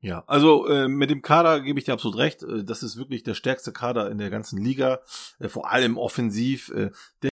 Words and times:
Ja, 0.00 0.22
also 0.28 0.68
äh, 0.68 0.86
mit 0.86 1.10
dem 1.10 1.22
Kader 1.22 1.60
gebe 1.60 1.78
ich 1.78 1.84
dir 1.84 1.92
absolut 1.92 2.18
recht. 2.18 2.42
Äh, 2.44 2.62
das 2.62 2.82
ist 2.82 2.96
wirklich 2.96 3.24
der 3.24 3.34
stärkste 3.34 3.72
Kader 3.72 4.10
in 4.10 4.18
der 4.18 4.30
ganzen 4.30 4.62
Liga, 4.62 5.00
äh, 5.40 5.48
vor 5.48 5.70
allem 5.70 5.98
offensiv. 5.98 6.68
Äh, 6.70 6.90
der 7.22 7.30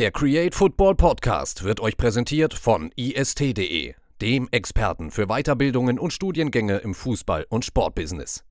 Der 0.00 0.12
Create 0.12 0.54
Football 0.54 0.94
Podcast 0.94 1.62
wird 1.62 1.80
euch 1.80 1.98
präsentiert 1.98 2.54
von 2.54 2.90
ist.de, 2.96 3.94
dem 4.20 4.48
Experten 4.50 5.10
für 5.10 5.26
Weiterbildungen 5.26 5.98
und 5.98 6.12
Studiengänge 6.12 6.78
im 6.78 6.94
Fußball- 6.94 7.46
und 7.48 7.64
Sportbusiness. 7.64 8.44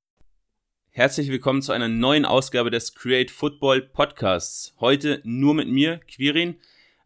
Herzlich 0.90 1.30
willkommen 1.30 1.62
zu 1.62 1.72
einer 1.72 1.88
neuen 1.88 2.24
Ausgabe 2.24 2.70
des 2.70 2.94
Create 2.94 3.30
Football 3.30 3.82
Podcasts. 3.82 4.74
Heute 4.80 5.20
nur 5.24 5.54
mit 5.54 5.68
mir, 5.68 6.00
Quirin. 6.12 6.56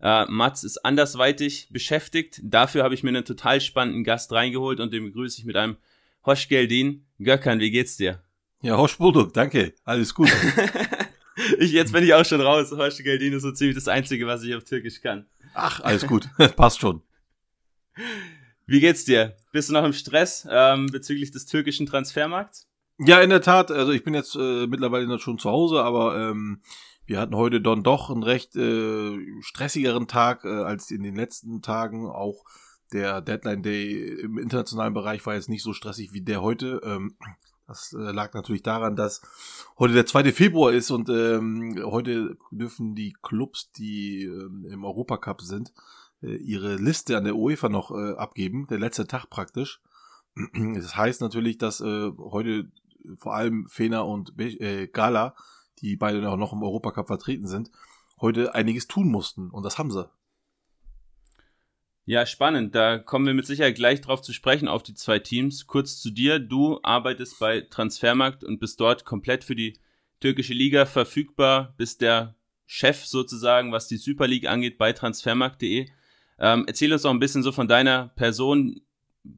Äh, 0.01 0.24
Mats 0.27 0.65
ist 0.65 0.79
andersweitig 0.79 1.69
beschäftigt. 1.71 2.41
Dafür 2.43 2.83
habe 2.83 2.95
ich 2.95 3.02
mir 3.02 3.11
einen 3.11 3.27
total 3.27 3.61
spannenden 3.61 4.02
Gast 4.02 4.33
reingeholt 4.33 4.80
und 4.80 4.93
den 4.93 5.05
begrüße 5.05 5.38
ich 5.38 5.45
mit 5.45 5.57
einem 5.57 5.77
Hoş 6.24 6.49
geldin. 6.49 7.05
Gökhan, 7.19 7.60
wie 7.60 7.71
geht's 7.71 7.99
dir? 7.99 8.23
Ja, 8.62 8.79
Hoş 8.79 8.96
bulduk, 8.96 9.35
danke. 9.35 9.74
Alles 9.85 10.15
gut. 10.15 10.30
ich, 11.59 11.73
jetzt 11.73 11.93
bin 11.93 12.02
ich 12.02 12.15
auch 12.15 12.24
schon 12.24 12.41
raus. 12.41 12.73
Hoş 12.73 12.96
geldin 13.02 13.35
ist 13.35 13.43
so 13.43 13.52
ziemlich 13.52 13.77
das 13.77 13.88
Einzige, 13.88 14.27
was 14.27 14.43
ich 14.43 14.55
auf 14.55 14.65
Türkisch 14.65 15.02
kann. 15.02 15.27
Ach, 15.52 15.80
alles 15.80 16.07
gut. 16.07 16.30
Passt 16.57 16.80
schon. 16.80 17.02
Wie 18.66 18.80
geht's 18.80 19.04
dir? 19.04 19.36
Bist 19.52 19.68
du 19.68 19.74
noch 19.74 19.84
im 19.84 19.92
Stress 19.92 20.46
ähm, 20.50 20.86
bezüglich 20.86 21.30
des 21.30 21.46
türkischen 21.46 21.86
Transfermarkts? 21.86 22.66
Ja, 22.98 23.20
in 23.20 23.30
der 23.30 23.42
Tat. 23.42 23.70
Also 23.70 23.92
ich 23.92 24.04
bin 24.04 24.14
jetzt 24.14 24.37
äh, 24.37 24.66
mittlerweile 24.66 25.06
noch 25.06 25.21
schon 25.21 25.38
zu 25.38 25.51
Hause, 25.51 25.82
aber 25.82 26.16
ähm, 26.16 26.62
wir 27.06 27.21
hatten 27.21 27.37
heute 27.37 27.60
dann 27.60 27.82
doch 27.82 28.10
einen 28.10 28.23
recht 28.23 28.56
äh, 28.56 29.18
stressigeren 29.40 30.09
Tag 30.09 30.45
äh, 30.45 30.48
als 30.48 30.90
in 30.90 31.02
den 31.02 31.15
letzten 31.15 31.60
Tagen. 31.60 32.06
Auch 32.06 32.45
der 32.93 33.21
Deadline 33.21 33.62
Day 33.62 34.21
im 34.23 34.38
internationalen 34.38 34.95
Bereich 34.95 35.26
war 35.26 35.34
jetzt 35.34 35.49
nicht 35.49 35.62
so 35.62 35.73
stressig 35.73 36.12
wie 36.12 36.23
der 36.23 36.40
heute. 36.40 36.80
Ähm, 36.84 37.16
das 37.66 37.93
äh, 37.93 38.12
lag 38.12 38.32
natürlich 38.34 38.62
daran, 38.62 38.96
dass 38.96 39.23
heute 39.78 39.95
der 39.95 40.06
2. 40.06 40.32
Februar 40.32 40.73
ist 40.73 40.90
und 40.90 41.09
ähm, 41.09 41.78
heute 41.84 42.37
dürfen 42.51 42.95
die 42.95 43.15
Clubs, 43.23 43.71
die 43.73 44.24
ähm, 44.24 44.66
im 44.71 44.84
Europacup 44.84 45.43
sind, 45.43 45.73
ihre 46.37 46.77
Liste 46.77 47.17
an 47.17 47.25
der 47.25 47.37
UEFA 47.37 47.69
noch 47.69 47.91
äh, 47.91 48.15
abgeben. 48.15 48.67
Der 48.69 48.79
letzte 48.79 49.07
Tag 49.07 49.30
praktisch. 49.30 49.80
Das 50.75 50.97
heißt 50.97 51.21
natürlich, 51.21 51.59
dass 51.59 51.80
äh, 51.80 52.11
heute 52.19 52.71
vor 53.19 53.35
allem 53.35 53.69
Fener 53.69 54.07
und 54.07 54.39
äh, 54.39 54.89
Gala, 54.89 55.35
die 55.80 55.97
beide 55.97 56.29
auch 56.29 56.37
noch 56.37 56.52
im 56.52 56.63
Europacup 56.63 57.07
vertreten 57.07 57.47
sind, 57.47 57.71
heute 58.21 58.55
einiges 58.55 58.87
tun 58.89 59.09
mussten. 59.09 59.51
Und 59.51 59.65
das 59.65 59.79
haben 59.79 59.91
sie. 59.91 60.09
Ja, 62.07 62.27
spannend. 62.27 62.75
Da 62.75 62.99
kommen 62.99 63.27
wir 63.27 63.35
mit 63.35 63.47
Sicherheit 63.47 63.77
gleich 63.77 64.00
drauf 64.03 64.21
zu 64.21 64.33
sprechen, 64.34 64.69
auf 64.69 64.83
die 64.83 64.95
zwei 64.95 65.19
Teams. 65.19 65.67
Kurz 65.67 66.00
zu 66.00 66.11
dir. 66.11 66.39
Du 66.39 66.78
arbeitest 66.83 67.39
bei 67.39 67.62
Transfermarkt 67.62 68.45
und 68.45 68.61
bist 68.61 68.78
dort 68.81 69.05
komplett 69.05 69.45
für 69.45 69.55
die 69.55 69.78
türkische 70.21 70.53
Liga 70.53 70.84
verfügbar, 70.84 71.75
bist 71.77 72.00
der 72.03 72.34
Chef 72.67 73.05
sozusagen, 73.05 73.72
was 73.72 73.89
die 73.89 73.97
Super 73.97 74.27
League 74.27 74.47
angeht, 74.47 74.78
bei 74.78 74.93
transfermarkt.de. 74.93 75.87
Ähm, 76.38 76.65
erzähl 76.66 76.93
uns 76.93 77.04
noch 77.04 77.10
ein 77.10 77.21
bisschen 77.21 77.43
so 77.43 77.53
von 77.53 77.69
deiner 77.69 78.09
Person. 78.16 78.81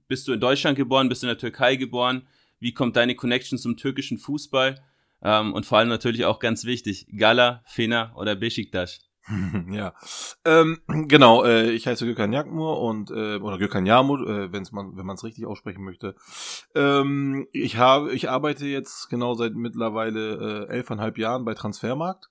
Bist 0.09 0.27
du 0.27 0.33
in 0.33 0.41
Deutschland 0.41 0.77
geboren? 0.77 1.09
Bist 1.09 1.23
du 1.23 1.27
in 1.27 1.31
der 1.31 1.39
Türkei 1.39 1.77
geboren? 1.77 2.27
Wie 2.59 2.73
kommt 2.73 2.97
deine 2.97 3.15
Connection 3.15 3.59
zum 3.59 3.77
türkischen 3.77 4.19
Fußball? 4.19 4.83
Ähm, 5.23 5.53
und 5.55 5.67
vor 5.67 5.79
allem 5.79 5.89
natürlich 5.89 6.25
auch 6.25 6.39
ganz 6.39 6.65
wichtig, 6.65 7.07
Gala, 7.17 7.63
Fena 7.67 8.15
oder 8.17 8.35
Beşiktaş? 8.37 9.01
ja, 9.71 9.93
ähm, 10.45 10.79
genau. 10.87 11.45
Äh, 11.45 11.73
ich 11.73 11.87
heiße 11.87 12.07
Gökhan 12.07 12.33
Yakmur 12.33 12.81
und 12.81 13.11
äh, 13.11 13.37
oder 13.39 13.59
Gökhan 13.59 13.85
Yamur, 13.85 14.21
äh, 14.29 14.53
wenn's 14.53 14.71
man, 14.71 14.97
wenn 14.97 15.07
man 15.07 15.17
es 15.17 15.25
richtig 15.25 15.47
aussprechen 15.47 15.83
möchte. 15.83 16.15
Ähm, 16.75 17.49
ich 17.53 17.77
habe, 17.77 18.13
ich 18.13 18.31
arbeite 18.31 18.67
jetzt 18.67 19.09
genau 19.09 19.35
seit 19.35 19.55
mittlerweile 19.55 20.67
äh, 20.69 20.73
elfeinhalb 20.73 21.19
Jahren 21.19 21.45
bei 21.45 21.55
Transfermarkt. 21.55 22.29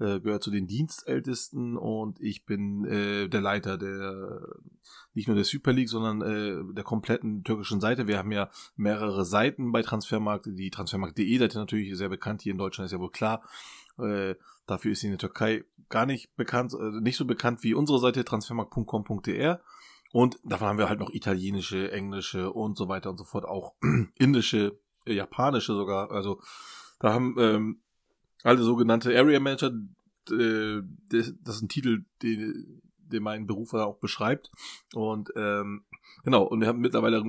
Äh, 0.00 0.20
gehört 0.20 0.42
zu 0.42 0.50
den 0.50 0.66
Dienstältesten 0.66 1.76
und 1.76 2.18
ich 2.20 2.46
bin 2.46 2.86
äh, 2.86 3.28
der 3.28 3.42
Leiter 3.42 3.76
der 3.76 4.40
nicht 5.12 5.28
nur 5.28 5.34
der 5.34 5.44
Super 5.44 5.74
League, 5.74 5.90
sondern 5.90 6.22
äh, 6.22 6.74
der 6.74 6.84
kompletten 6.84 7.44
türkischen 7.44 7.82
Seite. 7.82 8.08
Wir 8.08 8.16
haben 8.16 8.32
ja 8.32 8.48
mehrere 8.76 9.26
Seiten 9.26 9.72
bei 9.72 9.82
Transfermarkt. 9.82 10.46
Die 10.46 10.70
Transfermarkt.de 10.70 11.38
Seite 11.38 11.58
natürlich 11.58 11.94
sehr 11.98 12.08
bekannt 12.08 12.40
hier 12.40 12.52
in 12.52 12.58
Deutschland 12.58 12.86
ist 12.86 12.92
ja 12.92 12.98
wohl 12.98 13.10
klar. 13.10 13.42
Äh, 13.98 14.36
dafür 14.66 14.92
ist 14.92 15.00
sie 15.00 15.08
in 15.08 15.12
der 15.12 15.18
Türkei 15.18 15.64
gar 15.90 16.06
nicht 16.06 16.34
bekannt, 16.34 16.72
äh, 16.72 17.00
nicht 17.02 17.18
so 17.18 17.26
bekannt 17.26 17.62
wie 17.62 17.74
unsere 17.74 17.98
Seite 17.98 18.24
transfermarkt.com.de. 18.24 19.56
Und 20.12 20.38
davon 20.44 20.68
haben 20.68 20.78
wir 20.78 20.88
halt 20.88 21.00
noch 21.00 21.10
italienische, 21.10 21.92
englische 21.92 22.50
und 22.50 22.78
so 22.78 22.88
weiter 22.88 23.10
und 23.10 23.18
so 23.18 23.24
fort, 23.24 23.44
auch 23.44 23.74
indische, 24.14 24.80
äh, 25.04 25.12
japanische 25.12 25.74
sogar. 25.74 26.10
Also 26.10 26.40
da 27.00 27.12
haben 27.12 27.36
ähm, 27.38 27.82
alle 28.42 28.62
sogenannte 28.62 29.16
Area 29.16 29.40
Manager, 29.40 29.72
äh, 30.30 30.82
das, 31.10 31.28
ist 31.28 31.62
ein 31.62 31.68
Titel, 31.68 32.04
den, 32.22 32.80
den 32.98 33.22
mein 33.22 33.46
Beruf 33.46 33.74
auch 33.74 33.98
beschreibt. 33.98 34.50
Und 34.94 35.30
ähm, 35.36 35.84
genau, 36.24 36.44
und 36.44 36.60
wir 36.60 36.68
haben 36.68 36.80
mittlerweile 36.80 37.22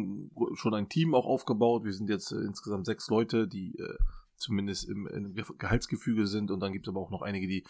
schon 0.55 0.73
ein 0.73 0.89
Team 0.89 1.15
auch 1.15 1.25
aufgebaut. 1.25 1.83
Wir 1.83 1.93
sind 1.93 2.09
jetzt 2.09 2.31
äh, 2.31 2.39
insgesamt 2.39 2.85
sechs 2.85 3.09
Leute, 3.09 3.47
die 3.47 3.77
äh, 3.77 3.97
zumindest 4.37 4.89
im, 4.89 5.07
im 5.07 5.35
Gehaltsgefüge 5.57 6.27
sind. 6.27 6.51
Und 6.51 6.59
dann 6.59 6.73
gibt 6.73 6.87
es 6.87 6.89
aber 6.91 7.01
auch 7.01 7.11
noch 7.11 7.21
einige, 7.21 7.47
die 7.47 7.63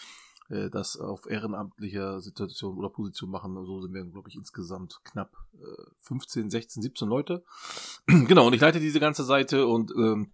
äh, 0.50 0.70
das 0.70 0.98
auf 0.98 1.30
ehrenamtlicher 1.30 2.22
Situation 2.22 2.78
oder 2.78 2.90
Position 2.90 3.30
machen. 3.30 3.54
So 3.66 3.82
sind 3.82 3.94
wir, 3.94 4.04
glaube 4.06 4.30
ich, 4.30 4.36
insgesamt 4.36 5.00
knapp 5.04 5.36
äh, 5.56 5.84
15, 6.00 6.50
16, 6.50 6.84
17 6.84 7.08
Leute. 7.08 7.44
genau, 8.06 8.48
und 8.48 8.54
ich 8.54 8.62
leite 8.62 8.80
diese 8.80 9.00
ganze 9.00 9.24
Seite 9.24 9.68
und 9.68 9.92
ähm, 9.92 10.32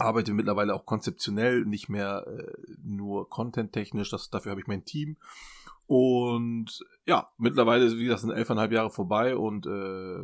arbeite 0.00 0.32
mittlerweile 0.32 0.74
auch 0.74 0.86
konzeptionell, 0.86 1.64
nicht 1.64 1.88
mehr 1.88 2.26
äh, 2.26 2.52
nur 2.82 3.28
content-technisch. 3.28 4.10
Dafür 4.30 4.50
habe 4.50 4.60
ich 4.60 4.66
mein 4.66 4.84
Team. 4.84 5.16
Und 5.86 6.84
ja, 7.04 7.28
mittlerweile, 7.36 7.90
wie 7.98 8.04
gesagt, 8.04 8.20
sind 8.20 8.30
elfeinhalb 8.30 8.72
Jahre 8.72 8.90
vorbei 8.90 9.36
und 9.36 9.66
äh, 9.66 10.22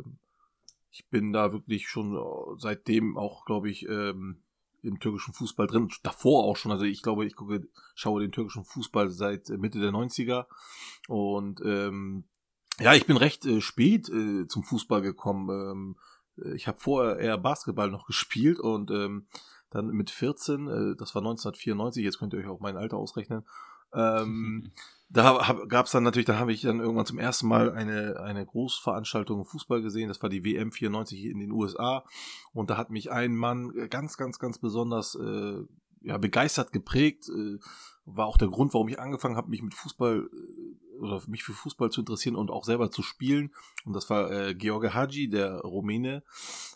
ich 0.91 1.07
bin 1.09 1.33
da 1.33 1.51
wirklich 1.51 1.89
schon 1.89 2.15
äh, 2.15 2.57
seitdem 2.57 3.17
auch, 3.17 3.45
glaube 3.45 3.69
ich, 3.69 3.87
ähm, 3.87 4.41
im 4.81 4.99
türkischen 4.99 5.33
Fußball 5.33 5.67
drin. 5.67 5.89
Davor 6.03 6.45
auch 6.45 6.55
schon. 6.55 6.71
Also 6.71 6.85
ich 6.85 7.01
glaube, 7.01 7.25
ich 7.25 7.35
gucke, 7.35 7.67
schaue 7.95 8.21
den 8.21 8.31
türkischen 8.31 8.63
Fußball 8.63 9.09
seit 9.09 9.49
Mitte 9.49 9.79
der 9.79 9.91
90er. 9.91 10.45
Und 11.07 11.61
ähm, 11.65 12.23
ja, 12.79 12.93
ich 12.93 13.05
bin 13.05 13.17
recht 13.17 13.45
äh, 13.45 13.61
spät 13.61 14.09
äh, 14.09 14.47
zum 14.47 14.63
Fußball 14.63 15.01
gekommen. 15.01 15.49
Ähm, 15.49 16.53
ich 16.53 16.67
habe 16.67 16.79
vorher 16.79 17.17
eher 17.17 17.37
Basketball 17.37 17.89
noch 17.89 18.05
gespielt 18.07 18.59
und 18.59 18.91
ähm, 18.91 19.27
dann 19.69 19.87
mit 19.87 20.09
14, 20.09 20.67
äh, 20.67 20.95
das 20.97 21.15
war 21.15 21.21
1994, 21.21 22.03
jetzt 22.03 22.19
könnt 22.19 22.33
ihr 22.33 22.39
euch 22.39 22.47
auch 22.47 22.59
mein 22.59 22.77
Alter 22.77 22.97
ausrechnen, 22.97 23.45
ähm, 23.93 24.71
da 25.09 25.57
gab 25.69 25.85
es 25.85 25.93
dann 25.93 26.03
natürlich, 26.03 26.25
da 26.25 26.37
habe 26.37 26.51
ich 26.51 26.61
dann 26.61 26.79
irgendwann 26.79 27.05
zum 27.05 27.19
ersten 27.19 27.47
Mal 27.47 27.71
eine, 27.71 28.19
eine 28.19 28.45
Großveranstaltung 28.45 29.45
Fußball 29.45 29.81
gesehen. 29.81 30.09
Das 30.09 30.21
war 30.21 30.29
die 30.29 30.43
WM 30.43 30.71
94 30.71 31.25
in 31.25 31.39
den 31.39 31.51
USA. 31.51 32.03
Und 32.53 32.69
da 32.69 32.77
hat 32.77 32.89
mich 32.89 33.09
ein 33.11 33.35
Mann 33.35 33.71
ganz, 33.89 34.17
ganz, 34.17 34.37
ganz 34.37 34.59
besonders 34.59 35.15
äh, 35.15 35.63
ja, 36.01 36.17
begeistert 36.17 36.73
geprägt. 36.73 37.29
Äh, 37.29 37.57
war 38.05 38.27
auch 38.27 38.37
der 38.37 38.49
Grund, 38.49 38.73
warum 38.73 38.89
ich 38.89 38.99
angefangen 38.99 39.37
habe, 39.37 39.49
mich 39.49 39.61
mit 39.61 39.73
Fußball 39.73 40.29
äh, 40.31 40.86
oder 40.99 41.21
mich 41.27 41.43
für 41.43 41.53
Fußball 41.53 41.89
zu 41.89 42.01
interessieren 42.01 42.35
und 42.35 42.51
auch 42.51 42.65
selber 42.65 42.91
zu 42.91 43.01
spielen. 43.01 43.53
Und 43.85 43.93
das 43.93 44.09
war 44.09 44.31
äh, 44.31 44.55
George 44.55 44.93
Haji, 44.93 45.29
der 45.29 45.59
Rumäne. 45.59 46.23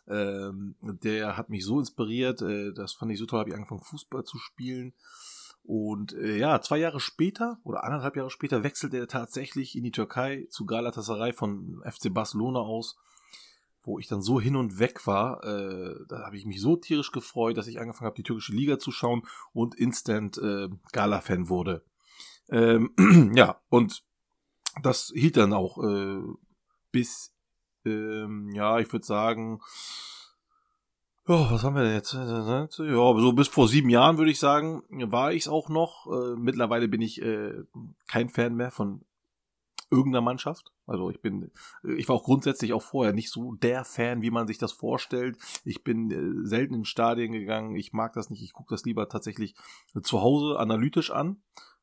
Ähm, 0.08 0.76
der 0.82 1.38
hat 1.38 1.50
mich 1.50 1.66
so 1.66 1.80
inspiriert. 1.80 2.42
Äh, 2.42 2.74
das 2.74 2.94
fand 2.94 3.12
ich 3.12 3.20
so 3.20 3.26
toll, 3.26 3.40
habe 3.40 3.50
ich 3.50 3.56
angefangen, 3.56 3.84
Fußball 3.84 4.24
zu 4.24 4.38
spielen. 4.38 4.94
Und 5.64 6.14
äh, 6.14 6.38
ja, 6.38 6.60
zwei 6.62 6.78
Jahre 6.80 7.00
später 7.00 7.60
oder 7.64 7.84
anderthalb 7.84 8.16
Jahre 8.16 8.32
später 8.32 8.64
wechselte 8.64 8.98
er 8.98 9.08
tatsächlich 9.08 9.76
in 9.76 9.84
die 9.84 9.92
Türkei 9.92 10.48
zu 10.50 10.66
Galatasaray 10.66 11.34
von 11.34 11.82
FC 11.86 12.12
Barcelona 12.14 12.60
aus, 12.60 12.98
wo 13.84 14.00
ich 14.00 14.08
dann 14.08 14.22
so 14.22 14.42
hin 14.42 14.56
und 14.56 14.80
weg 14.80 15.06
war. 15.06 15.44
Äh, 15.44 15.96
da 16.08 16.26
habe 16.26 16.36
ich 16.36 16.46
mich 16.46 16.62
so 16.62 16.76
tierisch 16.78 17.12
gefreut, 17.12 17.58
dass 17.58 17.68
ich 17.68 17.80
angefangen 17.80 18.08
habe, 18.08 18.16
die 18.16 18.24
türkische 18.24 18.54
Liga 18.54 18.80
zu 18.80 18.92
schauen 18.92 19.24
und 19.54 19.76
instant 19.76 20.38
äh, 20.40 20.68
Gala-Fan 20.94 21.48
wurde. 21.50 21.84
Ähm, 22.50 22.92
ja, 23.36 23.62
und 23.70 24.04
das 24.82 25.12
hielt 25.14 25.38
dann 25.38 25.54
auch 25.54 25.78
äh, 25.84 26.22
bis, 26.92 27.34
ähm, 27.86 28.50
ja, 28.54 28.80
ich 28.80 28.92
würde 28.92 29.06
sagen, 29.06 29.62
ja, 31.28 31.52
was 31.52 31.64
haben 31.64 31.76
wir 31.76 31.84
denn 31.84 31.94
jetzt? 31.94 32.14
Ja, 32.14 32.68
so 32.68 33.34
bis 33.34 33.48
vor 33.48 33.68
sieben 33.68 33.90
Jahren 33.90 34.18
würde 34.18 34.32
ich 34.32 34.40
sagen, 34.40 34.84
war 34.90 35.32
ich 35.32 35.44
es 35.44 35.48
auch 35.48 35.70
noch. 35.70 36.08
Äh, 36.08 36.36
mittlerweile 36.36 36.88
bin 36.88 37.02
ich 37.02 37.22
äh, 37.22 37.64
kein 38.08 38.30
Fan 38.30 38.56
mehr 38.56 38.72
von 38.72 39.06
irgendeiner 39.92 40.22
Mannschaft. 40.22 40.72
Also 40.88 41.10
ich 41.12 41.22
bin, 41.22 41.52
ich 41.84 42.10
war 42.10 42.16
auch 42.16 42.24
grundsätzlich 42.24 42.74
auch 42.74 42.82
vorher 42.82 43.14
nicht 43.14 43.30
so 43.30 43.54
der 43.54 43.86
Fan, 43.86 44.22
wie 44.22 44.32
man 44.32 44.48
sich 44.48 44.58
das 44.58 44.72
vorstellt. 44.72 45.38
Ich 45.64 45.84
bin 45.84 46.12
äh, 46.12 46.48
selten 46.48 46.74
in 46.74 46.86
Stadien 46.86 47.34
gegangen. 47.34 47.76
Ich 47.76 47.94
mag 47.94 48.14
das 48.14 48.30
nicht. 48.30 48.42
Ich 48.42 48.54
gucke 48.54 48.74
das 48.74 48.84
lieber 48.84 49.08
tatsächlich 49.08 49.56
zu 50.02 50.22
Hause 50.22 50.58
analytisch 50.58 51.12
an 51.12 51.42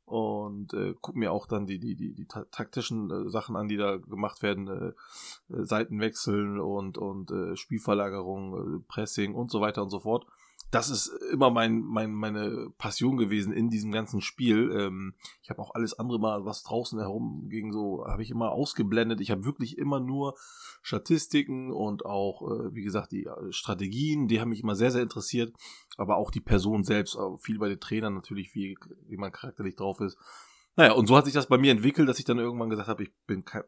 und 0.09 0.73
äh, 0.75 0.95
gucke 1.01 1.19
mir 1.19 1.33
auch 1.33 1.47
dann 1.47 1.67
die 1.67 1.79
die 1.79 1.95
die, 1.95 2.15
die 2.15 2.27
taktischen 2.27 3.11
äh, 3.11 3.31
Sachen 3.31 3.57
an, 3.57 3.69
die 3.69 3.77
da 3.77 3.97
gemacht 3.97 4.43
werden, 4.43 4.69
äh, 4.69 5.55
äh, 5.55 5.65
Seitenwechseln 5.65 6.61
und 6.61 6.99
und 6.99 7.31
äh, 7.31 7.57
Spielverlagerung, 7.57 8.77
äh, 8.77 8.81
Pressing 8.89 9.35
und 9.35 9.51
so 9.51 9.61
weiter 9.61 9.83
und 9.83 9.91
so 9.91 10.01
fort 10.01 10.27
das 10.71 10.91
ist 10.91 11.09
immer 11.33 11.51
mein, 11.51 11.81
mein, 11.81 12.13
meine 12.13 12.71
Passion 12.77 13.17
gewesen 13.17 13.53
in 13.53 13.71
diesem 13.71 13.91
ganzen 13.91 14.21
Spiel. 14.21 14.71
Ähm, 14.73 15.15
ich 15.43 15.51
habe 15.51 15.63
auch 15.63 15.75
alles 15.75 15.99
andere 15.99 16.19
mal, 16.19 16.45
was 16.45 16.63
draußen 16.63 16.99
herum 16.99 17.49
ging, 17.49 17.73
so 17.73 18.05
habe 18.07 18.23
ich 18.23 18.31
immer 18.31 18.51
ausgeblendet. 18.51 19.21
Ich 19.21 19.31
habe 19.31 19.45
wirklich 19.45 19.79
immer 19.79 20.01
nur 20.01 20.37
Statistiken 20.83 21.73
und 21.73 22.05
auch, 22.05 22.43
äh, 22.43 22.75
wie 22.75 22.83
gesagt, 22.83 23.13
die 23.13 23.25
äh, 23.25 23.53
Strategien, 23.53 24.29
die 24.29 24.41
haben 24.41 24.51
mich 24.51 24.63
immer 24.63 24.75
sehr, 24.75 24.91
sehr 24.91 25.03
interessiert. 25.03 25.55
Aber 25.97 26.17
auch 26.17 26.31
die 26.31 26.41
Person 26.41 26.85
selbst, 26.85 27.19
viel 27.41 27.59
bei 27.59 27.69
den 27.69 27.81
Trainern 27.81 28.15
natürlich, 28.15 28.55
wie, 28.55 28.77
wie 29.07 29.17
man 29.17 29.33
charakterlich 29.33 29.77
drauf 29.77 30.01
ist. 30.01 30.19
Naja, 30.77 30.93
und 30.93 31.07
so 31.07 31.17
hat 31.17 31.25
sich 31.25 31.35
das 31.35 31.49
bei 31.49 31.59
mir 31.59 31.73
entwickelt, 31.73 32.09
dass 32.09 32.19
ich 32.19 32.25
dann 32.25 32.39
irgendwann 32.39 32.71
gesagt 32.71 32.89
habe, 32.89 33.03
ich 33.03 33.13
bin 33.27 33.45
kein 33.45 33.65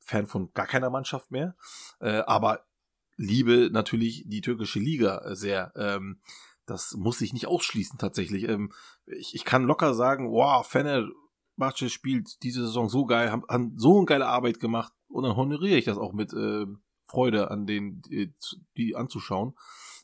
Fan 0.00 0.26
von 0.26 0.52
gar 0.52 0.66
keiner 0.66 0.90
Mannschaft 0.90 1.30
mehr. 1.30 1.56
Äh, 2.00 2.22
aber 2.26 2.66
liebe 3.16 3.70
natürlich 3.72 4.24
die 4.26 4.40
türkische 4.40 4.78
Liga 4.78 5.18
äh, 5.24 5.36
sehr. 5.36 5.72
Ähm, 5.76 6.20
das 6.66 6.94
muss 6.94 7.20
ich 7.20 7.32
nicht 7.32 7.46
ausschließen 7.46 7.98
tatsächlich. 7.98 8.48
Ähm, 8.48 8.72
ich, 9.06 9.34
ich 9.34 9.44
kann 9.44 9.64
locker 9.64 9.94
sagen, 9.94 10.30
wow, 10.30 10.66
Fenerbahce 10.66 11.88
spielt 11.88 12.42
diese 12.42 12.66
Saison 12.66 12.88
so 12.88 13.06
geil, 13.06 13.30
haben, 13.30 13.44
haben 13.48 13.78
so 13.78 13.96
eine 13.98 14.06
geile 14.06 14.26
Arbeit 14.26 14.60
gemacht 14.60 14.92
und 15.08 15.22
dann 15.22 15.36
honoriere 15.36 15.78
ich 15.78 15.84
das 15.84 15.98
auch 15.98 16.12
mit 16.12 16.32
äh, 16.32 16.66
Freude 17.06 17.50
an 17.50 17.66
den, 17.66 18.02
die, 18.02 18.34
die 18.76 18.96
anzuschauen. 18.96 19.54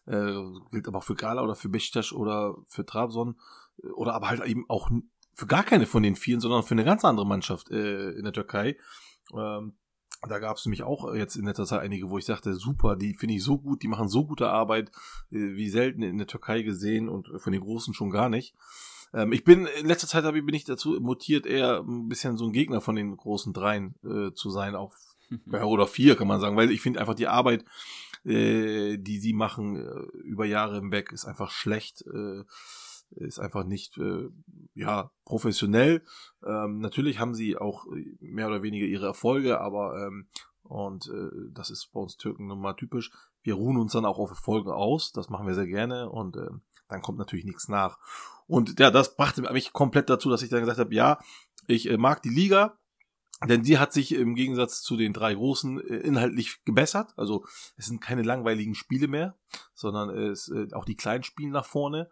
Äh, 0.07 0.35
gilt 0.71 0.89
aber 0.89 0.99
auch 0.99 1.05
für 1.05 1.15
Gala 1.15 1.43
oder 1.43 1.55
für 1.55 1.69
Beşiktaş 1.69 2.13
oder 2.13 2.57
für 2.67 2.85
Trabzon 2.85 3.39
äh, 3.83 3.89
oder 3.89 4.15
aber 4.15 4.29
halt 4.29 4.45
eben 4.45 4.65
auch 4.69 4.91
für 5.35 5.47
gar 5.47 5.63
keine 5.63 5.87
von 5.87 6.03
den 6.03 6.17
vielen, 6.17 6.41
sondern 6.41 6.63
für 6.63 6.75
eine 6.75 6.85
ganz 6.85 7.05
andere 7.05 7.27
Mannschaft 7.27 7.71
äh, 7.71 8.11
in 8.11 8.25
der 8.25 8.33
Türkei. 8.33 8.77
Ähm, 9.33 9.75
da 10.29 10.39
gab 10.39 10.57
es 10.57 10.65
nämlich 10.65 10.83
auch 10.83 11.15
jetzt 11.15 11.37
in 11.37 11.47
letzter 11.47 11.67
Zeit 11.67 11.81
einige, 11.81 12.11
wo 12.11 12.19
ich 12.19 12.25
sagte, 12.25 12.55
super, 12.55 12.97
die 12.97 13.15
finde 13.15 13.35
ich 13.35 13.43
so 13.43 13.59
gut, 13.59 13.83
die 13.83 13.89
machen 13.89 14.09
so 14.09 14.25
gute 14.25 14.49
Arbeit, 14.49 14.91
äh, 15.31 15.55
wie 15.57 15.69
selten 15.69 16.03
in 16.03 16.19
der 16.19 16.27
Türkei 16.27 16.63
gesehen 16.63 17.09
und 17.09 17.31
von 17.39 17.53
den 17.53 17.63
Großen 17.63 17.95
schon 17.95 18.11
gar 18.11 18.29
nicht. 18.29 18.55
Ähm, 19.13 19.33
ich 19.33 19.45
bin, 19.45 19.67
in 19.67 19.87
letzter 19.87 20.09
Zeit 20.09 20.33
bin 20.33 20.55
ich 20.55 20.65
dazu 20.65 20.99
mutiert, 21.01 21.47
eher 21.47 21.81
ein 21.81 22.09
bisschen 22.09 22.37
so 22.37 22.47
ein 22.47 22.53
Gegner 22.53 22.81
von 22.81 22.97
den 22.97 23.17
großen 23.17 23.53
Dreien 23.53 23.95
äh, 24.05 24.33
zu 24.33 24.51
sein, 24.51 24.75
auch 24.75 24.95
ja, 25.47 25.65
oder 25.65 25.87
vier 25.87 26.17
kann 26.17 26.29
man 26.29 26.41
sagen, 26.41 26.57
weil 26.57 26.71
ich 26.71 26.83
finde 26.83 27.01
einfach 27.01 27.15
die 27.15 27.29
Arbeit, 27.29 27.65
äh, 28.25 28.99
die 28.99 29.19
sie 29.19 29.33
machen 29.33 29.77
äh, 29.77 30.19
über 30.19 30.45
Jahre 30.45 30.77
hinweg, 30.77 31.13
ist 31.13 31.25
einfach 31.25 31.51
schlecht. 31.51 32.03
Äh, 32.03 32.45
ist 33.17 33.39
einfach 33.39 33.65
nicht 33.65 33.99
äh, 33.99 34.29
ja 34.75 35.11
professionell. 35.25 36.03
Ähm, 36.45 36.79
natürlich 36.79 37.19
haben 37.19 37.35
sie 37.35 37.57
auch 37.57 37.87
mehr 38.21 38.49
oder 38.49 38.63
weniger 38.63 38.87
ihre 38.87 39.07
Erfolge, 39.07 39.61
aber 39.61 40.07
ähm, 40.07 40.29
und 40.63 41.09
äh, 41.09 41.51
das 41.53 41.71
ist 41.71 41.93
bei 41.93 42.01
uns 42.01 42.17
Türken 42.17 42.47
nun 42.47 42.61
mal 42.61 42.75
typisch. 42.75 43.11
Wir 43.43 43.55
ruhen 43.55 43.77
uns 43.77 43.93
dann 43.93 44.05
auch 44.05 44.19
auf 44.19 44.31
Erfolge 44.31 44.75
aus, 44.75 45.13
das 45.13 45.29
machen 45.29 45.47
wir 45.47 45.55
sehr 45.55 45.67
gerne 45.67 46.09
und 46.09 46.37
äh, 46.37 46.49
dann 46.89 47.03
kommt 47.03 47.19
natürlich 47.19 47.45
nichts 47.45 47.69
nach. 47.69 47.99
Und 48.47 48.79
ja, 48.79 48.91
das 48.91 49.17
brachte 49.17 49.43
mich 49.53 49.73
komplett 49.73 50.11
dazu, 50.11 50.31
dass 50.31 50.43
ich 50.43 50.51
dann 50.51 50.61
gesagt 50.61 50.79
habe, 50.79 50.95
ja, 50.95 51.19
ich 51.67 51.91
äh, 51.91 51.97
mag 51.97 52.23
die 52.23 52.31
Liga, 52.31 52.79
denn 53.49 53.63
die 53.63 53.79
hat 53.79 53.93
sich 53.93 54.15
im 54.15 54.35
Gegensatz 54.35 54.83
zu 54.83 54.97
den 54.97 55.13
drei 55.13 55.35
großen 55.35 55.81
äh, 55.81 55.97
inhaltlich 55.97 56.63
gebessert. 56.65 57.13
Also 57.17 57.45
es 57.77 57.87
sind 57.87 58.01
keine 58.01 58.23
langweiligen 58.23 58.75
Spiele 58.75 59.09
mehr, 59.09 59.37
sondern 59.75 60.11
es 60.11 60.49
äh, 60.49 60.69
auch 60.73 60.85
die 60.85 60.97
kleinen 60.97 61.25
spielen 61.25 61.51
nach 61.51 61.67
vorne. 61.67 62.11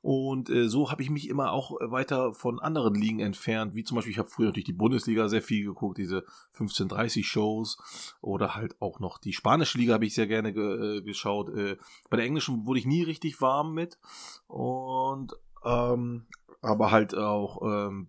Und 0.00 0.48
äh, 0.48 0.68
so 0.68 0.90
habe 0.90 1.02
ich 1.02 1.10
mich 1.10 1.28
immer 1.28 1.52
auch 1.52 1.72
weiter 1.80 2.32
von 2.32 2.60
anderen 2.60 2.94
Ligen 2.94 3.20
entfernt, 3.20 3.74
wie 3.74 3.82
zum 3.82 3.96
Beispiel, 3.96 4.12
ich 4.12 4.18
habe 4.18 4.28
früher 4.28 4.46
natürlich 4.46 4.66
die 4.66 4.72
Bundesliga 4.72 5.28
sehr 5.28 5.42
viel 5.42 5.64
geguckt, 5.64 5.98
diese 5.98 6.24
1530 6.52 7.26
Shows 7.26 7.78
oder 8.20 8.54
halt 8.54 8.80
auch 8.80 9.00
noch 9.00 9.18
die 9.18 9.32
spanische 9.32 9.78
Liga 9.78 9.94
habe 9.94 10.06
ich 10.06 10.14
sehr 10.14 10.28
gerne 10.28 10.52
ge 10.52 10.98
äh, 10.98 11.02
geschaut. 11.02 11.48
Äh, 11.50 11.76
bei 12.10 12.16
der 12.16 12.26
englischen 12.26 12.64
wurde 12.64 12.78
ich 12.78 12.86
nie 12.86 13.02
richtig 13.02 13.40
warm 13.40 13.74
mit. 13.74 13.98
Und 14.46 15.34
ähm, 15.64 16.26
aber 16.62 16.90
halt 16.90 17.14
auch, 17.16 17.62
ähm, 17.62 18.08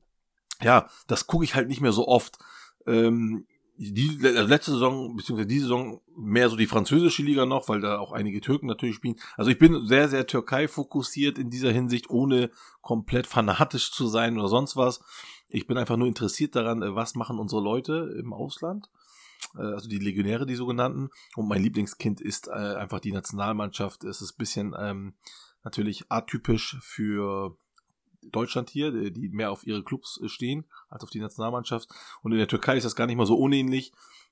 ja, 0.62 0.90
das 1.08 1.28
gucke 1.28 1.44
ich 1.44 1.56
halt 1.56 1.68
nicht 1.68 1.82
mehr 1.82 1.92
so 1.92 2.08
oft. 2.08 2.38
Ähm, 2.86 3.46
die 3.82 4.20
also 4.22 4.48
letzte 4.50 4.72
Saison, 4.72 5.16
beziehungsweise 5.16 5.48
diese 5.48 5.62
Saison 5.64 6.02
mehr 6.18 6.50
so 6.50 6.58
die 6.58 6.68
französische 6.68 7.24
Liga 7.24 7.46
noch, 7.46 7.70
weil 7.70 7.80
da 7.80 7.98
auch 7.98 8.12
einige 8.12 8.42
Türken 8.42 8.68
natürlich 8.68 8.96
spielen. 8.96 9.16
Also 9.38 9.52
ich 9.52 9.58
bin 9.58 9.88
sehr, 9.88 10.10
sehr 10.10 10.28
Türkei 10.28 10.68
fokussiert 10.68 11.38
in 11.38 11.50
dieser 11.50 11.72
Hinsicht, 11.72 12.10
ohne 12.10 12.52
komplett 12.82 13.26
fanatisch 13.26 13.94
zu 13.94 14.08
sein 14.08 14.38
oder 14.38 14.50
sonst 14.50 14.76
was. 14.76 15.00
Ich 15.48 15.66
bin 15.66 15.78
einfach 15.78 15.96
nur 15.96 16.10
interessiert 16.10 16.56
daran, 16.56 16.82
äh, 16.82 16.94
was 16.94 17.16
machen 17.16 17.40
unsere 17.40 17.62
Leute 17.62 18.14
im 18.20 18.34
Ausland. 18.34 18.90
Äh, 19.56 19.62
also 19.62 19.88
die 19.88 20.00
Legionäre, 20.00 20.46
die 20.46 20.56
sogenannten. 20.56 21.10
Und 21.38 21.48
mein 21.48 21.64
Lieblingskind 21.64 22.20
ist 22.20 22.50
äh, 22.50 22.52
einfach 22.52 23.00
die 23.00 23.14
Nationalmannschaft. 23.14 24.04
Es 24.04 24.22
ist 24.22 24.34
ein 24.34 24.38
bisschen 24.40 24.76
ähm, 24.78 25.14
natürlich 25.64 26.12
atypisch 26.12 26.78
für 26.82 27.58
Deutschland 28.24 28.70
hier, 28.70 29.12
die 29.12 29.30
mehr 29.30 29.52
auf 29.52 29.66
ihre 29.66 29.84
Clubs 29.84 30.20
äh, 30.24 30.30
stehen 30.30 30.66
als 30.90 31.04
auf 31.04 31.10
die 31.10 31.20
Nationalmannschaft. 31.20 31.90
Und 32.22 32.32
in 32.32 32.38
der 32.38 32.48
Türkei 32.48 32.78
ist 32.78 32.84
das 32.84 32.96
gar 32.96 33.08
nicht 33.08 33.18
mal 33.18 33.26
so 33.26 33.38
unähnlich. 33.38 33.92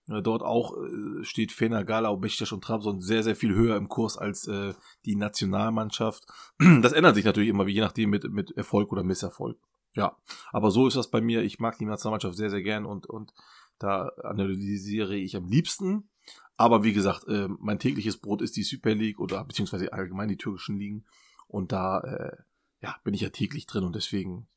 Äh, 0.10 0.22
dort 0.22 0.42
auch 0.42 0.76
äh, 0.78 1.24
steht 1.24 1.52
Fener, 1.52 1.84
Galau, 1.84 2.18
Beşiktaş 2.18 2.54
und 2.54 2.64
Trabzon 2.64 3.02
sehr, 3.02 3.24
sehr 3.24 3.36
viel 3.36 3.54
höher 3.54 3.78
im 3.78 3.90
Kurs 3.90 4.18
als 4.18 4.48
äh, 4.48 4.74
die 5.06 5.16
Nationalmannschaft. 5.16 6.26
Das 6.82 6.94
ändert 6.94 7.16
sich 7.16 7.26
natürlich 7.26 7.50
immer, 7.50 7.68
je 7.68 7.82
nachdem 7.82 8.10
mit, 8.10 8.24
mit 8.32 8.52
Erfolg 8.52 8.92
oder 8.92 9.04
Misserfolg. 9.04 9.58
Ja, 9.94 10.16
aber 10.52 10.70
so 10.70 10.88
ist 10.88 10.96
das 10.96 11.10
bei 11.10 11.22
mir. 11.22 11.42
Ich 11.42 11.60
mag 11.60 11.78
die 11.78 11.86
Nationalmannschaft 11.86 12.38
sehr, 12.38 12.50
sehr 12.50 12.62
gern 12.62 12.86
und, 12.86 13.08
und 13.08 13.34
da 13.80 14.10
analysiere 14.24 15.16
ich 15.16 15.36
am 15.36 15.48
liebsten. 15.48 16.10
Aber 16.56 16.84
wie 16.84 16.94
gesagt, 16.94 17.28
äh, 17.28 17.48
mein 17.60 17.80
tägliches 17.80 18.18
Brot 18.18 18.42
ist 18.42 18.56
die 18.58 18.64
Super 18.64 18.96
League 18.96 19.20
oder 19.20 19.44
beziehungsweise 19.44 19.94
allgemein 19.94 20.30
die 20.30 20.38
türkischen 20.38 20.78
Ligen. 20.78 21.06
Und 21.48 21.72
da 21.72 22.00
äh, 22.02 22.38
ja, 22.82 22.96
bin 23.04 23.14
ich 23.14 23.22
ja 23.22 23.30
täglich 23.30 23.66
drin 23.66 23.84
und 23.84 23.96
deswegen 23.96 24.48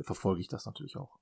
verfolge 0.00 0.40
ich 0.40 0.48
das 0.48 0.66
natürlich 0.66 0.96
auch. 0.96 1.18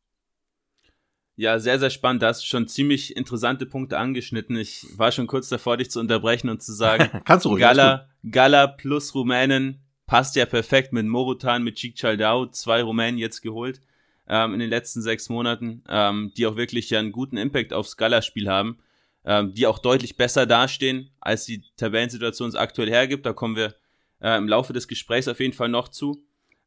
Ja, 1.36 1.60
sehr, 1.60 1.78
sehr 1.78 1.90
spannend. 1.90 2.22
Da 2.22 2.28
hast 2.28 2.42
du 2.42 2.46
schon 2.46 2.66
ziemlich 2.66 3.16
interessante 3.16 3.64
Punkte 3.64 3.96
angeschnitten. 3.96 4.56
Ich 4.56 4.84
war 4.98 5.12
schon 5.12 5.28
kurz 5.28 5.48
davor, 5.48 5.76
dich 5.76 5.88
zu 5.88 6.00
unterbrechen 6.00 6.48
und 6.48 6.62
zu 6.62 6.72
sagen, 6.72 7.10
Kannst 7.24 7.44
du 7.44 7.50
ruhig, 7.50 7.60
Gala, 7.60 8.08
Gala 8.28 8.66
plus 8.66 9.14
Rumänen 9.14 9.80
passt 10.06 10.34
ja 10.34 10.46
perfekt 10.46 10.92
mit 10.92 11.06
Morutan, 11.06 11.62
mit 11.62 11.76
Chaldau, 11.76 12.46
zwei 12.46 12.82
Rumänen 12.82 13.18
jetzt 13.18 13.40
geholt 13.42 13.80
ähm, 14.26 14.54
in 14.54 14.58
den 14.58 14.70
letzten 14.70 15.00
sechs 15.00 15.28
Monaten, 15.28 15.84
ähm, 15.88 16.32
die 16.36 16.46
auch 16.46 16.56
wirklich 16.56 16.90
ja 16.90 16.98
einen 16.98 17.12
guten 17.12 17.36
Impact 17.36 17.72
aufs 17.72 17.96
Gala-Spiel 17.96 18.48
haben, 18.48 18.78
ähm, 19.24 19.54
die 19.54 19.68
auch 19.68 19.78
deutlich 19.78 20.16
besser 20.16 20.44
dastehen, 20.44 21.10
als 21.20 21.44
die 21.44 21.62
Tabellensituation 21.76 22.48
es 22.48 22.54
aktuell 22.56 22.90
hergibt. 22.90 23.24
Da 23.26 23.32
kommen 23.32 23.54
wir 23.54 23.76
äh, 24.20 24.36
im 24.36 24.48
Laufe 24.48 24.72
des 24.72 24.88
Gesprächs 24.88 25.28
auf 25.28 25.38
jeden 25.38 25.54
Fall 25.54 25.68
noch 25.68 25.88
zu. 25.88 26.20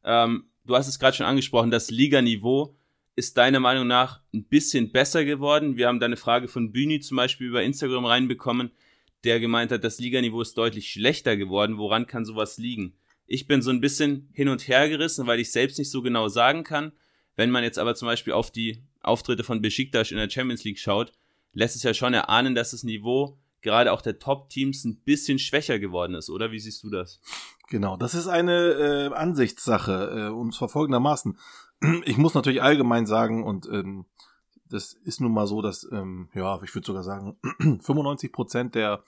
Ähm, 0.04 0.44
du 0.64 0.76
hast 0.76 0.88
es 0.88 0.98
gerade 0.98 1.16
schon 1.16 1.26
angesprochen, 1.26 1.70
das 1.70 1.90
Liganiveau 1.90 2.76
ist 3.14 3.36
deiner 3.36 3.60
Meinung 3.60 3.86
nach 3.86 4.20
ein 4.32 4.44
bisschen 4.44 4.90
besser 4.90 5.24
geworden. 5.24 5.76
Wir 5.76 5.88
haben 5.88 6.00
da 6.00 6.06
eine 6.06 6.16
Frage 6.16 6.48
von 6.48 6.72
Bühni 6.72 7.00
zum 7.00 7.16
Beispiel 7.16 7.48
über 7.48 7.62
Instagram 7.62 8.06
reinbekommen, 8.06 8.70
der 9.24 9.38
gemeint 9.38 9.70
hat, 9.70 9.84
das 9.84 9.98
Liganiveau 9.98 10.40
ist 10.40 10.56
deutlich 10.56 10.90
schlechter 10.90 11.36
geworden. 11.36 11.78
Woran 11.78 12.06
kann 12.06 12.24
sowas 12.24 12.58
liegen? 12.58 12.94
Ich 13.26 13.46
bin 13.46 13.62
so 13.62 13.70
ein 13.70 13.80
bisschen 13.80 14.28
hin 14.32 14.48
und 14.48 14.66
her 14.66 14.88
gerissen, 14.88 15.26
weil 15.26 15.40
ich 15.40 15.52
selbst 15.52 15.78
nicht 15.78 15.90
so 15.90 16.02
genau 16.02 16.28
sagen 16.28 16.64
kann. 16.64 16.92
Wenn 17.36 17.50
man 17.50 17.64
jetzt 17.64 17.78
aber 17.78 17.94
zum 17.94 18.06
Beispiel 18.06 18.32
auf 18.32 18.50
die 18.50 18.82
Auftritte 19.00 19.44
von 19.44 19.62
Besiktas 19.62 20.10
in 20.10 20.16
der 20.16 20.28
Champions 20.28 20.64
League 20.64 20.78
schaut, 20.78 21.12
lässt 21.52 21.76
es 21.76 21.82
ja 21.82 21.94
schon 21.94 22.14
erahnen, 22.14 22.54
dass 22.54 22.72
das 22.72 22.82
Niveau 22.82 23.38
gerade 23.62 23.92
auch 23.92 24.02
der 24.02 24.18
Top-Teams 24.18 24.84
ein 24.84 25.02
bisschen 25.04 25.38
schwächer 25.38 25.78
geworden 25.78 26.14
ist, 26.14 26.30
oder? 26.30 26.50
Wie 26.52 26.58
siehst 26.58 26.82
du 26.82 26.90
das? 26.90 27.20
Genau, 27.72 27.96
das 27.96 28.12
ist 28.12 28.28
eine 28.28 28.52
äh, 28.52 29.14
Ansichtssache, 29.14 30.26
äh, 30.26 30.28
und 30.28 30.52
zwar 30.52 30.68
folgendermaßen. 30.68 31.38
Ich 32.04 32.18
muss 32.18 32.34
natürlich 32.34 32.62
allgemein 32.62 33.06
sagen, 33.06 33.44
und 33.44 33.66
ähm, 33.66 34.04
das 34.68 34.92
ist 34.92 35.22
nun 35.22 35.32
mal 35.32 35.46
so, 35.46 35.62
dass, 35.62 35.88
ähm, 35.90 36.28
ja, 36.34 36.62
ich 36.62 36.74
würde 36.74 36.86
sogar 36.86 37.02
sagen, 37.02 37.38
95 37.80 38.30
Prozent 38.30 38.74
der 38.74 39.02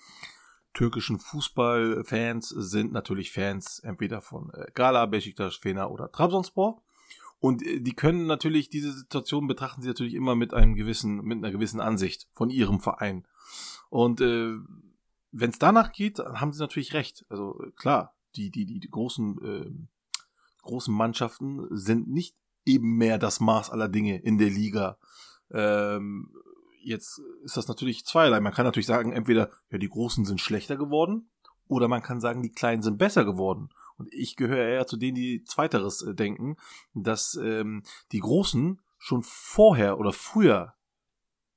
türkischen 0.73 1.19
Fußballfans 1.19 2.49
sind 2.49 2.93
natürlich 2.93 3.33
Fans 3.33 3.81
entweder 3.81 4.23
von 4.23 4.51
äh, 4.55 4.65
Gala, 4.73 5.05
Besiktas, 5.05 5.57
Fener 5.57 5.91
oder 5.91 6.11
Trabzonspor. 6.11 6.81
Und 7.41 7.63
äh, 7.67 7.81
die 7.81 7.95
können 7.95 8.25
natürlich 8.25 8.71
diese 8.71 8.93
Situation 8.93 9.47
betrachten 9.47 9.83
sie 9.83 9.89
natürlich 9.89 10.15
immer 10.15 10.37
mit 10.37 10.55
einem 10.55 10.75
gewissen, 10.75 11.17
mit 11.17 11.37
einer 11.37 11.53
gewissen 11.53 11.83
Ansicht 11.83 12.29
von 12.33 12.49
ihrem 12.49 12.81
Verein. 12.81 13.27
Und 13.91 14.23
äh, 14.23 14.55
wenn 15.33 15.51
es 15.51 15.59
danach 15.59 15.93
geht, 15.93 16.19
haben 16.19 16.55
sie 16.55 16.61
natürlich 16.61 16.95
recht. 16.95 17.27
Also 17.29 17.63
klar, 17.77 18.15
die, 18.37 18.51
die, 18.51 18.67
die, 18.67 18.91
großen, 18.91 19.39
äh, 19.43 19.71
großen 20.63 20.95
Mannschaften 20.95 21.67
sind 21.71 22.09
nicht 22.09 22.37
eben 22.65 22.97
mehr 22.97 23.19
das 23.19 23.41
Maß 23.41 23.71
aller 23.71 23.89
Dinge 23.89 24.19
in 24.21 24.39
der 24.39 24.51
Liga. 24.51 24.99
Ähm, 25.51 26.33
jetzt 26.83 27.21
ist 27.43 27.57
das 27.57 27.69
natürlich 27.69 28.05
zweierlei. 28.05 28.41
Man 28.41 28.53
kann 28.53 28.65
natürlich 28.65 28.87
sagen, 28.87 29.13
entweder 29.13 29.51
ja, 29.71 29.79
die 29.79 29.89
Großen 29.89 30.25
sind 30.25 30.41
schlechter 30.41 30.77
geworden 30.77 31.31
oder 31.67 31.89
man 31.89 32.03
kann 32.03 32.21
sagen, 32.21 32.43
die 32.43 32.53
Kleinen 32.53 32.83
sind 32.83 32.99
besser 32.99 33.25
geworden. 33.25 33.71
Und 33.97 34.13
ich 34.13 34.37
gehöre 34.37 34.67
eher 34.67 34.87
zu 34.87 34.97
denen, 34.97 35.15
die 35.15 35.45
zweiteres 35.45 36.03
äh, 36.03 36.15
denken, 36.15 36.57
dass 36.95 37.39
ähm, 37.43 37.83
die 38.13 38.21
Großen 38.21 38.81
schon 38.99 39.23
vorher 39.23 39.99
oder 39.99 40.13
früher 40.13 40.75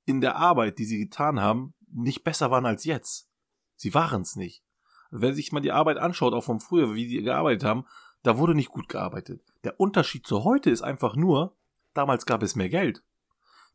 in 0.06 0.22
der 0.22 0.36
Arbeit, 0.36 0.80
die 0.80 0.86
sie 0.86 1.00
getan 1.00 1.40
haben, 1.40 1.74
nicht 1.92 2.24
besser 2.24 2.52
waren 2.52 2.66
als 2.66 2.84
jetzt. 2.84 3.30
Sie 3.76 3.94
waren 3.94 4.22
es 4.22 4.36
nicht. 4.36 4.64
Wenn 5.12 5.34
sich 5.34 5.52
mal 5.52 5.62
die 5.62 5.72
Arbeit 5.72 5.98
anschaut, 5.98 6.34
auch 6.34 6.44
von 6.44 6.60
früher, 6.60 6.94
wie 6.96 7.08
die 7.08 7.22
gearbeitet 7.22 7.64
haben, 7.64 7.86
da 8.24 8.38
wurde 8.38 8.56
nicht 8.56 8.70
gut 8.70 8.90
gearbeitet. 8.90 9.42
Der 9.64 9.80
Unterschied 9.80 10.26
zu 10.26 10.44
heute 10.44 10.70
ist 10.70 10.82
einfach 10.82 11.16
nur, 11.16 11.56
damals 11.94 12.26
gab 12.26 12.44
es 12.44 12.56
mehr 12.56 12.70
Geld. 12.70 13.04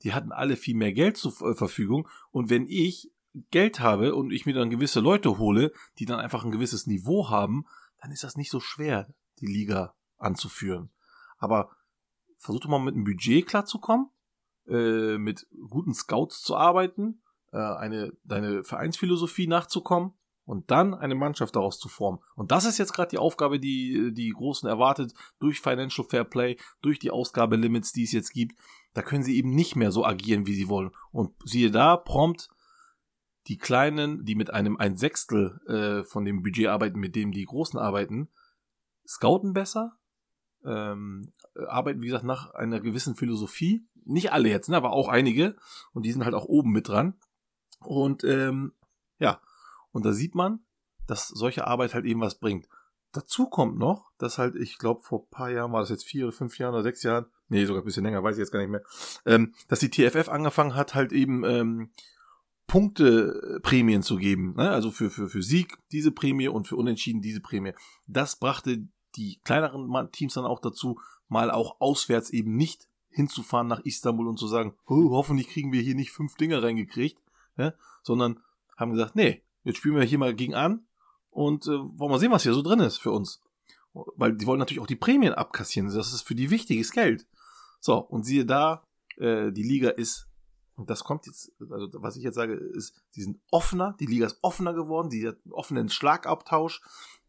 Die 0.02 0.12
hatten 0.12 0.32
alle 0.32 0.56
viel 0.56 0.74
mehr 0.74 0.92
Geld 0.92 1.16
zur 1.16 1.32
äh, 1.42 1.54
Verfügung 1.54 2.08
und 2.30 2.50
wenn 2.50 2.66
ich 2.68 3.10
Geld 3.50 3.80
habe 3.80 4.14
und 4.14 4.30
ich 4.30 4.44
mir 4.44 4.52
dann 4.52 4.68
gewisse 4.68 5.00
Leute 5.00 5.38
hole, 5.38 5.72
die 5.98 6.04
dann 6.04 6.20
einfach 6.20 6.44
ein 6.44 6.50
gewisses 6.50 6.86
Niveau 6.86 7.30
haben, 7.30 7.64
dann 8.00 8.10
ist 8.10 8.24
das 8.24 8.36
nicht 8.36 8.50
so 8.50 8.60
schwer, 8.60 9.08
die 9.40 9.46
Liga 9.46 9.94
anzuführen. 10.18 10.90
Aber 11.38 11.70
versuch 12.36 12.60
doch 12.60 12.68
mal 12.68 12.78
mit 12.78 12.94
einem 12.94 13.04
Budget 13.04 13.46
klarzukommen, 13.46 14.10
äh, 14.68 15.16
mit 15.16 15.46
guten 15.70 15.94
Scouts 15.94 16.42
zu 16.42 16.56
arbeiten, 16.56 17.22
äh, 17.52 17.56
eine, 17.56 18.12
deine 18.24 18.64
Vereinsphilosophie 18.64 19.46
nachzukommen 19.46 20.12
und 20.44 20.70
dann 20.70 20.94
eine 20.94 21.14
Mannschaft 21.14 21.56
daraus 21.56 21.78
zu 21.78 21.88
formen. 21.88 22.20
Und 22.34 22.50
das 22.50 22.64
ist 22.64 22.78
jetzt 22.78 22.92
gerade 22.92 23.10
die 23.10 23.18
Aufgabe, 23.18 23.60
die 23.60 24.12
die 24.12 24.30
Großen 24.30 24.68
erwartet, 24.68 25.14
durch 25.38 25.60
Financial 25.60 26.06
Fair 26.08 26.24
Play, 26.24 26.56
durch 26.80 26.98
die 26.98 27.10
Ausgabelimits, 27.10 27.92
die 27.92 28.04
es 28.04 28.12
jetzt 28.12 28.30
gibt. 28.30 28.58
Da 28.94 29.02
können 29.02 29.22
sie 29.22 29.36
eben 29.36 29.54
nicht 29.54 29.76
mehr 29.76 29.92
so 29.92 30.04
agieren, 30.04 30.46
wie 30.46 30.54
sie 30.54 30.68
wollen. 30.68 30.90
Und 31.12 31.32
siehe 31.44 31.70
da, 31.70 31.96
prompt 31.96 32.50
die 33.48 33.58
Kleinen, 33.58 34.24
die 34.24 34.34
mit 34.34 34.50
einem 34.50 34.76
ein 34.76 34.96
Sechstel 34.96 35.60
äh, 35.66 36.04
von 36.04 36.24
dem 36.24 36.42
Budget 36.42 36.68
arbeiten, 36.68 37.00
mit 37.00 37.16
dem 37.16 37.32
die 37.32 37.44
Großen 37.44 37.78
arbeiten, 37.78 38.28
scouten 39.06 39.52
besser, 39.52 39.98
ähm, 40.64 41.32
arbeiten, 41.66 42.02
wie 42.02 42.06
gesagt, 42.06 42.24
nach 42.24 42.54
einer 42.54 42.80
gewissen 42.80 43.16
Philosophie. 43.16 43.84
Nicht 44.04 44.32
alle 44.32 44.48
jetzt, 44.48 44.68
ne, 44.68 44.76
aber 44.76 44.92
auch 44.92 45.08
einige. 45.08 45.56
Und 45.92 46.04
die 46.04 46.12
sind 46.12 46.24
halt 46.24 46.34
auch 46.34 46.44
oben 46.44 46.70
mit 46.70 46.88
dran. 46.88 47.14
Und 47.80 48.22
ähm, 48.24 48.72
ja, 49.18 49.40
und 49.92 50.04
da 50.04 50.12
sieht 50.12 50.34
man, 50.34 50.60
dass 51.06 51.28
solche 51.28 51.66
Arbeit 51.66 51.94
halt 51.94 52.04
eben 52.04 52.20
was 52.20 52.38
bringt. 52.38 52.68
Dazu 53.12 53.46
kommt 53.46 53.78
noch, 53.78 54.10
dass 54.18 54.38
halt, 54.38 54.56
ich 54.56 54.78
glaube, 54.78 55.02
vor 55.02 55.28
paar 55.28 55.50
Jahren, 55.50 55.72
war 55.72 55.80
das 55.80 55.90
jetzt 55.90 56.04
vier 56.04 56.24
oder 56.24 56.32
fünf 56.32 56.58
Jahren 56.58 56.74
oder 56.74 56.82
sechs 56.82 57.02
Jahren, 57.02 57.26
nee, 57.48 57.64
sogar 57.66 57.82
ein 57.82 57.84
bisschen 57.84 58.04
länger, 58.04 58.22
weiß 58.22 58.36
ich 58.36 58.40
jetzt 58.40 58.52
gar 58.52 58.60
nicht 58.60 58.70
mehr, 58.70 58.82
ähm, 59.26 59.54
dass 59.68 59.80
die 59.80 59.90
TFF 59.90 60.28
angefangen 60.28 60.74
hat, 60.74 60.94
halt 60.94 61.12
eben 61.12 61.44
ähm, 61.44 61.90
Punkteprämien 62.66 64.02
zu 64.02 64.16
geben. 64.16 64.54
Ne? 64.56 64.70
Also 64.70 64.90
für, 64.90 65.10
für, 65.10 65.28
für 65.28 65.42
Sieg 65.42 65.76
diese 65.90 66.10
Prämie 66.10 66.48
und 66.48 66.66
für 66.66 66.76
Unentschieden 66.76 67.20
diese 67.20 67.40
Prämie. 67.40 67.74
Das 68.06 68.36
brachte 68.36 68.88
die 69.16 69.40
kleineren 69.44 70.10
Teams 70.10 70.32
dann 70.32 70.46
auch 70.46 70.60
dazu, 70.60 70.98
mal 71.28 71.50
auch 71.50 71.80
auswärts 71.80 72.30
eben 72.30 72.56
nicht 72.56 72.88
hinzufahren 73.10 73.66
nach 73.66 73.80
Istanbul 73.80 74.26
und 74.26 74.38
zu 74.38 74.46
sagen, 74.46 74.74
oh, 74.86 75.10
hoffentlich 75.10 75.48
kriegen 75.48 75.70
wir 75.70 75.82
hier 75.82 75.94
nicht 75.94 76.12
fünf 76.12 76.36
Dinger 76.36 76.62
reingekriegt, 76.62 77.20
ne? 77.56 77.74
sondern 78.02 78.40
haben 78.76 78.92
gesagt, 78.92 79.16
nee, 79.16 79.42
jetzt 79.64 79.78
spielen 79.78 79.96
wir 79.96 80.02
hier 80.02 80.18
mal 80.18 80.34
gegen 80.34 80.54
an 80.54 80.86
und 81.30 81.66
äh, 81.66 81.70
wollen 81.70 82.12
wir 82.12 82.18
sehen, 82.18 82.32
was 82.32 82.42
hier 82.42 82.54
so 82.54 82.62
drin 82.62 82.80
ist 82.80 82.98
für 82.98 83.10
uns. 83.10 83.40
Weil 83.92 84.34
die 84.34 84.46
wollen 84.46 84.58
natürlich 84.58 84.80
auch 84.80 84.86
die 84.86 84.96
Prämien 84.96 85.34
abkassieren, 85.34 85.92
das 85.92 86.12
ist 86.12 86.22
für 86.22 86.34
die 86.34 86.50
wichtiges 86.50 86.92
Geld. 86.92 87.26
So, 87.80 87.98
und 87.98 88.24
siehe 88.24 88.46
da, 88.46 88.86
äh, 89.18 89.52
die 89.52 89.64
Liga 89.64 89.90
ist 89.90 90.28
und 90.74 90.90
das 90.90 91.04
kommt 91.04 91.26
jetzt, 91.26 91.52
also 91.70 91.88
was 91.94 92.16
ich 92.16 92.22
jetzt 92.22 92.34
sage, 92.34 92.54
ist, 92.54 92.94
die 93.14 93.22
sind 93.22 93.38
offener, 93.50 93.94
die 94.00 94.06
Liga 94.06 94.26
ist 94.26 94.38
offener 94.42 94.72
geworden, 94.72 95.10
die 95.10 95.28
hat 95.28 95.38
einen 95.44 95.52
offenen 95.52 95.88
Schlagabtausch, 95.88 96.80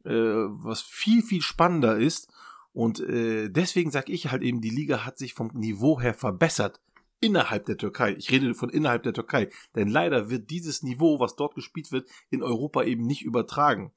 äh, 0.05 0.11
was 0.11 0.81
viel, 0.81 1.21
viel 1.21 1.41
spannender 1.41 1.97
ist. 1.97 2.31
Und 2.71 2.99
äh, 3.01 3.49
deswegen 3.49 3.91
sage 3.91 4.11
ich 4.11 4.31
halt 4.31 4.41
eben, 4.41 4.61
die 4.61 4.69
Liga 4.69 5.05
hat 5.05 5.17
sich 5.17 5.33
vom 5.33 5.51
Niveau 5.53 5.99
her 5.99 6.13
verbessert 6.13 6.81
innerhalb 7.23 7.65
der 7.65 7.77
Türkei. 7.77 8.13
Ich 8.13 8.31
rede 8.31 8.53
von 8.53 8.69
innerhalb 8.69 9.03
der 9.03 9.13
Türkei. 9.13 9.49
Denn 9.75 9.87
leider 9.87 10.29
wird 10.29 10.49
dieses 10.49 10.83
Niveau, 10.83 11.19
was 11.19 11.35
dort 11.35 11.55
gespielt 11.55 11.91
wird, 11.91 12.07
in 12.29 12.43
Europa 12.43 12.83
eben 12.83 13.05
nicht 13.05 13.23
übertragen. 13.23 13.91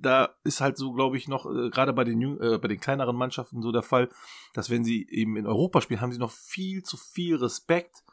Da 0.00 0.34
ist 0.44 0.60
halt 0.60 0.76
so, 0.76 0.92
glaube 0.92 1.16
ich, 1.16 1.28
noch, 1.28 1.46
äh, 1.46 1.70
gerade 1.70 1.92
bei 1.92 2.04
den, 2.04 2.20
äh, 2.40 2.58
bei 2.58 2.68
den 2.68 2.80
kleineren 2.80 3.16
Mannschaften 3.16 3.62
so 3.62 3.72
der 3.72 3.82
Fall, 3.82 4.08
dass 4.52 4.70
wenn 4.70 4.84
sie 4.84 5.06
eben 5.10 5.36
in 5.36 5.46
Europa 5.46 5.80
spielen, 5.80 6.00
haben 6.00 6.12
sie 6.12 6.18
noch 6.18 6.32
viel 6.32 6.82
zu 6.82 6.96
viel 6.96 7.36
Respekt 7.36 8.04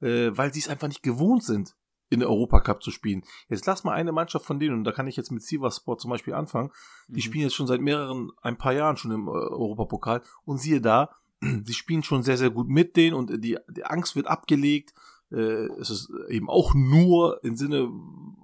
äh, 0.00 0.30
weil 0.36 0.52
sie 0.52 0.60
es 0.60 0.68
einfach 0.68 0.88
nicht 0.88 1.02
gewohnt 1.02 1.44
sind, 1.44 1.76
in 2.08 2.20
der 2.20 2.28
Europacup 2.28 2.82
zu 2.82 2.90
spielen. 2.90 3.22
Jetzt 3.48 3.66
lass 3.66 3.84
mal 3.84 3.92
eine 3.92 4.10
Mannschaft 4.10 4.44
von 4.44 4.58
denen, 4.58 4.78
und 4.78 4.84
da 4.84 4.92
kann 4.92 5.06
ich 5.06 5.16
jetzt 5.16 5.30
mit 5.30 5.42
Sivaspor 5.42 5.96
zum 5.98 6.10
Beispiel 6.10 6.34
anfangen, 6.34 6.70
die 7.06 7.20
mhm. 7.20 7.24
spielen 7.24 7.44
jetzt 7.44 7.54
schon 7.54 7.68
seit 7.68 7.80
mehreren, 7.80 8.32
ein 8.42 8.58
paar 8.58 8.72
Jahren 8.72 8.96
schon 8.96 9.12
im 9.12 9.28
äh, 9.28 9.30
Europapokal 9.30 10.22
und 10.44 10.58
siehe 10.58 10.80
da, 10.80 11.10
sie 11.64 11.74
spielen 11.74 12.02
schon 12.02 12.22
sehr, 12.22 12.36
sehr 12.36 12.50
gut 12.50 12.68
mit 12.68 12.96
denen 12.96 13.14
und 13.14 13.42
die, 13.44 13.58
die 13.68 13.84
Angst 13.84 14.16
wird 14.16 14.26
abgelegt. 14.26 14.94
Äh, 15.30 15.66
es 15.80 15.90
ist 15.90 16.10
eben 16.28 16.48
auch 16.48 16.74
nur 16.74 17.42
im 17.44 17.56
Sinne 17.56 17.90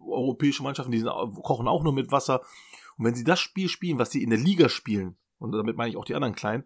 europäische 0.07 0.63
Mannschaften, 0.63 0.93
die 0.93 1.01
sind, 1.01 1.11
kochen 1.43 1.69
auch 1.69 1.83
nur 1.83 1.93
mit 1.93 2.13
Wasser. 2.13 2.43
Und 2.97 3.05
wenn 3.05 3.15
sie 3.15 3.25
das 3.25 3.41
Spiel 3.41 3.69
spielen, 3.69 3.99
was 3.99 4.11
sie 4.11 4.23
in 4.23 4.31
der 4.31 4.39
Liga 4.39 4.69
spielen, 4.69 5.17
und 5.39 5.53
damit 5.53 5.77
meine 5.77 5.91
ich 5.91 5.97
auch 5.97 6.05
die 6.05 6.15
anderen 6.15 6.35
Kleinen, 6.35 6.65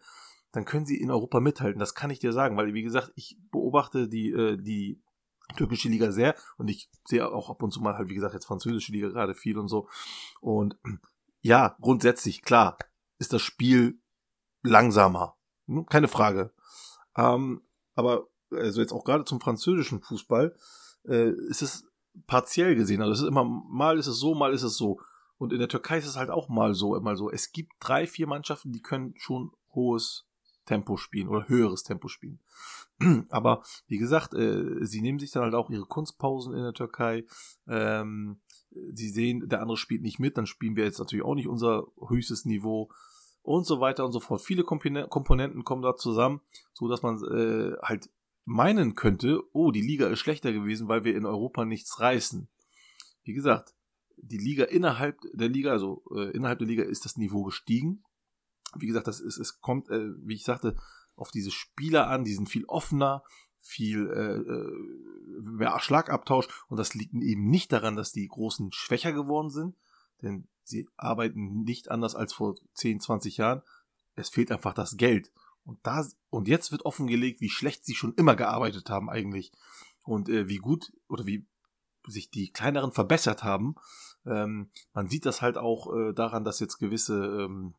dann 0.53 0.65
können 0.65 0.87
sie 0.87 1.01
in 1.01 1.11
Europa 1.11 1.41
mithalten. 1.41 1.81
Das 1.81 1.95
kann 1.95 2.11
ich 2.11 2.19
dir 2.19 2.33
sagen, 2.33 2.57
weil 2.57 2.75
wie 2.75 2.83
gesagt, 2.83 3.13
ich 3.15 3.39
beobachte 3.51 4.09
die 4.09 4.31
äh, 4.31 4.57
die 4.57 5.01
türkische 5.57 5.89
Liga 5.89 6.13
sehr 6.13 6.37
und 6.59 6.69
ich 6.69 6.91
sehe 7.05 7.29
auch 7.29 7.51
ab 7.51 7.63
und 7.63 7.73
zu 7.73 7.81
mal 7.81 7.97
halt 7.97 8.09
wie 8.09 8.15
gesagt 8.15 8.35
jetzt 8.35 8.47
französische 8.47 8.93
Liga 8.93 9.09
gerade 9.09 9.35
viel 9.35 9.59
und 9.59 9.67
so 9.67 9.89
und 10.41 10.77
ja, 11.43 11.77
grundsätzlich 11.81 12.43
klar 12.43 12.79
ist 13.19 13.33
das 13.33 13.43
Spiel 13.43 14.01
langsamer, 14.63 15.37
keine 15.89 16.09
Frage. 16.09 16.53
Ähm, 17.17 17.63
aber 17.95 18.27
also 18.51 18.81
jetzt 18.81 18.93
auch 18.93 19.05
gerade 19.05 19.25
zum 19.25 19.41
französischen 19.41 20.01
Fußball 20.01 20.55
äh, 21.07 21.31
ist 21.49 21.63
es 21.63 21.85
partiell 22.27 22.75
gesehen. 22.75 23.03
Also 23.03 23.13
es 23.13 23.21
ist 23.21 23.29
immer 23.29 23.45
mal 23.45 23.99
ist 23.99 24.07
es 24.07 24.19
so, 24.19 24.35
mal 24.35 24.53
ist 24.53 24.63
es 24.63 24.77
so. 24.77 25.01
Und 25.39 25.53
in 25.53 25.59
der 25.59 25.69
Türkei 25.69 25.99
ist 25.99 26.07
es 26.07 26.17
halt 26.17 26.31
auch 26.31 26.49
mal 26.49 26.75
so, 26.75 26.97
immer 26.97 27.17
so. 27.17 27.31
Es 27.31 27.53
gibt 27.53 27.73
drei, 27.81 28.07
vier 28.07 28.27
Mannschaften, 28.27 28.73
die 28.73 28.83
können 28.83 29.15
schon 29.17 29.53
hohes 29.75 30.27
Tempo 30.67 30.97
spielen 30.97 31.29
oder 31.29 31.49
höheres 31.49 31.83
Tempo 31.83 32.09
spielen. 32.09 32.41
Aber 33.31 33.63
wie 33.87 33.99
gesagt, 33.99 34.35
äh, 34.35 34.85
sie 34.85 35.01
nehmen 35.01 35.19
sich 35.19 35.31
dann 35.31 35.45
halt 35.45 35.55
auch 35.55 35.71
ihre 35.71 35.87
Kunstpausen 35.87 36.55
in 36.55 36.63
der 36.63 36.75
Türkei. 36.75 37.25
Ähm, 37.67 38.41
sie 38.71 39.09
sehen, 39.09 39.49
der 39.49 39.63
andere 39.63 39.77
spielt 39.77 40.03
nicht 40.03 40.19
mit, 40.19 40.37
dann 40.37 40.47
spielen 40.47 40.77
wir 40.77 40.85
jetzt 40.85 40.99
natürlich 40.99 41.25
auch 41.25 41.35
nicht 41.35 41.49
unser 41.49 41.87
höchstes 42.09 42.45
Niveau 42.45 42.91
und 43.43 43.67
so 43.67 43.81
weiter 43.81 44.05
und 44.05 44.13
so 44.13 44.21
fort. 44.21 44.43
Viele 44.43 44.65
Komponenten 44.65 45.65
kommen 45.65 45.83
da 45.83 45.97
zusammen, 45.97 46.41
so 46.73 46.89
dass 46.89 47.03
man 47.03 47.17
äh, 47.25 47.77
halt 47.83 48.11
meinen 48.45 48.95
könnte, 48.95 49.43
oh, 49.53 49.71
die 49.71 49.83
Liga 49.83 50.09
ist 50.09 50.19
schlechter 50.19 50.53
gewesen, 50.53 50.89
weil 50.89 51.05
wir 51.05 51.17
in 51.17 51.27
Europa 51.27 51.65
nichts 51.65 52.01
reißen. 52.01 52.49
Wie 53.23 53.33
gesagt, 53.33 53.75
die 54.17 54.39
Liga 54.39 54.65
innerhalb 54.65 55.19
der 55.33 55.49
Liga, 55.49 55.71
also 55.71 56.03
äh, 56.15 56.31
innerhalb 56.31 56.59
der 56.59 56.69
Liga 56.69 56.83
ist 56.83 57.05
das 57.05 57.17
Niveau 57.17 57.45
gestiegen 57.45 58.03
wie 58.77 58.87
gesagt, 58.87 59.07
das 59.07 59.21
ist, 59.21 59.39
es 59.39 59.61
kommt, 59.61 59.89
äh, 59.91 60.11
wie 60.25 60.35
ich 60.35 60.45
sagte, 60.45 60.77
auf 61.17 61.31
diese 61.31 61.51
Spieler 61.51 62.09
an, 62.09 62.25
die 62.25 62.35
sind 62.35 62.49
viel 62.49 62.65
offener, 62.67 63.23
viel 63.61 64.09
äh, 64.09 64.37
äh, 64.37 65.41
mehr 65.41 65.79
Schlagabtausch 65.81 66.49
und 66.69 66.79
das 66.79 66.95
liegt 66.95 67.15
eben 67.15 67.51
nicht 67.51 67.73
daran, 67.73 67.97
dass 67.97 68.13
die 68.13 68.27
Großen 68.27 68.73
schwächer 68.73 69.13
geworden 69.13 69.51
sind, 69.51 69.77
denn 70.23 70.49
sie 70.71 70.89
arbeiten 70.97 71.63
nicht 71.63 71.91
anders 71.91 72.15
als 72.15 72.33
vor 72.33 72.55
10, 72.75 73.01
20 73.01 73.37
Jahren. 73.37 73.63
Es 74.15 74.31
fehlt 74.31 74.51
einfach 74.53 74.75
das 74.75 74.97
Geld. 74.97 75.31
Und 75.65 75.79
da 75.83 76.05
und 76.31 76.49
jetzt 76.49 76.73
wird 76.73 76.85
offengelegt, 76.85 77.41
wie 77.41 77.51
schlecht 77.51 77.85
sie 77.85 77.95
schon 77.95 78.15
immer 78.15 78.37
gearbeitet 78.37 78.89
haben 78.89 79.11
eigentlich 79.11 79.53
und 80.03 80.29
äh, 80.29 80.49
wie 80.49 80.59
gut 80.59 80.93
oder 81.09 81.27
wie 81.27 81.47
sich 82.07 82.31
die 82.31 82.51
kleineren 82.51 82.93
verbessert 82.93 83.45
haben. 83.45 83.75
Ähm, 84.27 84.71
man 84.95 85.09
sieht 85.09 85.27
das 85.27 85.43
halt 85.43 85.59
auch 85.59 85.95
äh, 85.95 86.13
daran, 86.13 86.45
dass 86.45 86.61
jetzt 86.61 86.79
gewisse 86.79 87.45
ähm, 87.45 87.75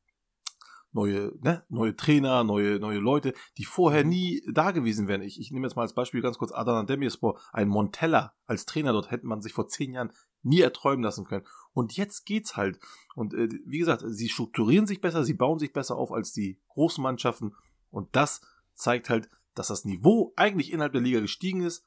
neue, 0.91 1.33
ne, 1.41 1.63
neue 1.69 1.95
Trainer, 1.95 2.43
neue, 2.43 2.79
neue 2.79 2.99
Leute, 2.99 3.33
die 3.57 3.65
vorher 3.65 4.03
mhm. 4.03 4.09
nie 4.09 4.43
da 4.53 4.71
gewesen 4.71 5.07
wären. 5.07 5.21
Ich, 5.21 5.39
ich 5.39 5.51
nehme 5.51 5.67
jetzt 5.67 5.75
mal 5.75 5.83
als 5.83 5.93
Beispiel 5.93 6.21
ganz 6.21 6.37
kurz 6.37 6.51
Adana 6.51 6.83
Demirspor, 6.83 7.39
ein 7.51 7.67
Montella 7.67 8.33
als 8.45 8.65
Trainer 8.65 8.91
dort 8.91 9.11
hätte 9.11 9.25
man 9.25 9.41
sich 9.41 9.53
vor 9.53 9.67
zehn 9.67 9.93
Jahren 9.93 10.11
nie 10.43 10.61
erträumen 10.61 11.03
lassen 11.03 11.25
können. 11.25 11.45
Und 11.73 11.95
jetzt 11.95 12.25
geht's 12.25 12.57
halt. 12.57 12.79
Und 13.15 13.33
äh, 13.33 13.49
wie 13.65 13.79
gesagt, 13.79 14.03
sie 14.05 14.29
strukturieren 14.29 14.87
sich 14.87 15.01
besser, 15.01 15.23
sie 15.23 15.33
bauen 15.33 15.59
sich 15.59 15.73
besser 15.73 15.95
auf 15.95 16.11
als 16.11 16.33
die 16.33 16.59
großen 16.69 17.01
Mannschaften. 17.01 17.55
Und 17.89 18.15
das 18.15 18.41
zeigt 18.73 19.09
halt, 19.09 19.29
dass 19.55 19.67
das 19.67 19.85
Niveau 19.85 20.33
eigentlich 20.35 20.71
innerhalb 20.71 20.93
der 20.93 21.01
Liga 21.01 21.19
gestiegen 21.19 21.61
ist, 21.61 21.83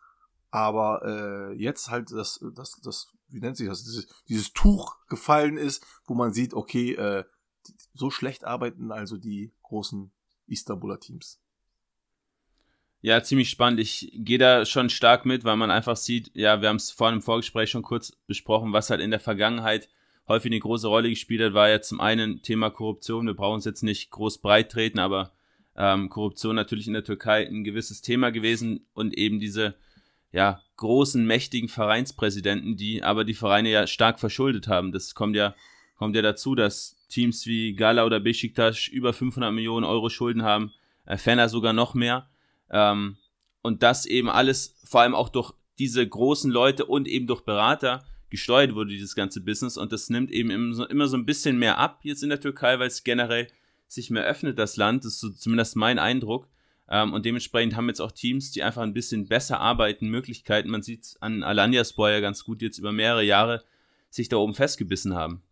aber 0.51 1.03
äh, 1.05 1.53
jetzt 1.55 1.91
halt 1.91 2.13
das, 2.13 2.45
das, 2.55 2.81
das, 2.83 3.09
wie 3.29 3.41
nennt 3.41 3.57
sich 3.57 3.69
das, 3.69 3.83
dieses, 3.83 4.07
dieses 4.29 4.53
Tuch 4.53 4.97
gefallen 5.09 5.57
ist, 5.57 5.85
wo 6.05 6.15
man 6.15 6.33
sieht, 6.33 6.55
okay, 6.55 6.93
äh, 6.93 7.25
so 7.95 8.11
schlecht 8.11 8.45
arbeiten 8.45 8.93
also 8.93 9.17
die 9.17 9.53
großen 9.63 10.13
Istanbuler 10.47 11.01
Teams. 11.01 11.41
Ja, 13.05 13.23
ziemlich 13.23 13.51
spannend. 13.51 13.81
Ich 13.81 14.11
gehe 14.15 14.39
da 14.39 14.65
schon 14.65 14.89
stark 14.89 15.27
mit, 15.27 15.45
weil 15.45 15.59
man 15.59 15.71
einfach 15.71 15.95
sieht, 15.95 16.31
ja, 16.33 16.63
wir 16.63 16.71
haben 16.71 16.77
es 16.77 16.91
vorhin 16.91 17.17
im 17.17 17.23
Vorgespräch 17.23 17.69
schon 17.69 17.83
kurz 17.83 18.13
besprochen, 18.27 18.73
was 18.73 18.89
halt 18.89 19.03
in 19.03 19.11
der 19.11 19.21
Vergangenheit 19.21 19.91
häufig 20.27 20.51
eine 20.51 20.61
große 20.61 20.89
Rolle 20.89 21.11
gespielt 21.11 21.43
hat, 21.43 21.53
war 21.53 21.69
ja 21.69 21.83
zum 21.83 22.01
einen 22.01 22.41
Thema 22.41 22.71
Korruption. 22.71 23.27
Wir 23.27 23.35
brauchen 23.35 23.59
es 23.59 23.67
jetzt 23.67 23.83
nicht 23.83 24.11
groß 24.11 24.39
breit 24.39 24.73
treten, 24.73 25.01
aber 25.01 25.33
ähm, 25.77 26.09
Korruption 26.09 26.57
natürlich 26.57 26.87
in 26.87 26.95
der 26.95 27.05
Türkei 27.05 27.47
ein 27.47 27.63
gewisses 27.63 28.01
Thema 28.01 28.33
gewesen 28.33 28.87
und 28.95 29.13
eben 29.19 29.39
diese 29.39 29.75
ja, 30.33 30.63
großen, 30.79 31.27
mächtigen 31.27 31.69
Vereinspräsidenten, 31.69 32.79
die 32.79 33.03
aber 33.03 33.25
die 33.25 33.35
Vereine 33.35 33.69
ja 33.69 33.87
stark 33.87 34.19
verschuldet 34.19 34.67
haben. 34.67 34.93
Das 34.93 35.15
kommt 35.15 35.37
ja, 35.37 35.55
kommt 35.99 36.17
ja 36.17 36.23
dazu, 36.23 36.55
dass 36.55 36.97
Teams 37.11 37.45
wie 37.45 37.75
Gala 37.75 38.07
oder 38.07 38.19
Besiktas 38.19 38.89
über 38.89 39.13
500 39.13 39.53
Millionen 39.53 39.85
Euro 39.85 40.09
Schulden 40.09 40.43
haben, 40.43 40.73
äh, 41.05 41.19
Fener 41.19 41.51
sogar 41.51 41.75
noch 41.75 41.93
mehr. 41.93 42.31
Ähm, 42.75 43.17
und 43.63 43.83
das 43.83 44.05
eben 44.05 44.29
alles, 44.29 44.77
vor 44.85 45.01
allem 45.01 45.15
auch 45.15 45.31
durch 45.31 45.55
diese 45.79 46.07
großen 46.07 46.51
Leute 46.51 46.85
und 46.85 47.09
eben 47.09 47.27
durch 47.27 47.43
Berater 47.43 48.05
gesteuert 48.29 48.75
wurde, 48.75 48.91
dieses 48.91 49.15
ganze 49.15 49.41
Business. 49.41 49.77
Und 49.77 49.93
das 49.93 50.11
nimmt 50.11 50.31
eben 50.31 50.51
immer 50.51 51.07
so 51.07 51.17
ein 51.17 51.25
bisschen 51.25 51.57
mehr 51.57 51.79
ab 51.79 52.01
jetzt 52.03 52.23
in 52.23 52.29
der 52.29 52.41
Türkei, 52.41 52.79
weil 52.79 52.89
es 52.89 53.05
generell 53.05 53.47
sich 53.87 54.11
mehr 54.11 54.25
öffnet, 54.25 54.59
das 54.59 54.77
Land. 54.77 55.05
Das 55.05 55.15
ist 55.15 55.21
so 55.21 55.31
zumindest 55.31 55.77
mein 55.77 55.99
Eindruck. 55.99 56.49
Ähm, 56.89 57.13
und 57.13 57.25
dementsprechend 57.25 57.77
haben 57.77 57.89
jetzt 57.89 58.01
auch 58.01 58.13
Teams, 58.13 58.51
die 58.51 58.63
einfach 58.63 58.83
ein 58.83 58.93
bisschen 58.93 59.29
besser 59.29 59.61
arbeiten, 59.61 60.09
Möglichkeiten. 60.09 60.69
Man 60.69 60.83
sieht 60.83 61.05
es 61.05 61.23
an 61.23 61.43
Alanyaspor 61.43 62.11
ja 62.11 62.21
ganz 62.21 62.45
gut 62.45 62.61
jetzt 62.61 62.79
über 62.79 62.93
mehrere 62.93 63.23
Jahre 63.23 63.65
sich 64.11 64.29
da 64.29 64.37
oben 64.37 64.55
festgebissen 64.55 65.15
haben. 65.15 65.43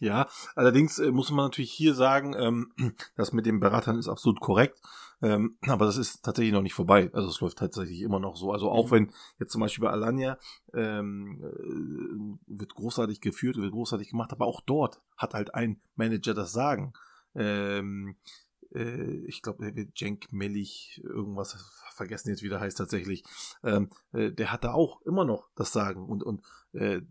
Ja, 0.00 0.28
allerdings 0.56 0.98
äh, 0.98 1.12
muss 1.12 1.30
man 1.30 1.46
natürlich 1.46 1.72
hier 1.72 1.94
sagen, 1.94 2.34
ähm, 2.38 2.72
das 3.16 3.32
mit 3.32 3.46
den 3.46 3.60
Beratern 3.60 3.98
ist 3.98 4.08
absolut 4.08 4.40
korrekt, 4.40 4.80
ähm, 5.22 5.56
aber 5.62 5.86
das 5.86 5.96
ist 5.96 6.22
tatsächlich 6.22 6.52
noch 6.52 6.62
nicht 6.62 6.74
vorbei. 6.74 7.10
Also 7.12 7.28
es 7.28 7.40
läuft 7.40 7.58
tatsächlich 7.58 8.00
immer 8.02 8.18
noch 8.18 8.36
so. 8.36 8.52
Also 8.52 8.70
auch 8.70 8.86
mhm. 8.86 8.90
wenn 8.90 9.12
jetzt 9.38 9.52
zum 9.52 9.60
Beispiel 9.60 9.84
bei 9.84 9.90
Alanya 9.90 10.38
ähm, 10.74 11.40
äh, 11.42 12.58
wird 12.58 12.74
großartig 12.74 13.20
geführt, 13.20 13.56
wird 13.56 13.72
großartig 13.72 14.10
gemacht, 14.10 14.32
aber 14.32 14.46
auch 14.46 14.60
dort 14.60 15.00
hat 15.16 15.34
halt 15.34 15.54
ein 15.54 15.80
Manager 15.94 16.34
das 16.34 16.52
Sagen. 16.52 16.92
Ähm, 17.34 18.16
äh, 18.74 19.24
ich 19.26 19.42
glaube, 19.42 19.64
der 19.64 19.76
wird 19.76 19.96
Cenk 19.96 20.32
Mellich 20.32 21.00
irgendwas 21.04 21.56
vergessen 21.94 22.30
jetzt, 22.30 22.42
wie 22.42 22.48
der 22.48 22.60
heißt 22.60 22.78
tatsächlich. 22.78 23.24
Ähm, 23.62 23.90
äh, 24.12 24.32
der 24.32 24.50
hat 24.50 24.64
da 24.64 24.72
auch 24.72 25.02
immer 25.02 25.24
noch 25.24 25.48
das 25.54 25.72
Sagen 25.72 26.04
und 26.06 26.22
und 26.24 26.42
äh, 26.72 27.02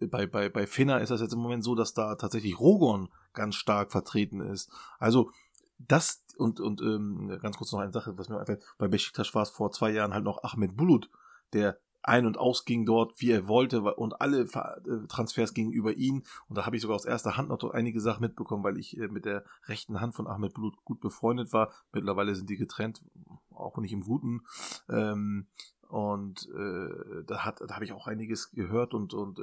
bei, 0.00 0.26
bei, 0.26 0.48
bei 0.48 0.66
Finna 0.66 0.98
ist 0.98 1.10
das 1.10 1.20
jetzt 1.20 1.32
im 1.32 1.38
Moment 1.38 1.64
so, 1.64 1.74
dass 1.74 1.94
da 1.94 2.16
tatsächlich 2.16 2.58
Rogon 2.58 3.08
ganz 3.32 3.54
stark 3.54 3.92
vertreten 3.92 4.40
ist. 4.40 4.70
Also 4.98 5.30
das 5.78 6.23
und, 6.36 6.60
und 6.60 6.80
ähm, 6.80 7.38
ganz 7.42 7.56
kurz 7.56 7.72
noch 7.72 7.80
eine 7.80 7.92
Sache, 7.92 8.16
was 8.18 8.28
mir 8.28 8.38
einfällt, 8.38 8.64
bei 8.78 8.88
Besiktas 8.88 9.34
war 9.34 9.42
es 9.42 9.50
vor 9.50 9.70
zwei 9.72 9.90
Jahren 9.90 10.14
halt 10.14 10.24
noch 10.24 10.42
Ahmed 10.42 10.76
Bulut, 10.76 11.10
der 11.52 11.78
ein- 12.02 12.26
und 12.26 12.36
ausging 12.36 12.84
dort, 12.84 13.20
wie 13.20 13.30
er 13.30 13.48
wollte 13.48 13.82
und 13.82 14.20
alle 14.20 14.42
äh, 14.42 15.06
Transfers 15.08 15.54
gingen 15.54 15.72
über 15.72 15.94
ihn 15.94 16.22
und 16.48 16.58
da 16.58 16.66
habe 16.66 16.76
ich 16.76 16.82
sogar 16.82 16.96
aus 16.96 17.06
erster 17.06 17.36
Hand 17.36 17.48
noch 17.48 17.62
einige 17.70 18.00
Sachen 18.00 18.22
mitbekommen, 18.22 18.62
weil 18.62 18.78
ich 18.78 18.98
äh, 18.98 19.08
mit 19.08 19.24
der 19.24 19.44
rechten 19.66 20.00
Hand 20.00 20.14
von 20.14 20.26
Ahmed 20.26 20.54
Bulut 20.54 20.76
gut 20.84 21.00
befreundet 21.00 21.52
war. 21.52 21.72
Mittlerweile 21.92 22.34
sind 22.34 22.50
die 22.50 22.56
getrennt, 22.56 23.02
auch 23.50 23.78
nicht 23.78 23.92
im 23.92 24.02
Guten. 24.02 24.42
Ähm, 24.88 25.46
und 25.88 26.48
äh, 26.54 27.24
da 27.26 27.44
hat, 27.44 27.60
da 27.60 27.74
habe 27.74 27.84
ich 27.84 27.92
auch 27.92 28.06
einiges 28.06 28.50
gehört 28.50 28.94
und 28.94 29.14
und 29.14 29.38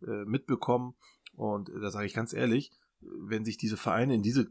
mitbekommen. 0.00 0.94
Und 1.36 1.70
da 1.70 1.90
sage 1.90 2.06
ich 2.06 2.12
ganz 2.12 2.34
ehrlich, 2.34 2.70
wenn 3.00 3.44
sich 3.44 3.56
diese 3.56 3.76
Vereine 3.76 4.14
in 4.14 4.22
diese, 4.22 4.50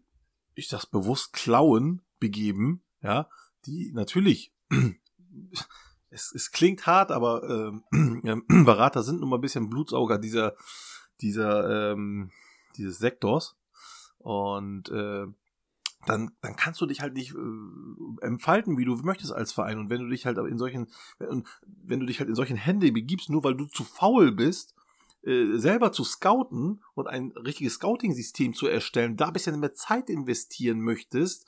ich 0.56 0.70
sag's 0.70 0.86
bewusst, 0.86 1.34
Klauen 1.34 2.02
begeben, 2.20 2.84
ja, 3.02 3.30
die 3.66 3.92
natürlich, 3.94 4.54
es, 6.10 6.32
es 6.34 6.52
klingt 6.52 6.88
hart, 6.88 7.12
aber 7.12 7.82
äh, 7.92 7.96
Berater 8.66 9.04
sind 9.04 9.20
nun 9.20 9.30
mal 9.30 9.38
ein 9.38 9.42
bisschen 9.42 9.70
Blutsauger 9.70 10.18
dieser, 10.18 10.56
dieser, 11.22 11.92
ähm, 11.92 12.32
dieses 12.78 12.98
Sektors. 12.98 13.56
Und 14.18 14.90
äh, 14.90 15.28
dann, 16.06 16.32
dann 16.42 16.56
kannst 16.56 16.82
du 16.82 16.86
dich 16.86 17.02
halt 17.02 17.14
nicht 17.14 17.34
äh, 17.34 18.26
entfalten, 18.26 18.78
wie 18.78 18.86
du 18.86 18.96
möchtest 18.98 19.32
als 19.34 19.52
Verein. 19.52 19.78
Und 19.78 19.90
wenn 19.90 20.02
du 20.02 20.10
dich 20.10 20.26
halt 20.26 20.38
in 20.38 20.58
solchen, 20.58 20.88
wenn, 21.20 21.46
wenn 21.64 22.00
du 22.00 22.06
dich 22.06 22.20
halt 22.20 22.30
in 22.30 22.36
solchen 22.36 22.58
Hände 22.58 22.92
begibst, 22.92 23.30
nur 23.30 23.44
weil 23.44 23.56
du 23.56 23.66
zu 23.66 23.84
faul 23.84 24.32
bist, 24.32 24.76
äh, 25.26 25.58
selber 25.58 25.92
zu 25.92 26.04
scouten 26.04 26.84
und 26.94 27.08
ein 27.08 27.32
richtiges 27.32 27.74
Scouting-System 27.76 28.54
zu 28.54 28.68
erstellen, 28.68 29.18
da 29.18 29.28
ein 29.28 29.34
bisschen 29.34 29.60
mehr 29.60 29.74
Zeit 29.74 30.10
investieren 30.10 30.82
möchtest, 30.82 31.48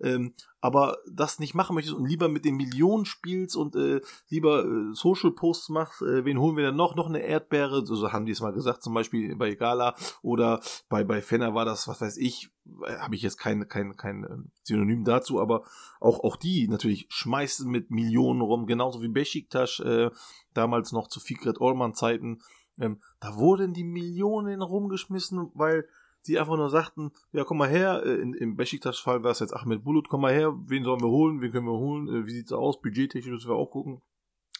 ähm, 0.00 0.34
aber 0.60 0.98
das 1.10 1.38
nicht 1.38 1.54
machen 1.54 1.74
möchtest 1.74 1.96
und 1.96 2.08
lieber 2.08 2.28
mit 2.28 2.44
den 2.44 2.56
Millionen 2.56 3.04
spielst 3.04 3.54
und 3.54 3.76
äh, 3.76 4.00
lieber 4.28 4.64
äh, 4.64 4.94
Social 4.94 5.30
Posts 5.30 5.68
machst, 5.68 6.02
äh, 6.02 6.24
wen 6.24 6.38
holen 6.38 6.56
wir 6.56 6.64
denn 6.64 6.76
noch? 6.76 6.96
Noch 6.96 7.06
eine 7.06 7.20
Erdbeere, 7.20 7.86
so 7.86 8.12
haben 8.12 8.26
die 8.26 8.32
es 8.32 8.40
mal 8.40 8.52
gesagt, 8.52 8.82
zum 8.82 8.94
Beispiel 8.94 9.36
bei 9.36 9.54
Gala 9.54 9.94
oder 10.22 10.60
bei, 10.88 11.04
bei 11.04 11.22
Fenner 11.22 11.54
war 11.54 11.64
das, 11.64 11.86
was 11.86 12.00
weiß 12.00 12.16
ich, 12.16 12.50
äh, 12.86 12.96
habe 12.98 13.14
ich 13.14 13.22
jetzt 13.22 13.38
kein, 13.38 13.68
kein, 13.68 13.96
kein 13.96 14.24
ähm, 14.24 14.50
Synonym 14.62 15.04
dazu, 15.04 15.40
aber 15.40 15.62
auch, 16.00 16.24
auch 16.24 16.36
die 16.36 16.66
natürlich 16.66 17.06
schmeißen 17.08 17.70
mit 17.70 17.90
Millionen 17.90 18.40
rum, 18.40 18.66
genauso 18.66 19.00
wie 19.02 19.08
Besiktas 19.08 19.80
äh, 19.80 20.10
damals 20.54 20.92
noch 20.92 21.08
zu 21.08 21.20
Fikret 21.20 21.60
Orman 21.60 21.94
Zeiten 21.94 22.40
ähm, 22.80 23.00
da 23.20 23.36
wurden 23.36 23.74
die 23.74 23.84
Millionen 23.84 24.62
rumgeschmissen, 24.62 25.50
weil 25.54 25.86
sie 26.22 26.38
einfach 26.38 26.56
nur 26.56 26.70
sagten, 26.70 27.12
ja, 27.32 27.44
komm 27.44 27.58
mal 27.58 27.68
her, 27.68 28.02
äh, 28.04 28.20
in, 28.20 28.34
im 28.34 28.56
Besiktas-Fall 28.56 29.22
war 29.22 29.30
es 29.30 29.40
jetzt 29.40 29.54
Ahmed 29.54 29.84
Bulut, 29.84 30.08
komm 30.08 30.22
mal 30.22 30.32
her, 30.32 30.54
wen 30.66 30.84
sollen 30.84 31.00
wir 31.00 31.08
holen, 31.08 31.40
wen 31.40 31.52
können 31.52 31.66
wir 31.66 31.78
holen, 31.78 32.08
äh, 32.08 32.26
wie 32.26 32.32
sieht's 32.32 32.52
aus, 32.52 32.80
budgettechnisch 32.80 33.32
müssen 33.32 33.50
wir 33.50 33.56
auch 33.56 33.70
gucken. 33.70 34.02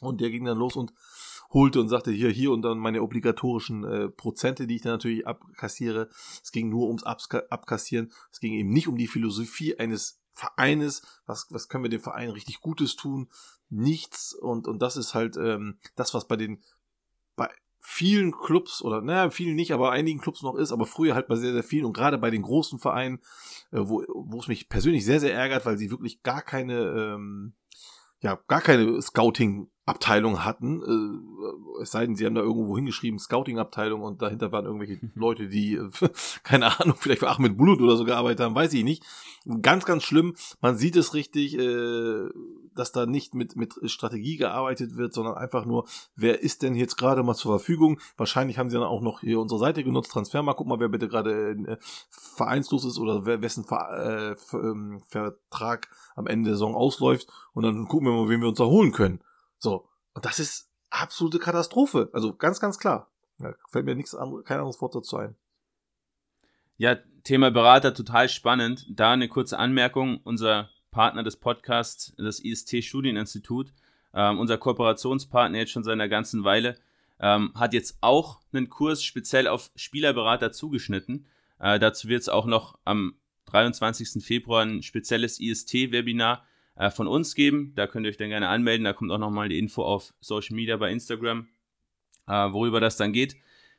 Und 0.00 0.20
der 0.20 0.30
ging 0.30 0.44
dann 0.44 0.58
los 0.58 0.76
und 0.76 0.92
holte 1.52 1.80
und 1.80 1.88
sagte, 1.88 2.12
hier, 2.12 2.30
hier 2.30 2.52
und 2.52 2.62
dann 2.62 2.78
meine 2.78 3.02
obligatorischen 3.02 3.84
äh, 3.84 4.08
Prozente, 4.08 4.66
die 4.66 4.76
ich 4.76 4.82
dann 4.82 4.92
natürlich 4.92 5.26
abkassiere. 5.26 6.08
Es 6.42 6.52
ging 6.52 6.68
nur 6.68 6.86
ums 6.86 7.04
Abska 7.04 7.42
Abkassieren, 7.50 8.12
es 8.30 8.40
ging 8.40 8.52
eben 8.52 8.70
nicht 8.70 8.88
um 8.88 8.96
die 8.96 9.06
Philosophie 9.06 9.78
eines 9.78 10.20
Vereines, 10.32 11.02
was, 11.26 11.46
was 11.50 11.68
können 11.68 11.84
wir 11.84 11.90
dem 11.90 12.00
Verein 12.00 12.30
richtig 12.30 12.60
Gutes 12.60 12.94
tun, 12.94 13.28
nichts 13.70 14.34
und, 14.34 14.68
und 14.68 14.80
das 14.80 14.96
ist 14.96 15.14
halt 15.14 15.36
ähm, 15.36 15.78
das, 15.96 16.14
was 16.14 16.28
bei 16.28 16.36
den 16.36 16.62
vielen 17.80 18.32
Clubs 18.32 18.82
oder 18.82 19.00
naja, 19.00 19.30
vielen 19.30 19.56
nicht, 19.56 19.72
aber 19.72 19.90
einigen 19.90 20.20
Clubs 20.20 20.42
noch 20.42 20.54
ist, 20.54 20.72
aber 20.72 20.86
früher 20.86 21.14
halt 21.14 21.28
bei 21.28 21.36
sehr, 21.36 21.52
sehr 21.52 21.62
vielen 21.62 21.84
und 21.84 21.92
gerade 21.92 22.18
bei 22.18 22.30
den 22.30 22.42
großen 22.42 22.78
Vereinen, 22.78 23.18
äh, 23.72 23.78
wo, 23.80 24.04
wo 24.08 24.38
es 24.40 24.48
mich 24.48 24.68
persönlich 24.68 25.04
sehr, 25.04 25.20
sehr 25.20 25.34
ärgert, 25.34 25.66
weil 25.66 25.78
sie 25.78 25.90
wirklich 25.90 26.22
gar 26.22 26.42
keine, 26.42 27.14
ähm, 27.14 27.54
ja, 28.20 28.38
gar 28.48 28.60
keine 28.60 29.00
Scouting 29.00 29.70
Abteilung 29.88 30.44
hatten, 30.44 30.82
äh, 30.82 31.82
es 31.82 31.92
sei 31.92 32.04
denn, 32.04 32.14
sie 32.14 32.26
haben 32.26 32.34
da 32.34 32.42
irgendwo 32.42 32.76
hingeschrieben, 32.76 33.18
Scouting-Abteilung 33.18 34.02
und 34.02 34.20
dahinter 34.20 34.52
waren 34.52 34.66
irgendwelche 34.66 35.00
Leute, 35.14 35.48
die, 35.48 35.74
äh, 35.74 35.90
keine 36.42 36.78
Ahnung, 36.78 36.96
vielleicht 36.98 37.20
für 37.20 37.30
Ahmed 37.30 37.56
Bulut 37.56 37.80
oder 37.80 37.96
so 37.96 38.04
gearbeitet 38.04 38.40
haben, 38.40 38.54
weiß 38.54 38.74
ich 38.74 38.84
nicht. 38.84 39.02
Ganz, 39.62 39.86
ganz 39.86 40.04
schlimm. 40.04 40.34
Man 40.60 40.76
sieht 40.76 40.96
es 40.96 41.14
richtig, 41.14 41.58
äh, 41.58 42.28
dass 42.78 42.92
da 42.92 43.06
nicht 43.06 43.34
mit, 43.34 43.56
mit 43.56 43.74
Strategie 43.90 44.36
gearbeitet 44.36 44.96
wird, 44.96 45.12
sondern 45.12 45.36
einfach 45.36 45.64
nur, 45.64 45.86
wer 46.16 46.42
ist 46.42 46.62
denn 46.62 46.74
jetzt 46.74 46.96
gerade 46.96 47.22
mal 47.22 47.34
zur 47.34 47.58
Verfügung? 47.58 48.00
Wahrscheinlich 48.16 48.58
haben 48.58 48.70
sie 48.70 48.76
dann 48.76 48.86
auch 48.86 49.00
noch 49.00 49.20
hier 49.20 49.40
unsere 49.40 49.58
Seite 49.58 49.84
genutzt, 49.84 50.12
Transfermarkt, 50.12 50.58
guck 50.58 50.66
mal, 50.66 50.80
wer 50.80 50.88
bitte 50.88 51.08
gerade 51.08 51.50
äh, 51.52 51.76
vereinslos 52.10 52.84
ist 52.84 52.98
oder 52.98 53.26
wer, 53.26 53.42
wessen 53.42 53.64
Ver, 53.64 54.36
äh, 54.52 54.56
ähm, 54.56 55.00
Vertrag 55.08 55.88
am 56.14 56.26
Ende 56.26 56.50
der 56.50 56.54
Saison 56.54 56.74
ausläuft 56.74 57.28
und 57.52 57.64
dann 57.64 57.88
gucken 57.88 58.08
wir 58.08 58.14
mal, 58.14 58.28
wen 58.28 58.40
wir 58.40 58.48
uns 58.48 58.58
da 58.58 58.64
holen 58.64 58.92
können. 58.92 59.20
So. 59.58 59.88
Und 60.14 60.24
das 60.24 60.38
ist 60.38 60.70
absolute 60.90 61.38
Katastrophe. 61.38 62.10
Also 62.12 62.34
ganz, 62.34 62.60
ganz 62.60 62.78
klar. 62.78 63.10
Da 63.38 63.54
fällt 63.70 63.84
mir 63.84 63.94
nichts 63.94 64.14
anderes, 64.14 64.44
kein 64.44 64.58
anderes 64.58 64.80
Wort 64.80 64.94
dazu 64.94 65.16
ein. 65.16 65.36
Ja, 66.76 66.96
Thema 67.24 67.50
Berater 67.50 67.92
total 67.92 68.28
spannend. 68.28 68.86
Da 68.88 69.12
eine 69.12 69.28
kurze 69.28 69.58
Anmerkung. 69.58 70.20
Unser 70.24 70.70
Partner 70.90 71.22
des 71.22 71.36
Podcasts, 71.36 72.14
das 72.16 72.40
IST 72.40 72.84
Studieninstitut, 72.84 73.72
ähm, 74.14 74.38
unser 74.38 74.58
Kooperationspartner 74.58 75.58
jetzt 75.58 75.72
schon 75.72 75.84
seit 75.84 75.92
einer 75.92 76.08
ganzen 76.08 76.44
Weile, 76.44 76.76
ähm, 77.20 77.52
hat 77.54 77.74
jetzt 77.74 77.98
auch 78.00 78.40
einen 78.52 78.68
Kurs 78.68 79.02
speziell 79.02 79.48
auf 79.48 79.70
Spielerberater 79.76 80.52
zugeschnitten. 80.52 81.26
Äh, 81.58 81.78
dazu 81.78 82.08
wird 82.08 82.22
es 82.22 82.28
auch 82.28 82.46
noch 82.46 82.78
am 82.84 83.14
23. 83.46 84.22
Februar 84.24 84.64
ein 84.64 84.82
spezielles 84.82 85.40
IST-Webinar 85.40 86.44
äh, 86.76 86.90
von 86.90 87.06
uns 87.06 87.34
geben. 87.34 87.72
Da 87.74 87.86
könnt 87.86 88.06
ihr 88.06 88.10
euch 88.10 88.16
dann 88.16 88.28
gerne 88.28 88.48
anmelden. 88.48 88.84
Da 88.84 88.92
kommt 88.92 89.10
auch 89.10 89.18
nochmal 89.18 89.48
die 89.48 89.58
Info 89.58 89.82
auf 89.82 90.14
Social 90.20 90.54
Media 90.54 90.76
bei 90.76 90.90
Instagram, 90.90 91.48
äh, 92.26 92.32
worüber 92.32 92.80
das 92.80 92.96
dann 92.96 93.12
geht. 93.12 93.36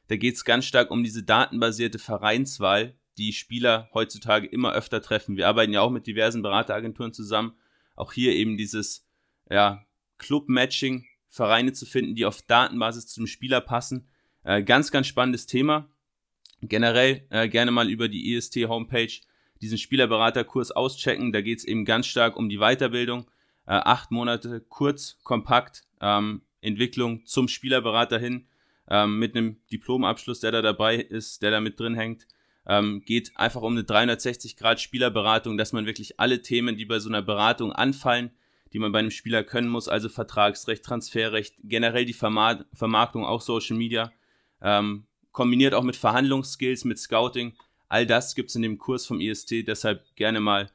Da 0.09 0.17
geht 0.17 0.35
es 0.35 0.43
ganz 0.43 0.65
stark 0.65 0.91
um 0.91 1.03
diese 1.03 1.23
datenbasierte 1.23 1.99
Vereinswahl, 1.99 2.95
die 3.19 3.33
Spieler 3.33 3.89
heutzutage 3.93 4.47
immer 4.47 4.73
öfter 4.73 5.01
treffen. 5.01 5.35
Wir 5.35 5.47
arbeiten 5.47 5.73
ja 5.73 5.81
auch 5.81 5.91
mit 5.91 6.07
diversen 6.07 6.41
Berateragenturen 6.41 7.13
zusammen. 7.13 7.53
Auch 7.95 8.13
hier 8.13 8.33
eben 8.33 8.57
dieses 8.57 9.05
ja, 9.49 9.85
Club-Matching, 10.17 11.05
Vereine 11.27 11.73
zu 11.73 11.85
finden, 11.85 12.15
die 12.15 12.25
auf 12.25 12.41
Datenbasis 12.41 13.07
zum 13.07 13.27
Spieler 13.27 13.61
passen. 13.61 14.07
Äh, 14.43 14.63
ganz, 14.63 14.89
ganz 14.89 15.07
spannendes 15.07 15.45
Thema. 15.45 15.89
Generell 16.61 17.27
äh, 17.29 17.49
gerne 17.49 17.71
mal 17.71 17.89
über 17.89 18.07
die 18.07 18.33
EST-Homepage 18.33 19.11
diesen 19.61 19.77
Spielerberaterkurs 19.77 20.71
auschecken. 20.71 21.33
Da 21.33 21.41
geht 21.41 21.59
es 21.59 21.65
eben 21.65 21.83
ganz 21.83 22.07
stark 22.07 22.37
um 22.37 22.49
die 22.49 22.59
Weiterbildung. 22.59 23.25
Äh, 23.67 23.73
acht 23.73 24.11
Monate 24.11 24.61
kurz, 24.61 25.19
kompakt, 25.23 25.83
ähm, 26.01 26.41
Entwicklung 26.61 27.25
zum 27.25 27.47
Spielerberater 27.47 28.17
hin, 28.17 28.47
ähm, 28.89 29.19
mit 29.19 29.35
einem 29.35 29.57
Diplomabschluss, 29.71 30.39
der 30.39 30.51
da 30.51 30.61
dabei 30.61 30.95
ist, 30.95 31.41
der 31.41 31.51
da 31.51 31.59
mit 31.59 31.79
drin 31.79 31.95
hängt. 31.95 32.25
Ähm, 32.69 33.01
geht 33.03 33.31
einfach 33.35 33.63
um 33.63 33.73
eine 33.73 33.83
360 33.83 34.55
Grad 34.55 34.79
Spielerberatung, 34.79 35.57
dass 35.57 35.73
man 35.73 35.87
wirklich 35.87 36.19
alle 36.19 36.43
Themen, 36.43 36.77
die 36.77 36.85
bei 36.85 36.99
so 36.99 37.09
einer 37.09 37.23
Beratung 37.23 37.73
anfallen, 37.73 38.29
die 38.71 38.77
man 38.77 38.91
bei 38.91 38.99
einem 38.99 39.09
Spieler 39.09 39.43
können 39.43 39.69
muss, 39.69 39.87
also 39.87 40.07
Vertragsrecht, 40.07 40.85
Transferrecht, 40.85 41.55
generell 41.63 42.05
die 42.05 42.13
Vermark 42.13 42.65
Vermarktung, 42.71 43.25
auch 43.25 43.41
Social 43.41 43.75
Media, 43.75 44.11
ähm, 44.61 45.07
kombiniert 45.31 45.73
auch 45.73 45.81
mit 45.81 45.95
Verhandlungsskills, 45.95 46.85
mit 46.85 46.99
Scouting, 46.99 47.53
all 47.87 48.05
das 48.05 48.35
gibt 48.35 48.49
es 48.49 48.55
in 48.55 48.61
dem 48.61 48.77
Kurs 48.77 49.07
vom 49.07 49.19
IST, 49.19 49.67
deshalb 49.67 50.05
gerne 50.15 50.39
mal 50.39 50.69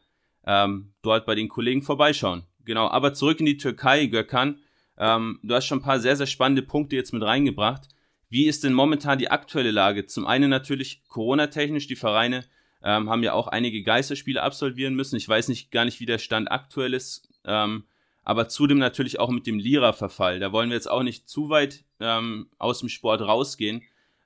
ähm, 0.44 0.92
dort 1.02 1.26
bei 1.26 1.37
den 1.37 1.48
Kollegen 1.48 1.83
vorbeischauen. 1.83 2.42
Genau, 2.64 2.88
aber 2.88 3.14
zurück 3.14 3.38
in 3.40 3.46
die 3.46 3.57
Türkei, 3.57 4.07
Gökhan. 4.07 4.59
Ähm, 4.96 5.38
du 5.42 5.54
hast 5.54 5.66
schon 5.66 5.78
ein 5.78 5.83
paar 5.83 6.00
sehr, 6.00 6.16
sehr 6.16 6.26
spannende 6.26 6.62
Punkte 6.62 6.96
jetzt 6.96 7.12
mit 7.12 7.22
reingebracht. 7.22 7.88
Wie 8.28 8.46
ist 8.46 8.64
denn 8.64 8.72
momentan 8.72 9.18
die 9.18 9.30
aktuelle 9.30 9.70
Lage? 9.70 10.06
Zum 10.06 10.26
einen 10.26 10.50
natürlich 10.50 11.02
Corona-technisch, 11.08 11.87
die 11.87 11.96
Vereine 11.96 12.44
ähm, 12.82 13.08
haben 13.08 13.22
ja 13.22 13.32
auch 13.32 13.48
einige 13.48 13.82
Geisterspiele 13.82 14.42
absolvieren 14.42 14.94
müssen. 14.94 15.16
Ich 15.16 15.28
weiß 15.28 15.48
nicht 15.48 15.70
gar 15.70 15.84
nicht, 15.84 16.00
wie 16.00 16.06
der 16.06 16.18
Stand 16.18 16.50
aktuell 16.50 16.94
ist, 16.94 17.28
ähm, 17.44 17.84
aber 18.22 18.48
zudem 18.48 18.78
natürlich 18.78 19.18
auch 19.18 19.30
mit 19.30 19.46
dem 19.46 19.58
Lira-Verfall. 19.58 20.40
Da 20.40 20.52
wollen 20.52 20.70
wir 20.70 20.76
jetzt 20.76 20.90
auch 20.90 21.02
nicht 21.02 21.28
zu 21.28 21.48
weit 21.50 21.84
ähm, 22.00 22.48
aus 22.58 22.80
dem 22.80 22.88
Sport 22.88 23.22
rausgehen. 23.22 23.82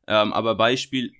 Ähm, 0.06 0.32
aber 0.32 0.54
Beispiel, 0.54 1.12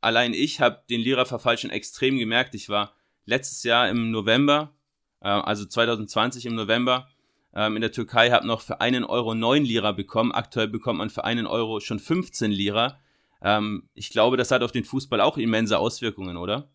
allein 0.00 0.34
ich 0.34 0.60
habe 0.60 0.82
den 0.90 1.00
Lira-Verfall 1.00 1.58
schon 1.58 1.70
extrem 1.70 2.18
gemerkt. 2.18 2.54
Ich 2.54 2.68
war 2.68 2.94
letztes 3.24 3.62
Jahr 3.64 3.88
im 3.88 4.10
November, 4.10 4.72
äh, 5.20 5.28
also 5.28 5.64
2020 5.64 6.46
im 6.46 6.54
November, 6.54 7.08
in 7.56 7.80
der 7.80 7.92
Türkei, 7.92 8.30
habe 8.30 8.46
noch 8.46 8.60
für 8.60 8.80
einen 8.80 9.04
Euro 9.04 9.34
9 9.34 9.64
Lira 9.64 9.92
bekommen. 9.92 10.32
Aktuell 10.32 10.68
bekommt 10.68 10.98
man 10.98 11.10
für 11.10 11.24
einen 11.24 11.46
Euro 11.46 11.80
schon 11.80 11.98
15 11.98 12.50
Lira. 12.50 12.98
Ähm, 13.42 13.88
ich 13.94 14.10
glaube, 14.10 14.36
das 14.36 14.50
hat 14.50 14.62
auf 14.62 14.72
den 14.72 14.84
Fußball 14.84 15.20
auch 15.20 15.38
immense 15.38 15.78
Auswirkungen, 15.78 16.36
oder? 16.36 16.70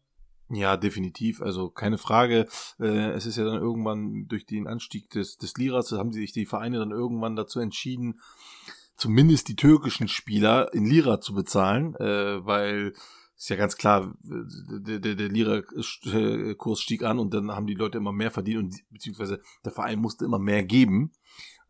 Ja, 0.49 0.77
definitiv. 0.77 1.41
Also 1.41 1.69
keine 1.69 1.97
Frage. 1.97 2.47
Äh, 2.79 3.11
es 3.11 3.25
ist 3.25 3.37
ja 3.37 3.45
dann 3.45 3.61
irgendwann 3.61 4.27
durch 4.27 4.45
den 4.45 4.67
Anstieg 4.67 5.09
des, 5.11 5.37
des 5.37 5.55
Liras, 5.55 5.91
haben 5.91 6.11
sich 6.11 6.33
die 6.33 6.45
Vereine 6.45 6.79
dann 6.79 6.91
irgendwann 6.91 7.35
dazu 7.35 7.59
entschieden, 7.59 8.19
zumindest 8.97 9.47
die 9.47 9.55
türkischen 9.55 10.07
Spieler 10.07 10.73
in 10.73 10.85
Lira 10.85 11.21
zu 11.21 11.33
bezahlen, 11.33 11.95
äh, 11.95 12.45
weil 12.45 12.93
ist 13.41 13.49
ja 13.49 13.55
ganz 13.55 13.75
klar, 13.75 14.13
der, 14.21 14.99
der, 14.99 15.15
der 15.15 15.29
Lira-Kurs 15.29 16.79
stieg 16.79 17.01
an 17.01 17.17
und 17.17 17.33
dann 17.33 17.49
haben 17.49 17.65
die 17.65 17.73
Leute 17.73 17.97
immer 17.97 18.11
mehr 18.11 18.29
verdient 18.29 18.59
und 18.59 18.91
beziehungsweise 18.91 19.41
der 19.65 19.71
Verein 19.71 19.97
musste 19.97 20.25
immer 20.25 20.37
mehr 20.37 20.63
geben. 20.63 21.11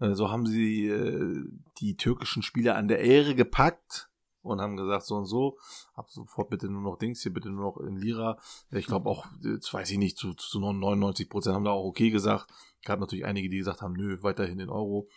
Äh, 0.02 0.14
so 0.14 0.30
haben 0.30 0.46
sie 0.46 0.88
äh, 0.88 1.46
die 1.78 1.96
türkischen 1.96 2.44
Spieler 2.44 2.76
an 2.76 2.90
der 2.90 3.00
Ehre 3.00 3.36
gepackt 3.36 4.10
und 4.42 4.60
haben 4.60 4.76
gesagt, 4.76 5.06
so 5.06 5.16
und 5.16 5.28
so, 5.28 5.58
ab 5.94 6.10
sofort 6.10 6.50
bitte 6.50 6.68
nur 6.68 6.82
noch 6.82 6.98
Dings, 6.98 7.22
hier 7.22 7.32
bitte 7.32 7.50
nur 7.50 7.64
noch 7.64 7.78
in 7.78 7.96
Lira. 7.96 8.38
Ich 8.72 8.88
glaube 8.88 9.10
auch, 9.10 9.28
das 9.42 9.74
weiß 9.74 9.92
ich 9.92 9.98
nicht, 9.98 10.18
zu, 10.18 10.34
zu 10.34 10.60
99 10.60 11.30
Prozent 11.30 11.56
haben 11.56 11.64
da 11.64 11.72
auch 11.72 11.86
okay 11.86 12.10
gesagt. 12.10 12.52
Gab 12.84 13.00
natürlich 13.00 13.24
einige, 13.24 13.48
die 13.48 13.60
gesagt 13.60 13.82
haben, 13.82 13.94
nö, 13.94 14.18
weiterhin 14.24 14.60
in 14.60 14.70
Euro. 14.70 15.08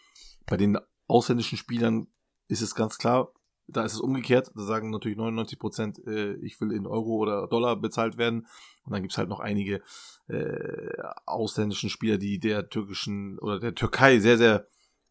Bei 0.47 0.57
den 0.57 0.79
ausländischen 1.09 1.59
Spielern 1.59 2.07
ist 2.47 2.63
es 2.63 2.77
ganz 2.77 2.97
klar, 2.97 3.33
da 3.67 3.85
ist 3.85 3.95
es 3.95 4.01
umgekehrt. 4.01 4.53
Da 4.55 4.63
sagen 4.63 4.91
natürlich 4.91 5.17
99 5.17 5.59
Prozent, 5.59 6.07
äh, 6.07 6.35
ich 6.37 6.61
will 6.61 6.73
in 6.73 6.87
Euro 6.87 7.17
oder 7.17 7.47
Dollar 7.49 7.77
bezahlt 7.77 8.19
werden. 8.19 8.47
Und 8.85 8.93
dann 8.93 9.03
gibt's 9.03 9.19
halt 9.19 9.29
noch 9.29 9.41
einige 9.41 9.83
äh, 10.29 11.03
ausländischen 11.27 11.91
Spieler, 11.91 12.19
die 12.19 12.39
der 12.39 12.69
türkischen 12.69 13.39
oder 13.39 13.59
der 13.59 13.75
Türkei 13.75 14.19
sehr, 14.19 14.39
sehr, 14.39 14.67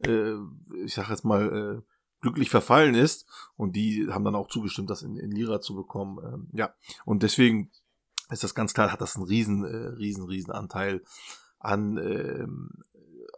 äh, 0.06 0.34
ich 0.84 0.94
sag 0.94 1.10
jetzt 1.10 1.26
mal, 1.26 1.82
äh, 1.82 1.94
glücklich 2.22 2.50
verfallen 2.50 2.96
ist. 2.96 3.28
Und 3.56 3.76
die 3.76 4.08
haben 4.10 4.24
dann 4.24 4.36
auch 4.36 4.48
zugestimmt, 4.48 4.90
das 4.90 5.02
in, 5.02 5.18
in 5.18 5.32
Lira 5.32 5.62
zu 5.62 5.76
bekommen. 5.76 6.20
Ähm, 6.24 6.48
ja, 6.54 6.74
und 7.06 7.24
deswegen 7.24 7.72
ist 8.30 8.44
das 8.44 8.56
ganz 8.56 8.74
klar, 8.74 8.92
hat 8.92 9.02
das 9.02 9.16
einen 9.16 9.26
riesen, 9.26 9.66
äh, 9.66 9.88
riesen, 9.98 10.26
riesen 10.26 10.52
Anteil 10.52 11.04
an, 11.60 11.98
äh, 11.98 12.48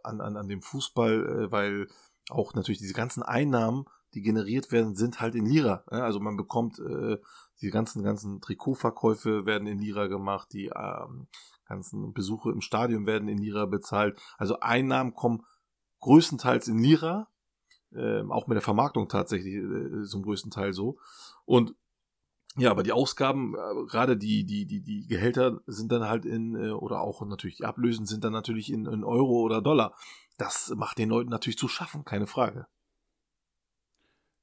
an, 0.02 0.20
an, 0.20 0.36
an 0.36 0.48
dem 0.48 0.62
Fußball, 0.62 1.44
äh, 1.44 1.52
weil 1.52 1.88
auch 2.30 2.54
natürlich 2.54 2.78
diese 2.78 2.94
ganzen 2.94 3.22
Einnahmen 3.22 3.86
die 4.16 4.22
generiert 4.22 4.72
werden, 4.72 4.94
sind 4.94 5.20
halt 5.20 5.34
in 5.34 5.44
Lira. 5.44 5.84
Also 5.86 6.20
man 6.20 6.36
bekommt 6.36 6.78
äh, 6.78 7.18
die 7.60 7.70
ganzen 7.70 8.02
ganzen 8.02 8.40
Trikotverkäufe 8.40 9.44
werden 9.44 9.68
in 9.68 9.78
Lira 9.78 10.06
gemacht, 10.06 10.48
die 10.52 10.72
ähm, 10.74 11.28
ganzen 11.66 12.14
Besuche 12.14 12.50
im 12.50 12.62
Stadion 12.62 13.06
werden 13.06 13.28
in 13.28 13.38
Lira 13.38 13.66
bezahlt. 13.66 14.18
Also 14.38 14.60
Einnahmen 14.60 15.14
kommen 15.14 15.44
größtenteils 16.00 16.66
in 16.68 16.78
Lira, 16.78 17.28
äh, 17.92 18.22
auch 18.22 18.46
mit 18.46 18.56
der 18.56 18.62
Vermarktung 18.62 19.08
tatsächlich 19.08 19.54
äh, 19.54 20.04
zum 20.04 20.22
größten 20.22 20.50
Teil 20.50 20.72
so. 20.72 20.98
Und 21.44 21.74
ja, 22.56 22.70
aber 22.70 22.82
die 22.82 22.92
Ausgaben, 22.92 23.54
äh, 23.54 23.86
gerade 23.86 24.16
die, 24.16 24.46
die, 24.46 24.64
die, 24.64 24.82
die 24.82 25.06
Gehälter 25.06 25.60
sind 25.66 25.92
dann 25.92 26.08
halt 26.08 26.24
in, 26.24 26.54
äh, 26.54 26.70
oder 26.70 27.02
auch 27.02 27.20
natürlich 27.26 27.58
die 27.58 27.66
Ablösen 27.66 28.06
sind 28.06 28.24
dann 28.24 28.32
natürlich 28.32 28.72
in, 28.72 28.86
in 28.86 29.04
Euro 29.04 29.42
oder 29.42 29.60
Dollar. 29.60 29.94
Das 30.38 30.72
macht 30.74 30.96
den 30.96 31.10
Leuten 31.10 31.28
natürlich 31.28 31.58
zu 31.58 31.68
schaffen, 31.68 32.04
keine 32.06 32.26
Frage. 32.26 32.66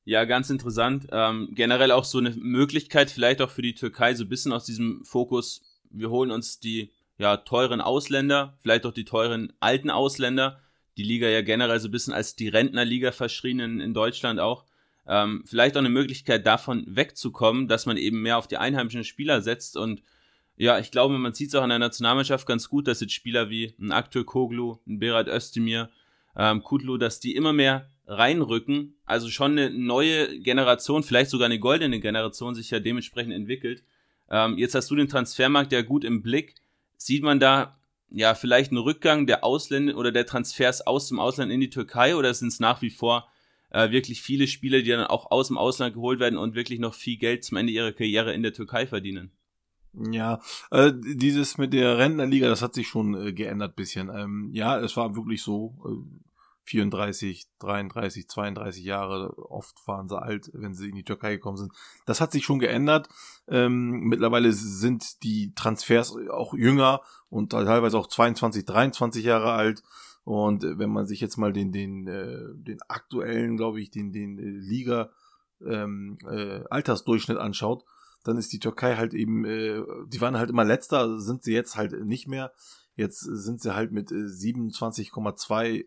Ja, 0.05 0.25
ganz 0.25 0.49
interessant. 0.49 1.07
Ähm, 1.11 1.49
generell 1.51 1.91
auch 1.91 2.03
so 2.03 2.17
eine 2.17 2.31
Möglichkeit, 2.31 3.09
vielleicht 3.09 3.41
auch 3.41 3.49
für 3.49 3.61
die 3.61 3.75
Türkei, 3.75 4.13
so 4.15 4.25
ein 4.25 4.29
bisschen 4.29 4.51
aus 4.51 4.65
diesem 4.65 5.05
Fokus, 5.05 5.61
wir 5.89 6.09
holen 6.09 6.31
uns 6.31 6.59
die 6.59 6.91
ja, 7.17 7.37
teuren 7.37 7.79
Ausländer, 7.79 8.57
vielleicht 8.61 8.85
auch 8.85 8.93
die 8.93 9.05
teuren 9.05 9.53
alten 9.61 9.89
Ausländer, 9.89 10.59
die 10.97 11.03
Liga 11.03 11.27
ja 11.27 11.41
generell 11.41 11.79
so 11.79 11.87
ein 11.87 11.91
bisschen 11.91 12.13
als 12.13 12.35
die 12.35 12.49
Rentnerliga 12.49 13.11
verschrien 13.11 13.59
in, 13.59 13.79
in 13.79 13.93
Deutschland 13.93 14.39
auch. 14.39 14.65
Ähm, 15.07 15.43
vielleicht 15.45 15.75
auch 15.75 15.79
eine 15.79 15.89
Möglichkeit 15.89 16.45
davon 16.45 16.83
wegzukommen, 16.87 17.67
dass 17.67 17.85
man 17.85 17.97
eben 17.97 18.21
mehr 18.21 18.37
auf 18.37 18.47
die 18.47 18.57
einheimischen 18.57 19.03
Spieler 19.03 19.41
setzt 19.41 19.77
und 19.77 20.01
ja, 20.55 20.77
ich 20.77 20.91
glaube, 20.91 21.17
man 21.17 21.33
sieht 21.33 21.49
es 21.49 21.55
auch 21.55 21.63
in 21.63 21.69
der 21.69 21.79
Nationalmannschaft 21.79 22.45
ganz 22.45 22.69
gut, 22.69 22.87
dass 22.87 23.01
jetzt 23.01 23.13
Spieler 23.13 23.49
wie 23.49 23.73
ein 23.79 23.91
Akteur 23.91 24.23
Koglu, 24.23 24.77
ein 24.87 24.99
Berat 24.99 25.27
Özdemir, 25.27 25.89
ähm, 26.35 26.61
Kudlu, 26.61 26.97
dass 26.97 27.19
die 27.19 27.35
immer 27.35 27.53
mehr 27.53 27.89
reinrücken. 28.07 28.95
Also 29.05 29.29
schon 29.29 29.51
eine 29.51 29.69
neue 29.69 30.39
Generation, 30.39 31.03
vielleicht 31.03 31.29
sogar 31.29 31.45
eine 31.45 31.59
goldene 31.59 31.99
Generation 31.99 32.55
sich 32.55 32.69
ja 32.71 32.79
dementsprechend 32.79 33.33
entwickelt. 33.33 33.83
Ähm, 34.29 34.57
jetzt 34.57 34.75
hast 34.75 34.89
du 34.91 34.95
den 34.95 35.07
Transfermarkt 35.09 35.71
ja 35.71 35.81
gut 35.81 36.03
im 36.03 36.21
Blick. 36.21 36.55
Sieht 36.97 37.23
man 37.23 37.39
da 37.39 37.77
ja 38.09 38.35
vielleicht 38.35 38.71
einen 38.71 38.81
Rückgang 38.81 39.25
der 39.25 39.43
Ausländer 39.43 39.97
oder 39.97 40.11
der 40.11 40.25
Transfers 40.25 40.85
aus 40.85 41.07
dem 41.09 41.19
Ausland 41.19 41.51
in 41.51 41.59
die 41.59 41.69
Türkei 41.69 42.15
oder 42.15 42.33
sind 42.33 42.49
es 42.49 42.59
nach 42.59 42.81
wie 42.81 42.91
vor 42.91 43.27
äh, 43.71 43.91
wirklich 43.91 44.21
viele 44.21 44.47
Spieler, 44.47 44.81
die 44.81 44.89
dann 44.89 45.07
auch 45.07 45.31
aus 45.31 45.47
dem 45.47 45.57
Ausland 45.57 45.95
geholt 45.95 46.19
werden 46.19 46.37
und 46.37 46.55
wirklich 46.55 46.79
noch 46.79 46.93
viel 46.93 47.17
Geld 47.17 47.43
zum 47.43 47.57
Ende 47.57 47.73
ihrer 47.73 47.91
Karriere 47.91 48.33
in 48.33 48.43
der 48.43 48.53
Türkei 48.53 48.85
verdienen? 48.85 49.31
Ja, 49.93 50.41
äh, 50.71 50.91
dieses 50.95 51.57
mit 51.57 51.73
der 51.73 51.97
Rentnerliga, 51.97 52.47
das 52.47 52.61
hat 52.61 52.73
sich 52.73 52.87
schon 52.87 53.13
äh, 53.15 53.33
geändert 53.33 53.75
bisschen. 53.75 54.09
Ähm, 54.09 54.49
ja, 54.51 54.79
es 54.79 54.97
war 54.97 55.15
wirklich 55.15 55.41
so. 55.41 55.75
Äh, 55.85 56.23
34, 56.65 57.47
33, 57.59 58.29
32 58.29 58.83
Jahre, 58.83 59.37
oft 59.37 59.75
waren 59.85 60.07
sie 60.07 60.21
alt, 60.21 60.49
wenn 60.53 60.73
sie 60.73 60.89
in 60.89 60.95
die 60.95 61.03
Türkei 61.03 61.33
gekommen 61.33 61.57
sind. 61.57 61.73
Das 62.05 62.21
hat 62.21 62.31
sich 62.31 62.45
schon 62.45 62.59
geändert. 62.59 63.09
Ähm, 63.47 64.01
mittlerweile 64.01 64.53
sind 64.53 65.23
die 65.23 65.53
Transfers 65.55 66.15
auch 66.31 66.53
jünger 66.53 67.01
und 67.29 67.51
teilweise 67.51 67.97
auch 67.97 68.07
22, 68.07 68.65
23 68.65 69.25
Jahre 69.25 69.51
alt. 69.51 69.83
Und 70.23 70.63
wenn 70.63 70.89
man 70.89 71.05
sich 71.05 71.19
jetzt 71.19 71.37
mal 71.37 71.51
den, 71.51 71.73
den, 71.73 72.07
äh, 72.07 72.39
den 72.53 72.81
aktuellen, 72.87 73.57
glaube 73.57 73.81
ich, 73.81 73.91
den, 73.91 74.13
den 74.13 74.39
äh, 74.39 74.41
Liga 74.41 75.09
ähm, 75.65 76.17
äh, 76.29 76.63
Altersdurchschnitt 76.69 77.37
anschaut, 77.37 77.83
dann 78.23 78.37
ist 78.37 78.53
die 78.53 78.59
Türkei 78.59 78.95
halt 78.95 79.13
eben, 79.13 79.43
äh, 79.43 79.81
die 80.07 80.21
waren 80.21 80.37
halt 80.37 80.49
immer 80.49 80.63
letzter, 80.63 81.19
sind 81.19 81.43
sie 81.43 81.51
jetzt 81.53 81.75
halt 81.75 82.05
nicht 82.05 82.29
mehr. 82.29 82.53
Jetzt 82.95 83.19
sind 83.19 83.61
sie 83.61 83.75
halt 83.75 83.91
mit 83.91 84.11
27,2 84.11 85.85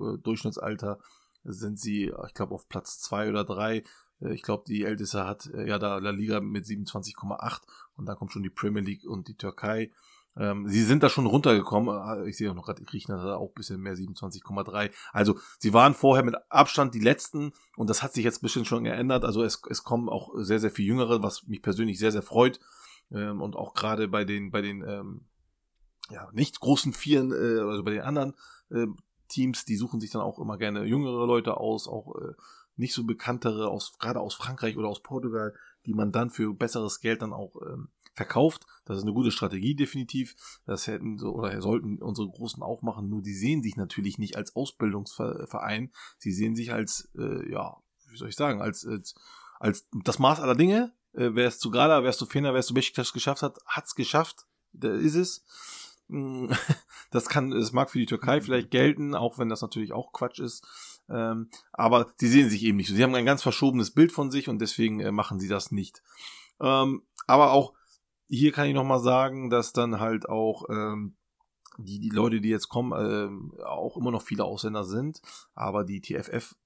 äh, 0.00 0.18
Durchschnittsalter 0.18 0.98
sind 1.44 1.78
sie, 1.78 2.12
ich 2.26 2.34
glaube, 2.34 2.54
auf 2.54 2.68
Platz 2.68 2.98
zwei 3.00 3.28
oder 3.28 3.44
drei. 3.44 3.84
Äh, 4.20 4.32
ich 4.34 4.42
glaube, 4.42 4.64
die 4.66 4.84
älteste 4.84 5.26
hat 5.26 5.46
äh, 5.46 5.68
ja 5.68 5.78
da 5.78 5.98
La 5.98 6.10
Liga 6.10 6.40
mit 6.40 6.64
27,8 6.64 7.60
und 7.96 8.06
dann 8.06 8.16
kommt 8.16 8.32
schon 8.32 8.42
die 8.42 8.50
Premier 8.50 8.82
League 8.82 9.04
und 9.06 9.28
die 9.28 9.36
Türkei. 9.36 9.90
Ähm, 10.36 10.68
sie 10.68 10.84
sind 10.84 11.02
da 11.02 11.08
schon 11.08 11.26
runtergekommen. 11.26 12.26
Ich 12.26 12.36
sehe 12.36 12.50
auch 12.50 12.54
noch 12.54 12.66
gerade, 12.66 12.84
Griechenland 12.84 13.22
hat 13.24 13.32
auch 13.32 13.48
ein 13.48 13.54
bisschen 13.54 13.80
mehr, 13.80 13.94
27,3. 13.94 14.92
Also 15.12 15.38
sie 15.58 15.72
waren 15.72 15.94
vorher 15.94 16.24
mit 16.24 16.36
Abstand 16.48 16.94
die 16.94 17.00
letzten 17.00 17.52
und 17.76 17.90
das 17.90 18.02
hat 18.02 18.12
sich 18.12 18.24
jetzt 18.24 18.38
ein 18.38 18.46
bisschen 18.46 18.64
schon 18.64 18.84
geändert. 18.84 19.24
Also 19.24 19.42
es, 19.42 19.60
es 19.68 19.82
kommen 19.82 20.08
auch 20.08 20.30
sehr, 20.36 20.60
sehr 20.60 20.70
viel 20.70 20.86
Jüngere, 20.86 21.22
was 21.22 21.46
mich 21.48 21.60
persönlich 21.60 21.98
sehr, 21.98 22.12
sehr 22.12 22.22
freut. 22.22 22.60
Ähm, 23.10 23.40
und 23.40 23.56
auch 23.56 23.74
gerade 23.74 24.06
bei 24.06 24.24
den, 24.24 24.50
bei 24.50 24.60
den 24.60 24.82
ähm, 24.86 25.22
ja, 26.10 26.28
nicht 26.32 26.60
großen 26.60 26.92
Vieren, 26.92 27.32
äh, 27.32 27.60
also 27.60 27.82
bei 27.82 27.90
den 27.90 28.02
anderen 28.02 28.34
äh, 28.70 28.86
Teams, 29.28 29.64
die 29.64 29.76
suchen 29.76 30.00
sich 30.00 30.10
dann 30.10 30.22
auch 30.22 30.38
immer 30.38 30.58
gerne 30.58 30.84
jüngere 30.84 31.26
Leute 31.26 31.56
aus, 31.56 31.86
auch 31.86 32.16
äh, 32.16 32.34
nicht 32.76 32.94
so 32.94 33.04
bekanntere, 33.04 33.68
aus, 33.68 33.98
gerade 33.98 34.20
aus 34.20 34.34
Frankreich 34.34 34.76
oder 34.76 34.88
aus 34.88 35.02
Portugal, 35.02 35.54
die 35.86 35.94
man 35.94 36.12
dann 36.12 36.30
für 36.30 36.54
besseres 36.54 37.00
Geld 37.00 37.22
dann 37.22 37.32
auch 37.32 37.56
ähm, 37.62 37.88
verkauft. 38.14 38.66
Das 38.84 38.98
ist 38.98 39.04
eine 39.04 39.12
gute 39.12 39.30
Strategie 39.30 39.74
definitiv. 39.74 40.60
Das 40.66 40.86
hätten 40.86 41.18
so 41.18 41.32
oder 41.34 41.60
sollten 41.62 42.02
unsere 42.02 42.28
Großen 42.28 42.62
auch 42.62 42.82
machen. 42.82 43.08
Nur 43.08 43.22
die 43.22 43.34
sehen 43.34 43.62
sich 43.62 43.76
natürlich 43.76 44.18
nicht 44.18 44.36
als 44.36 44.54
Ausbildungsverein. 44.54 45.92
Sie 46.18 46.32
sehen 46.32 46.54
sich 46.54 46.72
als, 46.72 47.08
äh, 47.16 47.50
ja, 47.50 47.76
wie 48.10 48.16
soll 48.16 48.28
ich 48.28 48.36
sagen, 48.36 48.60
als, 48.60 48.86
als, 48.86 49.14
als 49.58 49.88
das 50.04 50.18
Maß 50.18 50.40
aller 50.40 50.56
Dinge. 50.56 50.92
Äh, 51.14 51.30
wer 51.34 51.48
es 51.48 51.58
zu 51.58 51.70
Grada, 51.70 52.02
wer 52.02 52.10
es 52.10 52.18
zu 52.18 52.26
Fener, 52.26 52.52
wer 52.52 52.60
es 52.60 52.66
zu 52.66 52.74
Besiktas 52.74 53.12
geschafft 53.12 53.42
hat, 53.42 53.58
hat's 53.66 53.94
geschafft. 53.94 54.46
Da 54.72 54.92
ist 54.92 55.14
es. 55.14 55.44
Mm, 56.08 56.50
das 57.10 57.28
kann, 57.28 57.52
es 57.52 57.72
mag 57.72 57.90
für 57.90 57.98
die 57.98 58.06
Türkei 58.06 58.40
vielleicht 58.40 58.70
gelten, 58.70 59.14
auch 59.14 59.38
wenn 59.38 59.48
das 59.48 59.62
natürlich 59.62 59.92
auch 59.92 60.12
Quatsch 60.12 60.40
ist. 60.40 60.66
Ähm, 61.08 61.48
aber 61.72 62.12
sie 62.16 62.28
sehen 62.28 62.50
sich 62.50 62.62
eben 62.64 62.76
nicht 62.76 62.88
so. 62.88 62.94
Sie 62.94 63.02
haben 63.02 63.14
ein 63.14 63.26
ganz 63.26 63.42
verschobenes 63.42 63.92
Bild 63.92 64.12
von 64.12 64.30
sich 64.30 64.48
und 64.48 64.58
deswegen 64.60 65.00
äh, 65.00 65.12
machen 65.12 65.40
sie 65.40 65.48
das 65.48 65.70
nicht. 65.70 66.02
Ähm, 66.60 67.02
aber 67.26 67.52
auch 67.52 67.74
hier 68.28 68.52
kann 68.52 68.66
ich 68.66 68.74
nochmal 68.74 69.00
sagen, 69.00 69.48
dass 69.48 69.72
dann 69.72 70.00
halt 70.00 70.28
auch 70.28 70.68
ähm, 70.68 71.16
die, 71.78 72.00
die 72.00 72.10
Leute, 72.10 72.40
die 72.40 72.48
jetzt 72.48 72.68
kommen, 72.68 72.92
ähm, 72.92 73.52
auch 73.64 73.96
immer 73.96 74.10
noch 74.10 74.22
viele 74.22 74.44
Ausländer 74.44 74.84
sind. 74.84 75.22
Aber 75.54 75.84
die 75.84 76.00
TFF 76.00 76.56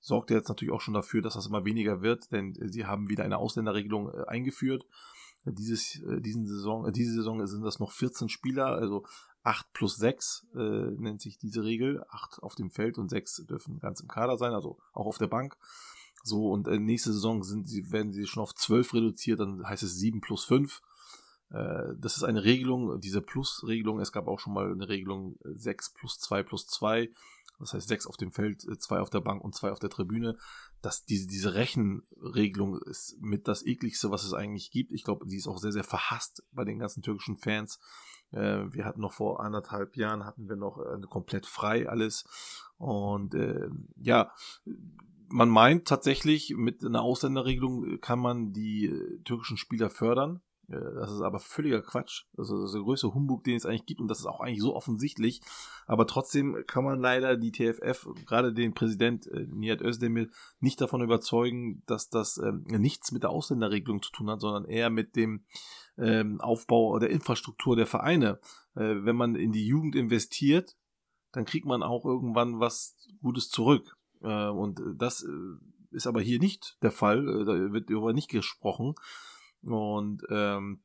sorgt 0.00 0.30
jetzt 0.30 0.48
natürlich 0.48 0.72
auch 0.72 0.80
schon 0.80 0.94
dafür, 0.94 1.22
dass 1.22 1.34
das 1.34 1.46
immer 1.46 1.64
weniger 1.64 2.00
wird, 2.00 2.32
denn 2.32 2.54
sie 2.54 2.86
haben 2.86 3.08
wieder 3.08 3.24
eine 3.24 3.38
Ausländerregelung 3.38 4.12
äh, 4.12 4.24
eingeführt. 4.26 4.86
Dieses, 5.52 6.02
äh, 6.02 6.20
diesen 6.20 6.46
Saison, 6.46 6.86
äh, 6.86 6.92
diese 6.92 7.12
Saison 7.12 7.46
sind 7.46 7.62
das 7.62 7.78
noch 7.78 7.92
14 7.92 8.28
Spieler, 8.28 8.66
also 8.66 9.04
8 9.42 9.72
plus 9.72 9.96
6 9.96 10.46
äh, 10.54 10.58
nennt 10.58 11.20
sich 11.20 11.38
diese 11.38 11.62
Regel. 11.62 12.04
8 12.08 12.42
auf 12.42 12.54
dem 12.56 12.70
Feld 12.70 12.98
und 12.98 13.08
6 13.08 13.46
dürfen 13.46 13.78
ganz 13.78 14.00
im 14.00 14.08
Kader 14.08 14.36
sein, 14.36 14.52
also 14.52 14.78
auch 14.92 15.06
auf 15.06 15.18
der 15.18 15.28
Bank. 15.28 15.56
So, 16.24 16.50
und 16.50 16.66
äh, 16.66 16.78
nächste 16.78 17.12
Saison 17.12 17.44
sind 17.44 17.68
sie, 17.68 17.92
werden 17.92 18.12
sie 18.12 18.26
schon 18.26 18.42
auf 18.42 18.54
12 18.54 18.94
reduziert, 18.94 19.38
dann 19.38 19.66
heißt 19.66 19.84
es 19.84 19.94
7 19.96 20.20
plus 20.20 20.44
5. 20.44 20.82
Äh, 21.50 21.94
das 21.96 22.16
ist 22.16 22.24
eine 22.24 22.42
Regelung, 22.42 23.00
diese 23.00 23.20
Plus-Regelung. 23.20 24.00
Es 24.00 24.10
gab 24.10 24.26
auch 24.26 24.40
schon 24.40 24.52
mal 24.52 24.70
eine 24.70 24.88
Regelung 24.88 25.38
6 25.44 25.90
plus 25.90 26.18
2 26.18 26.42
plus 26.42 26.66
2. 26.66 27.10
Das 27.58 27.72
heißt 27.72 27.88
6 27.88 28.06
auf 28.06 28.16
dem 28.16 28.32
Feld, 28.32 28.62
2 28.62 29.00
auf 29.00 29.10
der 29.10 29.20
Bank 29.20 29.42
und 29.42 29.54
2 29.54 29.72
auf 29.72 29.78
der 29.78 29.90
Tribüne. 29.90 30.36
Das, 30.82 31.04
diese, 31.04 31.26
diese 31.26 31.54
Rechenregelung 31.54 32.78
ist 32.82 33.16
mit 33.20 33.48
das 33.48 33.64
ekligste, 33.64 34.10
was 34.10 34.24
es 34.24 34.34
eigentlich 34.34 34.70
gibt. 34.70 34.92
Ich 34.92 35.04
glaube, 35.04 35.28
sie 35.28 35.38
ist 35.38 35.48
auch 35.48 35.58
sehr, 35.58 35.72
sehr 35.72 35.84
verhasst 35.84 36.44
bei 36.52 36.64
den 36.64 36.78
ganzen 36.78 37.02
türkischen 37.02 37.36
Fans. 37.36 37.78
Äh, 38.30 38.64
wir 38.72 38.84
hatten 38.84 39.00
noch 39.00 39.12
vor 39.12 39.40
anderthalb 39.40 39.96
Jahren 39.96 40.24
hatten 40.24 40.48
wir 40.48 40.56
noch 40.56 40.78
äh, 40.78 41.00
komplett 41.08 41.46
frei 41.46 41.88
alles. 41.88 42.24
Und 42.76 43.34
äh, 43.34 43.68
ja, 43.96 44.32
man 45.28 45.48
meint 45.48 45.88
tatsächlich, 45.88 46.54
mit 46.56 46.84
einer 46.84 47.02
Ausländerregelung 47.02 48.00
kann 48.00 48.18
man 48.18 48.52
die 48.52 48.86
äh, 48.86 49.22
türkischen 49.22 49.56
Spieler 49.56 49.90
fördern. 49.90 50.40
Äh, 50.68 50.94
das 50.94 51.12
ist 51.12 51.20
aber 51.20 51.38
völliger 51.38 51.82
Quatsch. 51.82 52.24
Also 52.36 52.56
das 52.56 52.70
ist 52.70 52.74
der 52.74 52.82
größte 52.82 53.14
Humbug, 53.14 53.44
den 53.44 53.56
es 53.56 53.66
eigentlich 53.66 53.86
gibt 53.86 54.00
und 54.00 54.08
das 54.08 54.20
ist 54.20 54.26
auch 54.26 54.40
eigentlich 54.40 54.62
so 54.62 54.74
offensichtlich. 54.74 55.40
Aber 55.86 56.06
trotzdem 56.06 56.64
kann 56.66 56.84
man 56.84 57.00
leider 57.00 57.36
die 57.36 57.52
TFF, 57.52 58.08
gerade 58.26 58.52
den 58.52 58.74
Präsident 58.74 59.26
äh, 59.28 59.46
Nihat 59.48 59.80
Özdemir, 59.80 60.28
nicht 60.60 60.80
davon 60.80 61.02
überzeugen, 61.02 61.82
dass 61.86 62.08
das 62.08 62.38
ähm, 62.38 62.64
nichts 62.66 63.12
mit 63.12 63.22
der 63.22 63.30
Ausländerregelung 63.30 64.02
zu 64.02 64.10
tun 64.10 64.30
hat, 64.30 64.40
sondern 64.40 64.64
eher 64.64 64.90
mit 64.90 65.16
dem 65.16 65.44
ähm, 65.98 66.40
Aufbau 66.40 66.98
der 66.98 67.10
Infrastruktur 67.10 67.76
der 67.76 67.86
Vereine. 67.86 68.38
Äh, 68.74 69.04
wenn 69.04 69.16
man 69.16 69.34
in 69.34 69.52
die 69.52 69.66
Jugend 69.66 69.94
investiert, 69.94 70.76
dann 71.32 71.44
kriegt 71.44 71.66
man 71.66 71.82
auch 71.82 72.04
irgendwann 72.04 72.60
was 72.60 72.96
Gutes 73.22 73.50
zurück. 73.50 73.96
Äh, 74.22 74.48
und 74.48 74.80
das 74.96 75.22
äh, 75.22 75.96
ist 75.96 76.06
aber 76.06 76.20
hier 76.20 76.38
nicht 76.38 76.76
der 76.82 76.92
Fall. 76.92 77.28
Äh, 77.28 77.44
da 77.44 77.72
wird 77.72 77.90
darüber 77.90 78.12
nicht 78.12 78.30
gesprochen. 78.30 78.94
Und 79.72 80.22
ähm, 80.30 80.82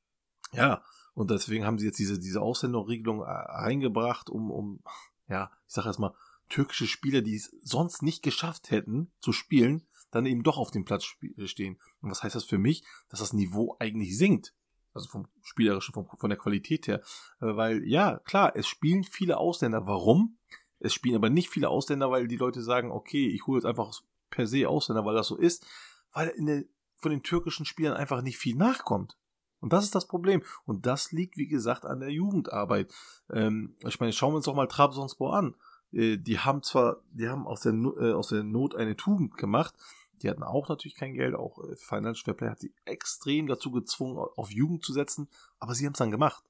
ja, 0.51 0.83
und 1.13 1.31
deswegen 1.31 1.65
haben 1.65 1.77
sie 1.77 1.85
jetzt 1.85 1.99
diese, 1.99 2.19
diese 2.19 2.41
Ausländerregelung 2.41 3.21
äh, 3.21 3.25
eingebracht, 3.25 4.29
um, 4.29 4.51
um, 4.51 4.83
ja, 5.27 5.51
ich 5.67 5.73
sag 5.73 5.85
erstmal, 5.85 6.13
türkische 6.49 6.87
Spieler, 6.87 7.21
die 7.21 7.35
es 7.35 7.55
sonst 7.63 8.03
nicht 8.03 8.23
geschafft 8.23 8.71
hätten 8.71 9.11
zu 9.19 9.31
spielen, 9.31 9.87
dann 10.11 10.25
eben 10.25 10.43
doch 10.43 10.57
auf 10.57 10.71
dem 10.71 10.85
Platz 10.85 11.05
stehen. 11.45 11.79
Und 12.01 12.11
was 12.11 12.23
heißt 12.23 12.35
das 12.35 12.43
für 12.43 12.57
mich? 12.57 12.83
Dass 13.09 13.19
das 13.19 13.33
Niveau 13.33 13.77
eigentlich 13.79 14.17
sinkt. 14.17 14.53
Also 14.93 15.07
vom 15.07 15.27
spielerischen, 15.41 15.93
vom, 15.93 16.05
von 16.05 16.29
der 16.29 16.37
Qualität 16.37 16.87
her. 16.87 17.01
Weil, 17.39 17.85
ja, 17.85 18.19
klar, 18.19 18.53
es 18.55 18.67
spielen 18.67 19.05
viele 19.05 19.37
Ausländer. 19.37 19.87
Warum? 19.87 20.37
Es 20.79 20.93
spielen 20.93 21.15
aber 21.15 21.29
nicht 21.29 21.49
viele 21.49 21.69
Ausländer, 21.69 22.11
weil 22.11 22.27
die 22.27 22.37
Leute 22.37 22.61
sagen, 22.61 22.91
okay, 22.91 23.27
ich 23.27 23.47
hole 23.47 23.59
jetzt 23.59 23.65
einfach 23.65 23.93
per 24.29 24.47
se 24.47 24.67
Ausländer, 24.67 25.05
weil 25.05 25.15
das 25.15 25.27
so 25.27 25.37
ist, 25.37 25.65
weil 26.11 26.27
in 26.29 26.45
der, 26.45 26.63
von 27.01 27.11
den 27.11 27.23
türkischen 27.23 27.65
Spielern 27.65 27.97
einfach 27.97 28.21
nicht 28.21 28.37
viel 28.37 28.55
nachkommt. 28.55 29.17
Und 29.59 29.73
das 29.73 29.83
ist 29.83 29.95
das 29.95 30.07
Problem. 30.07 30.41
Und 30.65 30.85
das 30.85 31.11
liegt, 31.11 31.37
wie 31.37 31.47
gesagt, 31.47 31.85
an 31.85 31.99
der 31.99 32.09
Jugendarbeit. 32.09 32.93
Ähm, 33.31 33.75
ich 33.85 33.99
meine, 33.99 34.13
schauen 34.13 34.33
wir 34.33 34.37
uns 34.37 34.45
doch 34.45 34.55
mal 34.55 34.67
Trabzonspor 34.67 35.35
an. 35.35 35.55
Äh, 35.91 36.17
die 36.17 36.39
haben 36.39 36.63
zwar, 36.63 36.97
die 37.11 37.29
haben 37.29 37.47
aus 37.47 37.61
der, 37.61 37.73
äh, 37.73 38.13
aus 38.13 38.29
der 38.29 38.43
Not 38.43 38.75
eine 38.75 38.95
Tugend 38.95 39.37
gemacht. 39.37 39.75
Die 40.21 40.29
hatten 40.29 40.43
auch 40.43 40.69
natürlich 40.69 40.95
kein 40.95 41.13
Geld. 41.13 41.35
Auch 41.35 41.59
äh, 41.63 41.75
Financial 41.75 42.23
Fair 42.23 42.33
Play 42.33 42.49
hat 42.49 42.59
sie 42.59 42.73
extrem 42.85 43.47
dazu 43.47 43.71
gezwungen, 43.71 44.17
auf 44.35 44.51
Jugend 44.51 44.83
zu 44.83 44.93
setzen. 44.93 45.29
Aber 45.59 45.75
sie 45.75 45.85
haben 45.85 45.93
es 45.93 45.99
dann 45.99 46.11
gemacht. 46.11 46.43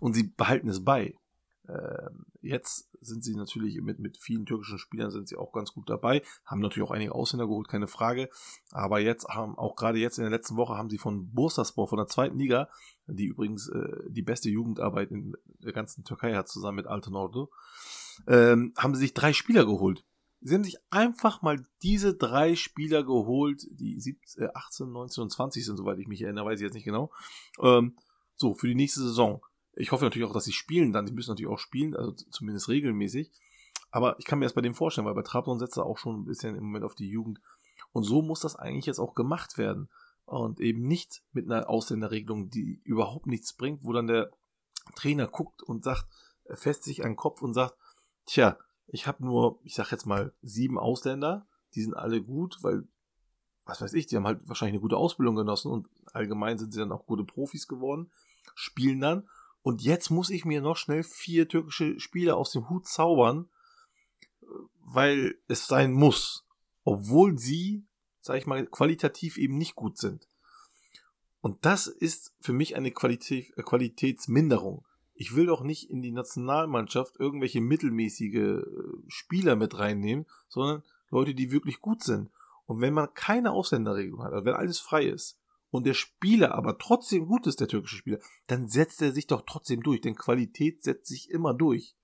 Und 0.00 0.14
sie 0.14 0.24
behalten 0.24 0.68
es 0.68 0.84
bei. 0.84 1.14
Ähm, 1.68 2.24
jetzt 2.40 2.88
sind 3.00 3.22
sie 3.22 3.36
natürlich 3.36 3.80
mit, 3.82 3.98
mit 3.98 4.16
vielen 4.16 4.46
türkischen 4.46 4.78
Spielern 4.78 5.10
sind 5.10 5.28
sie 5.28 5.36
auch 5.36 5.52
ganz 5.52 5.72
gut 5.72 5.90
dabei, 5.90 6.22
haben 6.46 6.60
natürlich 6.60 6.88
auch 6.88 6.92
einige 6.92 7.14
Ausländer 7.14 7.46
geholt, 7.46 7.68
keine 7.68 7.88
Frage. 7.88 8.30
Aber 8.72 9.00
jetzt 9.00 9.28
haben, 9.28 9.58
auch 9.58 9.76
gerade 9.76 9.98
jetzt 9.98 10.18
in 10.18 10.24
der 10.24 10.30
letzten 10.30 10.56
Woche 10.56 10.76
haben 10.76 10.88
sie 10.88 10.98
von 10.98 11.30
Bursaspor, 11.32 11.88
von 11.88 11.98
der 11.98 12.06
zweiten 12.06 12.38
Liga, 12.38 12.68
die 13.06 13.26
übrigens 13.26 13.68
äh, 13.68 14.08
die 14.08 14.22
beste 14.22 14.48
Jugendarbeit 14.48 15.10
in 15.10 15.36
der 15.44 15.72
ganzen 15.72 16.04
Türkei 16.04 16.34
hat, 16.34 16.48
zusammen 16.48 16.76
mit 16.76 16.86
Norde, 17.08 17.48
ähm, 18.26 18.72
haben 18.76 18.94
sie 18.94 19.00
sich 19.00 19.14
drei 19.14 19.32
Spieler 19.32 19.66
geholt. 19.66 20.04
Sie 20.40 20.54
haben 20.54 20.64
sich 20.64 20.78
einfach 20.90 21.42
mal 21.42 21.66
diese 21.82 22.14
drei 22.14 22.54
Spieler 22.54 23.02
geholt, 23.02 23.66
die 23.72 23.98
17, 23.98 24.48
18, 24.54 24.92
19 24.92 25.22
und 25.22 25.30
20 25.30 25.64
sind, 25.64 25.76
soweit 25.76 25.98
ich 25.98 26.06
mich 26.06 26.22
erinnere, 26.22 26.46
weiß 26.46 26.60
ich 26.60 26.64
jetzt 26.64 26.74
nicht 26.74 26.84
genau. 26.84 27.10
Ähm, 27.60 27.96
so, 28.36 28.54
für 28.54 28.68
die 28.68 28.76
nächste 28.76 29.00
Saison. 29.00 29.42
Ich 29.78 29.92
hoffe 29.92 30.04
natürlich 30.04 30.28
auch, 30.28 30.32
dass 30.32 30.44
sie 30.44 30.52
spielen 30.52 30.92
dann. 30.92 31.06
Die 31.06 31.12
müssen 31.12 31.30
natürlich 31.30 31.50
auch 31.50 31.58
spielen, 31.58 31.94
also 31.94 32.12
zumindest 32.12 32.68
regelmäßig. 32.68 33.30
Aber 33.90 34.18
ich 34.18 34.24
kann 34.24 34.38
mir 34.38 34.44
das 34.44 34.54
bei 34.54 34.60
dem 34.60 34.74
vorstellen, 34.74 35.06
weil 35.06 35.14
bei 35.14 35.22
Trabzon 35.22 35.58
setzt 35.58 35.76
er 35.76 35.86
auch 35.86 35.98
schon 35.98 36.20
ein 36.20 36.24
bisschen 36.24 36.56
im 36.56 36.64
Moment 36.64 36.84
auf 36.84 36.94
die 36.94 37.08
Jugend. 37.08 37.40
Und 37.92 38.02
so 38.02 38.20
muss 38.20 38.40
das 38.40 38.56
eigentlich 38.56 38.86
jetzt 38.86 38.98
auch 38.98 39.14
gemacht 39.14 39.56
werden. 39.56 39.88
Und 40.24 40.60
eben 40.60 40.82
nicht 40.82 41.22
mit 41.32 41.46
einer 41.46 41.70
Ausländerregelung, 41.70 42.50
die 42.50 42.80
überhaupt 42.84 43.26
nichts 43.26 43.54
bringt, 43.54 43.84
wo 43.84 43.92
dann 43.92 44.08
der 44.08 44.30
Trainer 44.94 45.26
guckt 45.26 45.62
und 45.62 45.84
sagt, 45.84 46.06
fässt 46.52 46.84
sich 46.84 47.04
an 47.04 47.12
den 47.12 47.16
Kopf 47.16 47.40
und 47.40 47.54
sagt, 47.54 47.74
tja, 48.26 48.58
ich 48.88 49.06
habe 49.06 49.24
nur, 49.24 49.60
ich 49.62 49.74
sag 49.74 49.92
jetzt 49.92 50.06
mal, 50.06 50.34
sieben 50.42 50.78
Ausländer, 50.78 51.46
die 51.74 51.82
sind 51.82 51.94
alle 51.94 52.20
gut, 52.22 52.58
weil, 52.62 52.86
was 53.64 53.80
weiß 53.80 53.92
ich, 53.94 54.06
die 54.06 54.16
haben 54.16 54.26
halt 54.26 54.40
wahrscheinlich 54.46 54.74
eine 54.74 54.82
gute 54.82 54.96
Ausbildung 54.96 55.36
genossen 55.36 55.70
und 55.70 55.88
allgemein 56.12 56.58
sind 56.58 56.72
sie 56.72 56.80
dann 56.80 56.92
auch 56.92 57.06
gute 57.06 57.24
Profis 57.24 57.68
geworden, 57.68 58.10
spielen 58.54 59.00
dann 59.00 59.28
und 59.62 59.82
jetzt 59.82 60.10
muss 60.10 60.30
ich 60.30 60.44
mir 60.44 60.60
noch 60.60 60.76
schnell 60.76 61.02
vier 61.02 61.48
türkische 61.48 61.98
Spieler 62.00 62.36
aus 62.36 62.52
dem 62.52 62.68
Hut 62.68 62.86
zaubern, 62.86 63.48
weil 64.80 65.38
es 65.48 65.66
sein 65.66 65.92
muss. 65.92 66.46
Obwohl 66.84 67.38
sie, 67.38 67.84
sag 68.20 68.38
ich 68.38 68.46
mal, 68.46 68.66
qualitativ 68.66 69.36
eben 69.36 69.58
nicht 69.58 69.74
gut 69.74 69.98
sind. 69.98 70.26
Und 71.40 71.64
das 71.64 71.86
ist 71.86 72.34
für 72.40 72.52
mich 72.52 72.76
eine 72.76 72.90
Qualität, 72.90 73.56
äh, 73.56 73.62
Qualitätsminderung. 73.62 74.84
Ich 75.14 75.34
will 75.34 75.46
doch 75.46 75.62
nicht 75.62 75.90
in 75.90 76.02
die 76.02 76.12
Nationalmannschaft 76.12 77.16
irgendwelche 77.18 77.60
mittelmäßige 77.60 78.34
äh, 78.34 78.62
Spieler 79.08 79.56
mit 79.56 79.78
reinnehmen, 79.78 80.26
sondern 80.48 80.82
Leute, 81.10 81.34
die 81.34 81.50
wirklich 81.50 81.80
gut 81.80 82.02
sind. 82.02 82.30
Und 82.66 82.80
wenn 82.80 82.94
man 82.94 83.12
keine 83.14 83.52
Ausländerregelung 83.52 84.22
hat, 84.22 84.32
also 84.32 84.44
wenn 84.44 84.54
alles 84.54 84.78
frei 84.78 85.04
ist, 85.04 85.38
und 85.70 85.86
der 85.86 85.94
Spieler 85.94 86.54
aber 86.54 86.78
trotzdem 86.78 87.26
gut 87.26 87.46
ist, 87.46 87.60
der 87.60 87.68
türkische 87.68 87.96
Spieler, 87.96 88.18
dann 88.46 88.68
setzt 88.68 89.02
er 89.02 89.12
sich 89.12 89.26
doch 89.26 89.42
trotzdem 89.46 89.82
durch, 89.82 90.00
denn 90.00 90.14
Qualität 90.14 90.82
setzt 90.82 91.06
sich 91.06 91.30
immer 91.30 91.54
durch. 91.54 91.94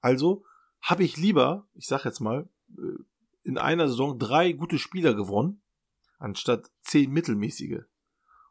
Also 0.00 0.44
habe 0.80 1.04
ich 1.04 1.16
lieber, 1.16 1.66
ich 1.74 1.86
sag 1.86 2.04
jetzt 2.04 2.20
mal, 2.20 2.48
äh, 2.76 3.02
in 3.42 3.58
einer 3.58 3.88
Saison 3.88 4.18
drei 4.18 4.52
gute 4.52 4.78
Spieler 4.78 5.14
gewonnen, 5.14 5.62
anstatt 6.18 6.70
zehn 6.82 7.10
mittelmäßige. 7.10 7.82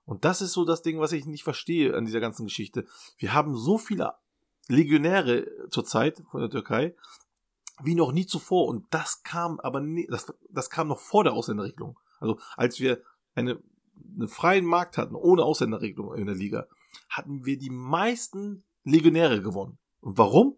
Und 0.06 0.26
das 0.26 0.42
ist 0.42 0.54
so 0.54 0.66
das 0.66 0.82
Ding, 0.82 1.00
was 1.00 1.12
ich 1.12 1.26
nicht 1.26 1.44
verstehe 1.44 1.96
an 1.96 2.06
dieser 2.06 2.20
ganzen 2.20 2.46
Geschichte. 2.46 2.86
Wir 3.18 3.34
haben 3.34 3.56
so 3.56 3.78
viele 3.78 4.14
Legionäre 4.68 5.48
zurzeit 5.70 6.24
von 6.30 6.42
der 6.42 6.50
Türkei, 6.50 6.96
wie 7.82 7.96
noch 7.96 8.12
nie 8.12 8.26
zuvor. 8.26 8.68
Und 8.68 8.86
das 8.92 9.24
kam 9.24 9.60
aber 9.60 9.80
nie, 9.80 10.08
das, 10.08 10.34
das 10.50 10.70
kam 10.70 10.88
noch 10.88 11.00
vor 11.00 11.24
der 11.24 11.34
Ausländerregelung. 11.34 12.00
Also 12.20 12.38
als 12.56 12.80
wir 12.80 13.02
eine 13.36 13.62
einen 13.96 14.28
freien 14.28 14.66
Markt 14.66 14.98
hatten, 14.98 15.16
ohne 15.16 15.44
Ausländerregelung 15.44 16.14
in 16.16 16.26
der 16.26 16.36
Liga, 16.36 16.68
hatten 17.10 17.46
wir 17.46 17.58
die 17.58 17.70
meisten 17.70 18.64
Legionäre 18.84 19.42
gewonnen. 19.42 19.78
Und 20.02 20.18
warum? 20.18 20.58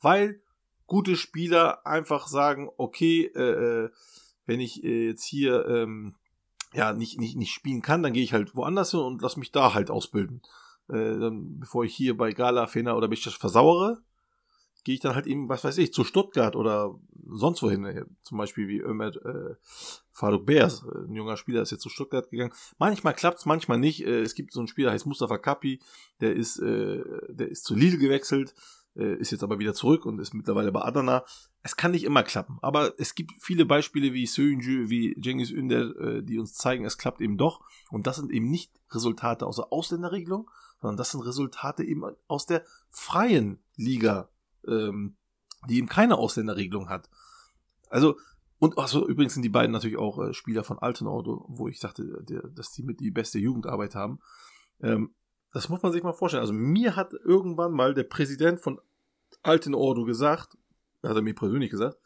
Weil 0.00 0.42
gute 0.86 1.16
Spieler 1.16 1.86
einfach 1.86 2.28
sagen, 2.28 2.70
okay, 2.76 3.30
äh, 3.34 3.84
äh, 3.84 3.90
wenn 4.46 4.60
ich 4.60 4.82
äh, 4.82 5.06
jetzt 5.06 5.24
hier 5.24 5.66
ähm, 5.66 6.16
ja 6.72 6.92
nicht, 6.92 7.18
nicht, 7.18 7.36
nicht 7.36 7.52
spielen 7.52 7.82
kann, 7.82 8.02
dann 8.02 8.12
gehe 8.12 8.22
ich 8.22 8.32
halt 8.32 8.54
woanders 8.54 8.90
hin 8.90 9.00
und 9.00 9.22
lass 9.22 9.36
mich 9.36 9.52
da 9.52 9.74
halt 9.74 9.90
ausbilden. 9.90 10.42
äh, 10.88 11.18
dann, 11.18 11.58
bevor 11.60 11.84
ich 11.84 11.94
hier 11.94 12.16
bei 12.16 12.32
Gala, 12.32 12.66
Fener 12.66 12.96
oder 12.96 13.08
Besiktas 13.08 13.34
versauere, 13.34 14.02
gehe 14.84 14.94
ich 14.94 15.00
dann 15.00 15.14
halt 15.14 15.26
eben, 15.26 15.48
was 15.48 15.64
weiß 15.64 15.78
ich, 15.78 15.92
zu 15.92 16.04
Stuttgart 16.04 16.56
oder 16.56 16.98
sonst 17.30 17.62
wohin. 17.62 17.84
Äh, 17.84 18.04
zum 18.22 18.38
Beispiel 18.38 18.68
wie 18.68 18.78
Ömer 18.78 19.08
äh, 19.08 19.54
Faruk 20.12 20.46
Beers, 20.46 20.84
äh, 20.84 21.06
ein 21.06 21.14
junger 21.14 21.36
Spieler, 21.36 21.62
ist 21.62 21.70
jetzt 21.70 21.82
zu 21.82 21.88
Stuttgart 21.88 22.30
gegangen. 22.30 22.52
Manchmal 22.78 23.14
klappt's, 23.14 23.46
manchmal 23.46 23.78
nicht. 23.78 24.06
Äh, 24.06 24.20
es 24.20 24.34
gibt 24.34 24.52
so 24.52 24.60
einen 24.60 24.68
Spieler, 24.68 24.92
heißt 24.92 25.06
Mustafa 25.06 25.38
Kapi, 25.38 25.80
der 26.20 26.34
ist, 26.34 26.58
äh, 26.58 27.02
der 27.28 27.48
ist 27.48 27.64
zu 27.64 27.74
Lille 27.74 27.98
gewechselt, 27.98 28.54
äh, 28.96 29.14
ist 29.16 29.30
jetzt 29.30 29.42
aber 29.42 29.58
wieder 29.58 29.74
zurück 29.74 30.06
und 30.06 30.18
ist 30.18 30.34
mittlerweile 30.34 30.72
bei 30.72 30.82
Adana. 30.82 31.24
Es 31.62 31.76
kann 31.76 31.90
nicht 31.90 32.04
immer 32.04 32.22
klappen, 32.22 32.58
aber 32.62 32.94
es 32.98 33.14
gibt 33.14 33.32
viele 33.40 33.66
Beispiele 33.66 34.12
wie 34.12 34.26
Söyüncü, 34.26 34.88
wie 34.88 35.14
Cengiz 35.20 35.50
Ünder, 35.50 35.96
äh, 36.00 36.22
die 36.22 36.38
uns 36.38 36.54
zeigen, 36.54 36.84
es 36.84 36.98
klappt 36.98 37.20
eben 37.20 37.36
doch. 37.36 37.60
Und 37.90 38.06
das 38.06 38.16
sind 38.16 38.32
eben 38.32 38.50
nicht 38.50 38.72
Resultate 38.90 39.46
aus 39.46 39.56
der 39.56 39.72
Ausländerregelung, 39.72 40.50
sondern 40.80 40.96
das 40.96 41.10
sind 41.10 41.22
Resultate 41.22 41.84
eben 41.84 42.04
aus 42.26 42.46
der 42.46 42.64
freien 42.90 43.58
Liga 43.76 44.30
ähm, 44.66 45.16
die 45.68 45.78
eben 45.78 45.88
keine 45.88 46.16
Ausländerregelung 46.16 46.88
hat. 46.88 47.08
Also, 47.90 48.16
und 48.58 48.76
also 48.78 49.06
übrigens 49.06 49.34
sind 49.34 49.42
die 49.42 49.48
beiden 49.48 49.72
natürlich 49.72 49.98
auch 49.98 50.18
äh, 50.18 50.34
Spieler 50.34 50.64
von 50.64 50.78
Altenau, 50.78 51.44
wo 51.48 51.68
ich 51.68 51.80
dachte, 51.80 52.24
der, 52.24 52.42
dass 52.48 52.72
die 52.72 52.82
mit 52.82 53.00
die 53.00 53.10
beste 53.10 53.38
Jugendarbeit 53.38 53.94
haben. 53.94 54.20
Ähm, 54.80 55.14
das 55.52 55.68
muss 55.68 55.82
man 55.82 55.92
sich 55.92 56.02
mal 56.02 56.12
vorstellen. 56.12 56.42
Also 56.42 56.52
mir 56.52 56.96
hat 56.96 57.12
irgendwann 57.12 57.72
mal 57.72 57.94
der 57.94 58.02
Präsident 58.04 58.60
von 58.60 58.80
Altenordo 59.42 60.04
gesagt, 60.04 60.58
hat 61.02 61.16
er 61.16 61.22
mir 61.22 61.34
persönlich 61.34 61.70
gesagt, 61.70 61.98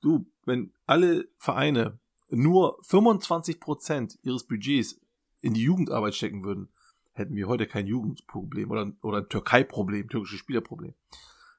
du, 0.00 0.26
wenn 0.44 0.72
alle 0.86 1.28
Vereine 1.38 1.98
nur 2.28 2.80
25% 2.82 4.18
ihres 4.22 4.44
Budgets 4.44 5.00
in 5.40 5.54
die 5.54 5.62
Jugendarbeit 5.62 6.14
stecken 6.14 6.44
würden, 6.44 6.68
hätten 7.12 7.34
wir 7.34 7.48
heute 7.48 7.66
kein 7.66 7.86
Jugendproblem 7.86 8.70
oder, 8.70 8.92
oder 9.02 9.18
ein 9.18 9.28
Türkei-Problem, 9.28 10.08
türkisches 10.08 10.40
Spielerproblem 10.40 10.94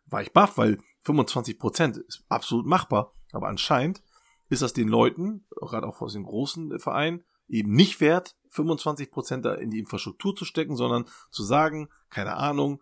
war 0.07 0.21
ich 0.21 0.33
baff, 0.33 0.57
weil 0.57 0.79
25 1.01 1.59
Prozent 1.59 1.97
ist 1.97 2.23
absolut 2.29 2.65
machbar. 2.65 3.13
Aber 3.31 3.47
anscheinend 3.47 4.01
ist 4.49 4.61
das 4.61 4.73
den 4.73 4.87
Leuten, 4.87 5.45
gerade 5.55 5.87
auch 5.87 6.01
aus 6.01 6.13
den 6.13 6.23
großen 6.23 6.79
Vereinen, 6.79 7.23
eben 7.47 7.71
nicht 7.71 8.01
wert, 8.01 8.35
25 8.51 9.11
Prozent 9.11 9.45
da 9.45 9.53
in 9.53 9.69
die 9.69 9.79
Infrastruktur 9.79 10.35
zu 10.35 10.45
stecken, 10.45 10.75
sondern 10.75 11.05
zu 11.31 11.43
sagen, 11.43 11.89
keine 12.09 12.35
Ahnung, 12.35 12.81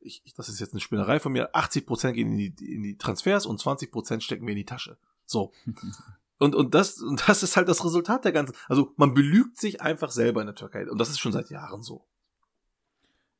ich, 0.00 0.22
das 0.36 0.48
ist 0.48 0.60
jetzt 0.60 0.72
eine 0.72 0.80
Spinnerei 0.80 1.18
von 1.18 1.32
mir, 1.32 1.54
80 1.54 1.86
Prozent 1.86 2.14
gehen 2.14 2.32
in 2.32 2.54
die, 2.54 2.74
in 2.74 2.82
die 2.82 2.96
Transfers 2.96 3.46
und 3.46 3.58
20 3.58 3.90
Prozent 3.90 4.22
stecken 4.22 4.46
wir 4.46 4.52
in 4.52 4.58
die 4.58 4.64
Tasche. 4.64 4.98
So. 5.24 5.52
Und, 6.38 6.54
und, 6.54 6.74
das, 6.74 7.00
und 7.00 7.26
das 7.30 7.42
ist 7.42 7.56
halt 7.56 7.66
das 7.66 7.82
Resultat 7.82 8.26
der 8.26 8.32
ganzen. 8.32 8.54
Also 8.68 8.92
man 8.98 9.14
belügt 9.14 9.56
sich 9.58 9.80
einfach 9.80 10.10
selber 10.10 10.42
in 10.42 10.46
der 10.46 10.54
Türkei. 10.54 10.86
Und 10.86 10.98
das 10.98 11.08
ist 11.08 11.18
schon 11.18 11.32
seit 11.32 11.48
Jahren 11.48 11.82
so. 11.82 12.06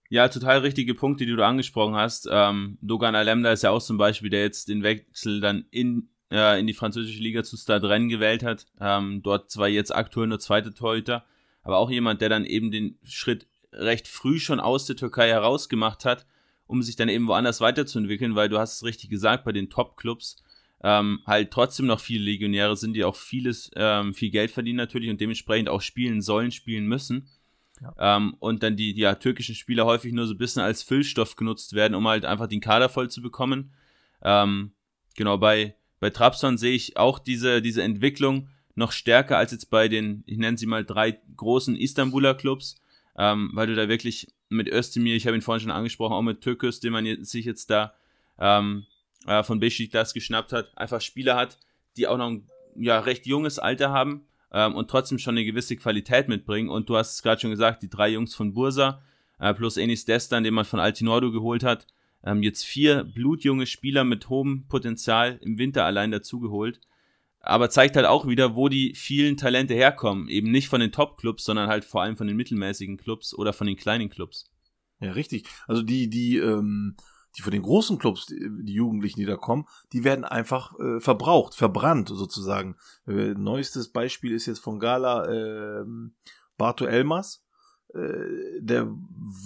Ja, 0.09 0.29
total 0.29 0.59
richtige 0.59 0.95
Punkte, 0.95 1.27
die 1.27 1.35
du 1.35 1.45
angesprochen 1.45 1.97
hast. 1.97 2.29
Ähm, 2.31 2.79
Dogan 2.81 3.15
Alemda 3.15 3.53
ist 3.53 3.63
ja 3.63 3.71
auch 3.71 3.83
zum 3.83 3.99
Beispiel, 3.99 4.31
der 4.31 4.43
jetzt 4.43 4.69
den 4.69 4.83
Wechsel 4.83 5.41
dann 5.41 5.65
in, 5.71 6.11
äh, 6.31 6.61
in 6.61 6.67
die 6.67 6.75
französische 6.75 7.23
Liga 7.23 7.43
zu 7.43 7.57
Stade 7.57 7.89
Rennes 7.89 8.11
gewählt 8.11 8.45
hat. 8.45 8.67
Ähm, 8.81 9.23
dort 9.23 9.51
zwar 9.51 9.69
jetzt 9.69 9.95
aktuell 9.95 10.29
nur 10.29 10.39
zweite 10.39 10.73
Torhüter, 10.75 11.25
aber 11.63 11.79
auch 11.79 11.91
jemand, 11.91 12.21
der 12.21 12.29
dann 12.29 12.45
eben 12.45 12.71
den 12.71 12.99
Schritt 13.03 13.49
recht 13.73 14.07
früh 14.07 14.39
schon 14.39 14.61
aus 14.61 14.87
der 14.87 14.97
Türkei 14.97 15.29
herausgemacht 15.29 16.05
hat, 16.05 16.27
um 16.67 16.83
sich 16.83 16.97
dann 16.97 17.09
eben 17.09 17.27
woanders 17.27 17.61
weiterzuentwickeln, 17.61 18.37
weil 18.37 18.49
du 18.49 18.59
hast 18.59 18.77
es 18.77 18.85
richtig 18.85 19.11
gesagt, 19.11 19.45
bei 19.45 19.53
den 19.53 19.71
Top-Clubs 19.71 20.43
ähm, 20.83 21.21
halt 21.27 21.51
trotzdem 21.51 21.87
noch 21.87 22.01
viele 22.01 22.25
Legionäre 22.25 22.77
sind, 22.77 22.95
die 22.95 23.05
auch 23.05 23.17
vieles, 23.17 23.71
ähm, 23.77 24.15
viel 24.15 24.31
Geld 24.31 24.51
verdienen 24.51 24.77
natürlich 24.77 25.11
und 25.11 25.21
dementsprechend 25.21 25.69
auch 25.69 25.81
spielen 25.81 26.23
sollen, 26.23 26.53
spielen 26.53 26.87
müssen. 26.87 27.29
Ja. 27.81 28.17
Ähm, 28.17 28.35
und 28.39 28.63
dann 28.63 28.77
die, 28.77 28.95
die 28.95 29.03
ja, 29.03 29.15
türkischen 29.15 29.55
Spieler 29.55 29.85
häufig 29.85 30.13
nur 30.13 30.27
so 30.27 30.35
ein 30.35 30.39
bisschen 30.39 30.63
als 30.63 30.83
Füllstoff 30.83 31.37
genutzt 31.37 31.75
werden, 31.75 31.95
um 31.95 32.07
halt 32.09 32.25
einfach 32.25 32.47
den 32.47 32.61
Kader 32.61 32.89
voll 32.89 33.11
zu 33.11 33.21
bekommen. 33.21 33.73
Ähm, 34.23 34.73
genau, 35.15 35.39
bei, 35.39 35.75
bei 36.01 36.11
Trabzon 36.11 36.59
sehe 36.59 36.75
ich 36.75 36.97
auch 36.97 37.19
diese, 37.19 37.61
diese 37.61 37.83
Entwicklung 37.83 38.49
noch 38.75 38.93
stärker 38.93 39.39
als 39.39 39.53
jetzt 39.53 39.71
bei 39.71 39.89
den, 39.89 40.23
ich 40.27 40.39
nenne 40.39 40.59
sie 40.59 40.67
mal 40.67 40.85
drei 40.85 41.19
großen 41.37 41.77
Istanbuler 41.77 42.35
Clubs, 42.35 42.77
ähm, 43.17 43.51
weil 43.55 43.67
du 43.67 43.75
da 43.75 43.89
wirklich 43.89 44.29
mit 44.49 44.69
Özdemir, 44.69 45.17
ich 45.17 45.27
habe 45.27 45.37
ihn 45.37 45.43
vorhin 45.43 45.63
schon 45.63 45.71
angesprochen, 45.71 46.13
auch 46.13 46.23
mit 46.23 46.43
Türkis, 46.43 46.81
den 46.81 46.93
man 46.93 47.25
sich 47.25 47.45
jetzt 47.45 47.71
da 47.71 47.95
ähm, 48.39 48.87
äh, 49.27 49.43
von 49.43 49.61
Besiktas 49.61 50.15
geschnappt 50.15 50.53
hat, 50.53 50.77
einfach 50.77 51.01
Spieler 51.01 51.37
hat, 51.37 51.59
die 51.97 52.07
auch 52.07 52.19
noch 52.19 52.29
ein 52.29 52.49
ja, 52.77 53.01
recht 53.01 53.27
junges 53.27 53.59
Alter 53.59 53.91
haben, 53.91 54.27
ähm, 54.57 54.75
und 54.75 54.89
trotzdem 54.89 55.19
schon 55.19 55.37
eine 55.37 55.45
gewisse 55.45 55.77
Qualität 55.77 56.29
mitbringen. 56.29 56.71
Und 56.71 56.89
du 56.89 56.97
hast 56.97 57.13
es 57.13 57.23
gerade 57.23 57.39
schon 57.39 57.51
gesagt, 57.51 57.83
die 57.83 57.91
drei 57.91 58.09
Jungs 58.09 58.35
von 58.35 58.55
Bursa 58.55 59.03
äh, 59.39 59.53
plus 59.53 59.77
Enis 59.77 60.07
Destan, 60.07 60.45
den 60.45 60.55
man 60.55 60.65
von 60.65 60.81
Altinordo 60.81 61.31
geholt 61.31 61.63
hat, 61.63 61.87
ähm, 62.25 62.43
jetzt 62.43 62.65
vier 62.65 63.05
blutjunge 63.05 63.67
Spieler 63.67 64.03
mit 64.05 64.31
hohem 64.31 64.67
Potenzial 64.67 65.39
im 65.43 65.59
Winter 65.59 65.85
allein 65.85 66.11
dazugeholt. 66.11 66.81
Aber 67.41 67.69
zeigt 67.69 67.97
halt 67.97 68.07
auch 68.07 68.27
wieder, 68.27 68.57
wo 68.57 68.71
die 68.71 68.95
vielen 68.95 69.37
Talente 69.37 69.75
herkommen. 69.75 70.29
Eben 70.29 70.51
nicht 70.51 70.69
von 70.69 70.81
den 70.81 70.91
Top-Clubs, 70.91 71.45
sondern 71.45 71.69
halt 71.69 71.85
vor 71.85 72.01
allem 72.01 72.17
von 72.17 72.27
den 72.27 72.37
mittelmäßigen 72.37 72.97
Clubs 72.97 73.35
oder 73.35 73.53
von 73.53 73.67
den 73.67 73.77
kleinen 73.77 74.09
Clubs. 74.09 74.51
Ja, 75.01 75.13
richtig. 75.13 75.47
Also 75.69 75.83
die, 75.83 76.09
die, 76.09 76.39
ähm, 76.39 76.97
die 77.37 77.43
von 77.43 77.53
den 77.53 77.63
großen 77.63 77.99
Clubs, 77.99 78.27
die, 78.27 78.73
Jugendlichen, 78.73 79.21
die 79.21 79.27
da 79.27 79.37
kommen, 79.37 79.67
die 79.93 80.05
werden 80.05 80.25
einfach 80.25 80.79
äh, 80.79 81.01
verbraucht, 81.01 81.55
verbrannt 81.55 82.09
sozusagen. 82.09 82.77
Äh, 83.07 83.35
neuestes 83.35 83.89
Beispiel 83.89 84.33
ist 84.33 84.47
jetzt 84.47 84.61
von 84.61 84.79
Gala 84.79 85.27
äh, 85.27 85.85
Barto 86.57 86.87
Elmas. 86.87 87.43
Äh, 87.95 88.61
der 88.61 88.89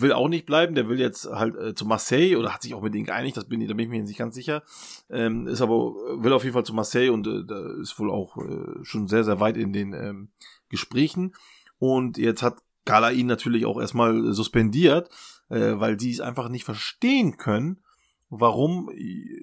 will 0.00 0.12
auch 0.12 0.28
nicht 0.28 0.46
bleiben, 0.46 0.74
der 0.74 0.88
will 0.88 1.00
jetzt 1.00 1.26
halt 1.26 1.56
äh, 1.56 1.74
zu 1.74 1.84
Marseille 1.84 2.36
oder 2.36 2.54
hat 2.54 2.62
sich 2.62 2.74
auch 2.74 2.82
mit 2.82 2.94
denen 2.94 3.04
geeinigt, 3.04 3.36
das 3.36 3.48
bin 3.48 3.60
ich, 3.60 3.68
da 3.68 3.74
bin 3.74 3.84
ich 3.84 3.90
mir 3.90 4.02
nicht 4.02 4.18
ganz 4.18 4.34
sicher. 4.34 4.62
Ähm, 5.10 5.46
ist 5.46 5.60
aber, 5.60 5.94
will 6.22 6.32
auf 6.32 6.44
jeden 6.44 6.54
Fall 6.54 6.64
zu 6.64 6.74
Marseille 6.74 7.10
und 7.10 7.26
äh, 7.26 7.44
da 7.44 7.80
ist 7.80 7.98
wohl 7.98 8.10
auch 8.10 8.36
äh, 8.38 8.84
schon 8.84 9.08
sehr, 9.08 9.24
sehr 9.24 9.40
weit 9.40 9.56
in 9.56 9.72
den 9.72 9.92
ähm, 9.92 10.28
Gesprächen. 10.68 11.34
Und 11.78 12.18
jetzt 12.18 12.42
hat 12.42 12.62
Gala 12.84 13.10
ihn 13.10 13.26
natürlich 13.26 13.66
auch 13.66 13.80
erstmal 13.80 14.32
suspendiert, 14.32 15.10
äh, 15.50 15.78
weil 15.78 15.96
die 15.96 16.10
es 16.10 16.20
einfach 16.20 16.48
nicht 16.48 16.64
verstehen 16.64 17.36
können, 17.36 17.82
warum 18.30 18.90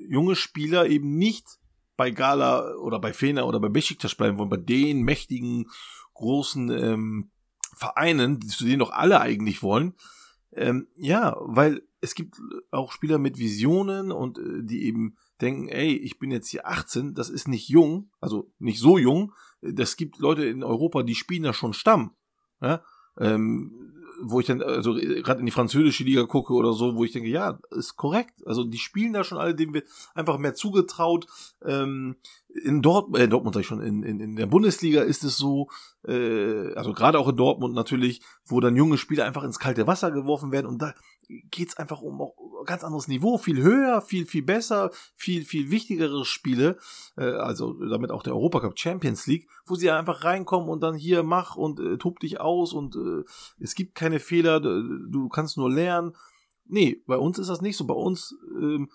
junge 0.10 0.36
Spieler 0.36 0.88
eben 0.88 1.18
nicht 1.18 1.60
bei 1.98 2.12
Gala 2.12 2.76
oder 2.76 3.00
bei 3.00 3.14
Fener 3.14 3.48
oder 3.48 3.60
bei 3.60 3.70
Besiktas 3.70 4.16
bleiben 4.16 4.38
wollen, 4.38 4.50
bei 4.50 4.58
den 4.58 5.02
mächtigen, 5.02 5.70
großen 6.14 6.70
ähm, 6.72 7.32
Vereinen, 7.76 8.42
zu 8.42 8.66
denen 8.66 8.80
doch 8.80 8.92
alle 8.92 9.20
eigentlich 9.20 9.62
wollen. 9.62 9.94
Ähm, 10.54 10.88
ja, 10.96 11.36
weil 11.42 11.84
es 12.02 12.16
gibt 12.16 12.36
auch 12.72 12.92
Spieler 12.92 13.18
mit 13.18 13.38
Visionen 13.38 14.12
und 14.12 14.38
äh, 14.38 14.64
die 14.64 14.86
eben 14.86 15.18
denken, 15.42 15.68
ey, 15.68 15.96
ich 15.96 16.18
bin 16.18 16.32
jetzt 16.32 16.50
hier 16.50 16.68
18, 16.68 17.14
das 17.14 17.30
ist 17.30 17.48
nicht 17.48 17.70
jung, 17.70 18.10
also 18.20 18.52
nicht 18.58 18.80
so 18.80 18.98
jung. 18.98 19.34
Das 19.62 19.98
gibt 19.98 20.18
Leute 20.18 20.46
in 20.46 20.64
Europa, 20.64 21.04
die 21.04 21.16
spielen 21.16 21.44
da 21.44 21.54
schon 21.54 21.74
Stamm. 21.74 22.16
Ja? 22.62 22.82
Ähm, 23.20 23.94
wo 24.22 24.40
ich 24.40 24.48
dann, 24.48 24.62
also 24.62 24.94
gerade 24.94 25.40
in 25.40 25.46
die 25.46 25.52
französische 25.52 26.04
Liga 26.04 26.24
gucke 26.26 26.54
oder 26.54 26.74
so, 26.74 26.96
wo 26.96 27.04
ich 27.04 27.12
denke, 27.12 27.30
ja, 27.30 27.60
ist 27.72 27.96
korrekt. 27.96 28.46
Also 28.46 28.64
die 28.64 28.78
spielen 28.78 29.14
da 29.14 29.24
schon 29.24 29.38
alle, 29.38 29.56
denen 29.56 29.74
wird 29.74 29.88
einfach 30.16 30.38
mehr 30.38 30.56
zugetraut. 30.56 31.28
Ähm, 31.64 32.16
in 32.50 32.82
Dortmund, 32.82 33.22
äh, 33.22 33.28
Dortmund 33.28 33.54
sag 33.54 33.62
ich 33.62 33.68
schon, 33.68 33.82
in, 33.82 34.04
in, 34.04 34.20
in 34.20 34.36
der 34.36 34.46
Bundesliga 34.46 35.02
ist 35.02 35.24
es 35.24 35.38
so, 35.38 35.70
äh, 36.08 36.74
also 36.74 36.94
gerade 36.94 37.20
auch 37.20 37.28
in 37.28 37.36
Dortmund 37.36 37.76
natürlich, 37.76 38.22
wo 38.46 38.60
dann 38.60 38.76
junge 38.76 38.98
Spieler 38.98 39.26
einfach 39.26 39.44
ins 39.44 39.60
kalte 39.60 39.88
Wasser 39.88 40.12
geworfen 40.12 40.52
werden 40.52 40.68
und 40.68 40.82
da 40.82 40.94
geht's 41.52 41.78
einfach 41.78 42.02
um 42.02 42.22
auch 42.22 42.36
ganz 42.66 42.84
anderes 42.84 43.08
Niveau, 43.08 43.38
viel 43.38 43.62
höher, 43.62 44.02
viel, 44.02 44.26
viel 44.26 44.44
besser, 44.44 44.92
viel, 45.16 45.44
viel 45.44 45.72
wichtigere 45.72 46.26
Spiele, 46.26 46.78
äh, 47.18 47.26
also 47.26 47.74
damit 47.74 48.12
auch 48.12 48.24
der 48.24 48.34
Europacup 48.34 48.80
Champions 48.80 49.28
League, 49.28 49.48
wo 49.66 49.76
sie 49.76 49.92
einfach 49.92 50.24
reinkommen 50.24 50.70
und 50.70 50.82
dann 50.82 50.96
hier 50.96 51.24
mach 51.24 51.56
und 51.56 51.80
äh, 51.80 51.98
tob 51.98 52.20
dich 52.20 52.40
aus 52.40 52.74
und 52.74 52.96
äh, 52.96 53.24
es 53.60 53.76
gibt 53.76 53.96
keine 53.96 54.20
Fehler, 54.20 54.60
du 54.60 55.30
kannst 55.30 55.58
nur 55.58 55.72
lernen. 55.72 56.16
Nee, 56.70 57.02
bei 57.08 57.18
uns 57.18 57.40
ist 57.40 57.50
das 57.50 57.62
nicht 57.62 57.78
so. 57.78 57.86
Bei 57.86 57.94
uns 57.94 58.36
ähm, 58.60 58.90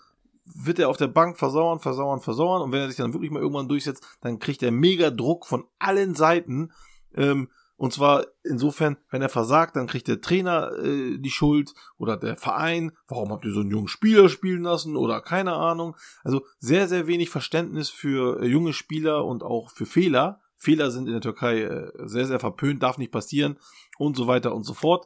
wird 0.45 0.79
er 0.79 0.89
auf 0.89 0.97
der 0.97 1.07
Bank 1.07 1.37
versauern, 1.37 1.79
versauern, 1.79 2.19
versauern 2.19 2.61
und 2.61 2.71
wenn 2.71 2.81
er 2.81 2.87
sich 2.87 2.97
dann 2.97 3.13
wirklich 3.13 3.31
mal 3.31 3.41
irgendwann 3.41 3.67
durchsetzt, 3.67 4.05
dann 4.21 4.39
kriegt 4.39 4.63
er 4.63 4.71
mega 4.71 5.09
Druck 5.09 5.45
von 5.45 5.65
allen 5.79 6.15
Seiten. 6.15 6.71
Ähm, 7.15 7.49
und 7.75 7.91
zwar 7.91 8.27
insofern, 8.43 8.97
wenn 9.09 9.21
er 9.21 9.29
versagt, 9.29 9.75
dann 9.75 9.87
kriegt 9.87 10.07
der 10.07 10.21
Trainer 10.21 10.71
äh, 10.77 11.17
die 11.17 11.29
Schuld 11.29 11.73
oder 11.97 12.17
der 12.17 12.37
Verein. 12.37 12.91
Warum 13.07 13.31
habt 13.31 13.45
ihr 13.45 13.51
so 13.51 13.61
einen 13.61 13.71
jungen 13.71 13.87
Spieler 13.87 14.29
spielen 14.29 14.63
lassen 14.63 14.95
oder 14.95 15.21
keine 15.21 15.53
Ahnung. 15.53 15.95
Also 16.23 16.45
sehr, 16.59 16.87
sehr 16.87 17.07
wenig 17.07 17.29
Verständnis 17.29 17.89
für 17.89 18.41
äh, 18.41 18.45
junge 18.45 18.73
Spieler 18.73 19.25
und 19.25 19.43
auch 19.43 19.69
für 19.71 19.85
Fehler. 19.85 20.39
Fehler 20.55 20.91
sind 20.91 21.07
in 21.07 21.13
der 21.13 21.21
Türkei 21.21 21.63
äh, 21.63 21.91
sehr, 22.05 22.25
sehr 22.25 22.39
verpönt, 22.39 22.83
darf 22.83 22.97
nicht 22.97 23.11
passieren 23.11 23.57
und 23.97 24.15
so 24.15 24.27
weiter 24.27 24.55
und 24.55 24.63
so 24.63 24.73
fort. 24.73 25.05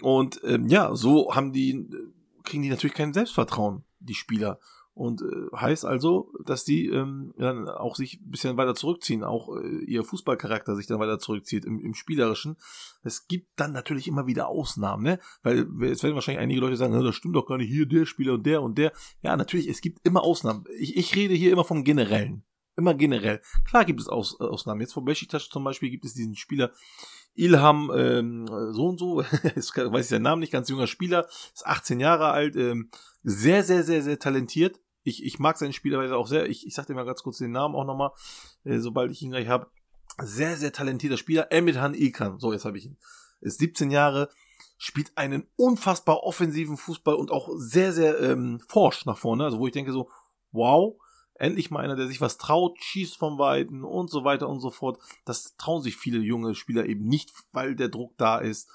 Und 0.00 0.40
ähm, 0.44 0.68
ja, 0.68 0.94
so 0.94 1.34
haben 1.34 1.52
die, 1.52 1.86
kriegen 2.44 2.62
die 2.62 2.70
natürlich 2.70 2.96
kein 2.96 3.12
Selbstvertrauen, 3.12 3.84
die 4.00 4.14
Spieler. 4.14 4.58
Und 4.96 5.20
äh, 5.20 5.54
heißt 5.54 5.84
also, 5.84 6.32
dass 6.46 6.64
die 6.64 6.86
ähm, 6.86 7.34
dann 7.36 7.68
auch 7.68 7.96
sich 7.96 8.18
ein 8.18 8.30
bisschen 8.30 8.56
weiter 8.56 8.74
zurückziehen, 8.74 9.24
auch 9.24 9.54
äh, 9.54 9.84
ihr 9.84 10.04
Fußballcharakter 10.04 10.74
sich 10.74 10.86
dann 10.86 10.98
weiter 10.98 11.18
zurückzieht 11.18 11.66
im, 11.66 11.78
im 11.80 11.92
Spielerischen. 11.92 12.56
Es 13.02 13.28
gibt 13.28 13.48
dann 13.56 13.72
natürlich 13.72 14.08
immer 14.08 14.26
wieder 14.26 14.48
Ausnahmen, 14.48 15.02
ne? 15.02 15.20
Weil 15.42 15.68
es 15.82 16.02
werden 16.02 16.14
wahrscheinlich 16.14 16.42
einige 16.42 16.60
Leute 16.60 16.78
sagen, 16.78 16.94
das 16.94 17.14
stimmt 17.14 17.36
doch 17.36 17.44
gar 17.44 17.58
nicht, 17.58 17.68
hier 17.68 17.84
der 17.84 18.06
Spieler 18.06 18.32
und 18.32 18.46
der 18.46 18.62
und 18.62 18.78
der. 18.78 18.90
Ja, 19.20 19.36
natürlich, 19.36 19.68
es 19.68 19.82
gibt 19.82 19.98
immer 20.02 20.22
Ausnahmen. 20.22 20.64
Ich, 20.78 20.96
ich 20.96 21.14
rede 21.14 21.34
hier 21.34 21.52
immer 21.52 21.64
vom 21.64 21.84
Generellen. 21.84 22.42
Immer 22.74 22.94
generell. 22.94 23.42
Klar 23.64 23.84
gibt 23.84 24.00
es 24.00 24.08
Aus, 24.08 24.40
Ausnahmen. 24.40 24.80
Jetzt 24.80 24.94
von 24.94 25.04
Besiktas 25.04 25.50
zum 25.50 25.64
Beispiel 25.64 25.90
gibt 25.90 26.06
es 26.06 26.14
diesen 26.14 26.36
Spieler 26.36 26.72
Ilham 27.36 27.92
ähm, 27.94 28.46
so 28.72 28.88
und 28.88 28.98
so, 28.98 29.18
weiß 29.22 30.04
ich 30.04 30.08
den 30.08 30.22
Namen 30.22 30.40
nicht, 30.40 30.52
ganz 30.52 30.68
junger 30.68 30.86
Spieler, 30.86 31.26
ist 31.54 31.66
18 31.66 32.00
Jahre 32.00 32.30
alt, 32.30 32.56
ähm, 32.56 32.90
sehr, 33.22 33.62
sehr, 33.64 33.84
sehr, 33.84 34.02
sehr 34.02 34.18
talentiert, 34.18 34.80
ich, 35.06 35.24
ich 35.24 35.38
mag 35.38 35.56
seine 35.56 35.72
Spielerweise 35.72 36.16
auch 36.16 36.26
sehr. 36.26 36.48
Ich, 36.48 36.66
ich 36.66 36.74
sag 36.74 36.86
dir 36.86 36.94
mal 36.94 37.04
ganz 37.04 37.22
kurz 37.22 37.38
den 37.38 37.52
Namen 37.52 37.76
auch 37.76 37.84
nochmal, 37.84 38.10
äh, 38.64 38.78
sobald 38.78 39.12
ich 39.12 39.22
ihn 39.22 39.30
gleich 39.30 39.46
habe. 39.46 39.68
Sehr, 40.20 40.56
sehr 40.56 40.72
talentierter 40.72 41.16
Spieler. 41.16 41.52
Emirhan 41.52 41.94
Ilkan. 41.94 42.40
So, 42.40 42.52
jetzt 42.52 42.64
habe 42.64 42.76
ich 42.76 42.86
ihn. 42.86 42.96
Ist 43.40 43.60
17 43.60 43.92
Jahre, 43.92 44.30
spielt 44.78 45.16
einen 45.16 45.46
unfassbar 45.54 46.24
offensiven 46.24 46.76
Fußball 46.76 47.14
und 47.14 47.30
auch 47.30 47.50
sehr, 47.56 47.92
sehr 47.92 48.20
ähm, 48.20 48.58
forsch 48.66 49.06
nach 49.06 49.18
vorne. 49.18 49.44
Also 49.44 49.60
wo 49.60 49.68
ich 49.68 49.72
denke 49.72 49.92
so, 49.92 50.10
wow, 50.50 50.96
endlich 51.38 51.70
mal 51.70 51.80
einer, 51.80 51.96
der 51.96 52.06
sich 52.06 52.20
was 52.20 52.38
traut, 52.38 52.78
schießt 52.80 53.16
vom 53.16 53.38
Weiten 53.38 53.84
und 53.84 54.10
so 54.10 54.24
weiter 54.24 54.48
und 54.48 54.60
so 54.60 54.70
fort. 54.70 54.98
Das 55.24 55.56
trauen 55.56 55.82
sich 55.82 55.96
viele 55.96 56.18
junge 56.18 56.54
Spieler 56.54 56.86
eben 56.86 57.06
nicht, 57.06 57.32
weil 57.52 57.74
der 57.74 57.88
Druck 57.88 58.14
da 58.16 58.38
ist. 58.38 58.68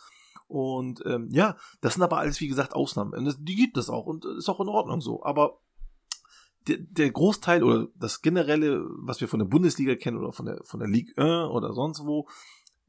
Und 0.47 1.03
ähm, 1.05 1.29
ja, 1.31 1.55
das 1.79 1.93
sind 1.93 2.03
aber 2.03 2.17
alles, 2.17 2.41
wie 2.41 2.47
gesagt, 2.47 2.73
Ausnahmen. 2.73 3.13
Und 3.13 3.25
das, 3.25 3.37
die 3.39 3.55
gibt 3.55 3.77
es 3.77 3.89
auch 3.89 4.05
und 4.05 4.25
ist 4.25 4.49
auch 4.49 4.59
in 4.59 4.67
Ordnung 4.67 4.99
so. 4.99 5.23
Aber 5.23 5.59
der, 6.67 6.77
der 6.77 7.11
Großteil 7.11 7.63
oder 7.63 7.87
das 7.95 8.21
generelle, 8.21 8.85
was 8.97 9.21
wir 9.21 9.27
von 9.27 9.39
der 9.39 9.47
Bundesliga 9.47 9.95
kennen 9.95 10.17
oder 10.17 10.31
von 10.31 10.45
der, 10.45 10.59
von 10.63 10.79
der 10.79 10.89
Ligue 10.89 11.17
1 11.17 11.49
oder 11.49 11.73
sonst 11.73 12.05
wo, 12.05 12.27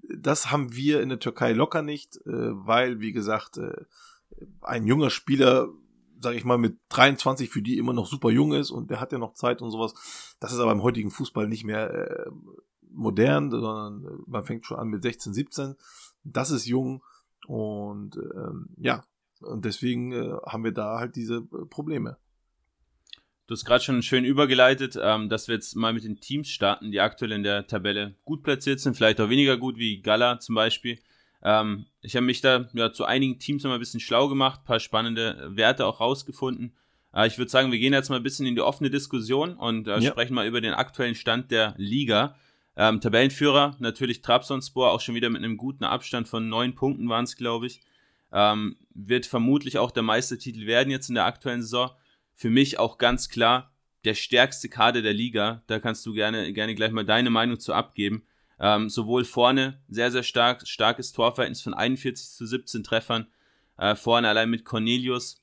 das 0.02 0.50
haben 0.50 0.74
wir 0.74 1.00
in 1.00 1.08
der 1.08 1.20
Türkei 1.20 1.52
locker 1.52 1.82
nicht, 1.82 2.16
äh, 2.26 2.66
weil, 2.66 3.00
wie 3.00 3.12
gesagt, 3.12 3.58
äh, 3.58 3.84
ein 4.62 4.86
junger 4.86 5.10
Spieler, 5.10 5.68
sage 6.22 6.36
ich 6.36 6.44
mal, 6.44 6.58
mit 6.58 6.78
23 6.90 7.50
für 7.50 7.62
die 7.62 7.78
immer 7.78 7.92
noch 7.92 8.06
super 8.06 8.30
jung 8.30 8.52
ist 8.52 8.70
und 8.70 8.90
der 8.90 9.00
hat 9.00 9.12
ja 9.12 9.18
noch 9.18 9.34
Zeit 9.34 9.62
und 9.62 9.70
sowas. 9.70 9.94
Das 10.40 10.52
ist 10.52 10.58
aber 10.58 10.72
im 10.72 10.82
heutigen 10.82 11.10
Fußball 11.10 11.48
nicht 11.48 11.64
mehr 11.64 11.90
äh, 11.90 12.30
modern, 12.90 13.50
sondern 13.50 14.22
man 14.26 14.44
fängt 14.44 14.66
schon 14.66 14.78
an 14.78 14.88
mit 14.88 15.02
16, 15.02 15.34
17. 15.34 15.74
Das 16.24 16.50
ist 16.50 16.66
jung 16.66 17.02
und 17.46 18.16
ähm, 18.16 18.68
ja, 18.76 19.04
und 19.40 19.64
deswegen 19.64 20.12
äh, 20.12 20.36
haben 20.46 20.64
wir 20.64 20.72
da 20.72 20.98
halt 20.98 21.16
diese 21.16 21.42
Probleme. 21.42 22.16
Du 23.46 23.54
hast 23.54 23.64
gerade 23.64 23.82
schon 23.82 24.02
schön 24.02 24.24
übergeleitet, 24.24 24.98
ähm, 25.00 25.28
dass 25.28 25.48
wir 25.48 25.56
jetzt 25.56 25.74
mal 25.74 25.92
mit 25.92 26.04
den 26.04 26.20
Teams 26.20 26.48
starten, 26.48 26.92
die 26.92 27.00
aktuell 27.00 27.32
in 27.32 27.42
der 27.42 27.66
Tabelle 27.66 28.14
gut 28.24 28.42
platziert 28.42 28.80
sind, 28.80 28.96
vielleicht 28.96 29.20
auch 29.20 29.28
weniger 29.28 29.56
gut 29.56 29.76
wie 29.76 30.00
Gala 30.00 30.38
zum 30.38 30.54
Beispiel. 30.54 30.98
Ähm, 31.43 31.86
ich 32.01 32.16
habe 32.16 32.26
mich 32.26 32.40
da 32.40 32.68
ja, 32.72 32.93
zu 32.93 33.05
einigen 33.05 33.38
Teams 33.38 33.62
noch 33.62 33.70
mal 33.70 33.76
ein 33.76 33.80
bisschen 33.80 34.01
schlau 34.01 34.28
gemacht, 34.28 34.64
paar 34.64 34.80
spannende 34.80 35.51
Werte 35.51 35.86
auch 35.86 36.01
rausgefunden. 36.01 36.74
Äh, 37.14 37.26
ich 37.26 37.38
würde 37.38 37.51
sagen, 37.51 37.72
wir 37.72 37.78
gehen 37.78 37.93
jetzt 37.93 38.09
mal 38.09 38.16
ein 38.16 38.22
bisschen 38.22 38.47
in 38.47 38.55
die 38.55 38.61
offene 38.61 38.90
Diskussion 38.90 39.55
und 39.55 39.88
äh, 39.88 39.99
ja. 39.99 40.11
sprechen 40.11 40.34
mal 40.34 40.47
über 40.47 40.61
den 40.61 40.74
aktuellen 40.74 41.14
Stand 41.14 41.51
der 41.51 41.74
Liga. 41.76 42.36
Ähm, 42.76 43.01
Tabellenführer 43.01 43.76
natürlich 43.80 44.22
Trabzonspor, 44.22 44.93
auch 44.93 45.01
schon 45.01 45.14
wieder 45.14 45.28
mit 45.28 45.43
einem 45.43 45.57
guten 45.57 45.84
Abstand 45.84 46.28
von 46.28 46.49
neun 46.49 46.74
Punkten 46.74 47.09
waren 47.09 47.24
es, 47.24 47.36
glaube 47.36 47.66
ich. 47.66 47.80
Ähm, 48.32 48.76
wird 48.95 49.26
vermutlich 49.26 49.78
auch 49.78 49.90
der 49.90 50.03
Meistertitel 50.03 50.66
werden 50.66 50.90
jetzt 50.90 51.11
in 51.11 51.16
der 51.16 51.26
aktuellen 51.26 51.62
Saison 51.62 51.90
für 52.34 52.49
mich 52.49 52.78
auch 52.78 52.97
ganz 52.97 53.28
klar 53.28 53.72
der 54.05 54.14
stärkste 54.14 54.68
Kader 54.68 55.03
der 55.03 55.12
Liga. 55.12 55.62
Da 55.66 55.78
kannst 55.78 56.05
du 56.07 56.14
gerne, 56.14 56.53
gerne 56.53 56.74
gleich 56.74 56.93
mal 56.93 57.05
deine 57.05 57.30
Meinung 57.30 57.61
zu 57.61 57.74
abgeben. 57.74 58.24
Ähm, 58.61 58.88
sowohl 58.88 59.24
vorne 59.24 59.80
sehr, 59.88 60.11
sehr 60.11 60.22
stark, 60.22 60.66
starkes 60.66 61.12
Torverhältnis 61.12 61.62
von 61.62 61.74
41 61.74 62.30
zu 62.30 62.46
17 62.46 62.84
Treffern. 62.84 63.26
Äh, 63.76 63.96
vorne 63.96 64.28
allein 64.28 64.50
mit 64.50 64.64
Cornelius, 64.64 65.42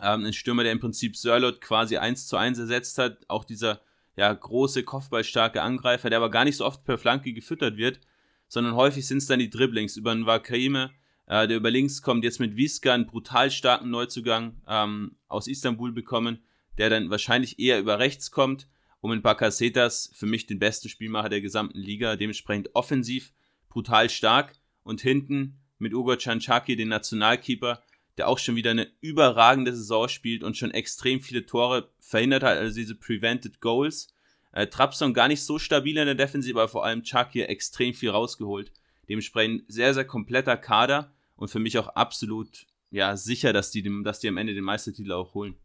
ähm, 0.00 0.24
ein 0.24 0.32
Stürmer, 0.32 0.62
der 0.62 0.72
im 0.72 0.80
Prinzip 0.80 1.16
Sörlot 1.16 1.60
quasi 1.60 1.96
1 1.96 2.28
zu 2.28 2.36
1 2.36 2.58
ersetzt 2.58 2.98
hat. 2.98 3.18
Auch 3.28 3.44
dieser 3.44 3.80
ja, 4.16 4.32
große, 4.32 4.82
kopfballstarke 4.82 5.62
Angreifer, 5.62 6.10
der 6.10 6.18
aber 6.18 6.30
gar 6.30 6.44
nicht 6.44 6.56
so 6.56 6.64
oft 6.64 6.84
per 6.84 6.98
Flanke 6.98 7.32
gefüttert 7.32 7.76
wird, 7.76 8.00
sondern 8.48 8.74
häufig 8.74 9.06
sind 9.06 9.18
es 9.18 9.26
dann 9.26 9.38
die 9.38 9.50
Dribblings 9.50 9.96
über 9.96 10.12
einen 10.12 10.26
Vakame, 10.26 10.90
äh, 11.26 11.46
der 11.46 11.58
über 11.58 11.70
links 11.70 12.02
kommt 12.02 12.24
jetzt 12.24 12.40
mit 12.40 12.56
Wiska 12.56 12.94
einen 12.94 13.06
brutal 13.06 13.50
starken 13.50 13.90
Neuzugang 13.90 14.62
ähm, 14.66 15.16
aus 15.28 15.48
Istanbul 15.48 15.92
bekommen, 15.92 16.38
der 16.78 16.90
dann 16.90 17.10
wahrscheinlich 17.10 17.58
eher 17.58 17.78
über 17.78 17.98
rechts 17.98 18.30
kommt. 18.30 18.68
In 19.02 19.22
Bakasetas 19.22 20.10
für 20.14 20.26
mich 20.26 20.46
den 20.46 20.58
besten 20.58 20.88
Spielmacher 20.88 21.28
der 21.28 21.40
gesamten 21.40 21.78
Liga, 21.78 22.16
dementsprechend 22.16 22.74
offensiv 22.74 23.32
brutal 23.68 24.10
stark 24.10 24.52
und 24.82 25.00
hinten 25.00 25.60
mit 25.78 25.94
Ugo 25.94 26.16
Chanchaki, 26.16 26.74
den 26.74 26.88
Nationalkeeper, 26.88 27.84
der 28.16 28.28
auch 28.28 28.38
schon 28.38 28.56
wieder 28.56 28.70
eine 28.70 28.90
überragende 29.00 29.74
Saison 29.74 30.08
spielt 30.08 30.42
und 30.42 30.56
schon 30.56 30.70
extrem 30.70 31.20
viele 31.20 31.46
Tore 31.46 31.92
verhindert 32.00 32.42
hat, 32.42 32.58
also 32.58 32.74
diese 32.74 32.94
Prevented 32.94 33.60
Goals. 33.60 34.08
Äh, 34.52 34.68
Trabzon 34.68 35.12
gar 35.12 35.28
nicht 35.28 35.42
so 35.42 35.58
stabil 35.58 35.96
in 35.98 36.06
der 36.06 36.14
Defensive, 36.14 36.58
aber 36.58 36.68
vor 36.68 36.84
allem 36.84 37.02
Chaki 37.02 37.42
extrem 37.42 37.92
viel 37.92 38.10
rausgeholt. 38.10 38.72
Dementsprechend 39.08 39.64
sehr, 39.68 39.92
sehr 39.94 40.06
kompletter 40.06 40.56
Kader 40.56 41.12
und 41.36 41.48
für 41.48 41.58
mich 41.58 41.78
auch 41.78 41.88
absolut 41.88 42.66
ja, 42.90 43.16
sicher, 43.16 43.52
dass 43.52 43.70
die, 43.70 44.02
dass 44.02 44.20
die 44.20 44.28
am 44.28 44.38
Ende 44.38 44.54
den 44.54 44.64
Meistertitel 44.64 45.12
auch 45.12 45.34
holen. 45.34 45.56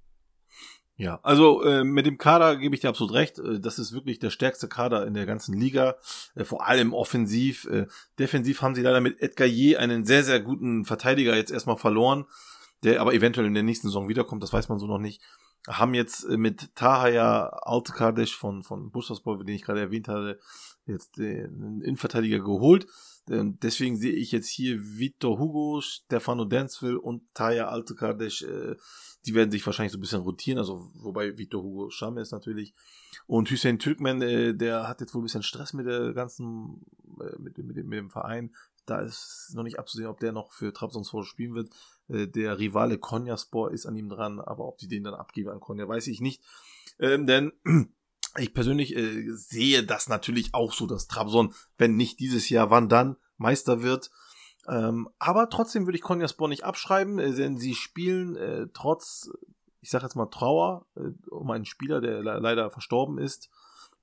Ja, 1.01 1.19
also 1.23 1.63
äh, 1.63 1.83
mit 1.83 2.05
dem 2.05 2.19
Kader 2.19 2.57
gebe 2.57 2.75
ich 2.75 2.81
dir 2.81 2.89
absolut 2.89 3.15
recht. 3.15 3.39
Äh, 3.39 3.59
das 3.59 3.79
ist 3.79 3.91
wirklich 3.91 4.19
der 4.19 4.29
stärkste 4.29 4.67
Kader 4.67 5.07
in 5.07 5.15
der 5.15 5.25
ganzen 5.25 5.57
Liga, 5.57 5.95
äh, 6.35 6.43
vor 6.43 6.67
allem 6.67 6.93
offensiv. 6.93 7.65
Äh, 7.65 7.87
defensiv 8.19 8.61
haben 8.61 8.75
sie 8.75 8.83
leider 8.83 9.01
mit 9.01 9.19
Edgar 9.19 9.47
Je 9.47 9.77
einen 9.77 10.05
sehr, 10.05 10.23
sehr 10.23 10.39
guten 10.39 10.85
Verteidiger 10.85 11.35
jetzt 11.35 11.49
erstmal 11.49 11.77
verloren, 11.77 12.25
der 12.83 13.01
aber 13.01 13.15
eventuell 13.15 13.47
in 13.47 13.55
der 13.55 13.63
nächsten 13.63 13.87
Saison 13.87 14.09
wiederkommt, 14.09 14.43
das 14.43 14.53
weiß 14.53 14.69
man 14.69 14.77
so 14.77 14.85
noch 14.85 14.99
nicht. 14.99 15.23
Haben 15.67 15.95
jetzt 15.95 16.23
äh, 16.25 16.37
mit 16.37 16.75
Tahaya 16.75 17.47
Altekardesh 17.47 18.37
von, 18.37 18.61
von 18.61 18.91
Bursaspor, 18.91 19.43
den 19.43 19.55
ich 19.55 19.63
gerade 19.63 19.79
erwähnt 19.79 20.07
hatte, 20.07 20.39
jetzt 20.85 21.17
den 21.17 21.81
Innenverteidiger 21.81 22.41
geholt. 22.41 22.85
Ähm, 23.31 23.57
deswegen 23.61 23.95
sehe 23.95 24.11
ich 24.11 24.33
jetzt 24.33 24.49
hier 24.49 24.77
Vitor 24.77 25.39
Hugo, 25.39 25.79
Stefano 25.81 26.43
Denzville 26.43 26.99
und 26.99 27.33
Taya 27.33 27.69
Altekardesh. 27.69 28.41
Äh, 28.41 28.75
die 29.25 29.33
werden 29.33 29.51
sich 29.51 29.65
wahrscheinlich 29.65 29.93
so 29.93 29.97
ein 29.97 30.01
bisschen 30.01 30.21
rotieren, 30.21 30.57
also 30.57 30.91
wobei 30.95 31.37
Vitor 31.37 31.63
Hugo 31.63 31.89
Scham 31.89 32.17
ist 32.17 32.31
natürlich. 32.31 32.73
Und 33.27 33.49
Hussein 33.49 33.79
Türkmen, 33.79 34.21
äh, 34.21 34.53
der 34.53 34.87
hat 34.89 34.99
jetzt 34.99 35.13
wohl 35.13 35.21
ein 35.21 35.23
bisschen 35.23 35.43
Stress 35.43 35.71
mit 35.71 35.85
der 35.85 36.13
ganzen, 36.13 36.85
äh, 37.21 37.39
mit, 37.39 37.57
mit, 37.57 37.77
mit, 37.77 37.97
dem 37.97 38.09
Verein. 38.09 38.53
Da 38.85 38.99
ist 38.99 39.51
noch 39.53 39.63
nicht 39.63 39.79
abzusehen, 39.79 40.09
ob 40.09 40.19
der 40.19 40.33
noch 40.33 40.51
für 40.51 40.73
Trabzonspor 40.73 41.23
spielen 41.23 41.53
wird. 41.53 41.69
Der 42.07 42.59
Rivale 42.59 42.97
Konyaspor 42.97 43.71
ist 43.71 43.85
an 43.85 43.95
ihm 43.95 44.09
dran, 44.09 44.41
aber 44.41 44.67
ob 44.67 44.79
die 44.79 44.89
den 44.89 45.03
dann 45.03 45.13
abgeben 45.13 45.51
an 45.51 45.61
Konya, 45.61 45.87
weiß 45.87 46.07
ich 46.07 46.19
nicht. 46.19 46.41
Ähm, 46.99 47.25
denn 47.25 47.53
ich 48.37 48.53
persönlich 48.53 48.95
äh, 48.95 49.29
sehe 49.31 49.83
das 49.83 50.07
natürlich 50.07 50.53
auch 50.53 50.73
so, 50.73 50.87
dass 50.87 51.07
Trabzon, 51.07 51.53
wenn 51.77 51.95
nicht 51.95 52.19
dieses 52.19 52.49
Jahr, 52.49 52.69
wann 52.69 52.89
dann 52.89 53.17
Meister 53.37 53.81
wird. 53.81 54.11
Ähm, 54.67 55.09
aber 55.19 55.49
trotzdem 55.49 55.85
würde 55.85 55.97
ich 55.97 56.03
Konyaspor 56.03 56.47
nicht 56.47 56.63
abschreiben, 56.63 57.19
äh, 57.19 57.33
denn 57.33 57.57
sie 57.57 57.75
spielen 57.75 58.35
äh, 58.35 58.67
trotz, 58.73 59.31
ich 59.81 59.89
sage 59.89 60.05
jetzt 60.05 60.15
mal 60.15 60.27
Trauer 60.27 60.85
äh, 60.95 61.09
um 61.29 61.49
einen 61.51 61.65
Spieler, 61.65 61.99
der 61.99 62.21
le 62.21 62.39
leider 62.39 62.69
verstorben 62.69 63.17
ist, 63.17 63.49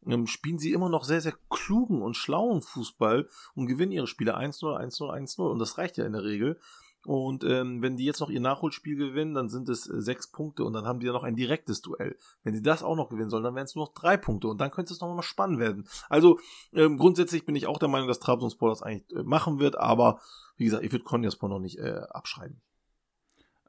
ähm, 0.07 0.26
spielen 0.26 0.59
sie 0.59 0.72
immer 0.72 0.89
noch 0.89 1.05
sehr, 1.05 1.20
sehr 1.20 1.35
klugen 1.49 2.03
und 2.03 2.16
schlauen 2.16 2.62
Fußball 2.62 3.29
und 3.55 3.66
gewinnen 3.66 3.93
ihre 3.93 4.07
Spiele 4.07 4.37
1-0, 4.37 4.76
1-0, 4.79 5.11
1-0 5.11 5.43
und 5.43 5.59
das 5.59 5.79
reicht 5.79 5.97
ja 5.97 6.05
in 6.05 6.12
der 6.12 6.24
Regel. 6.24 6.61
Und 7.05 7.44
ähm, 7.44 7.80
wenn 7.80 7.96
die 7.96 8.05
jetzt 8.05 8.20
noch 8.20 8.28
ihr 8.28 8.40
Nachholspiel 8.40 8.96
gewinnen, 8.96 9.34
dann 9.34 9.49
sind 9.49 9.68
es 9.68 9.88
äh, 9.88 10.01
sechs 10.01 10.30
Punkte 10.30 10.64
und 10.64 10.72
dann 10.72 10.84
haben 10.84 11.01
die 11.01 11.07
ja 11.07 11.12
noch 11.12 11.22
ein 11.22 11.36
direktes 11.36 11.80
Duell. 11.80 12.16
Wenn 12.42 12.55
sie 12.55 12.62
das 12.62 12.82
auch 12.82 12.96
noch 12.96 13.09
gewinnen 13.09 13.30
sollen, 13.30 13.44
dann 13.44 13.55
wären 13.55 13.64
es 13.64 13.74
nur 13.74 13.86
noch 13.86 13.94
drei 13.94 14.16
Punkte 14.16 14.49
und 14.49 14.61
dann 14.61 14.70
könnte 14.70 14.92
es 14.92 15.01
noch 15.01 15.14
mal 15.14 15.22
spannend 15.22 15.59
werden. 15.61 15.88
Also 16.09 16.38
ähm, 16.72 16.99
grundsätzlich 16.99 17.46
bin 17.46 17.55
ich 17.55 17.66
auch 17.66 17.78
der 17.78 17.88
Meinung, 17.88 18.09
dass 18.09 18.20
Trabzonspor 18.20 18.70
das 18.70 18.82
eigentlich 18.82 19.11
äh, 19.16 19.22
machen 19.22 19.61
wird, 19.61 19.78
aber 19.78 20.20
wie 20.57 20.64
gesagt, 20.64 20.84
ich 20.84 20.92
würde 20.92 21.05
Konyaspor 21.05 21.49
noch 21.49 21.61
nicht 21.61 21.78
äh, 21.78 22.01
abschreiben. 22.11 22.61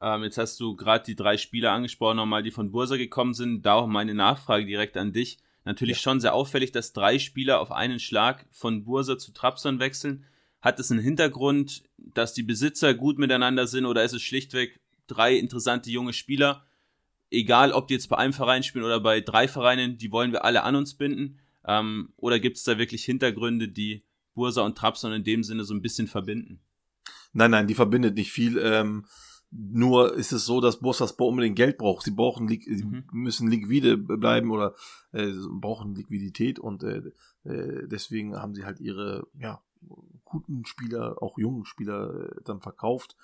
Ähm, 0.02 0.24
jetzt 0.24 0.38
hast 0.38 0.58
du 0.60 0.74
gerade 0.76 1.04
die 1.04 1.14
drei 1.14 1.36
Spieler 1.36 1.72
angesprochen, 1.72 2.16
nochmal, 2.16 2.42
die 2.42 2.50
von 2.50 2.72
Bursa 2.72 2.96
gekommen 2.96 3.34
sind. 3.34 3.62
Da 3.62 3.74
auch 3.74 3.86
meine 3.86 4.14
Nachfrage 4.14 4.66
direkt 4.66 4.96
an 4.96 5.12
dich. 5.12 5.38
Natürlich 5.64 5.98
ja. 5.98 6.02
schon 6.02 6.20
sehr 6.20 6.34
auffällig, 6.34 6.72
dass 6.72 6.92
drei 6.92 7.18
Spieler 7.18 7.60
auf 7.60 7.70
einen 7.70 8.00
Schlag 8.00 8.46
von 8.50 8.84
Bursa 8.84 9.18
zu 9.18 9.32
Trabzon 9.32 9.78
wechseln. 9.78 10.24
Hat 10.60 10.78
es 10.78 10.90
einen 10.90 11.00
Hintergrund, 11.00 11.84
dass 11.96 12.34
die 12.34 12.42
Besitzer 12.42 12.94
gut 12.94 13.18
miteinander 13.18 13.66
sind 13.66 13.86
oder 13.86 14.04
ist 14.04 14.12
es 14.12 14.22
schlichtweg 14.22 14.80
drei 15.06 15.36
interessante 15.36 15.90
junge 15.90 16.12
Spieler? 16.12 16.66
Egal, 17.30 17.72
ob 17.72 17.88
die 17.88 17.94
jetzt 17.94 18.08
bei 18.08 18.18
einem 18.18 18.32
Verein 18.32 18.62
spielen 18.62 18.84
oder 18.84 19.00
bei 19.00 19.20
drei 19.20 19.48
Vereinen, 19.48 19.96
die 19.96 20.12
wollen 20.12 20.32
wir 20.32 20.44
alle 20.44 20.64
an 20.64 20.74
uns 20.74 20.94
binden. 20.94 21.38
Ähm, 21.64 22.12
oder 22.16 22.40
gibt 22.40 22.56
es 22.56 22.64
da 22.64 22.78
wirklich 22.78 23.04
Hintergründe, 23.04 23.68
die 23.68 24.04
Bursa 24.34 24.62
und 24.62 24.76
Trabzon 24.76 25.12
in 25.12 25.24
dem 25.24 25.42
Sinne 25.44 25.64
so 25.64 25.74
ein 25.74 25.82
bisschen 25.82 26.08
verbinden? 26.08 26.60
Nein, 27.32 27.52
nein, 27.52 27.66
die 27.66 27.74
verbindet 27.74 28.16
nicht 28.16 28.32
viel. 28.32 28.58
Ähm, 28.58 29.06
nur 29.50 30.14
ist 30.14 30.32
es 30.32 30.44
so, 30.46 30.60
dass 30.60 30.80
Bursaspor 30.80 31.28
unbedingt 31.28 31.56
Geld 31.56 31.78
braucht. 31.78 32.04
Sie 32.04 32.12
brauchen, 32.12 32.48
sie 32.48 32.84
mhm. 32.84 33.04
müssen 33.12 33.50
liquide 33.50 33.96
bleiben 33.96 34.50
oder 34.50 34.74
äh, 35.12 35.32
brauchen 35.50 35.94
Liquidität 35.94 36.58
und 36.58 36.82
äh, 36.84 37.02
äh, 37.44 37.88
deswegen 37.88 38.36
haben 38.36 38.54
sie 38.54 38.64
halt 38.64 38.80
ihre 38.80 39.26
ja, 39.38 39.60
guten 40.30 40.64
Spieler, 40.64 41.22
auch 41.22 41.36
jungen 41.36 41.66
Spieler 41.66 42.30
äh, 42.30 42.40
dann 42.44 42.60
verkauft. 42.60 43.16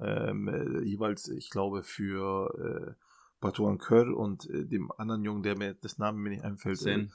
Ähm, 0.00 0.48
äh, 0.48 0.80
jeweils, 0.82 1.28
ich 1.28 1.50
glaube, 1.50 1.82
für 1.82 2.94
äh, 2.96 3.04
Batuan 3.40 3.78
Kör 3.78 4.16
und 4.16 4.48
äh, 4.48 4.64
dem 4.64 4.90
anderen 4.92 5.24
Jungen, 5.24 5.42
der 5.42 5.58
mir 5.58 5.74
das 5.74 5.98
Name 5.98 6.18
mir 6.18 6.30
nicht 6.30 6.44
einfällt. 6.44 6.78
Sen. 6.78 7.12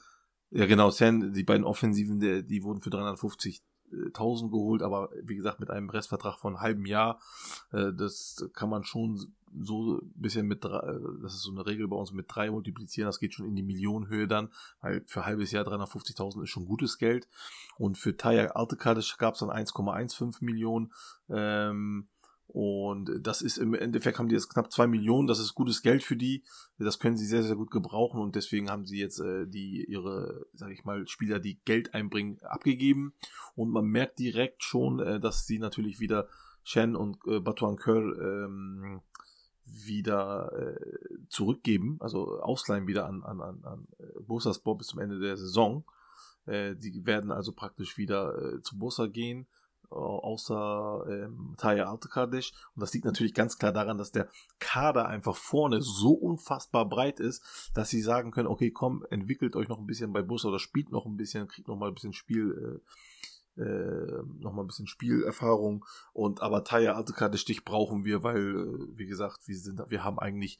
Äh, 0.50 0.60
ja, 0.60 0.66
genau, 0.66 0.90
Sen, 0.90 1.32
die 1.32 1.42
beiden 1.42 1.64
Offensiven, 1.64 2.20
die, 2.20 2.46
die 2.46 2.62
wurden 2.62 2.80
für 2.80 2.90
350 2.90 3.62
1000 3.92 4.50
geholt, 4.50 4.82
aber 4.82 5.10
wie 5.22 5.36
gesagt 5.36 5.60
mit 5.60 5.70
einem 5.70 5.90
Restvertrag 5.90 6.38
von 6.38 6.54
einem 6.54 6.62
halben 6.62 6.86
Jahr. 6.86 7.20
Äh, 7.72 7.92
das 7.92 8.48
kann 8.54 8.70
man 8.70 8.84
schon 8.84 9.32
so 9.60 9.98
ein 9.98 10.12
bisschen 10.14 10.46
mit, 10.46 10.64
äh, 10.64 10.68
das 11.22 11.34
ist 11.34 11.42
so 11.42 11.50
eine 11.50 11.66
Regel 11.66 11.88
bei 11.88 11.96
uns, 11.96 12.12
mit 12.12 12.26
drei 12.28 12.50
multiplizieren. 12.50 13.08
Das 13.08 13.18
geht 13.18 13.34
schon 13.34 13.46
in 13.46 13.56
die 13.56 13.62
Millionenhöhe 13.62 14.28
dann, 14.28 14.50
weil 14.80 15.02
für 15.06 15.20
ein 15.20 15.26
halbes 15.26 15.50
Jahr 15.50 15.66
350.000 15.66 16.42
ist 16.42 16.50
schon 16.50 16.66
gutes 16.66 16.98
Geld. 16.98 17.28
Und 17.76 17.98
für 17.98 18.16
Taya 18.16 18.52
Altekadic 18.52 19.18
gab 19.18 19.34
es 19.34 19.40
dann 19.40 19.50
1,15 19.50 20.44
Millionen. 20.44 20.92
Ähm, 21.28 22.06
und 22.48 23.10
das 23.20 23.42
ist 23.42 23.58
im 23.58 23.74
Endeffekt 23.74 24.18
haben 24.18 24.28
die 24.28 24.34
jetzt 24.34 24.48
knapp 24.48 24.72
zwei 24.72 24.86
Millionen, 24.86 25.28
das 25.28 25.38
ist 25.38 25.54
gutes 25.54 25.82
Geld 25.82 26.02
für 26.02 26.16
die. 26.16 26.42
Das 26.78 26.98
können 26.98 27.18
sie 27.18 27.26
sehr, 27.26 27.42
sehr 27.42 27.56
gut 27.56 27.70
gebrauchen 27.70 28.20
und 28.20 28.36
deswegen 28.36 28.70
haben 28.70 28.86
sie 28.86 28.98
jetzt 28.98 29.20
äh, 29.20 29.46
die 29.46 29.84
ihre, 29.84 30.46
sag 30.54 30.70
ich 30.70 30.84
mal, 30.84 31.06
Spieler, 31.06 31.40
die 31.40 31.60
Geld 31.66 31.92
einbringen, 31.92 32.40
abgegeben. 32.42 33.12
Und 33.54 33.70
man 33.70 33.84
merkt 33.84 34.18
direkt 34.18 34.64
schon, 34.64 34.98
äh, 34.98 35.20
dass 35.20 35.46
sie 35.46 35.58
natürlich 35.58 36.00
wieder 36.00 36.26
Shen 36.62 36.96
und 36.96 37.18
äh, 37.26 37.38
Batuan 37.38 37.76
Kör 37.76 38.02
ähm, 38.18 39.02
wieder 39.66 40.50
äh, 40.56 41.28
zurückgeben, 41.28 41.98
also 42.00 42.40
ausleihen 42.40 42.86
wieder 42.86 43.06
an, 43.06 43.22
an, 43.24 43.42
an, 43.42 43.62
an 43.64 43.88
äh, 43.98 44.20
Bursaspor 44.22 44.78
bis 44.78 44.86
zum 44.86 45.00
Ende 45.00 45.18
der 45.18 45.36
Saison. 45.36 45.84
Äh, 46.46 46.76
die 46.76 47.04
werden 47.04 47.30
also 47.30 47.52
praktisch 47.52 47.98
wieder 47.98 48.54
äh, 48.54 48.62
zu 48.62 48.78
Bursa 48.78 49.06
gehen 49.06 49.46
außer 49.90 51.04
ähm, 51.08 51.54
Taya 51.56 51.90
Altekadic. 51.90 52.52
Und 52.74 52.82
das 52.82 52.92
liegt 52.92 53.04
natürlich 53.04 53.34
ganz 53.34 53.58
klar 53.58 53.72
daran, 53.72 53.98
dass 53.98 54.12
der 54.12 54.28
Kader 54.58 55.08
einfach 55.08 55.36
vorne 55.36 55.82
so 55.82 56.12
unfassbar 56.12 56.88
breit 56.88 57.20
ist, 57.20 57.70
dass 57.74 57.88
sie 57.88 58.02
sagen 58.02 58.30
können, 58.30 58.48
okay, 58.48 58.70
komm, 58.70 59.04
entwickelt 59.10 59.56
euch 59.56 59.68
noch 59.68 59.78
ein 59.78 59.86
bisschen 59.86 60.12
bei 60.12 60.22
Bus 60.22 60.44
oder 60.44 60.58
spielt 60.58 60.90
noch 60.90 61.06
ein 61.06 61.16
bisschen, 61.16 61.48
kriegt 61.48 61.68
noch 61.68 61.76
mal 61.76 61.88
ein 61.88 61.94
bisschen 61.94 62.12
Spiel, 62.12 62.80
äh, 63.56 63.62
äh, 63.62 64.22
noch 64.38 64.52
mal 64.52 64.62
ein 64.62 64.68
bisschen 64.68 64.86
Spielerfahrung. 64.86 65.84
Und 66.12 66.42
aber 66.42 66.64
Taya 66.64 66.94
Altekadic 66.94 67.46
dich 67.46 67.64
brauchen 67.64 68.04
wir, 68.04 68.22
weil, 68.22 68.38
äh, 68.38 68.98
wie 68.98 69.06
gesagt, 69.06 69.46
wir 69.46 69.56
sind, 69.56 69.82
wir 69.88 70.04
haben 70.04 70.18
eigentlich 70.18 70.58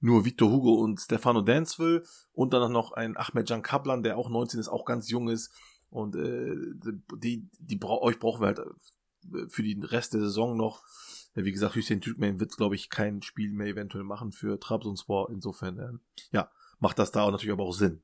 nur 0.00 0.24
Victor 0.24 0.50
Hugo 0.50 0.74
und 0.74 0.98
Stefano 0.98 1.42
Danceville 1.42 2.02
und 2.32 2.52
dann 2.54 2.72
noch 2.72 2.92
ein 2.92 3.16
Ahmed 3.16 3.48
Jan 3.48 3.62
Kaplan, 3.62 4.02
der 4.02 4.16
auch 4.16 4.30
19 4.30 4.58
ist, 4.58 4.68
auch 4.68 4.84
ganz 4.84 5.10
jung 5.10 5.28
ist. 5.28 5.52
Und 5.90 6.14
äh, 6.16 6.54
die, 7.16 7.48
die 7.58 7.76
bra 7.76 7.98
euch 7.98 8.18
brauchen 8.18 8.42
wir 8.42 8.46
halt 8.46 8.60
äh, 8.60 9.48
für 9.48 9.62
den 9.62 9.82
Rest 9.82 10.14
der 10.14 10.20
Saison 10.20 10.56
noch. 10.56 10.82
Wie 11.34 11.52
gesagt, 11.52 11.76
Hüseyin 11.76 12.00
Türkmen 12.00 12.40
wird, 12.40 12.56
glaube 12.56 12.74
ich, 12.74 12.90
kein 12.90 13.22
Spiel 13.22 13.52
mehr 13.52 13.68
eventuell 13.68 14.04
machen 14.04 14.32
für 14.32 14.58
Trabzonspor. 14.58 15.30
Insofern, 15.30 15.78
äh, 15.78 15.92
ja, 16.32 16.50
macht 16.78 16.98
das 16.98 17.12
da 17.12 17.22
auch 17.22 17.30
natürlich 17.30 17.52
aber 17.52 17.64
auch 17.64 17.72
Sinn. 17.72 18.02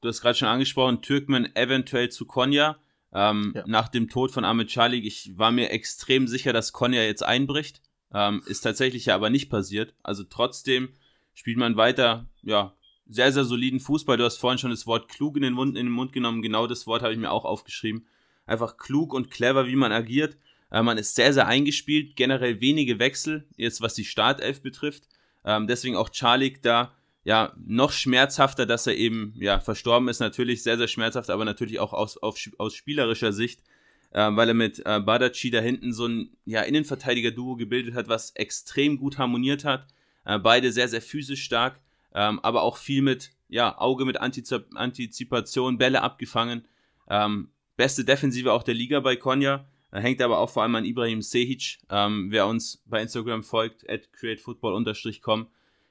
Du 0.00 0.08
hast 0.08 0.20
gerade 0.20 0.36
schon 0.36 0.48
angesprochen, 0.48 1.00
Türkmen 1.00 1.54
eventuell 1.56 2.10
zu 2.10 2.26
Konya. 2.26 2.78
Ähm, 3.12 3.52
ja. 3.54 3.64
Nach 3.66 3.88
dem 3.88 4.08
Tod 4.08 4.32
von 4.32 4.44
Ahmed 4.44 4.68
Chalik, 4.68 5.04
ich 5.04 5.38
war 5.38 5.52
mir 5.52 5.70
extrem 5.70 6.26
sicher, 6.26 6.52
dass 6.52 6.72
Konya 6.72 7.02
jetzt 7.02 7.22
einbricht. 7.22 7.80
Ähm, 8.12 8.42
ist 8.46 8.60
tatsächlich 8.60 9.06
ja 9.06 9.14
aber 9.14 9.30
nicht 9.30 9.48
passiert. 9.48 9.94
Also 10.02 10.24
trotzdem 10.24 10.90
spielt 11.32 11.56
man 11.56 11.76
weiter, 11.76 12.28
ja, 12.42 12.74
sehr, 13.06 13.32
sehr 13.32 13.44
soliden 13.44 13.80
Fußball. 13.80 14.16
Du 14.16 14.24
hast 14.24 14.38
vorhin 14.38 14.58
schon 14.58 14.70
das 14.70 14.86
Wort 14.86 15.08
klug 15.08 15.36
in 15.36 15.42
den 15.42 15.52
Mund, 15.52 15.76
in 15.76 15.86
den 15.86 15.92
Mund 15.92 16.12
genommen. 16.12 16.42
Genau 16.42 16.66
das 16.66 16.86
Wort 16.86 17.02
habe 17.02 17.12
ich 17.12 17.18
mir 17.18 17.30
auch 17.30 17.44
aufgeschrieben. 17.44 18.06
Einfach 18.46 18.76
klug 18.76 19.12
und 19.12 19.30
clever, 19.30 19.66
wie 19.66 19.76
man 19.76 19.92
agiert. 19.92 20.36
Äh, 20.70 20.82
man 20.82 20.98
ist 20.98 21.14
sehr, 21.14 21.32
sehr 21.32 21.46
eingespielt. 21.46 22.16
Generell 22.16 22.60
wenige 22.60 22.98
Wechsel, 22.98 23.46
jetzt 23.56 23.80
was 23.80 23.94
die 23.94 24.04
Startelf 24.04 24.62
betrifft. 24.62 25.04
Ähm, 25.44 25.66
deswegen 25.66 25.96
auch 25.96 26.10
Charlik 26.12 26.62
da 26.62 26.94
ja 27.24 27.54
noch 27.66 27.92
schmerzhafter, 27.92 28.66
dass 28.66 28.86
er 28.86 28.96
eben 28.96 29.34
ja 29.36 29.60
verstorben 29.60 30.08
ist. 30.08 30.20
Natürlich 30.20 30.62
sehr, 30.62 30.78
sehr 30.78 30.88
schmerzhaft, 30.88 31.30
aber 31.30 31.44
natürlich 31.44 31.80
auch 31.80 31.92
aus, 31.92 32.16
auf, 32.16 32.38
aus 32.58 32.74
spielerischer 32.74 33.32
Sicht. 33.32 33.62
Äh, 34.10 34.30
weil 34.36 34.48
er 34.48 34.54
mit 34.54 34.80
äh, 34.86 35.00
Badachi 35.00 35.50
da 35.50 35.60
hinten 35.60 35.92
so 35.92 36.06
ein 36.06 36.30
ja, 36.44 36.62
Innenverteidiger-Duo 36.62 37.56
gebildet 37.56 37.94
hat, 37.94 38.08
was 38.08 38.30
extrem 38.30 38.96
gut 38.96 39.18
harmoniert 39.18 39.64
hat. 39.64 39.88
Äh, 40.24 40.38
beide 40.38 40.70
sehr, 40.72 40.88
sehr 40.88 41.02
physisch 41.02 41.42
stark 41.42 41.80
ähm, 42.14 42.40
aber 42.40 42.62
auch 42.62 42.76
viel 42.76 43.02
mit 43.02 43.32
ja, 43.48 43.78
Auge 43.78 44.04
mit 44.04 44.20
Antizip 44.20 44.66
Antizipation, 44.74 45.78
Bälle 45.78 46.02
abgefangen. 46.02 46.66
Ähm, 47.08 47.50
beste 47.76 48.04
Defensive 48.04 48.52
auch 48.52 48.62
der 48.62 48.74
Liga 48.74 49.00
bei 49.00 49.16
Konya. 49.16 49.68
Hängt 49.92 50.20
aber 50.22 50.38
auch 50.38 50.50
vor 50.50 50.64
allem 50.64 50.74
an 50.74 50.84
Ibrahim 50.84 51.22
Sehic. 51.22 51.78
Ähm, 51.88 52.26
wer 52.30 52.48
uns 52.48 52.82
bei 52.86 53.00
Instagram 53.00 53.44
folgt, 53.44 53.88
at 53.88 54.12
createfootball-com, 54.12 55.46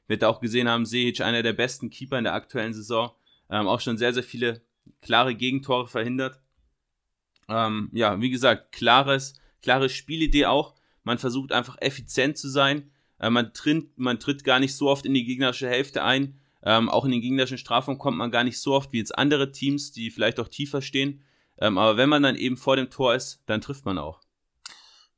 wird 0.07 0.23
auch 0.25 0.41
gesehen 0.41 0.67
haben, 0.67 0.85
Sehic 0.85 1.21
einer 1.21 1.41
der 1.41 1.53
besten 1.53 1.89
Keeper 1.89 2.17
in 2.17 2.25
der 2.25 2.33
aktuellen 2.33 2.73
Saison. 2.73 3.11
Ähm, 3.49 3.67
auch 3.67 3.79
schon 3.79 3.97
sehr, 3.97 4.13
sehr 4.13 4.23
viele 4.23 4.61
klare 5.01 5.35
Gegentore 5.35 5.87
verhindert. 5.87 6.41
Ähm, 7.47 7.89
ja, 7.93 8.19
wie 8.19 8.29
gesagt, 8.29 8.73
klares, 8.73 9.35
klare 9.61 9.87
Spielidee 9.87 10.47
auch. 10.47 10.75
Man 11.03 11.17
versucht 11.17 11.53
einfach 11.53 11.77
effizient 11.79 12.37
zu 12.37 12.49
sein. 12.49 12.91
Äh, 13.19 13.29
man, 13.29 13.53
tritt, 13.53 13.97
man 13.97 14.19
tritt 14.19 14.43
gar 14.43 14.59
nicht 14.59 14.75
so 14.75 14.89
oft 14.89 15.05
in 15.05 15.13
die 15.13 15.25
gegnerische 15.25 15.67
Hälfte 15.67 16.03
ein. 16.03 16.39
Ähm, 16.63 16.89
auch 16.89 17.05
in 17.05 17.11
den 17.11 17.21
gegnerischen 17.21 17.57
Strafraum 17.57 17.97
kommt 17.97 18.17
man 18.17 18.31
gar 18.31 18.43
nicht 18.43 18.59
so 18.59 18.73
oft 18.73 18.93
wie 18.93 18.97
jetzt 18.97 19.17
andere 19.17 19.51
Teams, 19.51 19.91
die 19.91 20.11
vielleicht 20.11 20.39
auch 20.39 20.47
tiefer 20.47 20.81
stehen. 20.81 21.21
Ähm, 21.59 21.77
aber 21.77 21.97
wenn 21.97 22.09
man 22.09 22.23
dann 22.23 22.35
eben 22.35 22.57
vor 22.57 22.75
dem 22.75 22.89
Tor 22.89 23.15
ist, 23.15 23.41
dann 23.45 23.61
trifft 23.61 23.85
man 23.85 23.97
auch. 23.97 24.21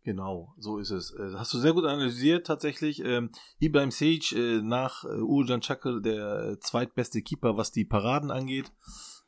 Genau, 0.04 0.54
so 0.60 0.78
ist 0.78 0.92
es. 0.92 1.12
Äh, 1.12 1.34
hast 1.36 1.52
du 1.54 1.58
sehr 1.58 1.74
gut 1.74 1.86
analysiert 1.86 2.46
tatsächlich. 2.46 3.04
Ähm, 3.04 3.32
Ibrahim 3.60 3.90
Sage 3.90 4.36
äh, 4.36 4.62
nach 4.62 5.04
äh, 5.04 5.60
Çakır 5.60 6.00
der 6.00 6.60
zweitbeste 6.60 7.24
Keeper, 7.24 7.58
was 7.58 7.72
die 7.72 7.86
Paraden 7.86 8.30
angeht. 8.30 8.72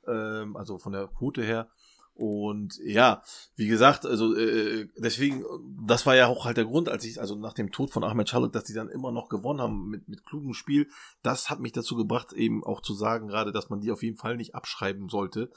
Ähm, 0.08 0.56
also 0.56 0.78
von 0.78 0.94
der 0.94 1.08
Quote 1.08 1.44
her. 1.44 1.70
Und 2.18 2.80
ja, 2.84 3.22
wie 3.56 3.68
gesagt, 3.68 4.04
also 4.04 4.36
äh, 4.36 4.88
deswegen, 4.98 5.46
das 5.86 6.08
war 6.08 6.16
ja 6.16 6.26
auch 6.26 6.46
halt 6.46 6.58
der 6.58 6.66
Grund, 6.66 6.90
als 6.90 7.06
ich, 7.06 7.22
also 7.22 7.36
nach 7.36 7.54
dem 7.54 7.72
Tod 7.72 7.92
von 7.92 8.04
Ahmed 8.04 8.28
Chaluk, 8.28 8.52
dass 8.54 8.64
die 8.64 8.74
dann 8.74 8.90
immer 8.90 9.12
noch 9.12 9.30
gewonnen 9.30 9.62
haben 9.62 9.88
mit, 9.88 10.10
mit 10.10 10.26
klugem 10.26 10.56
Spiel, 10.56 10.90
das 11.22 11.52
hat 11.52 11.60
mich 11.60 11.74
dazu 11.74 11.96
gebracht, 11.96 12.34
eben 12.34 12.64
auch 12.64 12.82
zu 12.82 12.96
sagen, 12.96 13.28
gerade, 13.28 13.52
dass 13.52 13.70
man 13.70 13.82
die 13.82 13.92
auf 13.92 14.02
jeden 14.02 14.18
Fall 14.18 14.36
nicht 14.36 14.56
abschreiben 14.56 15.10
sollte. 15.10 15.52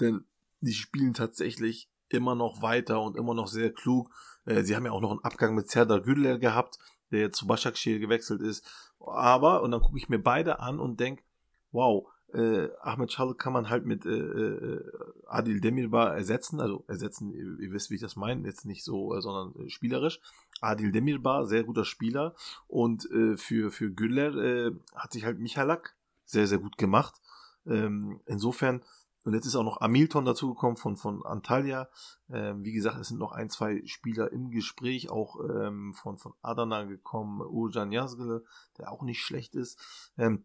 Denn 0.00 0.24
die 0.60 0.72
spielen 0.72 1.14
tatsächlich 1.14 1.90
immer 2.08 2.36
noch 2.36 2.62
weiter 2.62 3.02
und 3.02 3.16
immer 3.16 3.34
noch 3.34 3.48
sehr 3.48 3.72
klug. 3.72 4.08
Äh, 4.44 4.62
sie 4.62 4.76
haben 4.76 4.86
ja 4.86 4.92
auch 4.92 5.00
noch 5.00 5.10
einen 5.10 5.24
Abgang 5.24 5.56
mit 5.56 5.68
Serdar 5.68 6.00
Güler 6.00 6.38
gehabt, 6.38 6.78
der 7.10 7.32
zu 7.32 7.46
Başakşehir 7.48 7.98
gewechselt 7.98 8.40
ist. 8.40 8.64
Aber, 9.00 9.62
und 9.62 9.72
dann 9.72 9.80
gucke 9.80 9.98
ich 9.98 10.08
mir 10.08 10.22
beide 10.22 10.60
an 10.60 10.78
und 10.78 11.00
denk, 11.00 11.24
wow, 11.72 12.06
äh, 12.32 12.68
Ahmed 12.80 13.10
Çalık 13.10 13.38
kann 13.38 13.52
man 13.52 13.70
halt 13.70 13.86
mit 13.86 14.04
äh, 14.04 14.10
äh, 14.10 14.92
Adil 15.26 15.60
Demirbar 15.60 16.14
ersetzen, 16.14 16.60
also 16.60 16.84
ersetzen, 16.86 17.32
ihr, 17.32 17.58
ihr, 17.58 17.72
wisst, 17.72 17.90
wie 17.90 17.94
ich 17.94 18.00
das 18.00 18.16
meine, 18.16 18.46
jetzt 18.46 18.66
nicht 18.66 18.84
so, 18.84 19.14
äh, 19.14 19.22
sondern 19.22 19.66
äh, 19.66 19.70
spielerisch. 19.70 20.20
Adil 20.60 20.92
Demirbar, 20.92 21.46
sehr 21.46 21.64
guter 21.64 21.84
Spieler 21.84 22.34
und 22.66 23.10
äh, 23.10 23.36
für, 23.36 23.70
für 23.70 23.90
Güller 23.90 24.34
äh, 24.34 24.72
hat 24.94 25.12
sich 25.12 25.24
halt 25.24 25.38
Michalak 25.38 25.96
sehr, 26.24 26.46
sehr 26.46 26.58
gut 26.58 26.76
gemacht. 26.76 27.20
Ähm, 27.66 28.20
insofern, 28.26 28.82
und 29.24 29.34
jetzt 29.34 29.46
ist 29.46 29.56
auch 29.56 29.64
noch 29.64 29.80
Amilton 29.80 30.24
dazugekommen 30.24 30.76
von, 30.76 30.96
von 30.96 31.24
Antalya. 31.24 31.88
Ähm, 32.30 32.64
wie 32.64 32.72
gesagt, 32.72 32.98
es 33.00 33.08
sind 33.08 33.18
noch 33.18 33.32
ein, 33.32 33.48
zwei 33.48 33.82
Spieler 33.86 34.32
im 34.32 34.50
Gespräch, 34.50 35.10
auch 35.10 35.36
ähm, 35.40 35.94
von, 35.94 36.18
von 36.18 36.34
Adana 36.42 36.84
gekommen, 36.84 37.40
Urjan 37.40 37.92
Yazgil, 37.92 38.44
der 38.76 38.92
auch 38.92 39.02
nicht 39.02 39.20
schlecht 39.20 39.54
ist. 39.54 39.78
Ähm, 40.18 40.44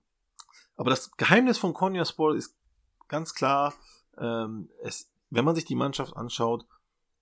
aber 0.76 0.90
das 0.90 1.12
Geheimnis 1.12 1.58
von 1.58 1.74
Konyaspor 1.74 2.36
ist 2.36 2.58
ganz 3.08 3.34
klar, 3.34 3.74
ähm, 4.18 4.70
es, 4.82 5.12
wenn 5.30 5.46
man 5.46 5.56
sich 5.56 5.66
die 5.66 5.76
Mannschaft 5.76 6.16
anschaut, 6.16 6.66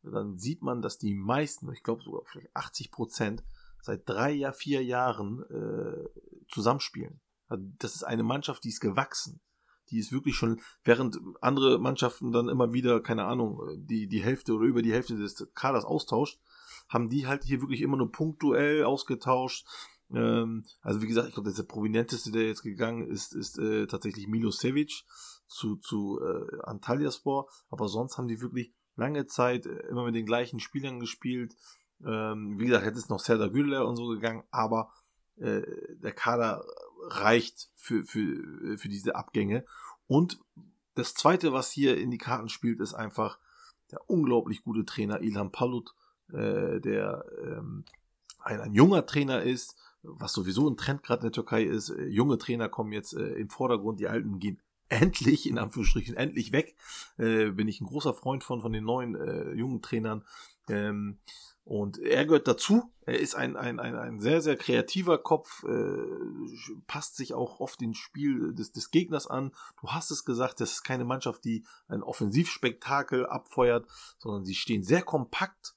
dann 0.04 0.38
sieht 0.38 0.62
man, 0.62 0.82
dass 0.82 0.98
die 0.98 1.14
meisten, 1.14 1.72
ich 1.72 1.84
glaube 1.84 2.04
sogar 2.04 2.22
vielleicht 2.26 2.56
80 2.56 2.92
Prozent, 2.92 3.44
seit 3.82 4.08
drei, 4.08 4.32
ja, 4.32 4.52
vier 4.52 4.84
Jahren 4.84 5.44
äh, 5.50 6.10
zusammenspielen. 6.50 7.20
Also 7.48 7.66
das 7.80 7.96
ist 7.96 8.04
eine 8.04 8.24
Mannschaft, 8.24 8.64
die 8.64 8.70
ist 8.70 8.80
gewachsen. 8.80 9.42
Die 9.90 10.00
ist 10.00 10.14
wirklich 10.14 10.36
schon, 10.36 10.62
während 10.84 11.20
andere 11.42 11.78
Mannschaften 11.78 12.32
dann 12.32 12.48
immer 12.48 12.72
wieder, 12.72 13.02
keine 13.02 13.26
Ahnung, 13.26 13.62
die, 13.76 14.08
die 14.08 14.24
Hälfte 14.24 14.54
oder 14.54 14.66
über 14.66 14.82
die 14.82 14.94
Hälfte 14.94 15.18
des 15.18 15.48
Kaders 15.54 15.84
austauscht, 15.84 16.40
haben 16.88 17.10
die 17.10 17.28
halt 17.28 17.44
hier 17.44 17.62
wirklich 17.62 17.82
immer 17.82 17.98
nur 17.98 18.12
punktuell 18.12 18.86
ausgetauscht, 18.86 19.68
ähm, 20.14 20.66
also 20.82 21.02
wie 21.02 21.08
gesagt, 21.08 21.30
ich 21.30 21.34
glaube, 21.34 21.52
der 21.52 21.64
prominenteste, 21.64 22.32
der 22.32 22.48
jetzt 22.48 22.64
gegangen 22.64 23.08
ist, 23.08 23.34
ist 23.34 23.58
äh, 23.60 23.88
tatsächlich 23.88 24.28
Milosevic 24.28 25.04
zu, 25.48 25.78
zu 25.78 26.20
äh, 26.22 26.62
Antalyaspor. 26.64 27.50
Aber 27.70 27.88
sonst 27.88 28.18
haben 28.18 28.28
die 28.28 28.42
wirklich 28.42 28.74
lange 28.96 29.26
Zeit 29.26 29.66
äh, 29.66 29.88
immer 29.88 30.04
mit 30.06 30.16
den 30.16 30.26
gleichen 30.26 30.60
Spielern 30.60 31.00
gespielt. 31.00 31.56
Ähm, 32.06 32.60
wie 32.60 32.66
gesagt, 32.66 32.86
hätte 32.86 32.98
es 32.98 33.10
noch 33.10 33.20
Serdar 33.20 33.50
Güler 33.50 33.88
und 33.88 33.96
so 33.96 34.08
gegangen, 34.08 34.44
aber 34.52 34.92
äh, 35.38 35.62
der 35.98 36.14
Kader 36.14 36.66
reicht 37.08 37.70
für, 37.76 38.04
für, 38.06 38.78
für 38.78 38.90
diese 38.90 39.16
Abgänge. 39.16 39.66
Und 40.08 40.40
das 40.96 41.14
zweite, 41.14 41.54
was 41.54 41.72
hier 41.72 41.98
in 41.98 42.12
die 42.12 42.18
Karten 42.18 42.50
spielt, 42.50 42.80
ist 42.80 42.94
einfach 42.94 43.40
der 43.92 44.10
unglaublich 44.10 44.64
gute 44.64 44.86
Trainer 44.86 45.22
Ilham 45.22 45.52
Palut, 45.52 45.94
äh, 46.32 46.80
der 46.80 47.24
ähm, 47.44 47.86
ein, 48.40 48.60
ein 48.60 48.74
junger 48.74 49.06
Trainer 49.06 49.42
ist, 49.42 49.76
was 50.04 50.34
sowieso 50.34 50.70
ein 50.70 50.78
Trend 50.78 51.04
gerade 51.04 51.22
in 51.22 51.28
der 51.28 51.32
Türkei 51.32 51.64
ist. 51.64 51.90
Äh, 51.90 52.06
junge 52.06 52.38
Trainer 52.38 52.70
kommen 52.70 52.92
jetzt 52.92 53.14
äh, 53.14 53.34
im 53.36 53.50
Vordergrund, 53.50 54.00
die 54.00 54.08
alten 54.08 54.40
gehen 54.40 54.60
endlich, 54.90 55.48
in 55.48 55.58
Anführungsstrichen, 55.58 56.18
endlich 56.18 56.52
weg. 56.52 56.76
Äh, 57.18 57.52
bin 57.52 57.68
ich 57.68 57.80
ein 57.80 57.88
großer 57.88 58.14
Freund 58.14 58.44
von, 58.44 58.62
von 58.62 58.74
den 58.74 58.84
neuen 58.84 59.16
äh, 59.16 59.52
jungen 59.54 59.82
Trainern. 59.82 60.26
Ähm, 60.68 61.18
und 61.64 62.00
er 62.00 62.26
gehört 62.26 62.48
dazu. 62.48 62.92
Er 63.06 63.20
ist 63.20 63.36
ein, 63.36 63.56
ein, 63.56 63.80
ein, 63.80 63.96
ein 63.96 64.20
sehr, 64.20 64.42
sehr 64.42 64.58
kreativer 64.58 65.18
Kopf, 65.18 65.64
äh, 65.64 66.82
passt 66.88 67.16
sich 67.16 67.34
auch 67.34 67.60
oft 67.60 67.80
den 67.80 67.94
Spiel 67.94 68.54
des, 68.54 68.72
des 68.72 68.92
Gegners 68.92 69.28
an. 69.28 69.52
Du 69.80 69.90
hast 69.90 70.12
es 70.12 70.26
gesagt, 70.26 70.60
das 70.60 70.72
ist 70.74 70.84
keine 70.84 71.06
Mannschaft, 71.06 71.46
die 71.46 71.64
ein 71.88 72.04
Offensivspektakel 72.04 73.26
abfeuert, 73.26 73.88
sondern 74.18 74.44
sie 74.44 74.56
stehen 74.56 74.84
sehr 74.84 75.04
kompakt 75.04 75.76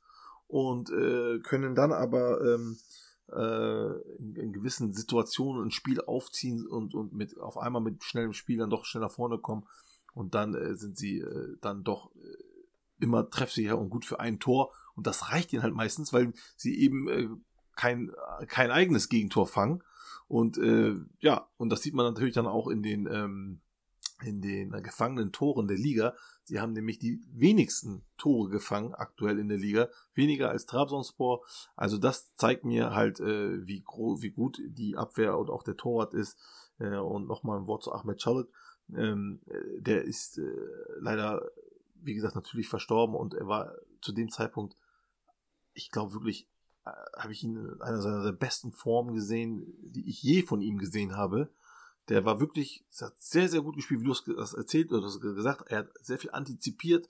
und 0.49 0.91
äh, 0.91 1.39
können 1.41 1.75
dann 1.75 1.93
aber 1.93 2.41
ähm, 2.41 2.77
äh, 2.77 3.04
in, 3.29 4.37
in, 4.37 4.53
gewissen 4.53 4.93
Situationen 4.93 5.65
ein 5.65 5.71
Spiel 5.71 6.01
aufziehen 6.01 6.67
und, 6.67 6.95
und 6.95 7.15
mit 7.15 7.39
auf 7.41 7.57
einmal 7.57 7.81
mit 7.81 8.05
schnellem 8.05 8.35
Spiel 8.35 8.59
dann 8.59 8.71
doch 8.71 8.85
schneller 8.85 9.09
vorne 9.09 9.39
kommen. 9.39 9.67
Und 10.15 10.35
dann 10.35 10.55
äh, 10.55 10.77
sind 10.77 10.97
sie 10.97 11.19
äh, 11.19 11.57
dann 11.61 11.85
doch 11.85 12.15
äh, 12.17 13.03
immer 13.05 13.29
treffsicher 13.29 13.79
und 13.79 13.91
gut 13.91 14.05
für 14.05 14.21
ein 14.21 14.39
Tor. 14.39 14.73
Und 14.95 15.07
das 15.07 15.31
reicht 15.31 15.53
ihnen 15.53 15.63
halt 15.63 15.75
meistens, 15.75 16.13
weil 16.13 16.33
sie 16.57 16.79
eben 16.79 17.09
äh, 17.09 17.29
kein, 17.75 18.13
kein 18.47 18.71
eigenes 18.71 19.09
Gegentor 19.09 19.47
fangen. 19.47 19.83
Und 20.29 20.57
äh, 20.59 20.95
ja, 21.21 21.49
und 21.57 21.71
das 21.71 21.83
sieht 21.83 21.95
man 21.95 22.07
natürlich 22.07 22.35
dann 22.35 22.47
auch 22.47 22.69
in 22.69 22.83
den, 22.83 23.07
ähm, 23.07 23.61
in 24.23 24.41
den 24.41 24.71
gefangenen 24.83 25.33
Toren 25.33 25.67
der 25.67 25.77
Liga. 25.77 26.15
Sie 26.43 26.61
haben 26.61 26.73
nämlich 26.73 26.99
die 26.99 27.23
wenigsten 27.33 28.05
Tore 28.17 28.49
gefangen 28.51 28.95
aktuell 28.95 29.39
in 29.39 29.49
der 29.49 29.59
Liga, 29.59 29.89
weniger 30.15 30.51
als 30.51 30.67
Trabzonspor. 30.67 31.45
Also 31.77 31.99
das 31.99 32.35
zeigt 32.37 32.65
mir 32.65 32.95
halt, 32.95 33.21
äh, 33.21 33.67
wie, 33.67 33.85
wie 33.85 34.31
gut 34.31 34.61
die 34.65 34.97
Abwehr 34.97 35.37
und 35.39 35.51
auch 35.51 35.63
der 35.63 35.77
Torwart 35.77 36.15
ist. 36.15 36.39
Äh, 36.79 36.97
und 36.97 37.27
nochmal 37.27 37.59
ein 37.59 37.67
Wort 37.67 37.83
zu 37.83 37.93
Ahmed 37.93 38.19
Çalık. 38.19 38.49
Ähm, 38.95 39.41
äh, 39.47 39.81
der 39.81 40.05
ist 40.05 40.39
äh, 40.39 40.43
leider 40.99 41.43
wie 42.05 42.15
gesagt, 42.15 42.35
natürlich 42.35 42.69
verstorben 42.69 43.15
und 43.15 43.35
er 43.35 43.49
war 43.49 43.75
zu 44.01 44.13
dem 44.13 44.31
Zeitpunkt, 44.31 44.77
ich 45.73 45.91
glaube 45.91 46.13
wirklich, 46.13 46.49
äh, 46.85 46.91
habe 47.19 47.33
ich 47.33 47.43
ihn 47.43 47.57
in 47.57 47.81
einer 47.81 48.01
seiner 48.01 48.33
besten 48.33 48.73
Formen 48.73 49.15
gesehen, 49.15 49.75
die 49.83 50.09
ich 50.09 50.23
je 50.23 50.43
von 50.43 50.61
ihm 50.61 50.79
gesehen 50.79 51.17
habe. 51.17 51.51
Der 52.09 52.25
war 52.25 52.39
wirklich, 52.39 52.85
hat 53.01 53.15
sehr, 53.19 53.49
sehr 53.49 53.63
gut 53.63 53.77
gespielt, 53.77 54.01
wie 54.01 54.05
du 54.05 54.13
es 54.13 54.55
erzählt 54.55 54.93
oder 54.93 55.09
gesagt, 55.19 55.71
er 55.71 55.79
hat 55.79 55.89
sehr 56.03 56.19
viel 56.19 56.31
antizipiert. 56.33 57.09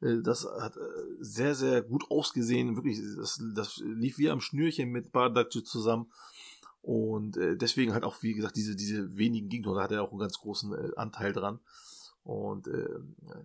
Äh, 0.00 0.18
das 0.22 0.44
hat 0.44 0.76
äh, 0.76 0.80
sehr, 1.20 1.54
sehr 1.54 1.82
gut 1.82 2.10
ausgesehen. 2.10 2.76
Wirklich, 2.76 3.00
das, 3.16 3.40
das 3.54 3.78
lief 3.84 4.18
wie 4.18 4.30
am 4.30 4.40
Schnürchen 4.40 4.90
mit 4.90 5.12
Bardakci 5.12 5.62
zusammen. 5.62 6.10
Und 6.84 7.36
deswegen 7.36 7.92
halt 7.92 8.02
auch, 8.02 8.24
wie 8.24 8.34
gesagt, 8.34 8.56
diese, 8.56 8.74
diese 8.74 9.16
wenigen 9.16 9.48
Gegner, 9.48 9.76
da 9.76 9.82
hat 9.84 9.92
er 9.92 10.02
auch 10.02 10.10
einen 10.10 10.18
ganz 10.18 10.38
großen 10.38 10.96
Anteil 10.96 11.32
dran. 11.32 11.60
Und 12.24 12.68
äh, 12.68 12.88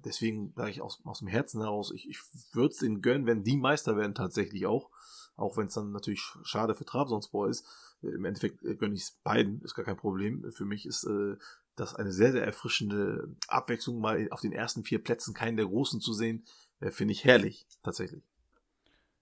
deswegen 0.05 0.53
sage 0.55 0.71
ich 0.71 0.81
aus, 0.81 1.01
aus 1.03 1.19
dem 1.19 1.27
Herzen 1.27 1.61
heraus, 1.61 1.91
ich, 1.91 2.07
ich 2.09 2.19
würde 2.53 2.73
es 2.73 2.81
ihnen 2.81 3.01
gönnen, 3.01 3.25
wenn 3.25 3.43
die 3.43 3.57
Meister 3.57 3.97
werden 3.97 4.13
tatsächlich 4.13 4.67
auch. 4.67 4.89
Auch 5.38 5.55
wenn 5.55 5.67
es 5.67 5.75
dann 5.75 5.91
natürlich 5.91 6.21
schade 6.43 6.75
für 6.75 6.83
Trabzonspor 6.83 7.47
ist. 7.47 7.65
Äh, 8.03 8.07
Im 8.07 8.25
Endeffekt 8.25 8.63
äh, 8.65 8.75
gönne 8.75 8.95
ich 8.95 9.03
es 9.03 9.11
beiden, 9.23 9.61
ist 9.61 9.75
gar 9.75 9.85
kein 9.85 9.97
Problem. 9.97 10.51
Für 10.51 10.65
mich 10.65 10.85
ist 10.85 11.05
äh, 11.05 11.38
das 11.75 11.95
eine 11.95 12.11
sehr, 12.11 12.31
sehr 12.31 12.43
erfrischende 12.43 13.35
Abwechslung, 13.47 14.01
mal 14.01 14.27
auf 14.31 14.41
den 14.41 14.51
ersten 14.51 14.83
vier 14.83 15.01
Plätzen 15.01 15.33
keinen 15.33 15.55
der 15.55 15.67
Großen 15.67 16.01
zu 16.01 16.11
sehen. 16.11 16.43
Äh, 16.79 16.91
Finde 16.91 17.13
ich 17.13 17.23
herrlich, 17.23 17.65
tatsächlich. 17.83 18.23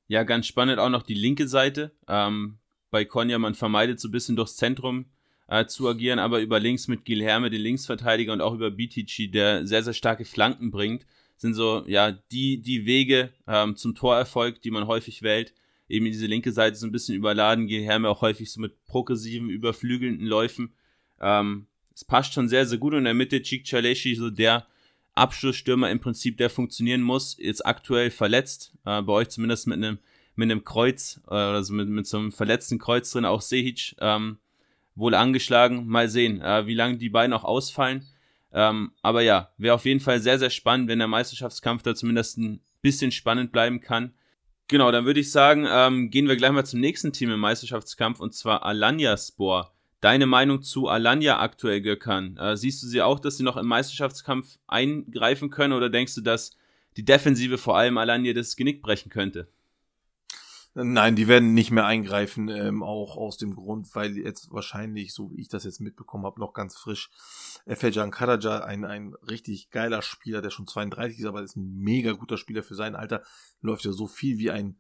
Ja, 0.08 0.24
ganz 0.24 0.48
spannend 0.48 0.80
auch 0.80 0.90
noch 0.90 1.04
die 1.04 1.16
linke 1.16 1.48
Seite. 1.48 1.92
Ähm, 2.08 2.60
bei 2.92 3.06
Konya, 3.06 3.38
man 3.38 3.56
vermeidet 3.56 4.00
so 4.00 4.08
ein 4.08 4.12
bisschen 4.12 4.36
durchs 4.36 4.56
Zentrum 4.56 5.06
äh, 5.48 5.66
zu 5.66 5.88
agieren, 5.88 6.20
aber 6.20 6.40
über 6.40 6.60
links 6.60 6.88
mit 6.88 7.04
Gilherme, 7.06 7.50
den 7.50 7.62
Linksverteidiger, 7.62 8.32
und 8.32 8.42
auch 8.42 8.54
über 8.54 8.72
Bitici, 8.72 9.30
der 9.30 9.68
sehr, 9.68 9.84
sehr 9.84 9.94
starke 9.94 10.26
Flanken 10.26 10.72
bringt, 10.72 11.06
sind 11.38 11.56
so, 11.56 11.84
ja, 11.88 12.12
die, 12.12 12.62
die 12.62 12.86
Wege 12.86 13.34
ähm, 13.48 13.76
zum 13.76 13.96
Torerfolg, 13.96 14.62
die 14.62 14.72
man 14.72 14.88
häufig 14.88 15.22
wählt. 15.22 15.54
Eben 15.88 16.06
diese 16.06 16.26
linke 16.26 16.52
Seite 16.52 16.76
so 16.76 16.88
ein 16.88 16.92
bisschen 16.92 17.16
überladen, 17.16 17.68
Gilherme 17.68 18.10
auch 18.10 18.22
häufig 18.22 18.52
so 18.52 18.60
mit 18.60 18.86
progressiven, 18.86 19.50
überflügelnden 19.50 20.26
Läufen. 20.26 20.74
Ähm, 21.20 21.68
es 21.94 22.04
passt 22.04 22.34
schon 22.34 22.50
sehr, 22.50 22.66
sehr 22.66 22.78
gut 22.78 22.94
und 22.94 23.00
in 23.00 23.06
der 23.06 23.14
Mitte 23.14 23.42
Chik 23.42 23.66
Chaleshi, 23.68 24.16
so 24.16 24.30
der 24.30 24.68
Abschlussstürmer 25.14 25.90
im 25.90 26.00
Prinzip, 26.00 26.38
der 26.38 26.50
funktionieren 26.50 27.02
muss, 27.02 27.38
jetzt 27.40 27.66
aktuell 27.66 28.12
verletzt, 28.12 28.74
äh, 28.86 29.02
bei 29.02 29.14
euch 29.14 29.30
zumindest 29.30 29.68
mit 29.68 29.78
einem 29.78 30.00
mit 30.36 30.52
einem 30.52 30.64
Kreuz 30.64 31.22
äh, 31.28 31.34
oder 31.34 31.64
so 31.64 31.74
mit, 31.74 31.88
mit 31.90 32.06
so 32.08 32.18
einem 32.18 32.32
verletzten 32.32 32.78
Kreuz 32.78 33.12
drin, 33.12 33.26
auch 33.26 33.42
Sehic, 33.42 33.96
ähm, 34.00 34.38
wohl 34.96 35.16
angeschlagen. 35.16 35.88
Mal 35.88 36.10
sehen, 36.10 36.42
äh, 36.42 36.68
wie 36.68 36.74
lange 36.74 36.98
die 36.98 37.10
beiden 37.10 37.34
auch 37.34 37.44
ausfallen. 37.44 38.06
Ähm, 38.54 38.92
aber 39.02 39.22
ja, 39.22 39.52
wäre 39.58 39.76
auf 39.76 39.86
jeden 39.86 40.00
Fall 40.00 40.20
sehr, 40.20 40.40
sehr 40.40 40.50
spannend, 40.50 40.88
wenn 40.88 41.00
der 41.00 41.08
Meisterschaftskampf 41.08 41.84
da 41.84 41.96
zumindest 41.96 42.38
ein 42.38 42.62
bisschen 42.82 43.12
spannend 43.12 43.52
bleiben 43.52 43.82
kann. 43.82 44.14
Genau, 44.68 44.92
dann 44.92 45.06
würde 45.06 45.20
ich 45.20 45.32
sagen, 45.32 45.68
ähm, 45.70 46.10
gehen 46.10 46.28
wir 46.28 46.38
gleich 46.38 46.52
mal 46.52 46.66
zum 46.66 46.80
nächsten 46.80 47.14
Team 47.14 47.30
im 47.30 47.40
Meisterschaftskampf 47.40 48.20
und 48.20 48.34
zwar 48.34 48.64
Alanya 48.64 49.16
Spor. 49.16 49.72
Deine 50.02 50.26
Meinung 50.26 50.64
zu 50.64 50.88
Alanya 50.88 51.40
aktuell, 51.40 51.82
Gökhan? 51.82 52.38
Äh, 52.38 52.58
siehst 52.58 52.82
du 52.82 52.88
sie 52.88 53.02
auch, 53.02 53.20
dass 53.20 53.38
sie 53.38 53.44
noch 53.44 53.58
im 53.58 53.68
Meisterschaftskampf 53.68 54.58
eingreifen 54.68 55.52
können 55.52 55.74
oder 55.74 55.90
denkst 55.90 56.16
du, 56.16 56.22
dass 56.22 56.58
die 56.98 57.06
Defensive 57.06 57.58
vor 57.60 57.78
allem 57.78 57.98
Alanya 57.98 58.34
das 58.34 58.56
Genick 58.56 58.82
brechen 58.82 59.10
könnte? 59.10 59.48
Nein, 60.78 61.16
die 61.16 61.30
werden 61.30 61.54
nicht 61.54 61.72
mehr 61.72 61.86
eingreifen, 61.86 62.50
ähm, 62.50 62.84
auch 62.84 63.16
aus 63.16 63.38
dem 63.38 63.56
Grund, 63.56 63.96
weil 63.96 64.18
jetzt 64.18 64.52
wahrscheinlich, 64.52 65.14
so 65.14 65.32
wie 65.32 65.40
ich 65.40 65.48
das 65.48 65.64
jetzt 65.64 65.80
mitbekommen 65.80 66.26
habe, 66.26 66.42
noch 66.42 66.54
ganz 66.54 66.76
frisch 66.76 67.10
Efejan 67.66 68.12
Karaja, 68.12 68.60
ein, 68.60 68.84
ein 68.84 69.14
richtig 69.30 69.70
geiler 69.70 70.02
Spieler, 70.02 70.42
der 70.42 70.50
schon 70.50 70.68
32 70.68 71.20
ist, 71.20 71.26
aber 71.26 71.42
ist 71.44 71.56
ein 71.56 71.78
mega 71.78 72.12
guter 72.12 72.38
Spieler 72.38 72.62
für 72.62 72.76
sein 72.76 72.94
Alter, 72.94 73.24
läuft 73.62 73.86
ja 73.86 73.94
so 73.94 74.06
viel 74.06 74.38
wie 74.38 74.52
ein 74.52 74.76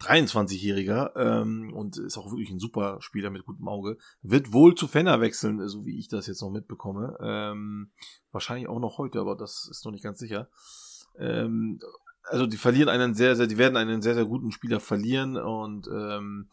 23-Jähriger 0.00 1.12
ähm, 1.16 1.72
und 1.72 1.98
ist 1.98 2.18
auch 2.18 2.32
wirklich 2.32 2.50
ein 2.50 2.58
super 2.58 3.00
Spieler 3.00 3.30
mit 3.30 3.44
gutem 3.44 3.68
Auge. 3.68 3.96
Wird 4.22 4.52
wohl 4.52 4.74
zu 4.74 4.88
Fenner 4.88 5.20
wechseln, 5.20 5.68
so 5.68 5.86
wie 5.86 5.98
ich 5.98 6.08
das 6.08 6.26
jetzt 6.26 6.42
noch 6.42 6.50
mitbekomme. 6.50 7.16
Ähm, 7.20 7.90
wahrscheinlich 8.32 8.68
auch 8.68 8.80
noch 8.80 8.98
heute, 8.98 9.20
aber 9.20 9.36
das 9.36 9.68
ist 9.70 9.84
noch 9.84 9.92
nicht 9.92 10.04
ganz 10.04 10.18
sicher. 10.18 10.48
Ähm, 11.16 11.80
also 12.30 12.46
die 12.46 12.56
verlieren 12.56 12.88
einen 12.88 13.14
sehr, 13.14 13.36
sehr, 13.36 13.46
die 13.46 13.58
werden 13.58 13.76
einen 13.76 14.02
sehr, 14.02 14.14
sehr 14.14 14.24
guten 14.24 14.52
Spieler 14.52 14.80
verlieren 14.80 15.36
und 15.36 15.88
ähm, 15.88 16.48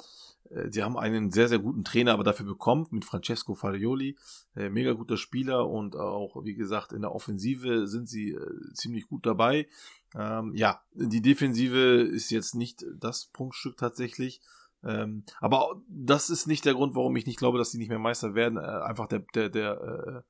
äh, 0.50 0.72
Sie 0.72 0.84
haben 0.84 0.98
einen 0.98 1.32
sehr, 1.32 1.48
sehr 1.48 1.60
guten 1.60 1.84
Trainer 1.84 2.14
aber 2.14 2.24
dafür 2.24 2.46
bekommen 2.46 2.88
mit 2.92 3.06
Francesco 3.06 3.56
Farioli. 3.56 4.18
Äh, 4.56 4.70
mega 4.70 4.94
guter 4.94 5.18
Spieler 5.18 5.68
und 5.68 5.96
auch, 5.96 6.44
wie 6.44 6.56
gesagt, 6.56 6.94
in 6.94 7.02
der 7.02 7.14
Offensive 7.14 7.88
sind 7.88 8.10
sie 8.10 8.32
äh, 8.32 8.74
ziemlich 8.74 9.08
gut 9.08 9.26
dabei. 9.26 9.68
Ähm, 10.16 10.54
ja, 10.56 10.82
die 10.94 11.22
Defensive 11.22 12.02
ist 12.02 12.32
jetzt 12.32 12.56
nicht 12.56 12.86
das 12.98 13.26
Punktstück 13.26 13.78
tatsächlich. 13.78 14.42
Ähm, 14.84 15.24
aber 15.40 15.82
das 15.88 16.30
ist 16.30 16.48
nicht 16.48 16.64
der 16.66 16.76
Grund, 16.76 16.96
warum 16.96 17.16
ich 17.16 17.26
nicht 17.26 17.40
glaube, 17.40 17.58
dass 17.58 17.72
sie 17.72 17.80
nicht 17.80 17.90
mehr 17.90 18.00
Meister 18.00 18.36
werden. 18.36 18.58
Äh, 18.58 18.62
einfach 18.62 19.08
der, 19.08 19.24
der, 19.34 19.50
der, 19.50 19.82
äh, 19.82 20.22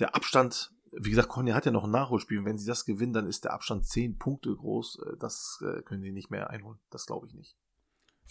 der 0.00 0.14
Abstand 0.14 0.72
wie 0.92 1.10
gesagt, 1.10 1.28
Konya 1.28 1.54
hat 1.54 1.66
ja 1.66 1.72
noch 1.72 1.84
ein 1.84 1.90
Nachholspiel. 1.90 2.44
Wenn 2.44 2.58
sie 2.58 2.66
das 2.66 2.84
gewinnen, 2.84 3.12
dann 3.12 3.26
ist 3.26 3.44
der 3.44 3.52
Abstand 3.52 3.86
zehn 3.86 4.18
Punkte 4.18 4.54
groß. 4.54 5.00
Äh, 5.06 5.16
das 5.18 5.62
äh, 5.62 5.82
können 5.82 6.02
die 6.02 6.12
nicht 6.12 6.30
mehr 6.30 6.50
einholen. 6.50 6.78
Das 6.90 7.06
glaube 7.06 7.26
ich 7.26 7.34
nicht. 7.34 7.56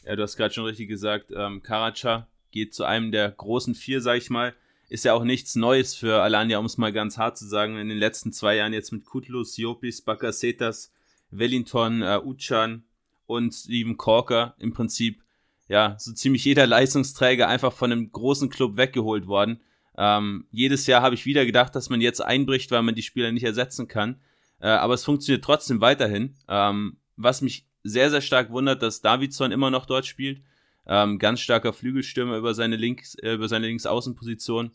Ja, 0.03 0.15
du 0.15 0.23
hast 0.23 0.37
gerade 0.37 0.53
schon 0.53 0.65
richtig 0.65 0.87
gesagt, 0.87 1.31
ähm, 1.35 1.61
Karaca 1.61 2.27
geht 2.51 2.73
zu 2.73 2.85
einem 2.85 3.11
der 3.11 3.31
großen 3.31 3.75
vier, 3.75 4.01
sag 4.01 4.17
ich 4.17 4.29
mal. 4.29 4.55
Ist 4.87 5.05
ja 5.05 5.13
auch 5.13 5.23
nichts 5.23 5.55
Neues 5.55 5.93
für 5.93 6.21
Alanya, 6.21 6.57
um 6.57 6.65
es 6.65 6.77
mal 6.77 6.91
ganz 6.91 7.17
hart 7.17 7.37
zu 7.37 7.47
sagen. 7.47 7.77
In 7.77 7.89
den 7.89 7.97
letzten 7.97 8.31
zwei 8.31 8.55
Jahren 8.55 8.73
jetzt 8.73 8.91
mit 8.91 9.05
Kutlus, 9.05 9.53
Siopis, 9.53 10.01
Bakasetas, 10.01 10.91
Wellington, 11.31 12.01
äh, 12.01 12.19
Uchan 12.23 12.83
und 13.27 13.53
Steven 13.53 13.97
Corker 13.97 14.55
im 14.57 14.73
Prinzip 14.73 15.21
ja 15.67 15.95
so 15.99 16.11
ziemlich 16.13 16.43
jeder 16.43 16.65
Leistungsträger 16.65 17.47
einfach 17.47 17.71
von 17.71 17.91
einem 17.91 18.11
großen 18.11 18.49
Club 18.49 18.77
weggeholt 18.77 19.27
worden. 19.27 19.61
Ähm, 20.01 20.45
jedes 20.49 20.87
Jahr 20.87 21.01
habe 21.01 21.13
ich 21.13 21.25
wieder 21.25 21.45
gedacht, 21.45 21.75
dass 21.75 21.89
man 21.89 21.99
jetzt 21.99 22.21
einbricht, 22.21 22.71
weil 22.71 22.81
man 22.83 22.95
die 22.95 23.01
Spieler 23.03 23.33
nicht 23.33 23.43
ersetzen 23.43 23.89
kann. 23.89 24.21
Äh, 24.61 24.69
aber 24.69 24.93
es 24.93 25.03
funktioniert 25.03 25.43
trotzdem 25.43 25.81
weiterhin. 25.81 26.37
Ähm, 26.47 26.95
was 27.17 27.41
mich 27.41 27.67
sehr, 27.83 28.09
sehr 28.09 28.21
stark 28.21 28.49
wundert, 28.49 28.81
dass 28.81 29.01
Davidson 29.01 29.51
immer 29.51 29.69
noch 29.69 29.85
dort 29.85 30.05
spielt. 30.05 30.41
Ähm, 30.87 31.19
ganz 31.19 31.41
starker 31.41 31.73
Flügelstürmer 31.73 32.37
über 32.37 32.53
seine 32.53 32.77
Links, 32.77 33.15
äh, 33.15 33.33
über 33.33 33.49
seine 33.49 33.67
Linksaußenposition. 33.67 34.71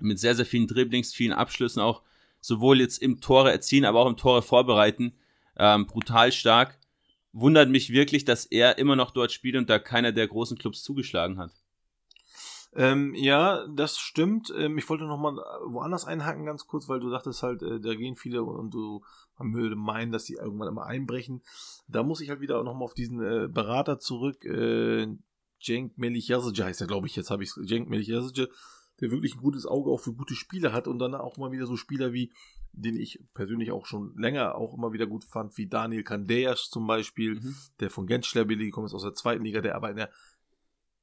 Mit 0.00 0.18
sehr, 0.18 0.34
sehr 0.34 0.44
vielen 0.44 0.66
Dribblings, 0.66 1.14
vielen 1.14 1.32
Abschlüssen 1.32 1.80
auch 1.80 2.02
sowohl 2.42 2.80
jetzt 2.80 2.98
im 2.98 3.22
Tore 3.22 3.50
erzielen, 3.50 3.86
aber 3.86 4.00
auch 4.00 4.08
im 4.08 4.18
Tore 4.18 4.42
vorbereiten. 4.42 5.14
Ähm, 5.56 5.86
brutal 5.86 6.32
stark. 6.32 6.78
wundert 7.32 7.70
mich 7.70 7.90
wirklich, 7.90 8.26
dass 8.26 8.44
er 8.44 8.76
immer 8.76 8.94
noch 8.94 9.10
dort 9.10 9.32
spielt 9.32 9.56
und 9.56 9.70
da 9.70 9.78
keiner 9.78 10.12
der 10.12 10.28
großen 10.28 10.58
Clubs 10.58 10.82
zugeschlagen 10.82 11.38
hat. 11.38 11.50
Ähm, 12.76 13.14
ja, 13.14 13.66
das 13.68 13.98
stimmt. 13.98 14.52
Ähm, 14.56 14.76
ich 14.78 14.88
wollte 14.88 15.04
noch 15.04 15.18
mal 15.18 15.36
woanders 15.66 16.06
einhaken 16.06 16.44
ganz 16.44 16.66
kurz, 16.66 16.88
weil 16.88 17.00
du 17.00 17.08
sagtest 17.10 17.42
halt, 17.42 17.62
äh, 17.62 17.80
da 17.80 17.94
gehen 17.94 18.16
viele 18.16 18.42
und 18.42 18.74
du 18.74 19.02
man 19.38 19.54
würde 19.54 19.76
meinen, 19.76 20.12
dass 20.12 20.24
die 20.24 20.34
irgendwann 20.34 20.68
immer 20.68 20.86
einbrechen. 20.86 21.42
Da 21.88 22.02
muss 22.02 22.20
ich 22.20 22.30
halt 22.30 22.40
wieder 22.40 22.62
noch 22.62 22.74
mal 22.74 22.84
auf 22.84 22.94
diesen 22.94 23.20
äh, 23.22 23.48
Berater 23.48 23.98
zurück. 23.98 24.44
Äh, 24.44 25.06
Cenk 25.62 25.96
Melihyazic 25.96 26.62
heißt 26.62 26.80
er, 26.80 26.86
glaube 26.86 27.06
ich. 27.06 27.16
Jetzt 27.16 27.30
habe 27.30 27.42
ich 27.42 27.52
Cenk 27.52 27.88
Melihyazic, 27.88 28.50
der 29.00 29.10
wirklich 29.10 29.34
ein 29.34 29.40
gutes 29.40 29.66
Auge 29.66 29.90
auch 29.90 30.00
für 30.00 30.12
gute 30.12 30.34
Spieler 30.34 30.72
hat 30.72 30.88
und 30.88 30.98
dann 30.98 31.14
auch 31.14 31.36
mal 31.36 31.52
wieder 31.52 31.66
so 31.66 31.76
Spieler 31.76 32.12
wie 32.12 32.32
den 32.76 32.96
ich 32.96 33.20
persönlich 33.34 33.70
auch 33.70 33.86
schon 33.86 34.16
länger 34.16 34.56
auch 34.56 34.74
immer 34.76 34.92
wieder 34.92 35.06
gut 35.06 35.24
fand, 35.24 35.56
wie 35.56 35.66
Daniel 35.66 36.02
Kandeas 36.02 36.68
zum 36.70 36.86
Beispiel, 36.86 37.36
mhm. 37.36 37.54
der 37.80 37.90
von 37.90 38.06
Gent 38.06 38.26
Schlerbeli 38.26 38.70
kommt, 38.70 38.86
ist 38.86 38.94
aus 38.94 39.02
der 39.02 39.14
zweiten 39.14 39.44
Liga, 39.44 39.60
der 39.60 39.76
aber 39.76 39.90
in 39.90 39.96
der 39.96 40.10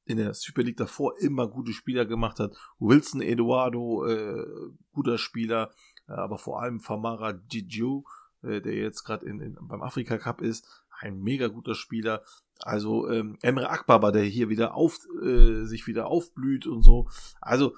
in 0.04 0.16
der 0.16 0.34
Super 0.34 0.62
League 0.62 0.76
davor 0.76 1.18
immer 1.18 1.48
gute 1.48 1.72
Spieler 1.72 2.04
gemacht 2.04 2.40
hat. 2.40 2.56
Wilson 2.78 3.22
Eduardo, 3.22 4.06
äh, 4.06 4.44
guter 4.92 5.18
Spieler, 5.18 5.70
äh, 6.08 6.12
aber 6.12 6.38
vor 6.38 6.62
allem 6.62 6.80
Famara 6.80 7.32
Giju, 7.32 8.02
äh, 8.42 8.60
der 8.60 8.74
jetzt 8.74 9.04
gerade 9.04 9.26
in, 9.26 9.40
in, 9.40 9.56
beim 9.60 9.82
Afrika 9.82 10.18
Cup 10.18 10.40
ist, 10.40 10.66
ein 11.00 11.20
mega 11.20 11.48
guter 11.48 11.74
Spieler. 11.74 12.22
Also 12.60 13.08
ähm, 13.10 13.38
Emre 13.42 13.70
Akbaba, 13.70 14.12
der 14.12 14.22
hier 14.22 14.48
wieder 14.48 14.74
auf, 14.74 14.98
äh, 15.22 15.64
sich 15.64 15.86
wieder 15.86 16.06
aufblüht 16.06 16.66
und 16.66 16.82
so. 16.82 17.08
Also 17.40 17.74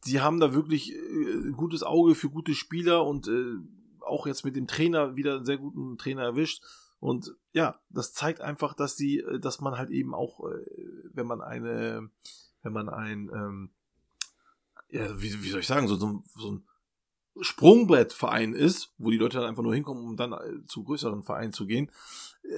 sie 0.00 0.20
haben 0.20 0.40
da 0.40 0.54
wirklich 0.54 0.92
äh, 0.94 1.50
gutes 1.56 1.82
Auge 1.82 2.14
für 2.14 2.30
gute 2.30 2.54
Spieler 2.54 3.04
und 3.04 3.28
äh, 3.28 3.56
auch 4.00 4.26
jetzt 4.26 4.44
mit 4.44 4.56
dem 4.56 4.66
Trainer 4.66 5.16
wieder 5.16 5.36
einen 5.36 5.44
sehr 5.44 5.58
guten 5.58 5.98
Trainer 5.98 6.22
erwischt. 6.22 6.62
Und 7.00 7.34
ja, 7.52 7.80
das 7.90 8.12
zeigt 8.12 8.40
einfach, 8.40 8.74
dass 8.74 8.96
sie, 8.96 9.18
äh, 9.18 9.38
dass 9.38 9.60
man 9.60 9.76
halt 9.78 9.90
eben 9.90 10.14
auch, 10.14 10.40
äh, 10.48 10.64
wenn 11.12 11.26
man 11.26 11.40
eine, 11.40 12.10
wenn 12.62 12.72
man 12.72 12.88
ein, 12.88 13.30
ähm, 13.32 13.70
ja, 14.90 15.20
wie, 15.20 15.42
wie 15.42 15.50
soll 15.50 15.60
ich 15.60 15.66
sagen, 15.66 15.86
so, 15.86 15.96
so, 15.96 16.22
so 16.34 16.52
ein 16.52 16.64
Sprungbrettverein 17.40 18.52
ist, 18.52 18.94
wo 18.98 19.10
die 19.10 19.18
Leute 19.18 19.38
dann 19.38 19.48
einfach 19.48 19.62
nur 19.62 19.74
hinkommen, 19.74 20.04
um 20.04 20.16
dann 20.16 20.32
äh, 20.32 20.66
zu 20.66 20.82
größeren 20.82 21.22
Vereinen 21.22 21.52
zu 21.52 21.66
gehen, 21.66 21.90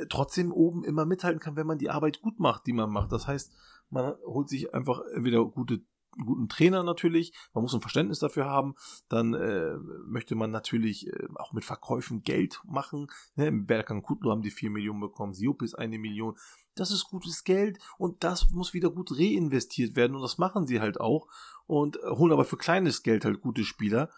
trotzdem 0.09 0.53
oben 0.53 0.84
immer 0.84 1.05
mithalten 1.05 1.41
kann, 1.41 1.57
wenn 1.57 1.66
man 1.66 1.78
die 1.78 1.91
Arbeit 1.91 2.22
gut 2.22 2.38
macht, 2.38 2.66
die 2.66 2.72
man 2.72 2.91
macht. 2.91 3.11
Das 3.11 3.26
heißt, 3.26 3.53
man 3.91 4.14
holt 4.24 4.49
sich 4.49 4.72
einfach 4.72 5.03
entweder 5.14 5.45
gute 5.45 5.82
guten 6.12 6.48
Trainer 6.48 6.82
natürlich, 6.82 7.32
man 7.54 7.62
muss 7.62 7.74
ein 7.74 7.80
Verständnis 7.80 8.18
dafür 8.18 8.46
haben, 8.46 8.74
dann 9.08 9.34
äh, 9.34 9.76
möchte 10.04 10.34
man 10.34 10.50
natürlich 10.50 11.06
äh, 11.06 11.28
auch 11.36 11.52
mit 11.52 11.64
Verkäufen 11.64 12.22
Geld 12.22 12.61
machen. 12.64 13.08
Ne? 13.36 13.46
Im 13.46 13.66
Berkan 13.66 14.02
Kutlu 14.02 14.30
haben 14.30 14.42
die 14.42 14.50
4 14.50 14.70
Millionen 14.70 15.00
bekommen, 15.00 15.34
Siopis 15.34 15.74
eine 15.74 15.98
Million. 15.98 16.36
Das 16.74 16.90
ist 16.90 17.04
gutes 17.04 17.44
Geld 17.44 17.78
und 17.98 18.24
das 18.24 18.50
muss 18.50 18.74
wieder 18.74 18.90
gut 18.90 19.12
reinvestiert 19.12 19.96
werden 19.96 20.16
und 20.16 20.22
das 20.22 20.38
machen 20.38 20.66
sie 20.66 20.80
halt 20.80 21.00
auch 21.00 21.28
und 21.66 21.96
äh, 21.96 22.11
holen 22.11 22.32
aber 22.32 22.44
für 22.44 22.56
kleines 22.56 23.02
Geld 23.02 23.24
halt 23.24 23.40
gute 23.40 23.64
Spieler 23.64 24.11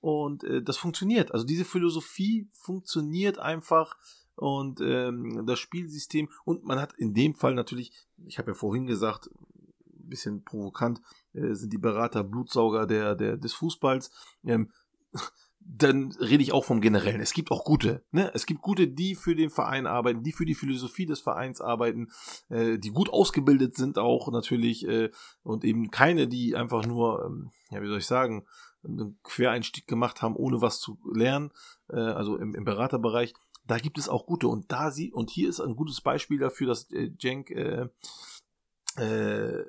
und 0.00 0.44
äh, 0.44 0.62
das 0.62 0.76
funktioniert. 0.76 1.32
Also 1.32 1.46
diese 1.46 1.64
Philosophie 1.64 2.48
funktioniert 2.52 3.38
einfach 3.38 3.96
und 4.36 4.80
ähm, 4.80 5.46
das 5.46 5.58
Spielsystem 5.58 6.28
und 6.44 6.64
man 6.64 6.78
hat 6.78 6.92
in 6.94 7.14
dem 7.14 7.34
Fall 7.34 7.54
natürlich, 7.54 7.92
ich 8.26 8.38
habe 8.38 8.50
ja 8.50 8.54
vorhin 8.54 8.86
gesagt, 8.86 9.30
ein 9.86 10.08
bisschen 10.08 10.44
provokant, 10.44 11.00
äh, 11.34 11.54
sind 11.54 11.72
die 11.72 11.78
Berater 11.78 12.24
Blutsauger 12.24 12.86
der, 12.86 13.14
der, 13.14 13.36
des 13.36 13.54
Fußballs. 13.54 14.10
Ähm, 14.44 14.70
dann 15.66 16.12
rede 16.20 16.42
ich 16.42 16.52
auch 16.52 16.64
vom 16.64 16.80
Generellen. 16.80 17.20
Es 17.20 17.32
gibt 17.32 17.50
auch 17.50 17.64
gute. 17.64 18.04
Ne? 18.10 18.30
Es 18.34 18.44
gibt 18.44 18.60
gute, 18.60 18.86
die 18.86 19.14
für 19.14 19.34
den 19.34 19.48
Verein 19.48 19.86
arbeiten, 19.86 20.22
die 20.22 20.32
für 20.32 20.44
die 20.44 20.54
Philosophie 20.54 21.06
des 21.06 21.20
Vereins 21.20 21.60
arbeiten, 21.60 22.08
äh, 22.50 22.78
die 22.78 22.90
gut 22.90 23.10
ausgebildet 23.10 23.74
sind 23.74 23.98
auch 23.98 24.30
natürlich 24.30 24.86
äh, 24.86 25.10
und 25.42 25.64
eben 25.64 25.90
keine, 25.90 26.28
die 26.28 26.54
einfach 26.54 26.84
nur, 26.84 27.24
ähm, 27.24 27.50
ja, 27.70 27.80
wie 27.82 27.86
soll 27.86 27.98
ich 27.98 28.06
sagen, 28.06 28.44
einen 28.84 29.18
Quereinstieg 29.22 29.86
gemacht 29.86 30.20
haben, 30.20 30.36
ohne 30.36 30.60
was 30.60 30.80
zu 30.80 30.98
lernen, 31.10 31.50
äh, 31.88 31.96
also 31.96 32.36
im, 32.36 32.54
im 32.54 32.64
Beraterbereich. 32.64 33.32
Da 33.66 33.78
gibt 33.78 33.96
es 33.96 34.10
auch 34.10 34.26
gute 34.26 34.48
und 34.48 34.70
da 34.70 34.90
sie 34.90 35.10
und 35.12 35.30
hier 35.30 35.48
ist 35.48 35.60
ein 35.60 35.76
gutes 35.76 36.02
Beispiel 36.02 36.38
dafür, 36.38 36.66
dass 36.66 36.90
äh, 36.92 37.10
Cenk 37.18 37.50
äh, 37.50 37.88
äh, 38.98 39.64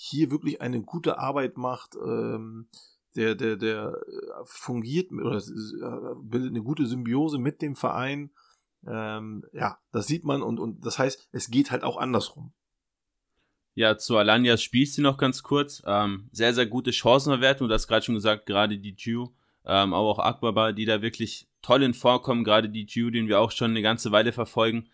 hier 0.00 0.30
wirklich 0.30 0.60
eine 0.60 0.80
gute 0.80 1.18
Arbeit 1.18 1.56
macht, 1.56 1.96
ähm, 1.96 2.68
der, 3.16 3.34
der, 3.34 3.56
der 3.56 3.94
äh, 4.06 4.44
fungiert 4.44 5.10
oder 5.10 5.38
äh, 5.38 6.14
bildet 6.22 6.50
eine 6.50 6.62
gute 6.62 6.86
Symbiose 6.86 7.38
mit 7.38 7.60
dem 7.62 7.74
Verein. 7.74 8.30
Ähm, 8.86 9.44
ja, 9.52 9.78
das 9.90 10.06
sieht 10.06 10.22
man 10.22 10.40
und, 10.40 10.60
und 10.60 10.86
das 10.86 11.00
heißt, 11.00 11.28
es 11.32 11.50
geht 11.50 11.72
halt 11.72 11.82
auch 11.82 11.96
andersrum. 11.96 12.52
Ja, 13.74 13.98
zu 13.98 14.16
Alanyas 14.16 14.62
spielst 14.62 14.98
du 14.98 15.02
noch 15.02 15.18
ganz 15.18 15.42
kurz. 15.42 15.82
Ähm, 15.84 16.28
sehr, 16.30 16.54
sehr 16.54 16.66
gute 16.66 16.92
Chancenverwertung. 16.92 17.66
Du 17.66 17.74
hast 17.74 17.88
gerade 17.88 18.06
schon 18.06 18.14
gesagt, 18.14 18.46
gerade 18.46 18.78
die 18.78 18.94
Jew, 18.96 19.30
ähm, 19.64 19.94
aber 19.94 20.06
auch 20.06 20.20
Akbaba, 20.20 20.70
die 20.70 20.84
da 20.84 21.02
wirklich 21.02 21.48
toll 21.60 21.82
in 21.82 21.92
vorkommen. 21.94 22.44
Gerade 22.44 22.68
die 22.68 22.86
Jew, 22.86 23.10
den 23.10 23.26
wir 23.26 23.40
auch 23.40 23.50
schon 23.50 23.72
eine 23.72 23.82
ganze 23.82 24.12
Weile 24.12 24.30
verfolgen, 24.30 24.88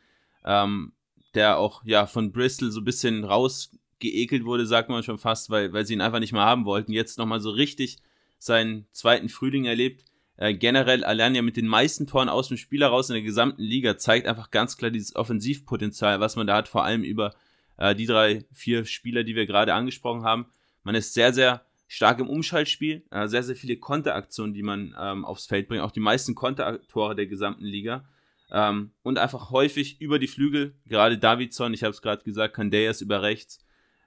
ähm, 0.47 0.95
der 1.35 1.59
auch 1.59 1.85
ja 1.85 2.07
von 2.07 2.33
Bristol 2.33 2.71
so 2.71 2.81
ein 2.81 2.85
bisschen 2.85 3.25
raus 3.25 3.71
geekelt 4.05 4.45
wurde, 4.45 4.67
sagt 4.67 4.89
man 4.89 5.03
schon 5.03 5.19
fast, 5.19 5.51
weil, 5.51 5.73
weil 5.73 5.85
sie 5.85 5.95
ihn 5.95 6.01
einfach 6.01 6.21
nicht 6.21 6.33
mehr 6.33 6.43
haben 6.43 6.65
wollten. 6.65 6.93
Jetzt 6.93 7.19
nochmal 7.19 7.41
so 7.41 7.51
richtig 7.51 7.99
seinen 8.39 8.87
zweiten 8.93 9.29
Frühling 9.29 9.65
erlebt. 9.65 10.05
Äh, 10.37 10.55
generell 10.55 11.05
allein 11.05 11.35
ja 11.35 11.43
mit 11.43 11.57
den 11.57 11.67
meisten 11.67 12.07
Toren 12.07 12.29
aus 12.29 12.49
dem 12.49 12.57
Spiel 12.57 12.81
heraus 12.81 13.09
in 13.09 13.15
der 13.15 13.23
gesamten 13.23 13.63
Liga 13.63 13.97
zeigt 13.97 14.27
einfach 14.27 14.51
ganz 14.51 14.77
klar 14.77 14.91
dieses 14.91 15.15
Offensivpotenzial, 15.17 16.21
was 16.21 16.37
man 16.37 16.47
da 16.47 16.57
hat, 16.57 16.69
vor 16.69 16.85
allem 16.85 17.05
über 17.05 17.35
äh, 17.77 17.95
die 17.95 18.07
drei, 18.07 18.45
vier 18.53 18.85
Spieler, 18.85 19.25
die 19.25 19.37
wir 19.37 19.47
gerade 19.47 19.75
angesprochen 19.75 20.25
haben. 20.25 20.47
Man 20.83 20.95
ist 20.95 21.15
sehr, 21.15 21.33
sehr 21.33 21.65
stark 21.87 22.19
im 22.19 22.29
Umschaltspiel, 22.29 23.05
äh, 23.11 23.29
sehr, 23.29 23.43
sehr 23.43 23.57
viele 23.57 23.77
Konteraktionen, 23.77 24.55
die 24.55 24.63
man 24.63 24.95
ähm, 25.01 25.25
aufs 25.25 25.47
Feld 25.47 25.69
bringt, 25.69 25.83
auch 25.83 25.93
die 25.93 26.01
meisten 26.01 26.35
Kontertore 26.35 27.15
der 27.15 27.27
gesamten 27.27 27.65
Liga. 27.65 28.05
Ähm, 28.51 28.91
und 29.03 29.19
einfach 29.19 29.51
häufig 29.51 30.01
über 30.01 30.19
die 30.19 30.27
Flügel, 30.27 30.75
gerade 30.87 31.19
Davidson, 31.19 31.75
ich 31.75 31.83
habe 31.83 31.93
es 31.93 32.03
gerade 32.03 32.25
gesagt, 32.25 32.55
Candeas 32.55 33.01
über 33.01 33.23
rechts, 33.23 33.64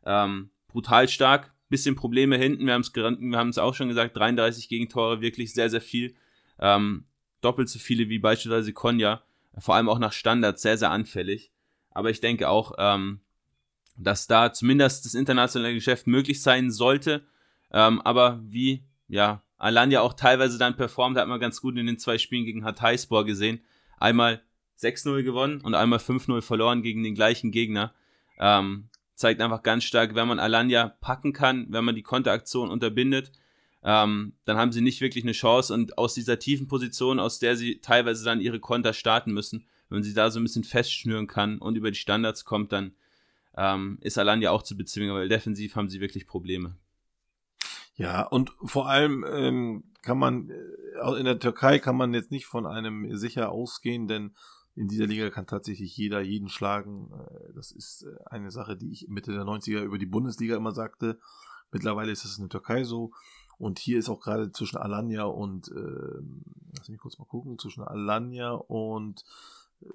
ähm, 0.08 0.50
brutal 0.68 1.08
stark, 1.08 1.54
bisschen 1.70 1.96
Probleme 1.96 2.38
hinten, 2.38 2.66
wir 2.66 2.74
haben 2.74 3.50
es 3.50 3.58
auch 3.58 3.76
schon 3.76 3.90
gesagt, 3.90 4.16
33 4.16 4.70
Gegentore, 4.70 5.22
wirklich 5.22 5.54
sehr, 5.54 5.70
sehr 5.70 5.82
viel. 5.82 6.16
Ähm, 6.60 7.06
doppelt 7.42 7.70
so 7.70 7.78
viele 7.78 8.10
wie 8.10 8.20
beispielsweise 8.20 8.74
Konya, 8.74 9.22
vor 9.60 9.76
allem 9.76 9.90
auch 9.90 10.00
nach 10.00 10.14
Standards, 10.14 10.62
sehr, 10.62 10.78
sehr 10.78 10.92
anfällig. 10.92 11.52
Aber 11.92 12.10
ich 12.10 12.22
denke 12.22 12.50
auch, 12.50 12.74
ähm, 12.78 13.20
dass 13.98 14.28
da 14.28 14.54
zumindest 14.54 15.06
das 15.06 15.14
internationale 15.14 15.74
Geschäft 15.74 16.08
möglich 16.08 16.42
sein 16.42 16.72
sollte. 16.72 17.26
Ähm, 17.72 18.02
aber 18.02 18.40
wie, 18.44 18.86
ja, 19.08 19.44
Alanya 19.58 20.02
auch 20.02 20.14
teilweise 20.14 20.58
dann 20.58 20.78
performt, 20.78 21.18
hat 21.18 21.28
man 21.28 21.40
ganz 21.40 21.62
gut 21.62 21.78
in 21.78 21.88
den 21.88 21.98
zwei 21.98 22.18
Spielen 22.18 22.46
gegen 22.46 22.64
Hatayspor 22.64 23.26
gesehen. 23.26 23.62
Einmal 23.98 24.42
6-0 24.80 25.24
gewonnen 25.24 25.62
und 25.62 25.74
einmal 25.74 26.00
5-0 26.00 26.42
verloren 26.42 26.84
gegen 26.84 27.04
den 27.04 27.16
gleichen 27.16 27.52
Gegner. 27.52 27.94
Ähm, 28.40 28.90
zeigt 29.18 29.42
einfach 29.42 29.64
ganz 29.64 29.84
stark, 29.84 30.16
wenn 30.16 30.28
man 30.28 30.40
Alanya 30.40 30.96
packen 31.02 31.34
kann, 31.34 31.66
wenn 31.70 31.84
man 31.84 31.96
die 31.96 32.04
Konteraktion 32.04 32.70
unterbindet, 32.70 33.32
ähm, 33.84 34.34
dann 34.46 34.58
haben 34.58 34.72
sie 34.72 34.82
nicht 34.82 35.02
wirklich 35.02 35.24
eine 35.24 35.34
Chance 35.34 35.74
und 35.74 35.98
aus 35.98 36.14
dieser 36.14 36.40
tiefen 36.40 36.68
Position, 36.68 37.20
aus 37.20 37.40
der 37.40 37.58
sie 37.58 37.80
teilweise 37.82 38.24
dann 38.24 38.42
ihre 38.42 38.60
Konter 38.60 38.94
starten 38.94 39.34
müssen, 39.34 39.66
wenn 39.90 40.04
sie 40.04 40.14
da 40.14 40.30
so 40.30 40.40
ein 40.40 40.44
bisschen 40.44 40.64
festschnüren 40.64 41.28
kann 41.28 41.58
und 41.58 41.76
über 41.76 41.90
die 41.90 41.98
Standards 41.98 42.46
kommt, 42.46 42.72
dann 42.72 42.94
ähm, 43.58 43.98
ist 44.02 44.20
Alanya 44.20 44.52
auch 44.52 44.62
zu 44.62 44.78
bezwingen, 44.78 45.16
weil 45.16 45.30
defensiv 45.30 45.76
haben 45.76 45.90
sie 45.90 46.00
wirklich 46.00 46.28
Probleme. 46.28 46.76
Ja, 47.96 48.22
und 48.22 48.52
vor 48.64 48.88
allem 48.88 49.26
ähm, 49.28 49.84
kann 50.04 50.20
man 50.20 50.52
äh, 50.52 51.20
in 51.20 51.26
der 51.26 51.40
Türkei 51.40 51.80
kann 51.80 51.98
man 51.98 52.14
jetzt 52.14 52.30
nicht 52.30 52.46
von 52.46 52.68
einem 52.68 53.18
sicher 53.18 53.52
ausgehen, 53.52 54.08
denn 54.08 54.36
in 54.78 54.88
dieser 54.88 55.08
Liga 55.08 55.30
kann 55.32 55.48
tatsächlich 55.48 55.98
jeder 55.98 56.22
jeden 56.22 56.50
schlagen. 56.50 57.12
Äh, 57.12 57.54
das 57.54 57.72
ist 57.72 58.04
äh, 58.04 58.16
eine 58.28 58.52
Sache, 58.52 58.78
die 58.78 58.92
ich 58.92 59.08
Mitte 59.08 59.32
der 59.32 59.44
90er 59.44 59.82
über 59.82 59.98
die 59.98 60.06
Bundesliga 60.06 60.56
immer 60.56 60.72
sagte. 60.72 61.20
Mittlerweile 61.72 62.12
ist 62.12 62.26
es 62.26 62.38
in 62.38 62.44
der 62.44 62.50
Türkei 62.50 62.84
so. 62.84 63.12
Und 63.58 63.80
hier 63.80 63.98
ist 63.98 64.08
auch 64.08 64.22
gerade 64.22 64.52
zwischen 64.52 64.78
Alanya 64.78 65.24
und, 65.24 65.70
äh, 65.70 66.22
lass 66.78 66.90
mich 66.90 67.00
kurz 67.00 67.18
mal 67.18 67.26
gucken, 67.26 67.58
zwischen 67.58 67.84
Alanya 67.84 68.52
und, 68.52 69.24
äh, 69.82 69.88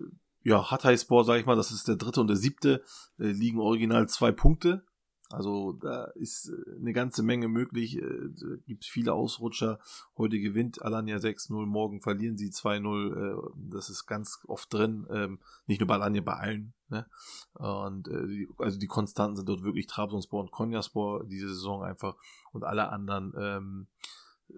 ja, 0.43 0.69
Hatayspor, 0.73 1.25
sag 1.25 1.39
ich 1.39 1.47
mal, 1.47 1.55
das 1.55 1.71
ist 1.71 1.87
der 1.87 1.95
dritte 1.95 2.21
und 2.21 2.27
der 2.27 2.37
siebte, 2.37 2.83
äh, 3.21 3.31
liegen 3.31 3.61
original 3.61 4.09
zwei 4.09 4.33
Punkte. 4.33 4.85
Also 5.33 5.73
da 5.73 6.05
ist 6.15 6.49
äh, 6.49 6.77
eine 6.79 6.93
ganze 6.93 7.23
Menge 7.23 7.49
möglich. 7.49 7.97
Äh, 7.97 8.29
gibt 8.67 8.85
viele 8.85 9.13
Ausrutscher. 9.15 9.79
Heute 10.17 10.39
gewinnt 10.39 10.83
Alanya 10.83 11.17
6-0, 11.17 11.67
morgen 11.67 12.01
verlieren 12.01 12.37
sie 12.37 12.51
2-0. 12.51 13.17
Äh, 13.17 13.51
das 13.71 13.91
ist 13.91 14.07
ganz 14.07 14.41
oft 14.47 14.73
drin. 14.73 15.07
Ähm, 15.11 15.39
nicht 15.67 15.81
nur 15.81 15.87
bei 15.87 15.95
Alanya, 15.95 16.21
bei 16.21 16.35
allen. 16.35 16.75
Ne? 16.89 17.07
Und 17.55 18.11
also 18.59 18.79
die 18.79 18.87
Konstanten 18.87 19.37
sind 19.37 19.49
dort 19.49 19.65
wirklich 19.65 19.87
Trabzonspor 19.87 20.43
und 20.43 20.51
Konyaspor 20.51 21.25
diese 21.25 21.49
Saison 21.49 21.83
einfach 21.83 22.17
und 22.53 22.65
alle 22.65 22.91
anderen 22.91 23.33
ähm, 23.39 23.87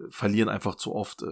verlieren 0.09 0.49
einfach 0.49 0.75
zu 0.75 0.93
oft. 0.93 1.23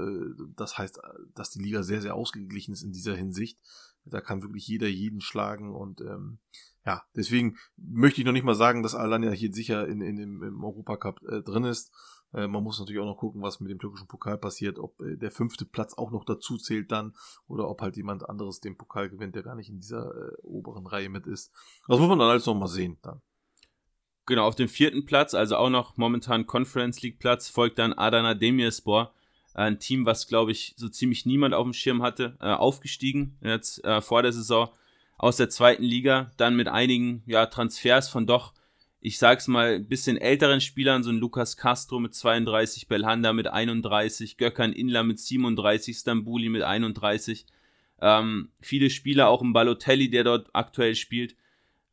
Das 0.56 0.78
heißt, 0.78 1.02
dass 1.34 1.50
die 1.50 1.60
Liga 1.60 1.84
sehr, 1.84 2.02
sehr 2.02 2.16
ausgeglichen 2.16 2.74
ist 2.74 2.84
in 2.84 2.94
dieser 2.94 3.16
Hinsicht. 3.16 3.60
Da 4.06 4.22
kann 4.22 4.44
wirklich 4.44 4.66
jeder 4.66 4.88
jeden 4.88 5.20
schlagen 5.20 5.76
und 5.76 6.00
ähm, 6.00 6.40
ja, 6.86 7.04
deswegen 7.16 7.58
möchte 7.78 8.22
ich 8.22 8.26
noch 8.26 8.34
nicht 8.34 8.44
mal 8.44 8.56
sagen, 8.56 8.84
dass 8.84 8.96
Alanya 8.96 9.32
hier 9.32 9.54
sicher 9.54 9.88
in, 9.88 10.02
in, 10.02 10.18
im, 10.18 10.44
im 10.44 10.64
Europacup 10.64 11.22
äh, 11.24 11.42
drin 11.42 11.64
ist. 11.64 11.92
Äh, 12.34 12.48
man 12.48 12.64
muss 12.64 12.80
natürlich 12.80 13.02
auch 13.02 13.06
noch 13.06 13.18
gucken, 13.18 13.42
was 13.42 13.60
mit 13.60 13.72
dem 13.72 13.80
türkischen 13.80 14.08
Pokal 14.08 14.38
passiert, 14.38 14.80
ob 14.80 15.02
äh, 15.02 15.16
der 15.16 15.32
fünfte 15.32 15.66
Platz 15.66 15.94
auch 15.94 16.12
noch 16.12 16.26
dazu 16.26 16.58
zählt 16.58 16.92
dann 16.92 17.14
oder 17.48 17.70
ob 17.70 17.82
halt 17.82 17.96
jemand 17.96 18.28
anderes 18.28 18.60
den 18.60 18.78
Pokal 18.78 19.10
gewinnt, 19.10 19.36
der 19.36 19.44
gar 19.44 19.56
nicht 19.56 19.70
in 19.70 19.80
dieser 19.80 20.14
äh, 20.14 20.36
oberen 20.42 20.86
Reihe 20.86 21.10
mit 21.10 21.26
ist. 21.26 21.52
Das 21.88 22.00
muss 22.00 22.10
man 22.10 22.20
dann 22.20 22.30
alles 22.30 22.46
noch 22.46 22.56
mal 22.56 22.68
sehen 22.68 22.98
dann. 23.02 23.22
Genau, 24.26 24.48
auf 24.48 24.56
dem 24.56 24.70
vierten 24.70 25.06
Platz, 25.06 25.34
also 25.34 25.58
auch 25.58 25.70
noch 25.70 25.98
momentan 25.98 26.48
Conference 26.48 27.02
League 27.02 27.20
Platz, 27.20 27.50
folgt 27.50 27.78
dann 27.78 27.94
Adana 27.94 28.34
Demirspor. 28.34 29.14
Ein 29.54 29.80
Team, 29.80 30.06
was, 30.06 30.28
glaube 30.28 30.52
ich, 30.52 30.74
so 30.78 30.88
ziemlich 30.88 31.26
niemand 31.26 31.54
auf 31.54 31.64
dem 31.64 31.74
Schirm 31.74 32.02
hatte, 32.02 32.38
äh, 32.40 32.54
aufgestiegen 32.54 33.38
jetzt 33.42 33.84
äh, 33.84 34.02
vor 34.02 34.24
der 34.24 34.32
Saison 34.32 34.70
aus 35.18 35.38
der 35.38 35.50
zweiten 35.50 35.84
Liga, 35.84 36.32
dann 36.38 36.56
mit 36.56 36.68
einigen 36.68 37.24
ja, 37.26 37.46
Transfers 37.46 38.10
von 38.10 38.26
doch, 38.26 38.54
ich 39.00 39.18
sag's 39.18 39.48
mal, 39.48 39.80
bisschen 39.80 40.18
älteren 40.18 40.62
Spielern, 40.62 41.04
so 41.04 41.10
ein 41.10 41.18
Lukas 41.18 41.58
Castro 41.58 42.00
mit 42.00 42.14
32, 42.14 42.88
Belhanda 42.88 43.34
mit 43.34 43.48
31, 43.48 44.38
Gökhan 44.38 44.74
Inla 44.74 45.04
mit 45.04 45.20
37, 45.20 45.98
Stambuli 45.98 46.50
mit 46.50 46.64
31. 46.64 47.46
Ähm, 48.02 48.50
viele 48.62 48.90
Spieler, 48.90 49.30
auch 49.30 49.42
im 49.42 49.54
Balotelli, 49.54 50.10
der 50.10 50.24
dort 50.24 50.50
aktuell 50.54 50.96
spielt 50.96 51.36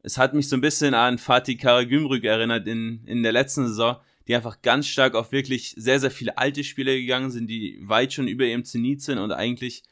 es 0.02 0.18
hat 0.18 0.34
mich 0.34 0.48
so 0.48 0.56
ein 0.56 0.60
bisschen 0.60 0.94
an 0.94 1.18
Fatih 1.18 1.56
Karagümrük 1.56 2.24
erinnert 2.24 2.66
in, 2.66 3.04
in 3.06 3.22
der 3.22 3.32
letzten 3.32 3.66
Saison, 3.66 3.96
die 4.26 4.34
einfach 4.34 4.62
ganz 4.62 4.86
stark 4.86 5.14
auf 5.14 5.32
wirklich 5.32 5.74
sehr, 5.76 6.00
sehr 6.00 6.10
viele 6.10 6.38
alte 6.38 6.64
Spieler 6.64 6.94
gegangen 6.94 7.30
sind, 7.30 7.48
die 7.48 7.78
weit 7.82 8.12
schon 8.12 8.28
über 8.28 8.44
ihrem 8.44 8.64
Zenit 8.64 9.02
sind 9.02 9.18
und 9.18 9.32
eigentlich 9.32 9.82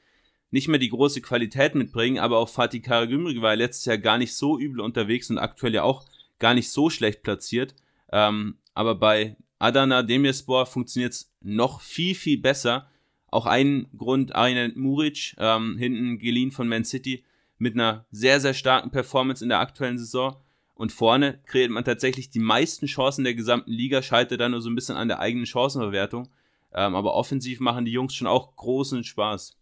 nicht 0.51 0.69
mehr 0.69 0.79
die 0.79 0.89
große 0.89 1.21
Qualität 1.21 1.75
mitbringen, 1.75 2.19
aber 2.19 2.39
auch 2.39 2.49
Fatih 2.49 2.81
Karagümrük 2.81 3.43
war 3.43 3.57
letztes 3.57 3.85
Jahr 3.85 3.99
gar 3.99 4.19
nicht 4.19 4.35
so 4.35 4.59
übel 4.59 4.81
unterwegs 4.81 5.31
und 5.31 5.39
aktuell 5.39 5.75
ja 5.75 5.83
auch 5.83 6.07
gar 6.39 6.55
nicht 6.55 6.71
so 6.71 6.91
schlecht 6.91 7.23
platziert. 7.23 7.75
Ähm, 8.11 8.59
aber 8.75 8.95
bei 8.95 9.37
Adana 9.59 10.03
Demirspor 10.03 10.67
funktioniert 10.67 11.13
es 11.13 11.33
noch 11.41 11.81
viel, 11.81 12.15
viel 12.15 12.39
besser. 12.39 12.89
Auch 13.31 13.47
ein 13.47 13.89
Grund, 13.97 14.35
Arjen 14.35 14.73
Muric, 14.77 15.35
ähm, 15.39 15.77
hinten 15.77 16.19
geliehen 16.19 16.53
von 16.53 16.69
Man 16.69 16.85
City, 16.85 17.25
mit 17.59 17.75
einer 17.75 18.07
sehr, 18.11 18.41
sehr 18.41 18.55
starken 18.55 18.91
Performance 18.91 19.45
in 19.45 19.49
der 19.49 19.59
aktuellen 19.59 19.99
Saison. 19.99 20.37
Und 20.75 20.93
vorne 20.93 21.41
kreiert 21.45 21.73
man 21.73 21.85
tatsächlich 21.85 22.31
die 22.31 22.39
meisten 22.39 22.87
Chancen 22.87 23.25
der 23.25 23.35
gesamten 23.35 23.73
Liga, 23.73 24.01
schaltet 24.01 24.41
dann 24.41 24.53
nur 24.53 24.63
so 24.63 24.71
ein 24.71 24.77
bisschen 24.77 24.97
an 24.97 25.09
der 25.09 25.19
eigenen 25.19 25.45
Chancenverwertung. 25.45 26.29
Ähm, 26.73 26.95
aber 26.95 27.15
offensiv 27.15 27.61
machen 27.61 27.85
die 27.85 27.93
Jungs 27.93 28.15
schon 28.15 28.29
auch 28.29 28.55
großen 28.55 29.03
Spaß. 29.03 29.58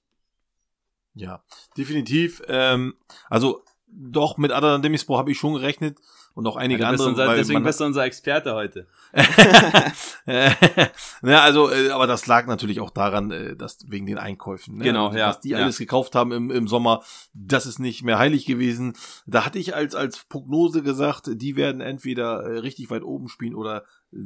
Ja, 1.16 1.42
definitiv. 1.76 2.42
Ähm, 2.46 2.94
also 3.28 3.62
doch, 3.88 4.36
mit 4.36 4.52
Adana 4.52 4.78
Demispor 4.78 5.18
habe 5.18 5.32
ich 5.32 5.38
schon 5.38 5.54
gerechnet 5.54 5.98
und 6.34 6.46
auch 6.46 6.56
einige 6.56 6.82
ja, 6.82 6.90
andere. 6.90 7.08
Unser, 7.08 7.34
deswegen 7.34 7.62
bist 7.62 7.80
du 7.80 7.84
unser 7.86 8.04
Experte 8.04 8.52
heute. 8.52 8.86
ja, 10.26 11.40
also, 11.40 11.70
äh, 11.70 11.88
aber 11.88 12.06
das 12.06 12.26
lag 12.26 12.46
natürlich 12.46 12.80
auch 12.80 12.90
daran, 12.90 13.30
äh, 13.30 13.56
dass 13.56 13.78
wegen 13.88 14.04
den 14.04 14.18
Einkäufen. 14.18 14.76
Ne? 14.76 14.84
Genau, 14.84 15.14
ja. 15.14 15.30
Was 15.30 15.40
die 15.40 15.50
ja. 15.50 15.58
alles 15.58 15.78
gekauft 15.78 16.14
haben 16.14 16.32
im, 16.32 16.50
im 16.50 16.68
Sommer, 16.68 17.02
das 17.32 17.64
ist 17.64 17.78
nicht 17.78 18.02
mehr 18.02 18.18
heilig 18.18 18.44
gewesen. 18.44 18.92
Da 19.24 19.46
hatte 19.46 19.58
ich 19.58 19.74
als, 19.74 19.94
als 19.94 20.24
Prognose 20.24 20.82
gesagt, 20.82 21.30
die 21.32 21.56
werden 21.56 21.80
entweder 21.80 22.42
äh, 22.42 22.58
richtig 22.58 22.90
weit 22.90 23.02
oben 23.02 23.28
spielen 23.28 23.54
oder 23.54 23.84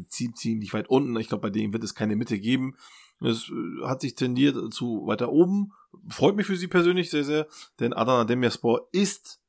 ziehen, 0.09 0.35
ziemlich 0.35 0.75
weit 0.75 0.89
unten. 0.89 1.17
Ich 1.21 1.29
glaube, 1.29 1.43
bei 1.43 1.51
denen 1.51 1.73
wird 1.73 1.85
es 1.85 1.95
keine 1.95 2.17
Mitte 2.17 2.41
geben. 2.41 2.75
Es 3.21 3.51
hat 3.85 4.01
sich 4.01 4.15
tendiert 4.15 4.73
zu 4.73 5.07
weiter 5.07 5.31
oben. 5.31 5.73
Freut 6.09 6.37
mich 6.37 6.47
für 6.47 6.57
sie 6.57 6.69
persönlich 6.69 7.11
sehr, 7.11 7.25
sehr, 7.25 7.47
denn 7.79 7.93
Adana 7.93 8.25
Demirspor 8.25 8.89
ist 8.93 9.41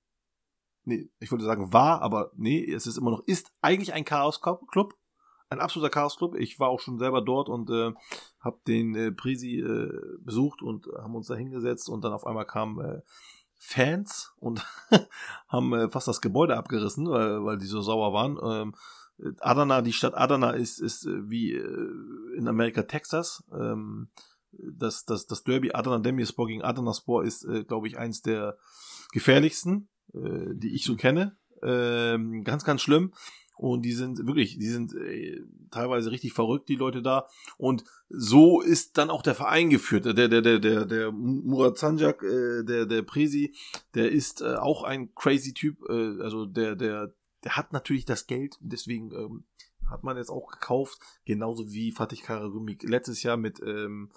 nee, 0.83 1.09
ich 1.19 1.31
wollte 1.31 1.45
sagen 1.45 1.73
war, 1.73 2.01
aber 2.01 2.31
nee, 2.35 2.63
es 2.71 2.87
ist 2.87 2.97
immer 2.97 3.11
noch, 3.11 3.23
ist 3.25 3.51
eigentlich 3.61 3.93
ein 3.93 4.05
Chaos-Club. 4.05 4.95
Ein 5.49 5.59
absoluter 5.59 5.89
Chaos-Club. 5.89 6.35
Ich 6.35 6.59
war 6.59 6.69
auch 6.69 6.79
schon 6.79 6.97
selber 6.97 7.21
dort 7.21 7.49
und 7.49 7.69
äh, 7.69 7.91
habe 8.39 8.59
den 8.67 8.95
äh, 8.95 9.11
Prisi 9.11 9.59
äh, 9.59 9.91
besucht 10.19 10.61
und 10.61 10.87
haben 10.97 11.15
uns 11.15 11.27
da 11.27 11.35
hingesetzt 11.35 11.89
und 11.89 12.03
dann 12.03 12.13
auf 12.13 12.25
einmal 12.25 12.45
kamen 12.45 12.79
äh, 12.79 13.01
Fans 13.57 14.33
und 14.37 14.65
haben 15.49 15.73
äh, 15.73 15.89
fast 15.89 16.07
das 16.07 16.21
Gebäude 16.21 16.57
abgerissen, 16.57 17.09
weil, 17.09 17.43
weil 17.43 17.57
die 17.57 17.65
so 17.65 17.81
sauer 17.81 18.13
waren. 18.13 18.39
Ähm, 18.43 18.75
Adana, 19.39 19.81
die 19.81 19.93
Stadt 19.93 20.15
Adana 20.15 20.51
ist, 20.51 20.79
ist 20.79 21.05
äh, 21.05 21.29
wie 21.29 21.53
äh, 21.53 22.37
in 22.37 22.47
Amerika 22.47 22.83
Texas. 22.83 23.43
Ähm, 23.53 24.09
das, 24.51 25.05
das, 25.05 25.27
das 25.27 25.43
Derby 25.43 25.71
Adana 25.71 25.99
Demirspor 25.99 26.47
gegen 26.47 26.63
Adana 26.63 26.93
Spor 26.93 27.23
ist, 27.23 27.45
äh, 27.45 27.63
glaube 27.63 27.87
ich, 27.87 27.97
eins 27.97 28.21
der 28.21 28.57
gefährlichsten 29.11 29.89
äh, 30.13 30.53
die 30.53 30.75
ich 30.75 30.83
so 30.85 30.95
kenne. 30.95 31.37
Ähm, 31.63 32.43
ganz, 32.43 32.63
ganz 32.63 32.81
schlimm. 32.81 33.13
Und 33.57 33.83
die 33.83 33.93
sind 33.93 34.25
wirklich, 34.25 34.57
die 34.57 34.69
sind 34.69 34.95
teilweise 35.69 36.09
richtig 36.09 36.33
verrückt, 36.33 36.67
die 36.67 36.75
Leute 36.75 37.03
da. 37.03 37.27
Und 37.57 37.83
so 38.09 38.59
ist 38.59 38.97
dann 38.97 39.11
auch 39.11 39.21
der 39.21 39.35
Verein 39.35 39.69
geführt. 39.69 40.05
Der, 40.05 40.13
der, 40.13 40.41
der, 40.41 40.57
der, 40.57 40.85
der 40.85 41.11
Murat 41.11 41.77
Sanjak, 41.77 42.21
der, 42.21 42.87
der 42.87 43.01
Presi, 43.03 43.53
der 43.93 44.11
ist 44.11 44.43
auch 44.43 44.81
ein 44.81 45.13
crazy 45.13 45.53
Typ. 45.53 45.77
Also 45.87 46.47
der, 46.47 46.75
der, 46.75 47.13
der 47.43 47.57
hat 47.57 47.73
natürlich 47.73 48.05
das 48.05 48.27
Geld. 48.27 48.57
Deswegen 48.59 49.11
ähm, 49.11 49.45
hat 49.89 50.03
man 50.03 50.17
jetzt 50.17 50.29
auch 50.29 50.51
gekauft. 50.51 50.99
Genauso 51.25 51.71
wie 51.71 51.91
Fatih 51.91 52.21
Karagümrük 52.21 52.83
letztes 52.83 53.23
Jahr 53.23 53.37
mit 53.37 53.61
ähm, 53.61 54.11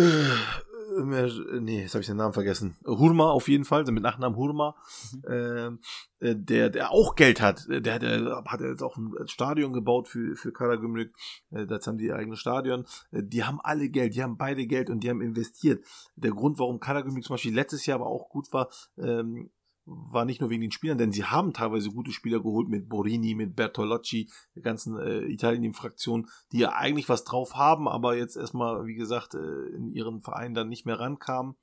äh, 0.00 1.60
nee, 1.60 1.82
jetzt 1.82 1.94
habe 1.94 2.00
ich 2.00 2.06
den 2.06 2.16
Namen 2.16 2.32
vergessen. 2.32 2.76
Hurma 2.84 3.30
auf 3.30 3.48
jeden 3.48 3.64
Fall, 3.64 3.84
mit 3.84 4.02
Nachnamen 4.02 4.36
Hurma, 4.36 4.74
mhm. 5.12 5.22
Ähm, 5.28 5.78
äh, 6.20 6.34
der, 6.36 6.70
der 6.70 6.90
auch 6.90 7.14
Geld 7.14 7.40
hat. 7.40 7.66
Der, 7.68 7.98
der 7.98 8.42
hat 8.46 8.60
jetzt 8.60 8.82
auch 8.82 8.96
ein 8.96 9.12
Stadion 9.26 9.72
gebaut 9.72 10.08
für, 10.08 10.36
für 10.36 10.52
Karagümrük. 10.52 11.12
Äh, 11.50 11.66
das 11.66 11.86
haben 11.86 11.98
die 11.98 12.06
ihr 12.06 12.16
eigenes 12.16 12.40
Stadion. 12.40 12.86
Äh, 13.12 13.22
die 13.22 13.44
haben 13.44 13.60
alle 13.60 13.88
Geld, 13.88 14.14
die 14.14 14.22
haben 14.22 14.36
beide 14.36 14.66
Geld 14.66 14.90
und 14.90 15.00
die 15.00 15.10
haben 15.10 15.20
investiert. 15.20 15.84
Der 16.16 16.32
Grund, 16.32 16.58
warum 16.58 16.80
Karagümrük 16.80 17.24
zum 17.24 17.34
Beispiel 17.34 17.54
letztes 17.54 17.86
Jahr 17.86 18.00
aber 18.00 18.08
auch 18.08 18.28
gut 18.28 18.52
war, 18.52 18.70
ähm, 18.98 19.50
war 19.86 20.24
nicht 20.24 20.40
nur 20.40 20.50
wegen 20.50 20.60
den 20.60 20.70
Spielern, 20.70 20.98
denn 20.98 21.12
sie 21.12 21.24
haben 21.24 21.52
teilweise 21.52 21.90
gute 21.90 22.12
Spieler 22.12 22.40
geholt 22.40 22.68
mit 22.68 22.88
Borini, 22.88 23.34
mit 23.34 23.56
Bertolocci, 23.56 24.30
der 24.54 24.62
ganzen 24.62 24.98
äh, 24.98 25.22
Italien-Fraktion, 25.24 26.28
die 26.52 26.58
ja 26.58 26.72
eigentlich 26.72 27.08
was 27.08 27.24
drauf 27.24 27.56
haben, 27.56 27.88
aber 27.88 28.16
jetzt 28.16 28.36
erstmal, 28.36 28.86
wie 28.86 28.94
gesagt, 28.94 29.34
äh, 29.34 29.66
in 29.74 29.90
ihren 29.92 30.22
Verein 30.22 30.54
dann 30.54 30.68
nicht 30.68 30.86
mehr 30.86 31.00
rankamen. 31.00 31.56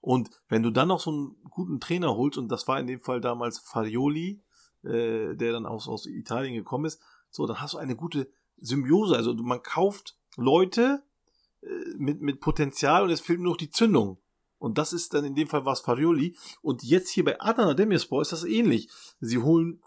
Und 0.00 0.30
wenn 0.48 0.62
du 0.62 0.70
dann 0.70 0.88
noch 0.88 1.00
so 1.00 1.10
einen 1.10 1.36
guten 1.50 1.80
Trainer 1.80 2.16
holst, 2.16 2.38
und 2.38 2.48
das 2.48 2.66
war 2.68 2.80
in 2.80 2.86
dem 2.86 3.00
Fall 3.00 3.20
damals 3.20 3.58
Farioli, 3.58 4.42
äh, 4.82 5.34
der 5.34 5.52
dann 5.52 5.66
aus, 5.66 5.88
aus 5.88 6.06
Italien 6.06 6.54
gekommen 6.54 6.86
ist, 6.86 7.00
so, 7.30 7.46
dann 7.46 7.60
hast 7.60 7.74
du 7.74 7.78
eine 7.78 7.96
gute 7.96 8.30
Symbiose. 8.58 9.16
Also 9.16 9.34
man 9.34 9.62
kauft 9.62 10.16
Leute 10.36 11.02
äh, 11.62 11.66
mit, 11.96 12.20
mit 12.20 12.40
Potenzial 12.40 13.02
und 13.02 13.10
es 13.10 13.20
fehlt 13.20 13.40
nur 13.40 13.52
noch 13.52 13.58
die 13.58 13.70
Zündung. 13.70 14.18
Und 14.64 14.78
das 14.78 14.94
ist 14.94 15.12
dann 15.12 15.26
in 15.26 15.34
dem 15.34 15.46
Fall 15.46 15.66
was 15.66 15.80
Farioli. 15.80 16.34
Und 16.62 16.82
jetzt 16.82 17.10
hier 17.10 17.22
bei 17.22 17.38
Adana 17.38 17.74
Demirspor 17.74 18.22
ist 18.22 18.32
das 18.32 18.44
ähnlich. 18.44 18.88
Sie 19.20 19.36
holen 19.36 19.82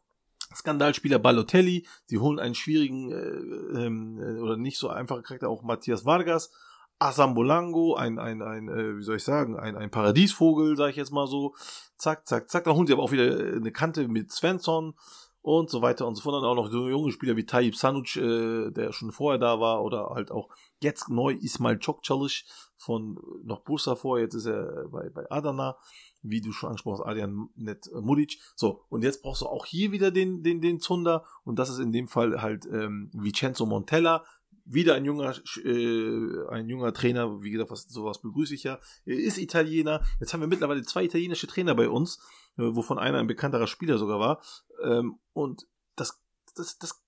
Skandalspieler 0.56 1.18
Balotelli, 1.18 1.88
sie 2.06 2.20
holen 2.20 2.38
einen 2.38 2.54
schwierigen 2.54 3.12
äh, 3.12 3.86
ähm, 3.86 4.20
äh, 4.20 4.40
oder 4.40 4.56
nicht 4.56 4.78
so 4.78 4.90
einfachen 4.90 5.24
Charakter, 5.24 5.50
auch 5.50 5.64
Matthias 5.64 6.06
Vargas, 6.06 6.52
Asambolango, 7.00 7.96
ein, 7.96 8.20
ein, 8.20 8.44
ein, 8.44 8.70
äh, 8.70 8.98
wie 9.00 9.02
soll 9.02 9.16
ich 9.16 9.24
sagen, 9.24 9.58
ein, 9.58 9.76
ein 9.76 9.90
Paradiesvogel, 9.90 10.78
sag 10.78 10.92
ich 10.92 10.96
jetzt 10.96 11.12
mal 11.12 11.26
so. 11.26 11.56
Zack, 11.98 12.28
zack, 12.28 12.48
zack. 12.48 12.66
Dann 12.66 12.76
holen 12.76 12.86
sie 12.86 12.94
aber 12.94 13.02
auch 13.02 13.12
wieder 13.12 13.26
äh, 13.26 13.56
eine 13.56 13.72
Kante 13.72 14.08
mit 14.08 14.32
Svensson 14.32 14.94
und 15.42 15.72
so 15.72 15.82
weiter 15.82 16.06
und 16.06 16.14
so 16.14 16.22
fort. 16.22 16.36
Dann 16.36 16.48
auch 16.48 16.56
noch 16.56 16.70
so 16.70 16.88
junge 16.88 17.12
Spieler 17.12 17.36
wie 17.36 17.48
Tayyip 17.48 17.76
Sanuc, 17.76 18.16
äh, 18.16 18.70
der 18.70 18.94
schon 18.94 19.12
vorher 19.12 19.40
da 19.40 19.60
war, 19.60 19.84
oder 19.84 20.12
halt 20.12 20.30
auch 20.30 20.50
jetzt 20.82 21.10
neu 21.10 21.34
Ismail 21.34 21.80
Çokçalış 21.80 22.46
von 22.78 23.20
noch 23.44 23.62
Bursa 23.62 23.96
vor, 23.96 24.20
jetzt 24.20 24.36
ist 24.36 24.46
er 24.46 24.88
bei, 24.90 25.10
bei 25.10 25.30
Adana, 25.30 25.78
wie 26.22 26.42
du 26.42 26.52
schon 26.52 26.70
angesprochen 26.70 27.00
hast, 27.00 27.08
Adrian 27.08 27.50
Net 27.56 27.90
Mudic. 27.94 28.40
So, 28.56 28.84
und 28.90 29.04
jetzt 29.04 29.22
brauchst 29.22 29.42
du 29.42 29.48
auch 29.48 29.66
hier 29.66 29.92
wieder 29.92 30.12
den, 30.12 30.44
den, 30.44 30.62
den 30.62 30.80
Zunder, 30.80 31.26
und 31.44 31.60
das 31.60 31.70
ist 31.70 31.80
in 31.80 31.92
dem 31.92 32.08
Fall 32.08 32.42
halt 32.42 32.66
ähm, 32.66 33.10
Vincenzo 33.14 33.66
Montella, 33.66 34.24
wieder 34.70 34.96
ein 34.96 35.06
junger, 35.06 35.34
äh, 35.64 36.48
ein 36.50 36.68
junger 36.68 36.94
Trainer, 36.94 37.42
wie 37.42 37.52
gesagt, 37.52 37.72
was, 37.72 37.84
sowas 37.84 38.22
begrüße 38.22 38.54
ich 38.54 38.64
ja, 38.64 38.80
ist 39.06 39.38
Italiener. 39.38 40.04
Jetzt 40.20 40.34
haben 40.34 40.42
wir 40.42 40.48
mittlerweile 40.48 40.84
zwei 40.84 41.06
italienische 41.06 41.48
Trainer 41.48 41.74
bei 41.74 41.90
uns, 41.90 42.20
äh, 42.58 42.64
wovon 42.64 43.00
einer 43.00 43.20
ein 43.20 43.28
bekannterer 43.28 43.68
Spieler 43.68 43.98
sogar 43.98 44.20
war. 44.20 44.42
Ähm, 44.84 45.20
und 45.34 45.68
das, 45.96 46.22
das, 46.56 46.78
das 46.78 47.02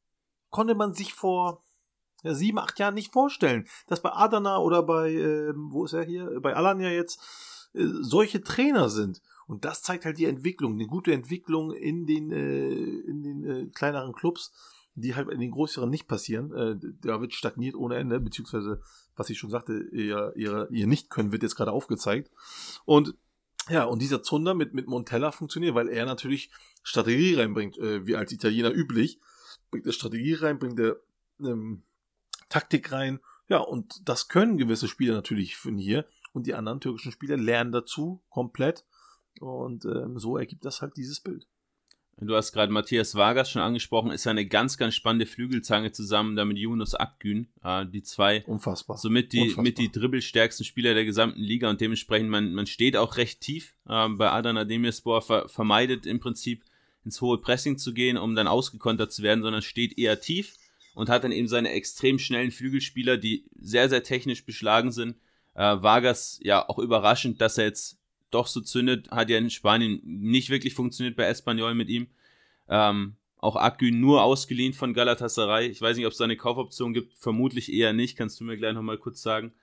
konnte 0.49 0.73
man 0.73 0.93
sich 0.93 1.13
vor 1.13 1.65
sieben, 2.23 2.59
acht 2.59 2.77
Jahren 2.79 2.95
nicht 2.95 3.13
vorstellen, 3.13 3.67
dass 3.87 4.01
bei 4.01 4.11
Adana 4.11 4.59
oder 4.59 4.83
bei, 4.83 5.13
äh, 5.13 5.53
wo 5.55 5.85
ist 5.85 5.93
er 5.93 6.03
hier, 6.03 6.39
bei 6.41 6.55
Alanya 6.55 6.89
jetzt, 6.89 7.19
äh, 7.73 7.85
solche 8.01 8.41
Trainer 8.41 8.89
sind. 8.89 9.21
Und 9.47 9.65
das 9.65 9.81
zeigt 9.81 10.05
halt 10.05 10.17
die 10.17 10.25
Entwicklung, 10.25 10.73
eine 10.73 10.85
gute 10.85 11.11
Entwicklung 11.11 11.73
in 11.73 12.05
den, 12.05 12.31
äh, 12.31 12.69
in 12.69 13.23
den 13.23 13.45
äh, 13.45 13.65
kleineren 13.73 14.13
Clubs. 14.13 14.51
die 14.95 15.15
halt 15.15 15.29
in 15.29 15.39
den 15.39 15.51
größeren 15.51 15.89
nicht 15.89 16.07
passieren. 16.07 16.51
Äh, 16.53 16.75
da 17.01 17.21
wird 17.21 17.33
stagniert 17.33 17.75
ohne 17.75 17.95
Ende, 17.95 18.19
beziehungsweise, 18.19 18.81
was 19.15 19.29
ich 19.29 19.37
schon 19.37 19.49
sagte, 19.49 19.87
ihr, 19.91 20.33
ihr, 20.35 20.67
ihr 20.71 20.87
Nicht-Können 20.87 21.31
wird 21.31 21.43
jetzt 21.43 21.55
gerade 21.55 21.71
aufgezeigt. 21.71 22.31
Und 22.85 23.15
ja, 23.69 23.83
und 23.83 24.01
dieser 24.01 24.23
Zunder 24.23 24.53
mit, 24.53 24.73
mit 24.73 24.87
Montella 24.87 25.31
funktioniert, 25.31 25.75
weil 25.75 25.89
er 25.89 26.05
natürlich 26.05 26.49
Strategie 26.81 27.35
reinbringt, 27.35 27.77
äh, 27.77 28.05
wie 28.05 28.15
als 28.15 28.31
Italiener 28.31 28.71
üblich. 28.71 29.19
Bringt 29.69 29.85
er 29.85 29.93
Strategie 29.93 30.33
rein, 30.33 30.57
bringt 30.59 30.79
er 30.79 30.97
ähm, 31.39 31.83
Taktik 32.49 32.91
rein. 32.91 33.19
Ja, 33.47 33.57
und 33.59 34.07
das 34.07 34.27
können 34.27 34.57
gewisse 34.57 34.87
Spieler 34.87 35.15
natürlich 35.15 35.55
von 35.55 35.77
hier. 35.77 36.05
Und 36.33 36.45
die 36.45 36.53
anderen 36.53 36.79
türkischen 36.79 37.11
Spieler 37.11 37.37
lernen 37.37 37.71
dazu 37.71 38.21
komplett. 38.29 38.85
Und 39.39 39.85
ähm, 39.85 40.19
so 40.19 40.37
ergibt 40.37 40.65
das 40.65 40.81
halt 40.81 40.97
dieses 40.97 41.19
Bild. 41.19 41.47
Du 42.21 42.35
hast 42.35 42.51
gerade 42.51 42.71
Matthias 42.71 43.15
Vargas 43.15 43.49
schon 43.49 43.61
angesprochen, 43.61 44.11
ist 44.11 44.27
eine 44.27 44.45
ganz, 44.45 44.77
ganz 44.77 44.93
spannende 44.93 45.25
Flügelzange 45.25 45.93
zusammen 45.93 46.35
da 46.35 46.43
mit 46.43 46.57
Yunus 46.57 46.93
Akgün. 46.93 47.47
Äh, 47.63 47.85
die 47.85 48.03
zwei 48.03 48.43
Unfassbar. 48.45 48.97
somit 48.97 49.31
die, 49.31 49.41
Unfassbar. 49.41 49.63
mit 49.63 49.77
die 49.77 49.89
dribbelstärksten 49.89 50.65
Spieler 50.65 50.93
der 50.93 51.05
gesamten 51.05 51.39
Liga 51.39 51.69
und 51.69 51.79
dementsprechend, 51.79 52.29
man, 52.29 52.53
man 52.53 52.65
steht 52.65 52.97
auch 52.97 53.15
recht 53.15 53.39
tief. 53.39 53.73
Äh, 53.87 54.09
bei 54.09 54.31
Adana 54.31 54.65
Demirspor 54.65 55.21
ver 55.21 55.47
vermeidet 55.47 56.05
im 56.05 56.19
Prinzip 56.19 56.65
ins 57.05 57.21
hohe 57.21 57.37
Pressing 57.37 57.77
zu 57.77 57.93
gehen, 57.93 58.17
um 58.17 58.35
dann 58.35 58.47
ausgekontert 58.47 59.13
zu 59.13 59.23
werden, 59.23 59.41
sondern 59.41 59.61
steht 59.61 59.97
eher 59.97 60.19
tief 60.19 60.57
und 60.93 61.09
hat 61.09 61.23
dann 61.23 61.31
eben 61.31 61.47
seine 61.47 61.71
extrem 61.71 62.19
schnellen 62.19 62.51
Flügelspieler, 62.51 63.17
die 63.17 63.45
sehr, 63.59 63.89
sehr 63.89 64.03
technisch 64.03 64.45
beschlagen 64.45 64.91
sind. 64.91 65.15
Äh, 65.55 65.81
Vargas 65.81 66.39
ja 66.43 66.67
auch 66.67 66.79
überraschend, 66.79 67.41
dass 67.41 67.57
er 67.57 67.65
jetzt 67.65 67.97
doch 68.31 68.47
so 68.47 68.61
zündet, 68.61 69.09
hat 69.11 69.29
ja 69.29 69.37
in 69.37 69.49
Spanien 69.49 70.01
nicht 70.03 70.49
wirklich 70.49 70.73
funktioniert 70.73 71.15
bei 71.15 71.25
Espanyol 71.25 71.73
mit 71.73 71.89
ihm. 71.89 72.07
Ähm, 72.67 73.15
auch 73.37 73.55
Akgün 73.55 73.99
nur 73.99 74.23
ausgeliehen 74.23 74.73
von 74.73 74.93
Galatasaray. 74.93 75.67
Ich 75.67 75.81
weiß 75.81 75.95
nicht, 75.97 76.05
ob 76.05 76.11
es 76.11 76.17
da 76.17 76.25
eine 76.25 76.37
Kaufoption 76.37 76.93
gibt. 76.93 77.17
Vermutlich 77.17 77.71
eher 77.71 77.93
nicht. 77.93 78.17
Kannst 78.17 78.39
du 78.39 78.43
mir 78.43 78.57
gleich 78.57 78.73
nochmal 78.73 78.97
kurz 78.97 79.21
sagen. 79.21 79.53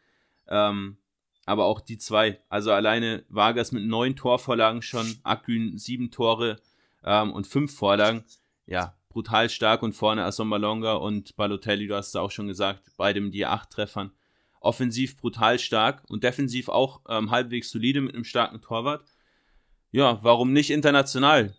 Ähm, 0.49 0.97
aber 1.45 1.67
auch 1.67 1.81
die 1.81 1.99
zwei. 1.99 2.41
Also 2.49 2.73
alleine 2.73 3.25
Vargas 3.29 3.73
mit 3.73 3.85
neun 3.85 4.17
Torvorlagen 4.17 4.83
schon, 4.83 5.19
Akgün 5.23 5.79
sieben 5.79 6.11
Tore 6.11 6.57
ähm, 7.05 7.33
und 7.33 7.47
fünf 7.47 7.75
Vorlagen. 7.75 8.25
Ja, 8.67 8.96
brutal 9.17 9.49
stark 9.49 9.83
und 9.83 9.95
vorne 9.95 10.25
Assombalonga 10.25 10.93
und 10.93 11.37
Balotelli, 11.37 11.87
du 11.87 11.97
hast 11.97 12.09
es 12.09 12.17
auch 12.17 12.31
schon 12.31 12.49
gesagt, 12.49 12.83
beide 12.99 13.23
mit 13.23 13.33
die 13.33 13.47
acht 13.47 13.71
Treffern. 13.71 14.11
Offensiv 14.61 15.17
brutal 15.17 15.59
stark 15.59 16.03
und 16.09 16.23
defensiv 16.23 16.69
auch 16.69 17.01
ähm, 17.09 17.31
halbwegs 17.31 17.71
solide 17.71 18.03
mit 18.03 18.15
einem 18.15 18.25
starken 18.25 18.61
Torwart. 18.61 19.07
Ja, 19.91 20.23
warum 20.23 20.53
nicht 20.53 20.69
international? 20.69 21.57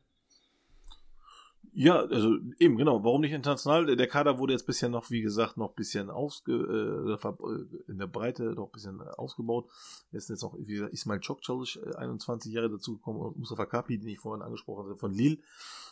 Ja, 1.80 1.98
also 2.00 2.38
eben, 2.58 2.76
genau. 2.76 3.04
Warum 3.04 3.22
nicht 3.22 3.34
international? 3.34 3.86
Der- 3.86 3.96
Der 3.96 4.08
Kader 4.08 4.40
wurde 4.40 4.54
jetzt 4.54 4.66
bisher 4.66 4.90
noch, 4.90 5.12
wie 5.12 5.22
gesagt, 5.22 5.58
noch 5.58 5.70
ein 5.70 5.76
bisschen 5.76 6.10
ausge, 6.10 6.52
äh, 6.52 7.14
äh, 7.14 7.92
in 7.92 8.00
der 8.00 8.08
Breite 8.08 8.46
noch 8.56 8.66
ein 8.70 8.72
bisschen 8.72 9.00
ausgebaut. 9.00 9.70
Jetzt 10.12 10.24
ist 10.24 10.30
jetzt 10.30 10.42
noch, 10.42 10.56
wie 10.58 10.74
gesagt, 10.74 10.92
Ismail 10.94 11.20
Çokçalic, 11.20 11.78
äh, 11.86 11.96
21 11.98 12.52
Jahre 12.52 12.72
dazugekommen 12.72 13.22
und 13.22 13.38
Mustafa 13.38 13.68
Kapi, 13.68 14.00
den 14.00 14.08
ich 14.10 14.20
vorhin 14.20 14.42
angesprochen 14.42 14.86
hatte, 14.88 14.98
von 14.98 15.12
Lille 15.14 15.38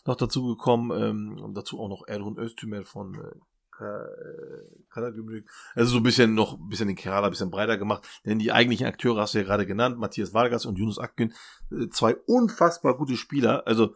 noch 0.07 0.15
dazugekommen. 0.15 0.89
Ähm, 0.99 1.39
und 1.39 1.53
dazu 1.55 1.79
auch 1.79 1.87
noch 1.89 2.07
Erdogan 2.07 2.37
Öztümer 2.43 2.83
von 2.83 3.13
äh, 3.13 3.83
äh, 3.83 4.85
Karagümrük. 4.89 5.47
Also 5.75 5.91
so 5.91 5.97
ein 5.97 6.03
bisschen 6.03 6.33
noch, 6.33 6.57
ein 6.57 6.67
bisschen 6.69 6.87
den 6.87 6.95
Kader 6.97 7.27
ein 7.27 7.31
bisschen 7.31 7.51
breiter 7.51 7.77
gemacht. 7.77 8.07
Denn 8.25 8.39
die 8.39 8.51
eigentlichen 8.51 8.87
Akteure 8.87 9.19
hast 9.21 9.35
du 9.35 9.37
ja 9.37 9.43
gerade 9.43 9.67
genannt, 9.67 9.99
Matthias 9.99 10.33
Vargas 10.33 10.65
und 10.65 10.79
Yunus 10.79 10.97
Akgün, 10.97 11.31
zwei 11.91 12.15
unfassbar 12.25 12.97
gute 12.97 13.17
Spieler. 13.17 13.67
Also 13.67 13.93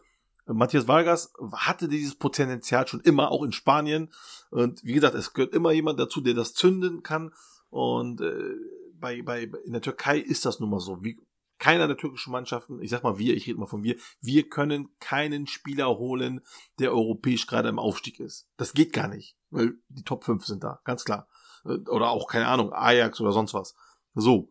Matthias 0.54 0.88
Vargas 0.88 1.32
hatte 1.52 1.88
dieses 1.88 2.14
Potenzial 2.14 2.86
schon 2.86 3.00
immer, 3.00 3.30
auch 3.30 3.42
in 3.42 3.52
Spanien. 3.52 4.12
Und 4.50 4.82
wie 4.84 4.92
gesagt, 4.92 5.14
es 5.14 5.32
gehört 5.32 5.54
immer 5.54 5.72
jemand 5.72 5.98
dazu, 6.00 6.20
der 6.20 6.34
das 6.34 6.54
zünden 6.54 7.02
kann. 7.02 7.32
Und 7.68 8.20
äh, 8.20 8.54
bei, 8.94 9.22
bei, 9.22 9.50
in 9.64 9.72
der 9.72 9.82
Türkei 9.82 10.18
ist 10.18 10.44
das 10.44 10.60
nun 10.60 10.70
mal 10.70 10.80
so. 10.80 11.02
Wie, 11.02 11.18
keiner 11.60 11.86
der 11.86 11.96
türkischen 11.96 12.32
Mannschaften, 12.32 12.82
ich 12.82 12.90
sag 12.90 13.04
mal 13.04 13.18
wir, 13.18 13.36
ich 13.36 13.46
rede 13.46 13.60
mal 13.60 13.66
von 13.66 13.84
wir, 13.84 13.96
wir 14.20 14.48
können 14.48 14.88
keinen 14.98 15.46
Spieler 15.46 15.98
holen, 15.98 16.40
der 16.78 16.90
europäisch 16.90 17.46
gerade 17.46 17.68
im 17.68 17.78
Aufstieg 17.78 18.18
ist. 18.18 18.48
Das 18.56 18.72
geht 18.72 18.92
gar 18.92 19.08
nicht, 19.08 19.36
weil 19.50 19.74
die 19.88 20.02
Top 20.02 20.24
5 20.24 20.44
sind 20.44 20.64
da, 20.64 20.80
ganz 20.84 21.04
klar. 21.04 21.28
Äh, 21.64 21.78
Oder 21.88 22.10
auch, 22.10 22.26
keine 22.28 22.48
Ahnung, 22.48 22.72
Ajax 22.72 23.20
oder 23.20 23.32
sonst 23.32 23.54
was. 23.54 23.76
So. 24.14 24.48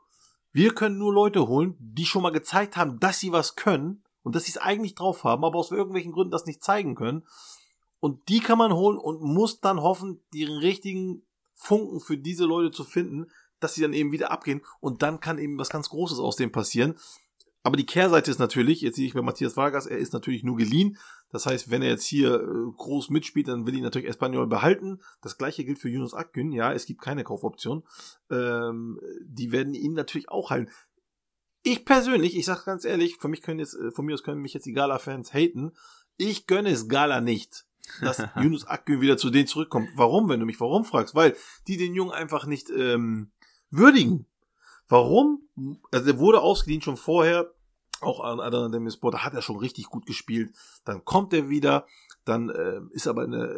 Wir 0.51 0.73
können 0.73 0.97
nur 0.97 1.13
Leute 1.13 1.47
holen, 1.47 1.75
die 1.79 2.05
schon 2.05 2.23
mal 2.23 2.31
gezeigt 2.31 2.75
haben, 2.75 2.99
dass 2.99 3.19
sie 3.19 3.31
was 3.31 3.55
können 3.55 4.03
und 4.23 4.35
dass 4.35 4.45
sie 4.45 4.51
es 4.51 4.57
eigentlich 4.57 4.95
drauf 4.95 5.23
haben, 5.23 5.43
aber 5.43 5.57
aus 5.57 5.71
irgendwelchen 5.71 6.11
Gründen 6.11 6.31
das 6.31 6.45
nicht 6.45 6.63
zeigen 6.63 6.95
können. 6.95 7.25
Und 7.99 8.29
die 8.29 8.39
kann 8.39 8.57
man 8.57 8.73
holen 8.73 8.97
und 8.97 9.21
muss 9.21 9.59
dann 9.59 9.81
hoffen, 9.81 10.21
die 10.33 10.45
richtigen 10.45 11.23
Funken 11.55 11.99
für 11.99 12.17
diese 12.17 12.45
Leute 12.45 12.71
zu 12.71 12.83
finden, 12.83 13.27
dass 13.59 13.75
sie 13.75 13.81
dann 13.81 13.93
eben 13.93 14.11
wieder 14.11 14.31
abgehen 14.31 14.61
und 14.79 15.01
dann 15.01 15.19
kann 15.19 15.37
eben 15.37 15.57
was 15.57 15.69
ganz 15.69 15.89
Großes 15.89 16.19
aus 16.19 16.37
dem 16.37 16.51
passieren. 16.51 16.95
Aber 17.61 17.75
die 17.75 17.85
Kehrseite 17.85 18.31
ist 18.31 18.39
natürlich, 18.39 18.79
jetzt 18.81 18.95
sehe 18.95 19.05
ich 19.05 19.13
bei 19.13 19.21
Matthias 19.21 19.57
Vargas, 19.57 19.85
er 19.85 19.97
ist 19.97 20.13
natürlich 20.13 20.43
nur 20.43 20.55
geliehen. 20.55 20.97
Das 21.29 21.45
heißt, 21.45 21.69
wenn 21.69 21.81
er 21.81 21.89
jetzt 21.89 22.05
hier 22.05 22.35
äh, 22.35 22.71
groß 22.77 23.09
mitspielt, 23.09 23.49
dann 23.49 23.65
will 23.65 23.75
ihn 23.75 23.83
natürlich 23.83 24.07
Espanyol 24.07 24.47
behalten. 24.47 25.01
Das 25.21 25.37
gleiche 25.37 25.65
gilt 25.65 25.77
für 25.77 25.89
Yunus 25.89 26.13
Akgün. 26.13 26.53
Ja, 26.53 26.71
es 26.71 26.85
gibt 26.85 27.01
keine 27.01 27.25
Kaufoption. 27.25 27.83
Ähm, 28.31 28.99
die 29.23 29.51
werden 29.51 29.73
ihn 29.73 29.93
natürlich 29.93 30.29
auch 30.29 30.51
halten. 30.51 30.71
Ich 31.63 31.85
persönlich, 31.85 32.37
ich 32.37 32.45
sag 32.45 32.65
ganz 32.65 32.85
ehrlich, 32.85 33.17
für 33.17 33.27
mich 33.27 33.41
können 33.41 33.59
jetzt, 33.59 33.75
äh, 33.75 33.91
von 33.91 34.05
mir 34.05 34.13
aus 34.13 34.23
können 34.23 34.41
mich 34.41 34.53
jetzt 34.53 34.65
die 34.65 34.73
Gala-Fans 34.73 35.33
haten. 35.33 35.71
Ich 36.17 36.47
gönne 36.47 36.69
es 36.69 36.87
Gala 36.87 37.21
nicht, 37.21 37.65
dass 38.01 38.17
Yunus 38.35 38.65
Akgün 38.65 39.01
wieder 39.01 39.17
zu 39.17 39.29
denen 39.29 39.47
zurückkommt. 39.47 39.89
Warum, 39.95 40.29
wenn 40.29 40.39
du 40.39 40.45
mich 40.45 40.59
warum 40.59 40.85
fragst? 40.85 41.15
Weil 41.15 41.35
die 41.67 41.77
den 41.77 41.93
Jungen 41.95 42.11
einfach 42.11 42.45
nicht 42.45 42.69
ähm, 42.69 43.31
würdigen. 43.71 44.25
Warum? 44.87 45.43
Also 45.91 46.11
er 46.11 46.19
wurde 46.19 46.41
ausgeliehen 46.41 46.81
schon 46.81 46.97
vorher, 46.97 47.53
auch 48.01 48.21
an 48.21 48.39
Adana 48.39 48.69
Demirspor, 48.69 49.11
da 49.11 49.23
hat 49.23 49.33
er 49.33 49.41
schon 49.41 49.57
richtig 49.57 49.85
gut 49.87 50.05
gespielt. 50.05 50.53
Dann 50.85 51.03
kommt 51.03 51.33
er 51.33 51.49
wieder, 51.49 51.85
dann 52.25 52.49
äh, 52.49 52.79
ist 52.91 53.07
aber 53.07 53.25
in, 53.25 53.31
der- 53.31 53.55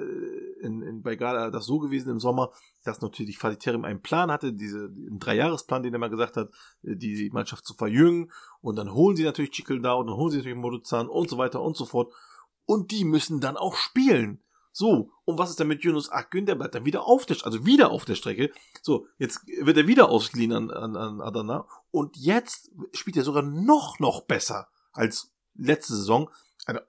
in, 0.61 0.81
in, 0.81 1.01
bei 1.01 1.15
Gala 1.15 1.49
das 1.49 1.65
so 1.65 1.79
gewesen 1.79 2.09
im 2.09 2.19
Sommer, 2.19 2.51
dass 2.83 3.01
natürlich 3.01 3.37
Fatih 3.37 3.71
einen 3.71 4.01
Plan 4.01 4.31
hatte, 4.31 4.53
diese, 4.53 4.85
einen 4.85 5.19
Dreijahresplan, 5.19 5.83
den 5.83 5.93
er 5.93 5.99
mal 5.99 6.09
gesagt 6.09 6.37
hat, 6.37 6.49
äh, 6.83 6.95
die 6.95 7.29
Mannschaft 7.31 7.65
zu 7.65 7.73
verjüngen. 7.73 8.31
Und 8.61 8.77
dann 8.77 8.93
holen 8.93 9.15
sie 9.15 9.23
natürlich 9.23 9.51
Chikildao, 9.51 9.99
und 9.99 10.07
dann 10.07 10.15
holen 10.15 10.31
sie 10.31 10.37
natürlich 10.37 10.57
Moruzan 10.57 11.07
und 11.07 11.29
so 11.29 11.37
weiter 11.37 11.61
und 11.61 11.75
so 11.75 11.85
fort. 11.85 12.13
Und 12.65 12.91
die 12.91 13.03
müssen 13.03 13.41
dann 13.41 13.57
auch 13.57 13.75
spielen. 13.75 14.41
So, 14.73 15.11
und 15.25 15.37
was 15.37 15.49
ist 15.49 15.59
denn 15.59 15.67
mit 15.67 15.83
Yunus 15.83 16.09
Akgün? 16.09 16.45
Der 16.45 16.55
bleibt 16.55 16.75
dann 16.75 16.85
wieder 16.85 17.05
auf 17.05 17.25
der, 17.25 17.37
also 17.43 17.65
wieder 17.65 17.91
auf 17.91 18.05
der 18.05 18.15
Strecke. 18.15 18.51
So, 18.81 19.07
jetzt 19.17 19.45
wird 19.45 19.75
er 19.75 19.87
wieder 19.87 20.09
ausgeliehen 20.09 20.53
an, 20.53 20.71
an, 20.71 20.95
an 20.95 21.21
Adana. 21.21 21.67
Und 21.91 22.15
jetzt 22.15 22.71
spielt 22.93 23.17
er 23.17 23.23
sogar 23.23 23.43
noch, 23.43 23.99
noch 23.99 24.21
besser 24.21 24.69
als 24.93 25.33
letzte 25.55 25.93
Saison. 25.93 26.29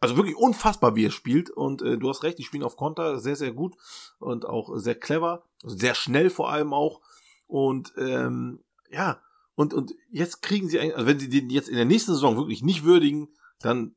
Also 0.01 0.17
wirklich 0.17 0.37
unfassbar, 0.37 0.95
wie 0.97 1.07
er 1.07 1.11
spielt. 1.11 1.51
Und 1.51 1.83
äh, 1.83 1.97
du 1.99 2.09
hast 2.09 2.23
recht, 2.23 2.39
die 2.39 2.45
spielen 2.45 2.63
auf 2.63 2.77
Konter 2.77 3.19
sehr, 3.19 3.37
sehr 3.37 3.53
gut 3.53 3.77
und 4.19 4.45
auch 4.47 4.77
sehr 4.77 4.95
clever. 4.95 5.45
Sehr 5.65 5.95
schnell 5.95 6.31
vor 6.31 6.51
allem 6.51 6.73
auch. 6.73 7.01
Und 7.47 7.93
ähm, 7.97 8.63
ja, 8.91 9.21
und, 9.55 9.75
und 9.75 9.93
jetzt 10.11 10.43
kriegen 10.43 10.69
sie, 10.69 10.79
ein- 10.79 10.93
also 10.95 11.07
wenn 11.07 11.19
sie 11.19 11.29
den 11.29 11.51
jetzt 11.51 11.69
in 11.69 11.77
der 11.77 11.85
nächsten 11.85 12.13
Saison 12.13 12.37
wirklich 12.37 12.63
nicht 12.63 12.85
würdigen, 12.85 13.29
dann 13.61 13.95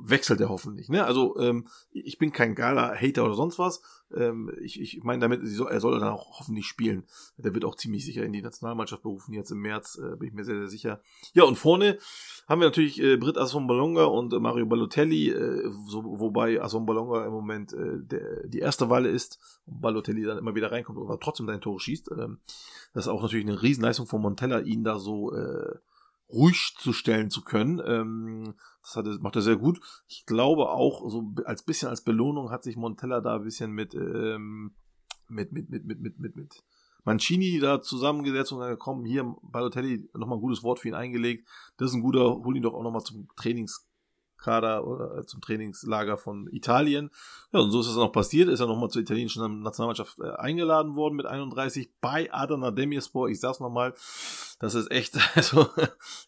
wechselt 0.00 0.40
er 0.40 0.48
hoffentlich. 0.48 0.88
Ne? 0.88 1.04
Also 1.04 1.38
ähm, 1.38 1.66
ich 1.90 2.18
bin 2.18 2.32
kein 2.32 2.54
Gala-Hater 2.54 3.24
oder 3.24 3.34
sonst 3.34 3.58
was. 3.58 3.82
Ähm, 4.14 4.50
ich, 4.60 4.80
ich 4.80 5.02
meine 5.02 5.20
damit, 5.20 5.42
er 5.42 5.80
soll 5.80 5.98
dann 5.98 6.08
auch 6.08 6.38
hoffentlich 6.38 6.66
spielen. 6.66 7.04
Der 7.36 7.54
wird 7.54 7.64
auch 7.64 7.74
ziemlich 7.74 8.04
sicher 8.04 8.22
in 8.22 8.32
die 8.32 8.42
Nationalmannschaft 8.42 9.02
berufen, 9.02 9.34
jetzt 9.34 9.50
im 9.50 9.60
März, 9.60 9.98
äh, 9.98 10.16
bin 10.16 10.28
ich 10.28 10.34
mir 10.34 10.44
sehr, 10.44 10.56
sehr 10.56 10.68
sicher. 10.68 11.00
Ja, 11.34 11.44
und 11.44 11.56
vorne 11.56 11.98
haben 12.48 12.60
wir 12.60 12.68
natürlich 12.68 13.02
äh, 13.02 13.16
Britt 13.16 13.38
Assombalonga 13.38 14.04
und 14.04 14.32
äh, 14.32 14.38
Mario 14.38 14.66
Balotelli, 14.66 15.30
äh, 15.30 15.70
so, 15.86 16.02
wobei 16.04 16.60
Assombalonga 16.60 17.26
im 17.26 17.32
Moment 17.32 17.72
äh, 17.72 17.98
der, 17.98 18.46
die 18.46 18.60
erste 18.60 18.88
Wahl 18.90 19.06
ist 19.06 19.38
und 19.66 19.80
Balotelli 19.80 20.24
dann 20.24 20.38
immer 20.38 20.54
wieder 20.54 20.72
reinkommt, 20.72 20.98
aber 20.98 21.20
trotzdem 21.20 21.46
seine 21.46 21.60
Tore 21.60 21.80
schießt. 21.80 22.10
Ähm, 22.12 22.38
das 22.94 23.04
ist 23.04 23.08
auch 23.08 23.22
natürlich 23.22 23.46
eine 23.46 23.60
Riesenleistung 23.60 24.06
von 24.06 24.22
Montella, 24.22 24.60
ihn 24.60 24.84
da 24.84 24.98
so 24.98 25.32
äh, 25.32 25.76
ruhig 26.30 26.74
zu 26.78 26.92
stellen 26.92 27.30
zu 27.30 27.42
können. 27.42 27.80
Ähm, 27.84 28.54
das 28.94 29.06
hat 29.14 29.22
macht 29.22 29.36
er 29.36 29.42
sehr 29.42 29.56
gut. 29.56 29.80
Ich 30.08 30.26
glaube 30.26 30.70
auch, 30.70 31.08
so 31.10 31.32
als 31.44 31.62
bisschen 31.62 31.88
als 31.88 32.02
Belohnung 32.02 32.50
hat 32.50 32.64
sich 32.64 32.76
Montella 32.76 33.20
da 33.20 33.36
ein 33.36 33.44
bisschen 33.44 33.72
mit, 33.72 33.94
ähm, 33.94 34.74
mit, 35.28 35.52
mit, 35.52 35.70
mit, 35.70 35.84
mit, 35.84 36.00
mit, 36.00 36.18
mit, 36.18 36.36
mit 36.36 36.64
Mancini 37.04 37.58
da 37.58 37.80
zusammengesetzt 37.80 38.52
und 38.52 38.58
gesagt, 38.58 38.80
komm, 38.80 39.04
hier, 39.04 39.34
Balotelli, 39.42 40.08
nochmal 40.14 40.38
ein 40.38 40.42
gutes 40.42 40.62
Wort 40.62 40.78
für 40.78 40.88
ihn 40.88 40.94
eingelegt. 40.94 41.48
Das 41.76 41.90
ist 41.90 41.94
ein 41.94 42.02
guter, 42.02 42.42
hol 42.44 42.56
ihn 42.56 42.62
doch 42.62 42.74
auch 42.74 42.82
nochmal 42.82 43.02
zum 43.02 43.28
Kader 44.38 44.86
oder 44.86 45.26
zum 45.26 45.40
Trainingslager 45.40 46.16
von 46.16 46.48
Italien. 46.48 47.10
Ja, 47.52 47.60
und 47.60 47.70
so 47.70 47.80
ist 47.80 47.88
es 47.88 47.96
auch 47.96 48.12
passiert. 48.12 48.48
Ist 48.48 48.60
er 48.60 48.66
nochmal 48.66 48.90
zur 48.90 49.02
italienischen 49.02 49.62
Nationalmannschaft 49.62 50.18
äh, 50.20 50.30
eingeladen 50.30 50.94
worden 50.94 51.16
mit 51.16 51.26
31 51.26 51.90
bei 52.00 52.32
Adana 52.32 52.70
Demirspor. 52.70 53.28
Ich 53.28 53.40
sag's 53.40 53.60
nochmal, 53.60 53.94
das 54.58 54.74
ist 54.74 54.90
echt 54.90 55.18
also, 55.34 55.66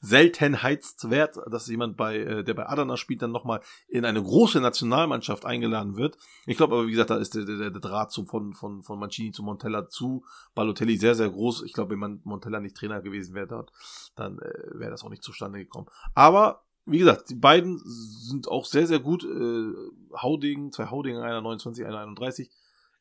seltenheitswert, 0.00 1.38
dass 1.46 1.66
jemand 1.68 1.96
bei, 1.96 2.18
äh, 2.18 2.44
der 2.44 2.54
bei 2.54 2.68
Adana 2.68 2.96
spielt, 2.96 3.22
dann 3.22 3.32
nochmal 3.32 3.60
in 3.88 4.04
eine 4.04 4.22
große 4.22 4.60
Nationalmannschaft 4.60 5.44
eingeladen 5.44 5.96
wird. 5.96 6.16
Ich 6.46 6.56
glaube 6.56 6.76
aber, 6.76 6.86
wie 6.86 6.92
gesagt, 6.92 7.10
da 7.10 7.16
ist 7.16 7.34
der, 7.34 7.44
der, 7.44 7.70
der 7.70 7.80
Draht 7.80 8.12
zum, 8.12 8.26
von, 8.26 8.54
von, 8.54 8.82
von 8.82 8.98
Mancini 8.98 9.32
zu 9.32 9.42
Montella 9.42 9.88
zu 9.88 10.24
Balotelli 10.54 10.96
sehr, 10.96 11.14
sehr 11.14 11.30
groß. 11.30 11.62
Ich 11.62 11.72
glaube, 11.72 11.90
wenn 11.90 11.98
man 11.98 12.20
Montella 12.24 12.60
nicht 12.60 12.76
Trainer 12.76 13.00
gewesen 13.00 13.34
wäre 13.34 13.46
dort, 13.46 13.72
dann 14.16 14.38
äh, 14.38 14.78
wäre 14.78 14.90
das 14.90 15.04
auch 15.04 15.10
nicht 15.10 15.22
zustande 15.22 15.58
gekommen. 15.58 15.86
Aber 16.14 16.64
wie 16.90 16.98
gesagt, 16.98 17.30
die 17.30 17.34
beiden 17.34 17.80
sind 17.84 18.48
auch 18.48 18.64
sehr, 18.64 18.86
sehr 18.86 19.00
gut. 19.00 19.24
Äh, 19.24 19.72
Haudegen, 20.16 20.72
zwei 20.72 20.86
Haudegen, 20.86 21.18
einer 21.20 21.40
29, 21.40 21.84
einer 21.84 22.00
31. 22.00 22.50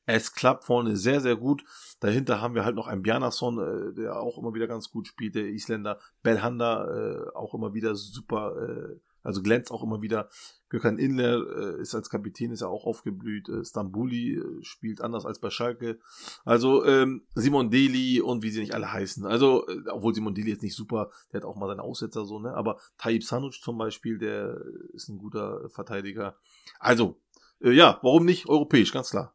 Es 0.06 0.34
klappt 0.34 0.64
vorne 0.64 0.98
sehr, 0.98 1.22
sehr 1.22 1.36
gut. 1.36 1.64
Dahinter 2.00 2.42
haben 2.42 2.56
wir 2.56 2.66
halt 2.66 2.76
noch 2.76 2.88
einen 2.88 3.04
Bjarnason, 3.04 3.60
äh, 3.60 3.94
der 3.94 4.20
auch 4.20 4.38
immer 4.38 4.54
wieder 4.54 4.68
ganz 4.68 4.90
gut 4.90 5.08
spielt, 5.08 5.36
der 5.36 5.48
Isländer. 5.48 6.00
Belhanda 6.24 6.88
äh, 6.88 7.36
auch 7.36 7.54
immer 7.54 7.74
wieder 7.74 7.94
super, 7.96 8.56
äh, 8.58 9.00
also 9.24 9.42
glänzt 9.42 9.72
auch 9.72 9.84
immer 9.84 10.02
wieder. 10.02 10.30
Gökhan 10.70 11.00
Inler 11.00 11.78
äh, 11.78 11.82
ist 11.82 11.96
als 11.96 12.10
Kapitän, 12.10 12.52
ist 12.52 12.62
ja 12.62 12.68
auch 12.68 12.86
aufgeblüht. 12.86 13.50
Äh, 13.50 13.66
Stambuli 13.66 14.36
äh, 14.36 14.64
spielt 14.64 15.02
anders 15.02 15.26
als 15.26 15.40
bei 15.40 15.50
Schalke. 15.50 16.00
Also 16.46 16.86
ähm, 16.86 17.24
Simon 17.34 17.72
Deli 17.72 18.22
und 18.22 18.44
wie 18.44 18.52
sie 18.52 18.60
nicht 18.60 18.76
alle 18.76 18.92
heißen. 18.92 19.26
Also, 19.26 19.68
äh, 19.68 19.90
obwohl 19.90 20.14
Simon 20.14 20.36
Deli 20.36 20.52
jetzt 20.52 20.64
nicht 20.64 20.76
super, 20.76 21.10
der 21.32 21.42
hat 21.42 21.46
auch 21.46 21.56
mal 21.56 21.68
seine 21.68 21.82
Aussetzer 21.82 22.26
so, 22.26 22.40
ne? 22.40 22.54
Aber 22.54 22.80
Taib 22.98 23.24
Sanuc 23.24 23.54
zum 23.54 23.78
Beispiel, 23.78 24.20
der 24.20 24.62
ist 24.94 25.10
ein 25.10 25.18
guter 25.18 25.70
Verteidiger. 25.70 26.38
Also, 26.80 27.20
äh, 27.62 27.72
ja, 27.72 28.00
warum 28.04 28.26
nicht 28.26 28.48
europäisch, 28.48 28.92
ganz 28.92 29.10
klar. 29.10 29.34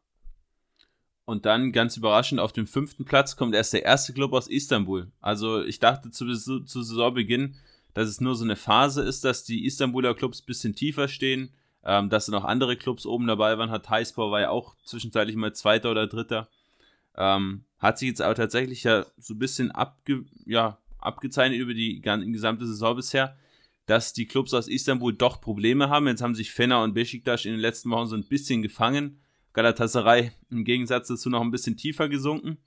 Und 1.25 1.47
dann 1.47 1.71
ganz 1.71 1.97
überraschend 1.97 2.39
auf 2.39 2.53
dem 2.53 2.67
fünften 2.67 3.03
Platz 3.03 3.35
kommt 3.35 3.55
erst 3.55 3.73
der 3.73 3.83
erste 3.83 4.13
Club 4.13 4.31
aus 4.33 4.47
Istanbul. 4.47 5.11
Also 5.21 5.63
ich 5.63 5.79
dachte 5.79 6.11
zu, 6.11 6.31
zu 6.35 6.81
Saisonbeginn, 6.83 7.55
dass 7.95 8.09
es 8.09 8.21
nur 8.21 8.35
so 8.35 8.43
eine 8.43 8.57
Phase 8.57 9.01
ist, 9.01 9.23
dass 9.23 9.45
die 9.45 9.65
Istanbuler 9.65 10.13
Clubs 10.13 10.41
ein 10.41 10.45
bisschen 10.45 10.75
tiefer 10.75 11.07
stehen, 11.07 11.53
ähm, 11.83 12.09
dass 12.09 12.27
noch 12.27 12.43
andere 12.43 12.75
Clubs 12.75 13.05
oben 13.05 13.25
dabei 13.25 13.57
waren. 13.57 13.71
Hat 13.71 13.89
Hatayspor 13.89 14.31
war 14.31 14.41
ja 14.41 14.49
auch 14.49 14.75
zwischenzeitlich 14.83 15.37
mal 15.37 15.53
Zweiter 15.53 15.91
oder 15.91 16.05
Dritter. 16.05 16.49
Ähm, 17.15 17.63
hat 17.79 17.97
sich 17.97 18.09
jetzt 18.09 18.21
aber 18.21 18.35
tatsächlich 18.35 18.83
ja 18.83 19.05
so 19.17 19.33
ein 19.33 19.39
bisschen 19.39 19.71
abge, 19.71 20.25
ja, 20.45 20.77
abgezeichnet 20.99 21.57
über 21.57 21.73
die 21.73 22.01
gesamte 22.01 22.67
Saison 22.67 22.97
bisher, 22.97 23.37
dass 23.85 24.11
die 24.11 24.25
Clubs 24.25 24.53
aus 24.53 24.67
Istanbul 24.67 25.13
doch 25.13 25.39
Probleme 25.39 25.89
haben. 25.89 26.07
Jetzt 26.07 26.21
haben 26.21 26.35
sich 26.35 26.51
Fener 26.51 26.83
und 26.83 26.95
Besiktas 26.95 27.45
in 27.45 27.51
den 27.51 27.61
letzten 27.61 27.91
Wochen 27.91 28.07
so 28.07 28.17
ein 28.17 28.27
bisschen 28.27 28.61
gefangen. 28.61 29.21
Galatasaray 29.53 30.33
im 30.49 30.65
Gegensatz 30.65 31.07
dazu 31.07 31.29
noch 31.29 31.41
ein 31.41 31.51
bisschen 31.51 31.77
tiefer 31.77 32.09
gesunken. 32.09 32.57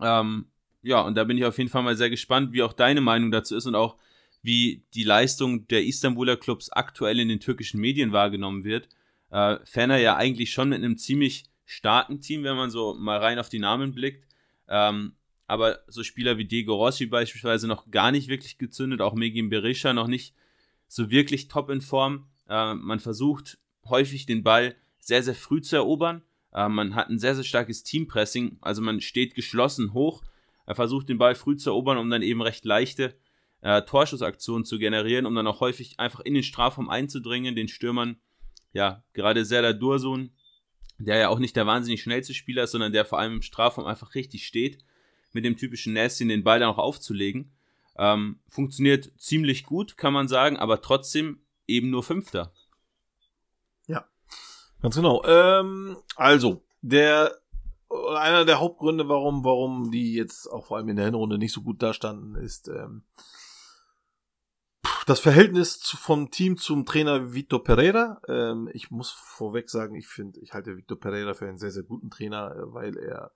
Ähm, 0.00 0.46
ja, 0.82 1.00
und 1.00 1.16
da 1.16 1.24
bin 1.24 1.38
ich 1.38 1.44
auf 1.44 1.58
jeden 1.58 1.70
Fall 1.70 1.82
mal 1.82 1.96
sehr 1.96 2.10
gespannt, 2.10 2.52
wie 2.52 2.62
auch 2.62 2.72
deine 2.72 3.00
Meinung 3.00 3.32
dazu 3.32 3.56
ist 3.56 3.66
und 3.66 3.74
auch 3.74 3.96
wie 4.48 4.82
die 4.94 5.04
Leistung 5.04 5.68
der 5.68 5.84
Istanbuler 5.84 6.38
Clubs 6.38 6.70
aktuell 6.70 7.20
in 7.20 7.28
den 7.28 7.38
türkischen 7.38 7.82
Medien 7.82 8.12
wahrgenommen 8.12 8.64
wird. 8.64 8.88
Äh, 9.30 9.58
Ferner 9.64 9.98
ja 9.98 10.16
eigentlich 10.16 10.52
schon 10.52 10.70
mit 10.70 10.78
einem 10.78 10.96
ziemlich 10.96 11.44
starken 11.66 12.22
Team, 12.22 12.44
wenn 12.44 12.56
man 12.56 12.70
so 12.70 12.94
mal 12.94 13.18
rein 13.18 13.38
auf 13.38 13.50
die 13.50 13.58
Namen 13.58 13.92
blickt. 13.92 14.26
Ähm, 14.66 15.12
aber 15.46 15.80
so 15.86 16.02
Spieler 16.02 16.38
wie 16.38 16.46
Diego 16.46 16.74
Rossi 16.74 17.04
beispielsweise 17.04 17.68
noch 17.68 17.90
gar 17.90 18.10
nicht 18.10 18.28
wirklich 18.28 18.56
gezündet, 18.56 19.02
auch 19.02 19.12
Megin 19.12 19.50
Berisha 19.50 19.92
noch 19.92 20.06
nicht 20.06 20.34
so 20.86 21.10
wirklich 21.10 21.48
top 21.48 21.68
in 21.68 21.82
Form. 21.82 22.26
Äh, 22.48 22.72
man 22.72 23.00
versucht 23.00 23.58
häufig 23.86 24.24
den 24.24 24.44
Ball 24.44 24.76
sehr, 24.98 25.22
sehr 25.22 25.34
früh 25.34 25.60
zu 25.60 25.76
erobern. 25.76 26.22
Äh, 26.54 26.70
man 26.70 26.94
hat 26.94 27.10
ein 27.10 27.18
sehr, 27.18 27.34
sehr 27.34 27.44
starkes 27.44 27.82
Teampressing, 27.82 28.56
also 28.62 28.80
man 28.80 29.02
steht 29.02 29.34
geschlossen 29.34 29.92
hoch, 29.92 30.22
er 30.64 30.74
versucht 30.74 31.10
den 31.10 31.18
Ball 31.18 31.34
früh 31.34 31.56
zu 31.56 31.68
erobern, 31.68 31.98
um 31.98 32.08
dann 32.08 32.22
eben 32.22 32.40
recht 32.40 32.64
leichte 32.64 33.14
äh, 33.60 33.82
Torschussaktionen 33.82 34.64
zu 34.64 34.78
generieren, 34.78 35.26
um 35.26 35.34
dann 35.34 35.46
auch 35.46 35.60
häufig 35.60 35.98
einfach 35.98 36.20
in 36.20 36.34
den 36.34 36.42
Strafraum 36.42 36.88
einzudringen, 36.88 37.56
den 37.56 37.68
Stürmern, 37.68 38.20
ja, 38.72 39.02
gerade 39.12 39.44
Serdar 39.44 39.74
Dursun, 39.74 40.30
der 40.98 41.18
ja 41.18 41.28
auch 41.28 41.38
nicht 41.38 41.56
der 41.56 41.66
wahnsinnig 41.66 42.02
schnellste 42.02 42.34
Spieler 42.34 42.64
ist, 42.64 42.72
sondern 42.72 42.92
der 42.92 43.04
vor 43.04 43.18
allem 43.18 43.34
im 43.34 43.42
Strafraum 43.42 43.86
einfach 43.86 44.14
richtig 44.14 44.46
steht, 44.46 44.78
mit 45.32 45.44
dem 45.44 45.56
typischen 45.56 45.92
Nasty 45.92 46.26
den 46.26 46.44
Ball 46.44 46.60
dann 46.60 46.70
auch 46.70 46.78
aufzulegen. 46.78 47.52
Ähm, 47.96 48.40
funktioniert 48.48 49.10
ziemlich 49.16 49.64
gut, 49.64 49.96
kann 49.96 50.12
man 50.12 50.28
sagen, 50.28 50.56
aber 50.56 50.80
trotzdem 50.80 51.40
eben 51.66 51.90
nur 51.90 52.02
Fünfter. 52.02 52.52
Ja, 53.86 54.06
ganz 54.80 54.94
genau. 54.94 55.24
Ähm, 55.24 55.96
also, 56.16 56.62
der 56.80 57.36
einer 58.16 58.44
der 58.44 58.60
Hauptgründe, 58.60 59.08
warum, 59.08 59.44
warum 59.44 59.90
die 59.90 60.14
jetzt 60.14 60.46
auch 60.46 60.66
vor 60.66 60.76
allem 60.76 60.88
in 60.88 60.96
der 60.96 61.06
Hinrunde 61.06 61.38
nicht 61.38 61.52
so 61.52 61.62
gut 61.62 61.82
dastanden, 61.82 62.34
ist 62.34 62.68
ähm, 62.68 63.02
das 65.08 65.20
Verhältnis 65.20 65.76
vom 65.76 66.30
Team 66.30 66.58
zum 66.58 66.84
Trainer 66.84 67.32
Vitor 67.32 67.64
Pereira. 67.64 68.20
Ähm, 68.28 68.68
ich 68.74 68.90
muss 68.90 69.10
vorweg 69.10 69.70
sagen, 69.70 69.94
ich 69.94 70.06
finde, 70.06 70.38
ich 70.40 70.52
halte 70.52 70.76
Vitor 70.76 71.00
Pereira 71.00 71.32
für 71.32 71.48
einen 71.48 71.58
sehr, 71.58 71.70
sehr 71.70 71.82
guten 71.82 72.10
Trainer, 72.10 72.54
äh, 72.54 72.74
weil 72.74 72.96
er 72.98 73.32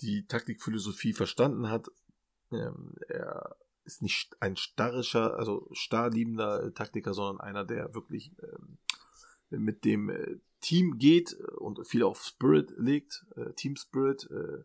die 0.00 0.26
Taktikphilosophie 0.26 1.12
verstanden 1.12 1.68
hat. 1.68 1.88
Ähm, 2.52 2.94
er 3.08 3.56
ist 3.84 4.02
nicht 4.02 4.36
ein 4.40 4.56
starrischer, 4.56 5.36
also 5.36 5.68
starrliebender 5.72 6.64
äh, 6.64 6.72
Taktiker, 6.72 7.14
sondern 7.14 7.40
einer, 7.40 7.64
der 7.64 7.94
wirklich 7.94 8.32
ähm, 8.40 8.78
mit 9.50 9.84
dem 9.84 10.08
äh, 10.08 10.36
Team 10.60 10.98
geht 10.98 11.34
und 11.58 11.84
viel 11.86 12.04
auf 12.04 12.22
Spirit 12.22 12.72
legt, 12.76 13.26
äh, 13.34 13.52
Team 13.54 13.74
Spirit. 13.74 14.30
Äh, 14.30 14.62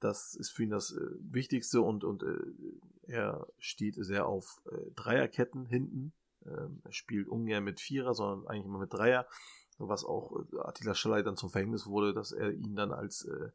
das 0.00 0.34
ist 0.34 0.50
für 0.50 0.64
ihn 0.64 0.70
das 0.70 0.92
äh, 0.92 1.00
Wichtigste 1.20 1.80
und, 1.80 2.04
und 2.04 2.22
äh, 2.22 3.10
er 3.10 3.46
steht 3.58 3.96
sehr 3.96 4.26
auf 4.26 4.60
äh, 4.70 4.90
Dreierketten 4.96 5.66
hinten. 5.66 6.12
Ähm, 6.46 6.80
er 6.84 6.92
spielt 6.92 7.28
ungern 7.28 7.64
mit 7.64 7.80
Vierer, 7.80 8.14
sondern 8.14 8.46
eigentlich 8.48 8.66
immer 8.66 8.78
mit 8.78 8.92
Dreier, 8.92 9.26
was 9.78 10.04
auch 10.04 10.32
äh, 10.32 10.58
Attila 10.58 10.94
Schalay 10.94 11.22
dann 11.22 11.36
zum 11.36 11.50
Verhängnis 11.50 11.86
wurde, 11.86 12.12
dass 12.12 12.32
er 12.32 12.52
ihn 12.52 12.76
dann 12.76 12.92
als 12.92 13.24
äh, 13.24 13.50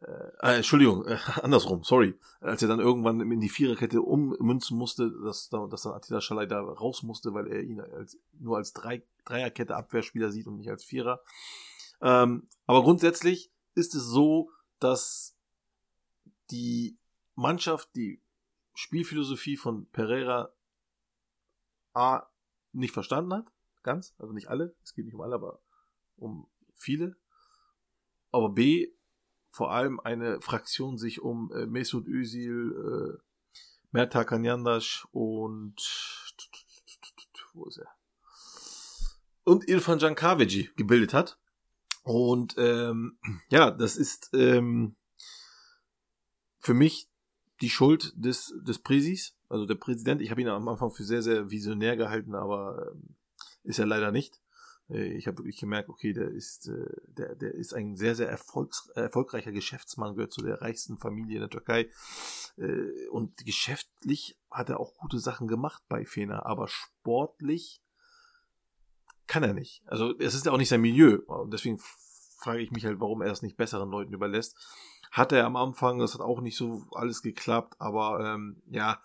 äh, 0.00 0.30
äh, 0.40 0.56
Entschuldigung, 0.56 1.04
äh, 1.06 1.18
andersrum, 1.42 1.82
sorry. 1.82 2.14
Als 2.40 2.62
er 2.62 2.68
dann 2.68 2.80
irgendwann 2.80 3.20
in 3.20 3.40
die 3.40 3.48
Viererkette 3.48 4.00
ummünzen 4.00 4.76
musste, 4.76 5.10
dass, 5.24 5.48
dass 5.48 5.82
dann 5.82 5.92
Attila 5.92 6.20
Schalay 6.20 6.46
da 6.46 6.60
raus 6.60 7.02
musste, 7.02 7.34
weil 7.34 7.48
er 7.48 7.62
ihn 7.62 7.80
als, 7.80 8.16
nur 8.38 8.56
als 8.56 8.72
Drei, 8.72 9.02
Dreierkette 9.24 9.74
Abwehrspieler 9.76 10.30
sieht 10.30 10.46
und 10.46 10.56
nicht 10.56 10.70
als 10.70 10.84
Vierer. 10.84 11.20
Ähm, 12.00 12.46
aber 12.66 12.82
grundsätzlich 12.82 13.50
ist 13.74 13.94
es 13.94 14.04
so, 14.04 14.50
dass 14.78 15.36
die 16.50 16.98
Mannschaft 17.34 17.94
die 17.94 18.20
Spielphilosophie 18.74 19.56
von 19.56 19.86
Pereira 19.90 20.52
A 21.94 22.26
nicht 22.72 22.94
verstanden 22.94 23.34
hat, 23.34 23.52
ganz, 23.82 24.14
also 24.18 24.32
nicht 24.32 24.48
alle, 24.48 24.74
es 24.84 24.94
geht 24.94 25.04
nicht 25.04 25.14
um 25.14 25.20
alle, 25.20 25.34
aber 25.34 25.60
um 26.16 26.46
viele, 26.74 27.16
aber 28.30 28.50
B 28.50 28.92
vor 29.50 29.72
allem 29.72 29.98
eine 30.00 30.40
Fraktion 30.40 30.98
sich 30.98 31.20
um 31.20 31.52
äh, 31.52 31.66
Mesut 31.66 32.06
Özil, 32.06 33.18
äh, 33.18 33.22
Merta 33.90 34.24
Kanyandash 34.24 35.08
und 35.12 35.76
wo 37.54 37.66
ist 37.66 37.78
er? 37.78 37.88
Und 39.44 39.66
Irfan 39.66 39.98
Jankavici 39.98 40.70
gebildet 40.76 41.14
hat. 41.14 41.38
Und 42.08 42.54
ähm, 42.56 43.18
ja, 43.50 43.70
das 43.70 43.96
ist 43.96 44.30
ähm, 44.32 44.96
für 46.58 46.72
mich 46.72 47.10
die 47.60 47.68
Schuld 47.68 48.14
des, 48.16 48.54
des 48.62 48.78
Präsis, 48.78 49.36
also 49.48 49.66
der 49.66 49.74
Präsident. 49.74 50.22
Ich 50.22 50.30
habe 50.30 50.40
ihn 50.40 50.48
am 50.48 50.68
Anfang 50.68 50.90
für 50.90 51.04
sehr, 51.04 51.22
sehr 51.22 51.50
visionär 51.50 51.96
gehalten, 51.96 52.34
aber 52.34 52.92
ähm, 52.92 53.16
ist 53.62 53.78
er 53.78 53.84
leider 53.84 54.10
nicht. 54.10 54.40
Äh, 54.88 55.12
ich 55.18 55.26
habe 55.26 55.38
wirklich 55.38 55.58
gemerkt, 55.58 55.90
okay, 55.90 56.14
der 56.14 56.30
ist, 56.30 56.68
äh, 56.68 56.86
der, 57.08 57.34
der 57.34 57.52
ist 57.52 57.74
ein 57.74 57.94
sehr, 57.94 58.14
sehr 58.14 58.30
erfolgs, 58.30 58.88
erfolgreicher 58.94 59.52
Geschäftsmann, 59.52 60.14
gehört 60.14 60.32
zu 60.32 60.40
der 60.40 60.62
reichsten 60.62 60.96
Familie 60.96 61.36
in 61.36 61.42
der 61.42 61.50
Türkei. 61.50 61.90
Äh, 62.56 63.08
und 63.10 63.36
geschäftlich 63.44 64.38
hat 64.50 64.70
er 64.70 64.80
auch 64.80 64.94
gute 64.94 65.18
Sachen 65.18 65.46
gemacht 65.46 65.82
bei 65.90 66.06
Fener, 66.06 66.46
aber 66.46 66.68
sportlich 66.68 67.82
kann 69.28 69.44
er 69.44 69.54
nicht. 69.54 69.82
Also 69.86 70.18
es 70.18 70.34
ist 70.34 70.46
ja 70.46 70.52
auch 70.52 70.58
nicht 70.58 70.68
sein 70.68 70.80
Milieu. 70.80 71.18
Und 71.26 71.52
deswegen 71.52 71.78
frage 72.38 72.60
ich 72.60 72.70
mich 72.70 72.84
halt, 72.84 73.00
warum 73.00 73.22
er 73.22 73.30
es 73.30 73.42
nicht 73.42 73.56
besseren 73.56 73.90
Leuten 73.90 74.12
überlässt. 74.12 74.56
Hat 75.10 75.32
er 75.32 75.46
am 75.46 75.56
Anfang, 75.56 75.98
das 75.98 76.14
hat 76.14 76.20
auch 76.20 76.40
nicht 76.40 76.56
so 76.56 76.84
alles 76.92 77.22
geklappt, 77.22 77.76
aber 77.78 78.20
ähm, 78.20 78.62
ja, 78.70 79.00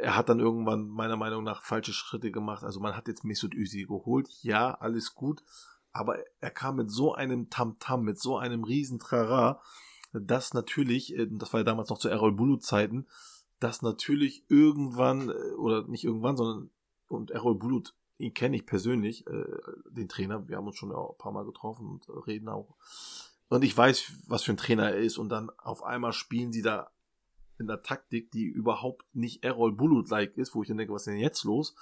er 0.00 0.16
hat 0.16 0.28
dann 0.28 0.40
irgendwann 0.40 0.88
meiner 0.88 1.16
Meinung 1.16 1.44
nach 1.44 1.62
falsche 1.62 1.92
Schritte 1.92 2.30
gemacht. 2.30 2.64
Also 2.64 2.80
man 2.80 2.96
hat 2.96 3.08
jetzt 3.08 3.24
Mesut 3.24 3.54
Özil 3.54 3.86
geholt, 3.86 4.28
ja, 4.42 4.72
alles 4.74 5.14
gut, 5.14 5.44
aber 5.92 6.16
er 6.40 6.50
kam 6.50 6.76
mit 6.76 6.90
so 6.90 7.14
einem 7.14 7.50
Tamtam, 7.50 8.00
-Tam, 8.00 8.04
mit 8.04 8.18
so 8.18 8.38
einem 8.38 8.64
riesen 8.64 8.98
Trara, 8.98 9.60
dass 10.12 10.54
natürlich, 10.54 11.14
äh, 11.16 11.26
das 11.30 11.52
war 11.52 11.60
ja 11.60 11.64
damals 11.64 11.90
noch 11.90 11.98
zu 11.98 12.08
Errol 12.08 12.32
Bulut 12.32 12.62
Zeiten, 12.62 13.06
dass 13.60 13.82
natürlich 13.82 14.44
irgendwann, 14.48 15.28
äh, 15.28 15.52
oder 15.58 15.86
nicht 15.86 16.04
irgendwann, 16.04 16.36
sondern 16.36 16.70
und 17.08 17.30
Errol 17.30 17.56
Bulut 17.56 17.94
ihn 18.18 18.34
kenne 18.34 18.56
ich 18.56 18.66
persönlich, 18.66 19.26
äh, 19.26 19.44
den 19.90 20.08
Trainer. 20.08 20.48
Wir 20.48 20.56
haben 20.56 20.66
uns 20.66 20.76
schon 20.76 20.92
ein 20.92 21.18
paar 21.18 21.32
Mal 21.32 21.44
getroffen 21.44 21.86
und 21.88 22.26
reden 22.26 22.48
auch. 22.48 22.76
Und 23.48 23.64
ich 23.64 23.76
weiß, 23.76 24.12
was 24.26 24.42
für 24.42 24.52
ein 24.52 24.56
Trainer 24.56 24.90
er 24.90 24.98
ist. 24.98 25.18
Und 25.18 25.28
dann 25.28 25.50
auf 25.58 25.82
einmal 25.82 26.12
spielen 26.12 26.52
sie 26.52 26.62
da 26.62 26.90
in 27.58 27.66
der 27.66 27.82
Taktik, 27.82 28.30
die 28.30 28.44
überhaupt 28.44 29.04
nicht 29.14 29.44
Errol 29.44 29.72
Bulut-like 29.72 30.36
ist, 30.36 30.54
wo 30.54 30.62
ich 30.62 30.68
dann 30.68 30.76
denke, 30.76 30.92
was 30.92 31.02
ist 31.02 31.12
denn 31.12 31.20
jetzt 31.20 31.44
los? 31.44 31.74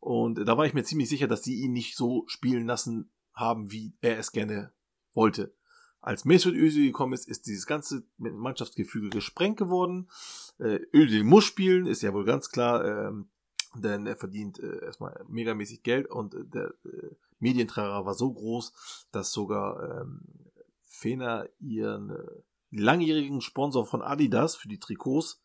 Und 0.00 0.36
da 0.36 0.56
war 0.56 0.66
ich 0.66 0.74
mir 0.74 0.84
ziemlich 0.84 1.08
sicher, 1.08 1.28
dass 1.28 1.42
sie 1.42 1.62
ihn 1.62 1.72
nicht 1.72 1.96
so 1.96 2.24
spielen 2.26 2.66
lassen 2.66 3.10
haben, 3.32 3.70
wie 3.70 3.94
er 4.00 4.18
es 4.18 4.32
gerne 4.32 4.72
wollte. 5.12 5.54
Als 6.00 6.24
Mesut 6.26 6.54
Özil 6.54 6.86
gekommen 6.86 7.14
ist, 7.14 7.26
ist 7.28 7.46
dieses 7.46 7.66
ganze 7.66 8.06
Mannschaftsgefüge 8.18 9.08
gesprengt 9.08 9.56
geworden. 9.56 10.10
Äh, 10.58 10.80
Özil 10.92 11.24
muss 11.24 11.44
spielen, 11.44 11.86
ist 11.86 12.02
ja 12.02 12.12
wohl 12.12 12.26
ganz 12.26 12.50
klar, 12.50 12.84
ähm, 12.84 13.30
denn 13.74 14.06
er 14.06 14.16
verdient 14.16 14.58
äh, 14.58 14.84
erstmal 14.84 15.24
megamäßig 15.28 15.82
Geld 15.82 16.10
und 16.10 16.34
äh, 16.34 16.44
der 16.44 16.74
äh, 16.84 17.14
Medientrailer 17.38 18.06
war 18.06 18.14
so 18.14 18.32
groß, 18.32 18.72
dass 19.12 19.32
sogar 19.32 20.00
ähm, 20.00 20.20
Fener 20.82 21.48
ihren 21.58 22.10
äh, 22.10 22.42
langjährigen 22.70 23.40
Sponsor 23.40 23.86
von 23.86 24.02
Adidas 24.02 24.56
für 24.56 24.68
die 24.68 24.78
Trikots 24.78 25.42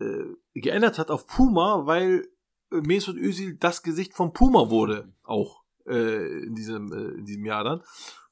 äh, 0.00 0.24
geändert 0.54 0.98
hat 0.98 1.10
auf 1.10 1.26
Puma, 1.26 1.86
weil 1.86 2.28
äh, 2.70 2.80
Mesut 2.80 3.16
Özil 3.16 3.56
das 3.56 3.82
Gesicht 3.82 4.14
von 4.14 4.32
Puma 4.32 4.70
wurde, 4.70 5.12
auch 5.22 5.62
äh, 5.86 6.44
in 6.44 6.54
diesem 6.54 6.92
äh, 6.92 7.18
in 7.18 7.24
diesem 7.24 7.44
Jahr 7.44 7.64
dann. 7.64 7.82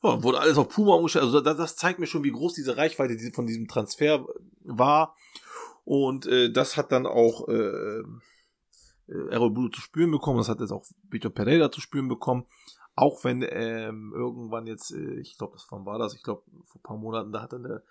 Ja, 0.03 0.23
wurde 0.23 0.41
alles 0.41 0.57
auf 0.57 0.69
Puma 0.69 0.95
umgestellt. 0.95 1.27
Also 1.27 1.41
das, 1.41 1.57
das 1.57 1.77
zeigt 1.77 1.99
mir 1.99 2.07
schon, 2.07 2.25
wie 2.25 2.33
groß 2.33 2.55
diese 2.55 2.77
Reichweite 2.77 3.17
von 3.33 3.47
diesem 3.47 3.69
Transfer 3.69 4.27
war. 4.63 5.15
Und 5.85 6.27
äh, 6.27 6.51
das 6.51 6.77
hat 6.77 6.93
dann 6.93 7.07
auch 7.07 7.49
äh, 7.49 8.03
Errol 9.31 9.51
Bulu 9.51 9.69
zu 9.69 9.81
spüren 9.81 10.11
bekommen, 10.11 10.39
das 10.39 10.49
hat 10.49 10.61
jetzt 10.61 10.73
auch 10.73 10.85
Vitor 11.09 11.31
Pereira 11.31 11.71
zu 11.71 11.81
spüren 11.81 12.09
bekommen. 12.09 12.47
Auch 12.97 13.25
wenn 13.25 13.45
ähm, 13.49 14.13
irgendwann 14.15 14.67
jetzt, 14.67 14.93
äh, 14.93 15.21
ich 15.21 15.39
glaube, 15.39 15.55
das 15.55 15.67
wann 15.71 15.87
war 15.87 15.99
das, 15.99 16.15
ich 16.15 16.23
glaube, 16.23 16.43
vor 16.65 16.81
ein 16.81 16.83
paar 16.83 16.97
Monaten, 16.97 17.33
da 17.33 17.43
hat 17.43 17.53
dann 17.53 17.63
der, 17.63 17.83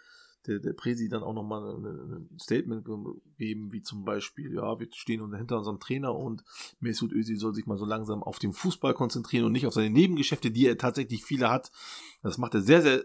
der, 0.47 0.59
der 0.59 0.73
Presi 0.73 1.09
dann 1.09 1.23
auch 1.23 1.33
nochmal 1.33 1.63
ein 1.63 2.29
Statement 2.39 2.85
gegeben, 2.85 3.71
wie 3.71 3.81
zum 3.81 4.05
Beispiel, 4.05 4.53
ja, 4.53 4.79
wir 4.79 4.87
stehen 4.93 5.33
hinter 5.35 5.57
unserem 5.57 5.79
Trainer 5.79 6.15
und 6.15 6.43
Mesut 6.79 7.11
Özil 7.11 7.37
soll 7.37 7.53
sich 7.53 7.65
mal 7.65 7.77
so 7.77 7.85
langsam 7.85 8.23
auf 8.23 8.39
den 8.39 8.53
Fußball 8.53 8.93
konzentrieren 8.93 9.45
und 9.45 9.51
nicht 9.51 9.67
auf 9.67 9.73
seine 9.73 9.89
Nebengeschäfte, 9.89 10.51
die 10.51 10.67
er 10.67 10.77
tatsächlich 10.77 11.23
viele 11.23 11.49
hat. 11.49 11.71
Das 12.21 12.37
macht 12.37 12.53
er 12.53 12.61
sehr, 12.61 12.81
sehr 12.81 13.03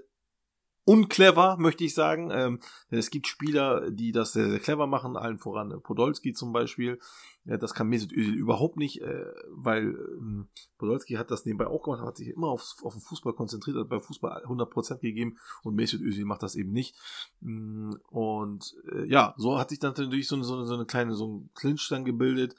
unclever, 0.85 1.57
möchte 1.59 1.85
ich 1.85 1.95
sagen. 1.95 2.31
Ähm, 2.31 2.61
denn 2.91 2.99
es 2.99 3.11
gibt 3.11 3.27
Spieler, 3.27 3.91
die 3.91 4.13
das 4.13 4.33
sehr, 4.33 4.51
sehr 4.51 4.61
clever 4.61 4.87
machen, 4.87 5.17
allen 5.17 5.39
voran 5.39 5.71
äh, 5.71 5.79
Podolski 5.79 6.33
zum 6.33 6.53
Beispiel. 6.53 6.99
Ja, 7.45 7.57
das 7.57 7.75
kann 7.75 7.89
Mesut 7.89 8.13
Özil 8.13 8.35
überhaupt 8.35 8.77
nicht, 8.77 9.03
äh, 9.03 9.27
weil 9.51 9.97
ähm, 10.19 10.49
Podolski 10.79 11.15
hat 11.15 11.31
das 11.31 11.45
nebenbei 11.45 11.67
auch 11.67 11.83
gemacht, 11.83 12.03
hat 12.03 12.17
sich 12.17 12.29
immer 12.29 12.49
auf, 12.49 12.77
auf 12.83 12.95
den 12.95 13.03
Fußball 13.03 13.33
konzentriert, 13.33 13.77
hat 13.77 13.89
bei 13.89 14.01
Fußball 14.01 14.45
100% 14.45 14.99
gegeben 14.99 15.39
und 15.63 15.75
Mesut 15.75 16.01
Özil 16.01 16.25
macht 16.25 16.43
das 16.43 16.55
eben 16.55 16.73
nicht. 16.73 16.97
Mm, 17.41 17.93
und 18.11 18.75
äh, 18.93 19.05
ja, 19.07 19.35
so 19.37 19.59
hat 19.59 19.71
sich 19.71 19.79
dann 19.79 19.95
natürlich 19.97 20.29
so, 20.29 20.43
so, 20.43 20.65
so 20.65 20.75
eine 20.75 20.87
kleine, 20.87 21.15
so 21.15 21.27
ein 21.27 21.51
Clinch 21.55 21.87
dann 21.89 22.05
gebildet. 22.05 22.55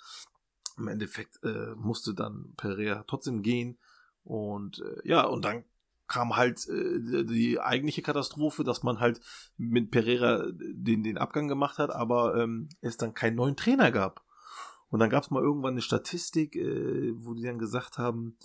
Im 0.77 0.87
Endeffekt 0.87 1.41
äh, 1.43 1.73
musste 1.75 2.13
dann 2.13 2.53
Pereira 2.57 3.03
trotzdem 3.07 3.41
gehen. 3.43 3.77
Und 4.23 4.79
äh, 4.79 5.07
ja, 5.07 5.25
und 5.25 5.45
dann 5.45 5.63
kam 6.07 6.35
halt 6.35 6.67
äh, 6.67 7.25
die 7.25 7.59
eigentliche 7.59 8.01
Katastrophe, 8.01 8.63
dass 8.63 8.83
man 8.83 8.99
halt 8.99 9.21
mit 9.57 9.91
Pereira 9.91 10.45
den, 10.51 11.03
den 11.03 11.17
Abgang 11.17 11.47
gemacht 11.47 11.77
hat, 11.77 11.89
aber 11.91 12.35
ähm, 12.35 12.69
es 12.81 12.97
dann 12.97 13.13
keinen 13.13 13.35
neuen 13.35 13.55
Trainer 13.55 13.91
gab. 13.91 14.23
Und 14.89 14.99
dann 14.99 15.09
gab 15.09 15.23
es 15.23 15.31
mal 15.31 15.41
irgendwann 15.41 15.73
eine 15.73 15.81
Statistik, 15.81 16.55
äh, 16.55 17.11
wo 17.15 17.33
die 17.33 17.43
dann 17.43 17.59
gesagt 17.59 17.97
haben, 17.97 18.37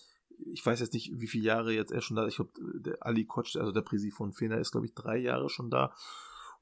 ich 0.47 0.65
weiß 0.65 0.81
jetzt 0.81 0.95
nicht, 0.95 1.13
wie 1.15 1.27
viele 1.27 1.45
Jahre 1.45 1.73
jetzt 1.73 1.93
er 1.93 2.01
schon 2.01 2.17
da, 2.17 2.27
ich 2.27 2.37
glaube, 2.37 2.53
der 2.75 2.97
Ali 3.01 3.27
Koch, 3.27 3.45
also 3.57 3.73
der 3.73 3.83
Präsi 3.83 4.11
von 4.11 4.33
Fener, 4.33 4.59
ist, 4.59 4.73
glaube 4.73 4.87
ich, 4.87 4.95
drei 4.95 5.19
Jahre 5.19 5.51
schon 5.51 5.71
da. 5.71 5.93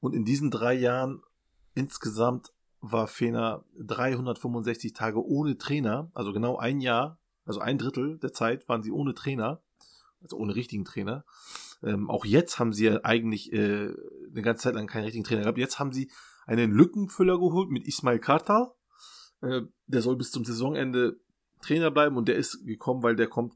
Und 0.01 0.13
in 0.13 0.25
diesen 0.25 0.51
drei 0.51 0.73
Jahren 0.73 1.21
insgesamt 1.75 2.51
war 2.81 3.07
Fener 3.07 3.65
365 3.77 4.93
Tage 4.93 5.25
ohne 5.25 5.57
Trainer, 5.57 6.11
also 6.13 6.33
genau 6.33 6.57
ein 6.57 6.81
Jahr, 6.81 7.19
also 7.45 7.59
ein 7.59 7.77
Drittel 7.77 8.17
der 8.19 8.33
Zeit 8.33 8.67
waren 8.69 8.83
sie 8.83 8.91
ohne 8.91 9.13
Trainer 9.13 9.61
also 10.21 10.37
ohne 10.37 10.55
richtigen 10.55 10.85
Trainer. 10.85 11.25
Ähm, 11.83 12.09
auch 12.09 12.25
jetzt 12.25 12.59
haben 12.59 12.73
sie 12.73 12.85
ja 12.85 12.99
eigentlich 13.03 13.53
äh, 13.53 13.93
eine 14.31 14.41
ganze 14.41 14.63
Zeit 14.63 14.75
lang 14.75 14.87
keinen 14.87 15.03
richtigen 15.05 15.23
Trainer 15.23 15.41
gehabt. 15.41 15.57
Jetzt 15.57 15.79
haben 15.79 15.91
sie 15.91 16.11
einen 16.45 16.71
Lückenfüller 16.71 17.37
geholt 17.37 17.69
mit 17.69 17.87
Ismail 17.87 18.19
Kartal. 18.19 18.71
Äh, 19.41 19.61
der 19.87 20.01
soll 20.01 20.17
bis 20.17 20.31
zum 20.31 20.45
Saisonende 20.45 21.19
Trainer 21.61 21.91
bleiben 21.91 22.17
und 22.17 22.27
der 22.27 22.35
ist 22.35 22.65
gekommen, 22.65 23.03
weil 23.03 23.15
der 23.15 23.27
kommt 23.27 23.53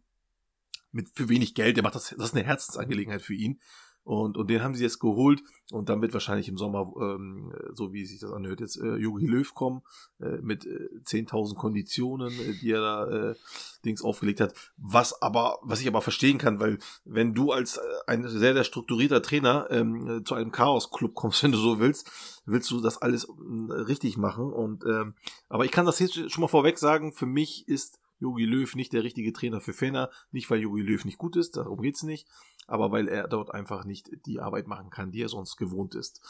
mit 0.92 1.10
für 1.14 1.30
wenig 1.30 1.56
Geld. 1.56 1.76
Der 1.76 1.84
macht 1.84 1.96
das, 1.96 2.10
das 2.18 2.30
ist 2.30 2.36
eine 2.36 2.46
Herzensangelegenheit 2.46 3.22
für 3.22 3.34
ihn. 3.34 3.60
Und, 4.04 4.36
und 4.36 4.50
den 4.50 4.62
haben 4.62 4.76
sie 4.76 4.84
jetzt 4.84 5.00
geholt 5.00 5.44
und 5.72 5.88
dann 5.88 6.02
wird 6.02 6.14
wahrscheinlich 6.14 6.50
im 6.50 6.58
Sommer, 6.58 6.92
ähm, 7.00 7.54
so 7.74 7.94
wie 7.94 8.06
sich 8.06 8.20
das 8.20 8.32
anhört, 8.32 8.60
jetzt 8.60 8.78
äh, 8.78 8.96
Jogi 8.96 9.26
Löw 9.26 9.54
kommen 9.54 9.82
äh, 10.20 10.42
mit 10.42 10.66
äh, 10.66 10.90
10.000 11.06 11.56
Konditionen, 11.56 12.34
äh, 12.34 12.54
die 12.62 12.72
er 12.72 12.82
da 12.82 13.08
äh, 13.08 13.36
Dings 13.86 14.04
aufgelegt 14.04 14.42
hat. 14.42 14.54
Was 14.76 15.22
aber, 15.22 15.60
was 15.62 15.80
ich 15.80 15.88
aber 15.88 16.02
verstehen 16.02 16.38
kann, 16.38 16.60
weil 16.60 16.80
wenn 17.06 17.34
du 17.34 17.54
als 17.54 17.78
äh, 17.78 17.82
ein 18.08 18.28
sehr, 18.28 18.54
sehr 18.54 18.66
strukturierter 18.66 19.22
Trainer 19.22 19.68
ähm, 19.70 20.08
äh, 20.08 20.24
zu 20.24 20.36
einem 20.36 20.52
Chaos-Club 20.52 21.16
kommst, 21.16 21.42
wenn 21.44 21.54
du 21.54 21.58
so 21.58 21.80
willst, 21.80 22.12
willst 22.46 22.70
du 22.72 22.82
das 22.82 23.02
alles 23.02 23.24
äh, 23.24 23.74
richtig 23.74 24.18
machen. 24.18 24.52
Und 24.52 24.84
ähm, 24.86 25.14
aber 25.48 25.64
ich 25.64 25.72
kann 25.72 25.86
das 25.86 26.00
jetzt 26.00 26.30
schon 26.30 26.42
mal 26.42 26.50
vorweg 26.50 26.78
sagen, 26.78 27.14
für 27.14 27.26
mich 27.26 27.70
ist 27.70 28.00
Jogi 28.24 28.46
Löw 28.46 28.74
nicht 28.76 28.94
der 28.94 29.04
richtige 29.04 29.34
Trainer 29.34 29.60
für 29.60 29.74
Fener. 29.74 30.10
Nicht, 30.32 30.50
weil 30.50 30.62
Jogi 30.62 30.82
Löw 30.82 31.04
nicht 31.04 31.18
gut 31.18 31.36
ist, 31.36 31.58
darum 31.58 31.82
geht's 31.82 32.04
nicht, 32.04 32.28
aber 32.68 32.92
weil 32.92 33.08
er 33.08 33.28
dort 33.28 33.54
einfach 33.54 33.86
nicht 33.86 34.10
die 34.26 34.40
Arbeit 34.40 34.68
machen 34.68 34.90
kann, 34.90 35.12
die 35.12 35.22
er 35.22 35.30
sonst 35.30 35.58
gewohnt 35.58 35.96
ist. 35.96 36.22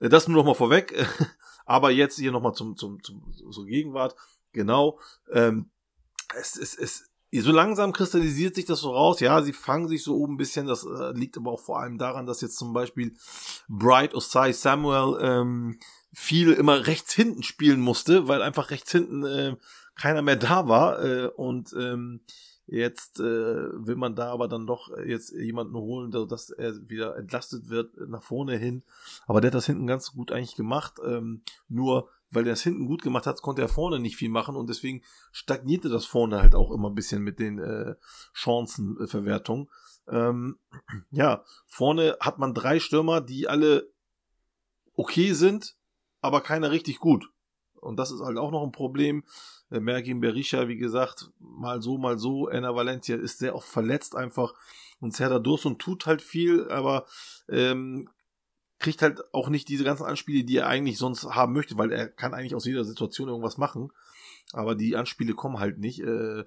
Äh, 0.00 0.08
das 0.08 0.28
nur 0.28 0.36
noch 0.36 0.46
mal 0.46 0.54
vorweg. 0.54 0.94
aber 1.66 1.90
jetzt 1.90 2.18
hier 2.18 2.32
noch 2.32 2.42
mal 2.42 2.54
zum, 2.54 2.76
zum, 2.76 3.02
zum, 3.02 3.32
zur 3.32 3.66
Gegenwart. 3.66 4.16
Genau. 4.52 4.98
Ähm, 5.32 5.70
es, 6.38 6.56
es, 6.56 6.74
es, 6.76 7.10
so 7.32 7.52
langsam 7.52 7.92
kristallisiert 7.92 8.54
sich 8.54 8.64
das 8.64 8.80
so 8.80 8.90
raus. 8.90 9.20
Ja, 9.20 9.42
sie 9.42 9.52
fangen 9.52 9.88
sich 9.88 10.02
so 10.02 10.16
oben 10.16 10.34
ein 10.34 10.38
bisschen. 10.38 10.66
Das 10.66 10.84
äh, 10.84 11.12
liegt 11.12 11.36
aber 11.36 11.52
auch 11.52 11.60
vor 11.60 11.80
allem 11.80 11.98
daran, 11.98 12.26
dass 12.26 12.40
jetzt 12.40 12.56
zum 12.56 12.72
Beispiel 12.72 13.14
Bright 13.68 14.14
Osai 14.14 14.52
Samuel 14.52 15.18
ähm, 15.20 15.78
viel 16.12 16.52
immer 16.52 16.86
rechts 16.86 17.12
hinten 17.12 17.42
spielen 17.42 17.80
musste, 17.80 18.28
weil 18.28 18.42
einfach 18.42 18.70
rechts 18.70 18.90
hinten 18.92 19.24
äh, 19.24 19.56
keiner 19.96 20.22
mehr 20.22 20.36
da 20.36 20.68
war. 20.68 21.04
Äh, 21.04 21.26
und 21.28 21.72
ähm, 21.78 22.20
jetzt 22.66 23.20
äh, 23.20 23.24
will 23.24 23.96
man 23.96 24.16
da 24.16 24.32
aber 24.32 24.48
dann 24.48 24.66
doch 24.66 24.90
jetzt 24.98 25.32
jemanden 25.32 25.74
holen, 25.74 26.10
dass 26.10 26.50
er 26.50 26.88
wieder 26.88 27.16
entlastet 27.16 27.68
wird 27.68 27.96
nach 28.08 28.22
vorne 28.22 28.56
hin. 28.56 28.82
Aber 29.26 29.40
der 29.40 29.48
hat 29.48 29.54
das 29.54 29.66
hinten 29.66 29.86
ganz 29.86 30.12
gut 30.12 30.32
eigentlich 30.32 30.56
gemacht. 30.56 30.94
Ähm, 31.04 31.42
nur 31.68 32.08
weil 32.30 32.44
der 32.44 32.54
es 32.54 32.62
hinten 32.62 32.86
gut 32.86 33.02
gemacht 33.02 33.26
hat, 33.26 33.40
konnte 33.42 33.62
er 33.62 33.68
vorne 33.68 33.98
nicht 33.98 34.16
viel 34.16 34.28
machen 34.28 34.56
und 34.56 34.68
deswegen 34.68 35.02
stagnierte 35.32 35.88
das 35.88 36.06
vorne 36.06 36.40
halt 36.40 36.54
auch 36.54 36.70
immer 36.70 36.90
ein 36.90 36.94
bisschen 36.94 37.22
mit 37.22 37.38
den 37.38 37.58
äh, 37.58 37.94
Chancenverwertungen. 38.32 39.68
Ähm, 40.08 40.58
ja, 41.10 41.44
vorne 41.66 42.16
hat 42.20 42.38
man 42.38 42.54
drei 42.54 42.80
Stürmer, 42.80 43.20
die 43.20 43.48
alle 43.48 43.90
okay 44.94 45.32
sind, 45.32 45.76
aber 46.20 46.40
keiner 46.40 46.70
richtig 46.70 46.98
gut. 46.98 47.30
Und 47.80 47.96
das 47.96 48.10
ist 48.10 48.20
halt 48.20 48.38
auch 48.38 48.50
noch 48.50 48.62
ein 48.62 48.72
Problem. 48.72 49.24
Äh, 49.70 49.80
Merkin 49.80 50.20
Berisha, 50.20 50.68
wie 50.68 50.76
gesagt, 50.76 51.30
mal 51.38 51.82
so, 51.82 51.98
mal 51.98 52.18
so. 52.18 52.48
Enna 52.48 52.74
Valencia 52.74 53.16
ist 53.16 53.38
sehr 53.38 53.54
oft 53.54 53.68
verletzt 53.68 54.16
einfach. 54.16 54.54
Und 55.00 55.14
Serdar 55.14 55.40
Dursun 55.40 55.78
tut 55.78 56.06
halt 56.06 56.22
viel, 56.22 56.68
aber 56.70 57.06
ähm, 57.48 58.08
kriegt 58.78 59.02
halt 59.02 59.22
auch 59.32 59.48
nicht 59.48 59.68
diese 59.68 59.84
ganzen 59.84 60.04
Anspiele, 60.04 60.44
die 60.44 60.56
er 60.56 60.68
eigentlich 60.68 60.98
sonst 60.98 61.24
haben 61.24 61.52
möchte, 61.52 61.78
weil 61.78 61.92
er 61.92 62.08
kann 62.08 62.34
eigentlich 62.34 62.54
aus 62.54 62.66
jeder 62.66 62.84
Situation 62.84 63.28
irgendwas 63.28 63.58
machen. 63.58 63.92
Aber 64.52 64.74
die 64.74 64.96
Anspiele 64.96 65.34
kommen 65.34 65.58
halt 65.58 65.78
nicht. 65.78 66.00
Äh, 66.00 66.44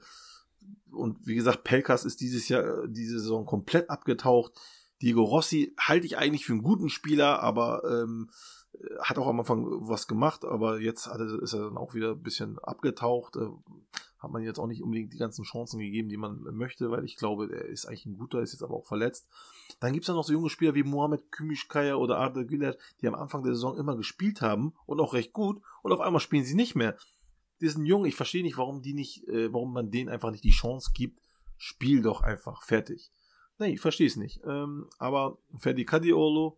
und 0.91 1.25
wie 1.25 1.35
gesagt, 1.35 1.63
Pelkas 1.63 2.05
ist 2.05 2.21
dieses 2.21 2.47
Jahr, 2.49 2.87
diese 2.87 3.19
Saison 3.19 3.45
komplett 3.45 3.89
abgetaucht. 3.89 4.53
Diego 5.01 5.23
Rossi 5.23 5.73
halte 5.79 6.05
ich 6.05 6.17
eigentlich 6.17 6.45
für 6.45 6.53
einen 6.53 6.63
guten 6.63 6.89
Spieler, 6.89 7.41
aber 7.41 7.83
ähm, 7.85 8.29
hat 9.01 9.17
auch 9.17 9.27
am 9.27 9.39
Anfang 9.39 9.65
was 9.87 10.07
gemacht, 10.07 10.45
aber 10.45 10.79
jetzt 10.79 11.07
er, 11.07 11.19
ist 11.41 11.53
er 11.53 11.65
dann 11.65 11.77
auch 11.77 11.93
wieder 11.93 12.11
ein 12.11 12.21
bisschen 12.21 12.59
abgetaucht. 12.59 13.35
Äh, 13.35 13.47
hat 14.19 14.31
man 14.31 14.43
jetzt 14.43 14.59
auch 14.59 14.67
nicht 14.67 14.83
unbedingt 14.83 15.13
die 15.13 15.17
ganzen 15.17 15.45
Chancen 15.45 15.79
gegeben, 15.79 16.09
die 16.09 16.17
man 16.17 16.41
möchte, 16.51 16.91
weil 16.91 17.05
ich 17.05 17.15
glaube, 17.15 17.49
er 17.51 17.65
ist 17.65 17.85
eigentlich 17.85 18.05
ein 18.05 18.17
guter, 18.17 18.41
ist 18.41 18.51
jetzt 18.51 18.63
aber 18.63 18.75
auch 18.75 18.85
verletzt. 18.85 19.27
Dann 19.79 19.93
gibt 19.93 20.03
es 20.03 20.07
dann 20.07 20.17
noch 20.17 20.25
so 20.25 20.33
junge 20.33 20.49
Spieler 20.49 20.75
wie 20.75 20.83
Mohamed 20.83 21.31
Kümüşkaya 21.31 21.95
oder 21.95 22.17
Arda 22.17 22.43
Güler, 22.43 22.75
die 23.01 23.07
am 23.07 23.15
Anfang 23.15 23.43
der 23.43 23.53
Saison 23.53 23.77
immer 23.77 23.95
gespielt 23.95 24.41
haben 24.41 24.73
und 24.85 24.99
auch 24.99 25.13
recht 25.13 25.31
gut 25.31 25.61
und 25.83 25.93
auf 25.93 26.01
einmal 26.01 26.19
spielen 26.19 26.43
sie 26.43 26.55
nicht 26.55 26.75
mehr. 26.75 26.97
Die 27.61 27.69
sind 27.69 27.85
jung, 27.85 28.05
ich 28.05 28.15
verstehe 28.15 28.43
nicht, 28.43 28.57
warum 28.57 28.81
die 28.81 28.93
nicht, 28.93 29.25
äh, 29.29 29.51
warum 29.53 29.73
man 29.73 29.89
denen 29.89 30.09
einfach 30.09 30.31
nicht 30.31 30.43
die 30.43 30.51
Chance 30.51 30.91
gibt. 30.93 31.21
Spiel 31.57 32.01
doch 32.01 32.21
einfach, 32.21 32.63
fertig. 32.63 33.11
Nee, 33.57 33.73
ich 33.73 33.81
verstehe 33.81 34.07
es 34.07 34.15
nicht. 34.15 34.41
Ähm, 34.45 34.89
aber 34.97 35.37
Ferdi 35.57 35.85
Kadiolo, 35.85 36.57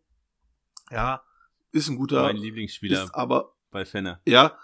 ja, 0.92 1.24
ist 1.72 1.90
ein 1.90 1.96
guter. 1.96 2.24
Mein 2.24 2.38
Lieblingsspieler. 2.38 3.06
Ist 3.06 3.16
aber 3.16 3.54
bei 3.72 3.86
Fenner. 3.86 4.22
Ja, 4.26 4.58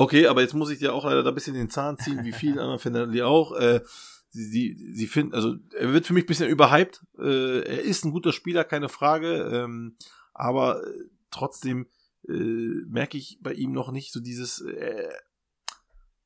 Okay, 0.00 0.28
aber 0.28 0.40
jetzt 0.40 0.54
muss 0.54 0.70
ich 0.70 0.78
dir 0.78 0.94
auch 0.94 1.04
leider 1.04 1.22
da 1.22 1.28
ein 1.28 1.34
bisschen 1.34 1.52
den 1.52 1.68
Zahn 1.68 1.98
ziehen, 1.98 2.24
wie 2.24 2.32
vielen 2.32 2.58
anderen 2.58 2.78
Fernandes 2.78 3.20
auch. 3.20 3.52
Äh, 3.52 3.82
sie, 4.30 4.44
sie, 4.44 4.92
sie 4.94 5.06
finden, 5.06 5.34
also 5.34 5.56
er 5.78 5.92
wird 5.92 6.06
für 6.06 6.14
mich 6.14 6.24
ein 6.24 6.26
bisschen 6.26 6.48
überhyped. 6.48 7.04
Äh, 7.18 7.60
er 7.60 7.82
ist 7.82 8.06
ein 8.06 8.12
guter 8.12 8.32
Spieler, 8.32 8.64
keine 8.64 8.88
Frage. 8.88 9.42
Ähm, 9.52 9.96
aber 10.32 10.82
äh, 10.86 10.90
trotzdem 11.30 11.86
äh, 12.26 12.32
merke 12.32 13.18
ich 13.18 13.40
bei 13.42 13.52
ihm 13.52 13.72
noch 13.72 13.92
nicht 13.92 14.14
so 14.14 14.20
dieses, 14.20 14.62
äh, 14.62 15.08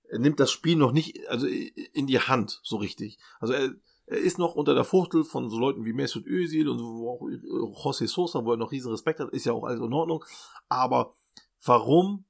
er 0.08 0.18
nimmt 0.20 0.38
das 0.38 0.52
Spiel 0.52 0.76
noch 0.76 0.92
nicht, 0.92 1.28
also 1.28 1.48
in 1.48 2.06
die 2.06 2.20
Hand 2.20 2.60
so 2.62 2.76
richtig. 2.76 3.18
Also 3.40 3.54
er, 3.54 3.74
er 4.06 4.18
ist 4.18 4.38
noch 4.38 4.54
unter 4.54 4.74
der 4.74 4.84
Fuchtel 4.84 5.24
von 5.24 5.48
so 5.48 5.58
Leuten 5.58 5.84
wie 5.84 5.92
Mesut 5.92 6.26
Özil 6.26 6.68
und 6.68 6.78
wo 6.80 7.10
auch 7.10 7.28
äh, 7.28 7.34
José 7.34 8.06
Sosa, 8.06 8.44
wo 8.44 8.52
er 8.52 8.56
noch 8.58 8.72
riesen 8.72 8.90
Respekt 8.90 9.20
hat, 9.20 9.32
ist 9.32 9.46
ja 9.46 9.52
auch 9.52 9.64
alles 9.64 9.80
in 9.80 9.92
Ordnung. 9.92 10.24
Aber 10.68 11.14
warum 11.64 12.24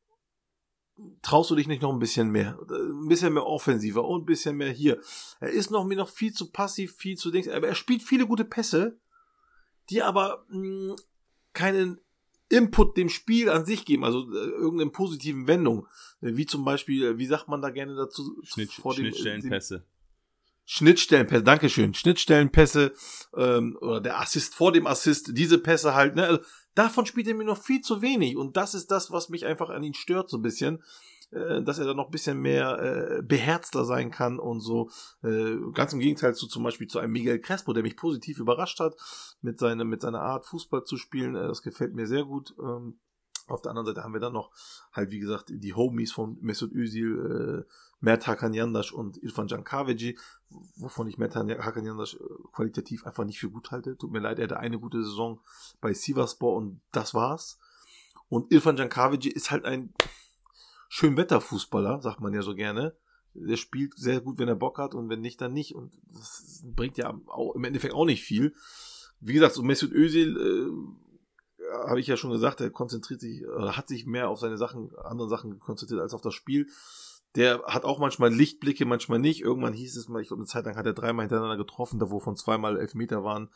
traust 1.23 1.51
du 1.51 1.57
dich 1.57 1.67
nicht 1.67 1.83
noch 1.83 1.93
ein 1.93 1.99
bisschen 1.99 2.31
mehr? 2.31 2.59
Ein 2.71 3.09
bisschen 3.09 3.33
mehr 3.33 3.47
offensiver 3.47 4.05
und 4.05 4.23
ein 4.23 4.27
bisschen 4.27 4.57
mehr 4.57 4.71
hier. 4.71 5.01
Er 5.41 5.51
ist 5.51 5.71
noch 5.71 5.85
mir 5.85 5.97
noch 5.97 6.09
viel 6.09 6.33
zu 6.33 6.51
passiv, 6.51 6.95
viel 6.97 7.17
zu 7.17 7.31
Dings, 7.31 7.49
aber 7.49 7.67
er 7.67 7.75
spielt 7.75 8.03
viele 8.03 8.27
gute 8.27 8.45
Pässe, 8.45 8.99
die 9.91 10.03
aber 10.03 10.47
mh, 10.49 10.91
hm, 10.91 10.97
keinen 11.53 12.01
Input 12.51 12.97
dem 12.97 13.09
Spiel 13.09 13.49
an 13.49 13.65
sich 13.65 13.85
geben, 13.85 14.05
also 14.05 14.21
äh, 14.33 14.49
irgendeine 14.51 14.91
positiven 14.91 15.47
Wendung. 15.49 15.89
Wie 16.21 16.47
zum 16.47 16.65
Beispiel, 16.65 17.05
äh, 17.05 17.19
wie 17.19 17.27
sagt 17.27 17.49
man 17.49 17.63
da 17.63 17.71
gerne 17.71 17.97
dazu? 17.97 18.41
Schnitt, 18.45 18.71
vor 18.71 18.95
dem, 18.95 19.07
Schnittstellenpässe. 19.07 19.79
Dem, 19.79 19.94
Schnittstellenpässe, 20.67 21.43
Dankeschön, 21.43 21.95
Schnittstellenpässe 21.95 22.93
ähm, 23.37 23.77
oder 23.81 24.01
der 24.01 24.21
Assist 24.21 24.55
vor 24.55 24.73
dem 24.73 24.87
Assist, 24.87 25.37
diese 25.37 25.59
Pässe 25.59 25.95
halt, 25.95 26.17
ne? 26.17 26.27
Also, 26.27 26.43
davon 26.75 27.07
spielt 27.07 27.29
er 27.29 27.35
mir 27.35 27.45
noch 27.45 27.63
viel 27.63 27.81
zu 27.83 28.03
wenig 28.03 28.37
und 28.37 28.57
das 28.57 28.75
ist 28.75 28.91
das, 28.91 29.11
was 29.11 29.29
mich 29.29 29.45
einfach 29.45 29.69
an 29.69 29.83
ihn 29.83 29.95
stört 29.95 30.31
so 30.31 30.39
ein 30.39 30.43
bisschen, 30.43 30.83
äh, 31.33 31.63
dass 31.63 31.79
er 31.79 31.85
da 31.85 31.95
noch 31.95 32.07
ein 32.07 32.11
bisschen 32.11 32.41
mehr 32.41 32.79
äh, 32.79 33.23
beherzter 33.23 33.85
sein 33.85 34.11
kann 34.11 34.39
und 34.39 34.61
so. 34.61 34.91
Äh, 35.23 35.57
ganz 35.75 35.93
im 35.93 36.01
Gegenteil 36.01 36.35
zu 36.35 36.47
zum 36.47 36.63
Beispiel 36.63 36.87
zu 36.87 36.99
einem 36.99 37.13
Miguel 37.13 37.41
Crespo, 37.41 37.73
der 37.73 37.83
mich 37.83 37.97
positiv 37.97 38.39
überrascht 38.39 38.81
hat 38.81 38.95
mit 39.43 39.59
seiner 39.59 39.85
mit 39.85 40.01
seiner 40.01 40.21
Art 40.21 40.47
Fußball 40.47 40.85
zu 40.85 40.97
spielen. 40.97 41.37
Äh, 41.37 41.47
das 41.49 41.63
gefällt 41.63 41.95
mir 41.95 42.07
sehr 42.07 42.25
gut. 42.25 42.55
Ähm, 42.59 42.99
auf 43.47 43.61
der 43.61 43.71
anderen 43.71 43.87
Seite 43.87 44.03
haben 44.03 44.15
wir 44.15 44.21
dann 44.21 44.33
noch 44.33 44.51
halt, 44.93 45.11
wie 45.11 45.19
gesagt, 45.19 45.51
die 45.51 45.75
Homies 45.75 46.13
von 46.13 46.39
Mesut 46.41 46.73
Özil, 46.73 47.67
äh, 47.67 47.71
Mert 48.05 48.27
Hakan 48.27 48.53
Yandash 48.53 48.93
und 48.93 49.17
Irfan 49.23 49.49
Cankaveci, 49.49 50.19
wovon 50.77 51.09
ich 51.09 51.17
Mert 51.17 51.35
Hakan 51.35 51.87
Yandash 51.87 52.15
äh, 52.15 52.19
qualitativ 52.53 53.07
einfach 53.07 53.25
nicht 53.25 53.41
für 53.41 53.51
gut 53.51 53.71
halte. 53.71 53.97
Tut 53.97 54.13
mir 54.13 54.21
leid, 54.21 54.39
er 54.39 54.45
hatte 54.45 54.59
eine 54.59 54.79
gute 54.79 55.03
Saison 55.03 55.41
bei 55.81 55.95
Sivaspor 55.95 56.55
und 56.55 56.81
das 56.93 57.15
war's. 57.15 57.59
Und 58.29 58.53
Irfan 58.53 58.77
Cankaveci 58.77 59.31
ist 59.31 59.51
halt 59.51 59.65
ein 59.65 59.95
Schönwetterfußballer, 60.89 62.03
sagt 62.03 62.21
man 62.21 62.35
ja 62.35 62.43
so 62.43 62.55
gerne. 62.55 62.95
Der 63.33 63.57
spielt 63.57 63.99
sehr 63.99 64.21
gut, 64.21 64.39
wenn 64.39 64.49
er 64.49 64.55
Bock 64.55 64.79
hat 64.79 64.95
und 64.95 65.09
wenn 65.09 65.23
nicht, 65.23 65.41
dann 65.41 65.55
nicht. 65.55 65.75
Und 65.75 65.93
das 66.13 66.63
bringt 66.63 66.99
ja 66.99 67.19
auch, 67.27 67.55
im 67.55 67.65
Endeffekt 67.65 67.95
auch 67.95 68.05
nicht 68.05 68.23
viel. 68.23 68.55
Wie 69.21 69.33
gesagt, 69.33 69.55
so 69.55 69.63
Mesut 69.63 69.93
Özil 69.93 70.37
äh, 70.37 71.89
habe 71.89 72.01
ich 72.01 72.07
ja 72.07 72.19
schon 72.19 72.31
gesagt, 72.31 72.61
er 72.61 72.71
konzentriert 72.71 73.21
sich, 73.21 73.43
hat 73.59 73.89
sich 73.89 74.05
mehr 74.07 74.29
auf 74.29 74.39
seine 74.39 74.59
Sachen, 74.59 74.95
andere 74.97 75.29
Sachen 75.29 75.59
konzentriert 75.59 76.01
als 76.01 76.13
auf 76.13 76.21
das 76.21 76.35
Spiel. 76.35 76.69
Der 77.37 77.63
hat 77.65 77.85
auch 77.85 77.99
manchmal 77.99 78.33
Lichtblicke, 78.33 78.85
manchmal 78.85 79.19
nicht. 79.19 79.41
Irgendwann 79.41 79.73
hieß 79.73 79.97
es 79.97 80.09
mal, 80.09 80.23
ich 80.23 80.29
glaube, 80.29 80.43
eine 80.43 80.47
Zeit 80.47 80.67
lang 80.67 80.77
hat 80.77 80.87
er 80.87 80.93
dreimal 80.93 81.25
hintereinander 81.25 81.57
getroffen, 81.57 81.99
da 81.99 82.11
wovon 82.11 82.37
zweimal 82.37 82.79
elf 82.79 82.95
Meter 82.95 83.25
waren. 83.25 83.49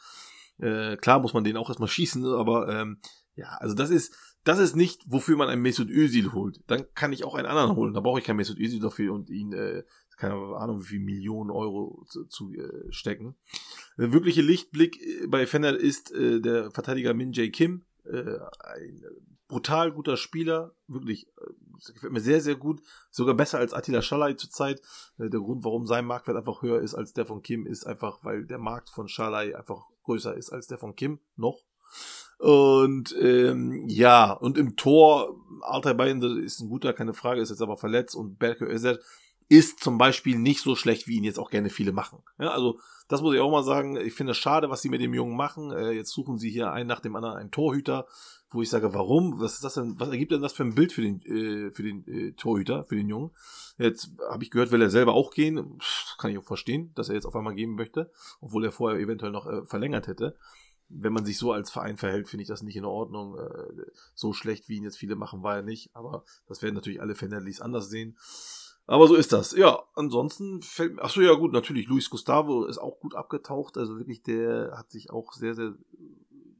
Äh, 0.58 0.96
klar 0.96 1.20
muss 1.20 1.34
man 1.34 1.44
den 1.44 1.56
auch 1.56 1.68
erstmal 1.68 1.88
schießen, 1.88 2.24
aber 2.24 2.68
ähm, 2.68 2.98
ja, 3.36 3.56
also 3.60 3.74
das 3.74 3.90
ist, 3.90 4.14
das 4.42 4.58
ist 4.58 4.74
nicht, 4.74 5.02
wofür 5.06 5.36
man 5.36 5.48
einen 5.48 5.62
Mesut 5.62 5.90
Özil 5.90 6.32
holt. 6.32 6.60
Dann 6.66 6.86
kann 6.94 7.12
ich 7.12 7.24
auch 7.24 7.36
einen 7.36 7.46
anderen 7.46 7.76
holen. 7.76 7.94
Da 7.94 8.00
brauche 8.00 8.18
ich 8.18 8.24
keinen 8.24 8.38
Mesut 8.38 8.58
Özil 8.58 8.80
dafür 8.80 9.14
und 9.14 9.30
ihn, 9.30 9.52
äh, 9.52 9.84
keine 10.16 10.34
Ahnung, 10.56 10.80
wie 10.80 10.86
viel 10.86 11.00
Millionen 11.00 11.50
Euro 11.50 12.04
zu, 12.08 12.24
zu 12.24 12.52
äh, 12.52 12.90
stecken. 12.90 13.36
Der 13.96 14.12
wirkliche 14.12 14.42
Lichtblick 14.42 15.00
äh, 15.00 15.28
bei 15.28 15.46
Fender 15.46 15.78
ist 15.78 16.10
äh, 16.10 16.40
der 16.40 16.72
Verteidiger 16.72 17.14
Min 17.14 17.32
Jae 17.32 17.50
Kim, 17.50 17.84
äh, 18.04 18.38
ein 18.60 19.04
brutal 19.46 19.92
guter 19.92 20.16
Spieler, 20.16 20.74
wirklich, 20.88 21.28
äh, 21.78 21.92
gefällt 21.92 22.12
mir 22.12 22.20
sehr, 22.20 22.40
sehr 22.40 22.56
gut, 22.56 22.82
sogar 23.10 23.34
besser 23.34 23.58
als 23.58 23.74
Attila 23.74 24.02
Schalai 24.02 24.34
zurzeit. 24.34 24.80
Äh, 25.18 25.30
der 25.30 25.40
Grund, 25.40 25.64
warum 25.64 25.86
sein 25.86 26.04
Marktwert 26.04 26.36
einfach 26.36 26.62
höher 26.62 26.80
ist 26.80 26.94
als 26.94 27.12
der 27.12 27.26
von 27.26 27.42
Kim, 27.42 27.66
ist 27.66 27.86
einfach, 27.86 28.18
weil 28.22 28.46
der 28.46 28.58
Markt 28.58 28.90
von 28.90 29.08
Schalai 29.08 29.56
einfach 29.56 29.86
größer 30.04 30.36
ist 30.36 30.50
als 30.50 30.66
der 30.66 30.78
von 30.78 30.96
Kim, 30.96 31.20
noch. 31.36 31.64
Und 32.38 33.16
ähm, 33.20 33.88
ja, 33.88 34.32
und 34.32 34.58
im 34.58 34.76
Tor, 34.76 35.34
Altay 35.62 35.94
Bayern 35.94 36.22
ist 36.22 36.60
ein 36.60 36.68
guter, 36.68 36.92
keine 36.92 37.14
Frage, 37.14 37.40
ist 37.40 37.50
jetzt 37.50 37.62
aber 37.62 37.76
verletzt 37.76 38.14
und 38.14 38.38
Berke 38.38 38.64
Özer 38.64 38.98
ist 39.48 39.80
zum 39.80 39.98
Beispiel 39.98 40.38
nicht 40.38 40.60
so 40.60 40.76
schlecht, 40.76 41.08
wie 41.08 41.16
ihn 41.16 41.24
jetzt 41.24 41.38
auch 41.38 41.50
gerne 41.50 41.70
viele 41.70 41.92
machen. 41.92 42.22
Ja, 42.38 42.50
also 42.50 42.78
das 43.08 43.22
muss 43.22 43.34
ich 43.34 43.40
auch 43.40 43.50
mal 43.50 43.62
sagen. 43.62 43.96
Ich 43.96 44.12
finde 44.12 44.32
es 44.32 44.36
schade, 44.36 44.68
was 44.68 44.82
sie 44.82 44.90
mit 44.90 45.00
dem 45.00 45.14
Jungen 45.14 45.36
machen. 45.36 45.72
Äh, 45.72 45.92
jetzt 45.92 46.12
suchen 46.12 46.38
sie 46.38 46.50
hier 46.50 46.70
einen 46.70 46.88
nach 46.88 47.00
dem 47.00 47.16
anderen 47.16 47.36
einen 47.36 47.50
Torhüter, 47.50 48.06
wo 48.50 48.62
ich 48.62 48.70
sage, 48.70 48.94
warum? 48.94 49.40
Was 49.40 49.54
ist 49.54 49.64
das 49.64 49.74
denn? 49.74 49.98
Was 49.98 50.08
ergibt 50.08 50.32
denn 50.32 50.42
das 50.42 50.52
für 50.52 50.64
ein 50.64 50.74
Bild 50.74 50.92
für 50.92 51.02
den 51.02 51.20
äh, 51.22 51.70
für 51.70 51.82
den 51.82 52.06
äh, 52.06 52.32
Torhüter, 52.32 52.84
für 52.84 52.96
den 52.96 53.08
Jungen? 53.08 53.30
Jetzt 53.78 54.10
habe 54.30 54.42
ich 54.42 54.50
gehört, 54.50 54.72
will 54.72 54.82
er 54.82 54.90
selber 54.90 55.14
auch 55.14 55.30
gehen. 55.30 55.78
Kann 56.18 56.30
ich 56.30 56.38
auch 56.38 56.44
verstehen, 56.44 56.92
dass 56.94 57.08
er 57.08 57.14
jetzt 57.14 57.26
auf 57.26 57.36
einmal 57.36 57.54
gehen 57.54 57.74
möchte, 57.74 58.10
obwohl 58.40 58.64
er 58.64 58.72
vorher 58.72 59.00
eventuell 59.00 59.32
noch 59.32 59.46
äh, 59.46 59.64
verlängert 59.64 60.06
hätte 60.06 60.36
wenn 60.88 61.12
man 61.12 61.24
sich 61.24 61.38
so 61.38 61.52
als 61.52 61.70
Verein 61.70 61.96
verhält, 61.96 62.28
finde 62.28 62.42
ich 62.42 62.48
das 62.48 62.62
nicht 62.62 62.76
in 62.76 62.84
Ordnung. 62.84 63.38
Äh, 63.38 63.90
so 64.14 64.32
schlecht, 64.32 64.68
wie 64.68 64.76
ihn 64.76 64.84
jetzt 64.84 64.96
viele 64.96 65.16
machen, 65.16 65.42
war 65.42 65.56
er 65.56 65.62
nicht. 65.62 65.94
Aber 65.94 66.24
das 66.46 66.62
werden 66.62 66.74
natürlich 66.74 67.00
alle 67.00 67.14
Fanatlis 67.14 67.60
anders 67.60 67.90
sehen. 67.90 68.16
Aber 68.86 69.06
so 69.06 69.14
ist 69.14 69.32
das. 69.32 69.52
Ja, 69.52 69.82
ansonsten 69.94 70.62
fällt 70.62 70.94
mir, 70.94 71.02
achso, 71.02 71.20
ja 71.20 71.34
gut, 71.34 71.52
natürlich, 71.52 71.88
Luis 71.88 72.08
Gustavo 72.08 72.64
ist 72.64 72.78
auch 72.78 73.00
gut 73.00 73.14
abgetaucht. 73.14 73.76
Also 73.76 73.98
wirklich, 73.98 74.22
der 74.22 74.72
hat 74.78 74.90
sich 74.90 75.10
auch 75.10 75.32
sehr, 75.32 75.54
sehr, 75.54 75.74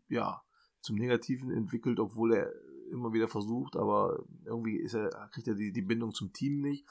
ja, 0.09 0.43
zum 0.81 0.97
Negativen 0.97 1.51
entwickelt, 1.51 2.01
obwohl 2.01 2.35
er 2.35 2.53
immer 2.91 3.13
wieder 3.13 3.29
versucht, 3.29 3.77
aber 3.77 4.25
irgendwie 4.45 4.77
ist 4.77 4.95
er, 4.95 5.11
kriegt 5.33 5.49
er 5.49 5.55
die, 5.55 5.73
die 5.73 5.83
Bindung 5.83 6.15
zum 6.15 6.33
Team 6.33 6.61
nicht. 6.61 6.87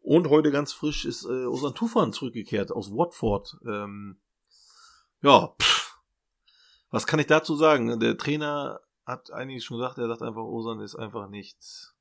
Und 0.00 0.28
heute 0.28 0.50
ganz 0.50 0.72
frisch 0.72 1.04
ist 1.04 1.24
äh, 1.24 1.46
Osan 1.46 1.74
Tufan 1.74 2.12
zurückgekehrt 2.12 2.72
aus 2.72 2.90
Watford. 2.90 3.56
Ähm, 3.64 4.16
ja, 5.22 5.54
pff, 5.60 5.96
was 6.90 7.06
kann 7.06 7.20
ich 7.20 7.26
dazu 7.26 7.54
sagen? 7.54 8.00
Der 8.00 8.18
Trainer 8.18 8.80
hat 9.06 9.32
eigentlich 9.32 9.64
schon 9.64 9.78
gesagt, 9.78 9.98
er 9.98 10.08
sagt 10.08 10.22
einfach, 10.22 10.42
Osan 10.42 10.80
ist 10.80 10.96
einfach 10.96 11.28
nichts 11.28 11.94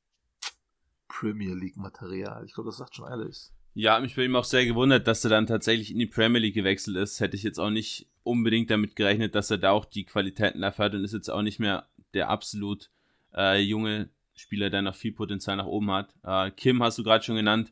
Premier 1.07 1.53
League 1.53 1.77
Material. 1.77 2.43
Ich 2.45 2.53
glaube, 2.53 2.69
das 2.69 2.77
sagt 2.77 2.95
schon 2.95 3.05
alles. 3.05 3.53
Ja, 3.73 3.99
mich 3.99 4.15
bei 4.15 4.25
ihm 4.25 4.35
auch 4.35 4.43
sehr 4.43 4.65
gewundert, 4.65 5.07
dass 5.07 5.23
er 5.23 5.29
dann 5.29 5.47
tatsächlich 5.47 5.91
in 5.91 5.99
die 5.99 6.07
Premier 6.07 6.41
League 6.41 6.55
gewechselt 6.55 6.97
ist. 6.97 7.19
Hätte 7.19 7.37
ich 7.37 7.43
jetzt 7.43 7.59
auch 7.59 7.69
nicht 7.69 8.10
unbedingt 8.23 8.69
damit 8.69 8.95
gerechnet, 8.95 9.35
dass 9.35 9.51
er 9.51 9.57
da 9.57 9.71
auch 9.71 9.85
die 9.85 10.05
Qualitäten 10.05 10.63
erfährt 10.63 10.93
und 10.93 11.03
ist 11.03 11.13
jetzt 11.13 11.29
auch 11.29 11.41
nicht 11.41 11.59
mehr 11.59 11.87
der 12.13 12.29
absolut 12.29 12.89
äh, 13.35 13.59
junge 13.59 14.09
Spieler, 14.33 14.69
der 14.69 14.81
noch 14.81 14.95
viel 14.95 15.11
Potenzial 15.11 15.57
nach 15.57 15.65
oben 15.65 15.91
hat. 15.91 16.13
Äh, 16.23 16.51
Kim 16.51 16.81
hast 16.83 16.97
du 16.97 17.03
gerade 17.03 17.23
schon 17.23 17.35
genannt. 17.35 17.71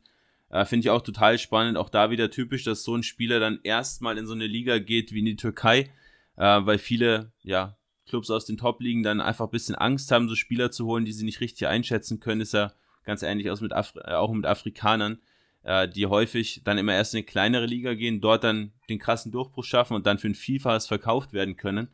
Äh, 0.49 0.65
Finde 0.65 0.85
ich 0.85 0.89
auch 0.89 1.01
total 1.01 1.37
spannend. 1.37 1.77
Auch 1.77 1.89
da 1.89 2.09
wieder 2.09 2.31
typisch, 2.31 2.63
dass 2.63 2.83
so 2.83 2.95
ein 2.95 3.03
Spieler 3.03 3.39
dann 3.39 3.59
erstmal 3.63 4.17
in 4.17 4.27
so 4.27 4.33
eine 4.33 4.47
Liga 4.47 4.79
geht 4.79 5.13
wie 5.13 5.19
in 5.19 5.25
die 5.25 5.35
Türkei, 5.35 5.91
äh, 6.37 6.59
weil 6.61 6.77
viele, 6.77 7.31
ja, 7.43 7.77
Clubs 8.07 8.31
aus 8.31 8.45
den 8.45 8.57
Top-Ligen 8.57 9.03
dann 9.03 9.21
einfach 9.21 9.45
ein 9.45 9.51
bisschen 9.51 9.75
Angst 9.75 10.11
haben, 10.11 10.27
so 10.27 10.35
Spieler 10.35 10.71
zu 10.71 10.85
holen, 10.87 11.05
die 11.05 11.11
sie 11.11 11.25
nicht 11.25 11.41
richtig 11.41 11.67
einschätzen 11.67 12.19
können. 12.19 12.41
Ist 12.41 12.53
ja 12.53 12.73
ganz 13.05 13.21
ähnlich 13.21 13.51
aus 13.51 13.61
mit 13.61 13.73
Afri 13.73 14.01
äh, 14.03 14.13
auch 14.13 14.31
mit 14.31 14.45
Afrikanern, 14.45 15.19
die 15.63 16.05
häufig 16.05 16.61
dann 16.63 16.77
immer 16.77 16.93
erst 16.93 17.13
in 17.13 17.19
eine 17.19 17.25
kleinere 17.25 17.65
Liga 17.65 17.93
gehen, 17.93 18.21
dort 18.21 18.43
dann 18.43 18.71
den 18.89 18.97
krassen 18.97 19.31
Durchbruch 19.31 19.65
schaffen 19.65 19.93
und 19.93 20.07
dann 20.07 20.17
für 20.17 20.27
ein 20.27 20.35
Vielfaches 20.35 20.87
verkauft 20.87 21.33
werden 21.33 21.57
können. 21.57 21.89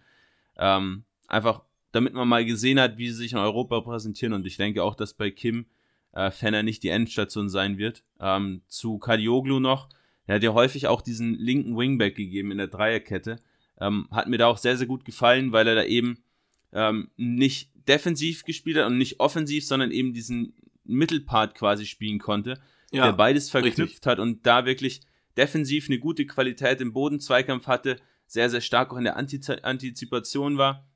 Ähm, 0.58 1.04
einfach, 1.28 1.64
damit 1.92 2.14
man 2.14 2.28
mal 2.28 2.46
gesehen 2.46 2.80
hat, 2.80 2.98
wie 2.98 3.08
sie 3.08 3.16
sich 3.16 3.32
in 3.32 3.38
Europa 3.38 3.82
präsentieren. 3.82 4.34
Und 4.34 4.46
ich 4.46 4.58
denke 4.58 4.84
auch, 4.84 4.96
dass 4.96 5.14
bei 5.14 5.32
Kim 5.32 5.66
äh, 6.14 6.32
Fenner 6.32 6.64
nicht 6.64 6.84
die 6.84 6.90
Endstation 6.90 7.50
sein 7.50 7.78
wird. 7.78 8.04
Ähm, 8.20 8.62
zu 8.68 8.98
Kadioglu 8.98 9.60
noch, 9.60 9.90
er 10.28 10.36
hat 10.36 10.44
ja 10.44 10.54
häufig 10.54 10.88
auch 10.88 11.02
diesen 11.02 11.36
linken 11.36 11.78
Wingback 11.78 12.16
gegeben 12.16 12.52
in 12.52 12.58
der 12.58 12.68
Dreierkette. 12.68 13.38
Ähm, 13.80 14.08
hat 14.12 14.28
mir 14.28 14.38
da 14.38 14.48
auch 14.48 14.58
sehr, 14.58 14.78
sehr 14.78 14.88
gut 14.88 15.06
gefallen, 15.06 15.52
weil 15.52 15.68
er 15.68 15.76
da 15.76 15.84
eben 15.84 16.20
ähm, 16.74 17.10
nicht 17.18 17.70
defensiv 17.88 18.44
gespielt 18.44 18.78
hat 18.78 18.88
und 18.88 18.98
nicht 18.98 19.20
offensiv, 19.20 19.66
sondern 19.66 19.92
eben 19.92 20.14
diesen 20.14 20.54
Mittelpart 20.86 21.56
quasi 21.56 21.86
spielen 21.86 22.20
konnte, 22.20 22.60
ja, 22.96 23.06
der 23.06 23.14
beides 23.14 23.50
verknüpft 23.50 23.80
richtig. 23.80 24.06
hat 24.06 24.20
und 24.20 24.46
da 24.46 24.66
wirklich 24.66 25.02
defensiv 25.38 25.88
eine 25.88 26.00
gute 26.00 26.26
Qualität 26.26 26.82
im 26.82 26.94
Bodenzweikampf 26.94 27.68
hatte, 27.68 27.98
sehr, 28.28 28.50
sehr 28.50 28.62
stark 28.62 28.92
auch 28.92 28.98
in 28.98 29.04
der 29.04 29.18
Antiz 29.18 29.50
Antizipation 29.50 30.58
war 30.58 30.88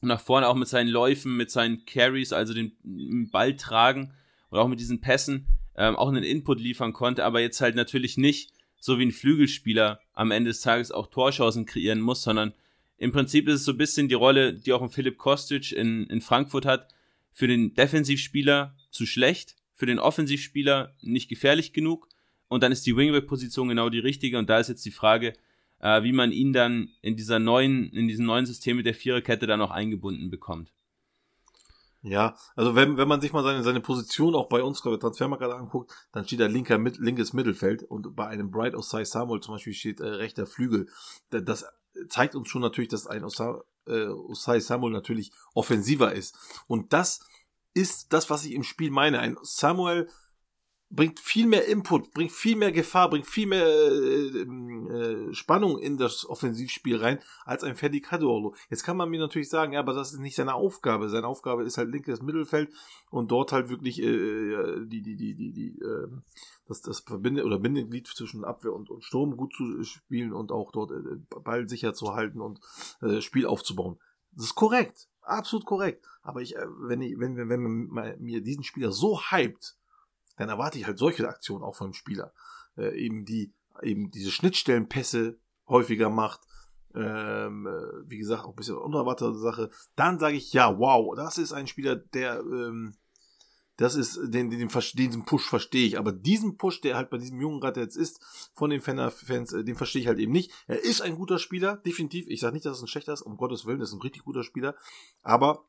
und 0.00 0.08
nach 0.08 0.20
vorne 0.20 0.48
auch 0.48 0.54
mit 0.54 0.68
seinen 0.68 0.88
Läufen, 0.88 1.36
mit 1.36 1.50
seinen 1.50 1.84
Carries, 1.84 2.32
also 2.32 2.54
den 2.54 3.30
Ball 3.30 3.56
tragen 3.56 4.12
und 4.50 4.58
auch 4.58 4.68
mit 4.68 4.80
diesen 4.80 5.00
Pässen 5.00 5.46
ähm, 5.76 5.96
auch 5.96 6.08
einen 6.08 6.24
Input 6.24 6.60
liefern 6.60 6.92
konnte, 6.92 7.24
aber 7.24 7.40
jetzt 7.40 7.60
halt 7.60 7.74
natürlich 7.74 8.16
nicht 8.16 8.52
so 8.78 8.98
wie 8.98 9.06
ein 9.06 9.12
Flügelspieler 9.12 10.00
am 10.14 10.30
Ende 10.30 10.50
des 10.50 10.60
Tages 10.60 10.90
auch 10.90 11.08
Torchancen 11.08 11.66
kreieren 11.66 12.00
muss, 12.00 12.22
sondern 12.22 12.54
im 12.96 13.12
Prinzip 13.12 13.48
ist 13.48 13.56
es 13.56 13.64
so 13.64 13.72
ein 13.72 13.78
bisschen 13.78 14.08
die 14.08 14.14
Rolle, 14.14 14.54
die 14.54 14.72
auch 14.72 14.82
ein 14.82 14.90
Philipp 14.90 15.16
Kostic 15.16 15.72
in, 15.72 16.06
in 16.06 16.20
Frankfurt 16.20 16.66
hat, 16.66 16.88
für 17.32 17.46
den 17.46 17.74
Defensivspieler 17.74 18.76
zu 18.90 19.06
schlecht, 19.06 19.56
für 19.80 19.86
den 19.86 19.98
Offensivspieler 19.98 20.94
nicht 21.00 21.30
gefährlich 21.30 21.72
genug. 21.72 22.06
Und 22.48 22.62
dann 22.62 22.70
ist 22.70 22.84
die 22.84 22.94
Wingback-Position 22.94 23.66
genau 23.66 23.88
die 23.88 23.98
richtige. 23.98 24.36
Und 24.36 24.50
da 24.50 24.58
ist 24.58 24.68
jetzt 24.68 24.84
die 24.84 24.90
Frage, 24.90 25.32
äh, 25.78 26.02
wie 26.02 26.12
man 26.12 26.32
ihn 26.32 26.52
dann 26.52 26.90
in 27.00 27.16
dieser 27.16 27.38
neuen, 27.38 27.88
in 27.94 28.06
diesem 28.06 28.26
neuen 28.26 28.44
System 28.44 28.76
mit 28.76 28.84
der 28.84 28.92
Viererkette 28.92 29.46
dann 29.46 29.62
auch 29.62 29.70
eingebunden 29.70 30.28
bekommt. 30.28 30.70
Ja, 32.02 32.36
also 32.56 32.74
wenn, 32.74 32.98
wenn 32.98 33.08
man 33.08 33.22
sich 33.22 33.32
mal 33.32 33.42
seine, 33.42 33.62
seine 33.62 33.80
Position 33.80 34.34
auch 34.34 34.50
bei 34.50 34.62
uns 34.62 34.82
bei 34.82 34.94
Transfermarkt 34.98 35.44
anguckt, 35.44 35.94
dann 36.12 36.26
steht 36.26 36.40
da 36.40 36.46
linker, 36.46 36.76
mit, 36.76 36.98
linkes 36.98 37.32
Mittelfeld 37.32 37.82
und 37.82 38.14
bei 38.14 38.26
einem 38.26 38.50
Bright 38.50 38.74
Osai 38.74 39.04
Samuel 39.04 39.40
zum 39.40 39.54
Beispiel 39.54 39.72
steht 39.72 40.00
äh, 40.00 40.08
rechter 40.08 40.46
Flügel. 40.46 40.88
Das 41.30 41.64
zeigt 42.10 42.34
uns 42.34 42.48
schon 42.48 42.60
natürlich, 42.60 42.90
dass 42.90 43.06
ein 43.06 43.24
Osai, 43.24 43.54
äh, 43.86 44.08
Osai 44.08 44.60
Samuel 44.60 44.92
natürlich 44.92 45.32
offensiver 45.54 46.12
ist. 46.12 46.36
Und 46.66 46.92
das 46.92 47.20
ist 47.74 48.12
das, 48.12 48.30
was 48.30 48.44
ich 48.44 48.52
im 48.52 48.64
Spiel 48.64 48.90
meine. 48.90 49.20
Ein 49.20 49.36
Samuel 49.42 50.08
bringt 50.90 51.20
viel 51.20 51.46
mehr 51.46 51.66
Input, 51.66 52.12
bringt 52.12 52.32
viel 52.32 52.56
mehr 52.56 52.72
Gefahr, 52.72 53.08
bringt 53.08 53.26
viel 53.26 53.46
mehr 53.46 53.64
äh, 53.64 54.40
äh, 54.40 55.34
Spannung 55.34 55.78
in 55.78 55.96
das 55.96 56.28
Offensivspiel 56.28 56.96
rein 56.96 57.20
als 57.44 57.62
ein 57.62 57.76
Freddy 57.76 58.00
Cadorlo. 58.00 58.54
Jetzt 58.68 58.82
kann 58.82 58.96
man 58.96 59.08
mir 59.08 59.20
natürlich 59.20 59.48
sagen, 59.48 59.72
ja, 59.72 59.80
aber 59.80 59.94
das 59.94 60.12
ist 60.12 60.18
nicht 60.18 60.34
seine 60.34 60.54
Aufgabe. 60.54 61.08
Seine 61.08 61.28
Aufgabe 61.28 61.62
ist 61.62 61.78
halt 61.78 61.92
linkes 61.92 62.22
Mittelfeld 62.22 62.72
und 63.10 63.30
dort 63.30 63.52
halt 63.52 63.68
wirklich 63.68 64.02
äh, 64.02 64.84
die 64.86 65.02
die 65.02 65.16
die 65.16 65.36
die 65.36 65.52
die 65.52 65.78
äh, 65.78 66.08
das 66.66 66.82
das 66.82 67.00
Verbinde 67.00 67.44
oder 67.44 67.60
Bindeglied 67.60 68.08
zwischen 68.08 68.44
Abwehr 68.44 68.72
und, 68.72 68.90
und 68.90 69.04
Sturm 69.04 69.36
gut 69.36 69.54
zu 69.54 69.84
spielen 69.84 70.32
und 70.32 70.50
auch 70.50 70.72
dort 70.72 70.90
äh, 70.90 71.40
Ball 71.40 71.68
sicher 71.68 71.94
zu 71.94 72.14
halten 72.14 72.40
und 72.40 72.60
äh, 73.00 73.20
Spiel 73.20 73.46
aufzubauen. 73.46 74.00
Das 74.32 74.46
ist 74.46 74.54
korrekt, 74.54 75.08
absolut 75.22 75.66
korrekt. 75.66 76.06
Aber 76.22 76.40
ich, 76.40 76.56
äh, 76.56 76.66
wenn 76.80 77.00
ich, 77.02 77.18
wenn, 77.18 77.36
wenn, 77.36 77.48
wenn 77.48 77.86
man 77.88 78.20
mir 78.20 78.42
diesen 78.42 78.64
Spieler 78.64 78.92
so 78.92 79.20
hypt, 79.20 79.76
dann 80.36 80.48
erwarte 80.48 80.78
ich 80.78 80.86
halt 80.86 80.98
solche 80.98 81.28
Aktionen 81.28 81.64
auch 81.64 81.76
vom 81.76 81.92
Spieler. 81.92 82.32
Äh, 82.76 82.98
eben 82.98 83.24
die, 83.24 83.52
eben 83.82 84.10
diese 84.10 84.30
Schnittstellenpässe 84.30 85.38
häufiger 85.68 86.10
macht. 86.10 86.40
Ähm, 86.94 87.66
äh, 87.66 88.10
wie 88.10 88.18
gesagt, 88.18 88.44
auch 88.44 88.50
ein 88.50 88.56
bisschen 88.56 88.76
unerwartete 88.76 89.38
Sache. 89.38 89.70
Dann 89.96 90.18
sage 90.18 90.36
ich, 90.36 90.52
ja, 90.52 90.78
wow, 90.78 91.14
das 91.14 91.38
ist 91.38 91.52
ein 91.52 91.66
Spieler, 91.66 91.96
der, 91.96 92.40
ähm, 92.40 92.96
das 93.80 93.94
ist, 93.94 94.20
den, 94.24 94.50
den, 94.50 94.68
diesen 94.68 95.24
Push 95.24 95.48
verstehe 95.48 95.86
ich. 95.86 95.98
Aber 95.98 96.12
diesen 96.12 96.58
Push, 96.58 96.82
der 96.82 96.96
halt 96.96 97.08
bei 97.08 97.16
diesem 97.16 97.40
jungen 97.40 97.62
Rad 97.62 97.78
jetzt 97.78 97.96
ist, 97.96 98.20
von 98.52 98.68
den 98.68 98.82
Fans, 98.82 99.54
äh, 99.54 99.64
den 99.64 99.74
verstehe 99.74 100.02
ich 100.02 100.06
halt 100.06 100.18
eben 100.18 100.32
nicht. 100.32 100.52
Er 100.66 100.84
ist 100.84 101.00
ein 101.00 101.16
guter 101.16 101.38
Spieler, 101.38 101.78
definitiv. 101.78 102.26
Ich 102.28 102.40
sage 102.40 102.52
nicht, 102.52 102.66
dass 102.66 102.76
es 102.76 102.82
ein 102.82 102.88
schlechter 102.88 103.14
ist, 103.14 103.22
um 103.22 103.38
Gottes 103.38 103.64
Willen, 103.64 103.80
das 103.80 103.88
ist 103.88 103.94
ein 103.94 104.02
richtig 104.02 104.24
guter 104.24 104.44
Spieler. 104.44 104.74
Aber 105.22 105.64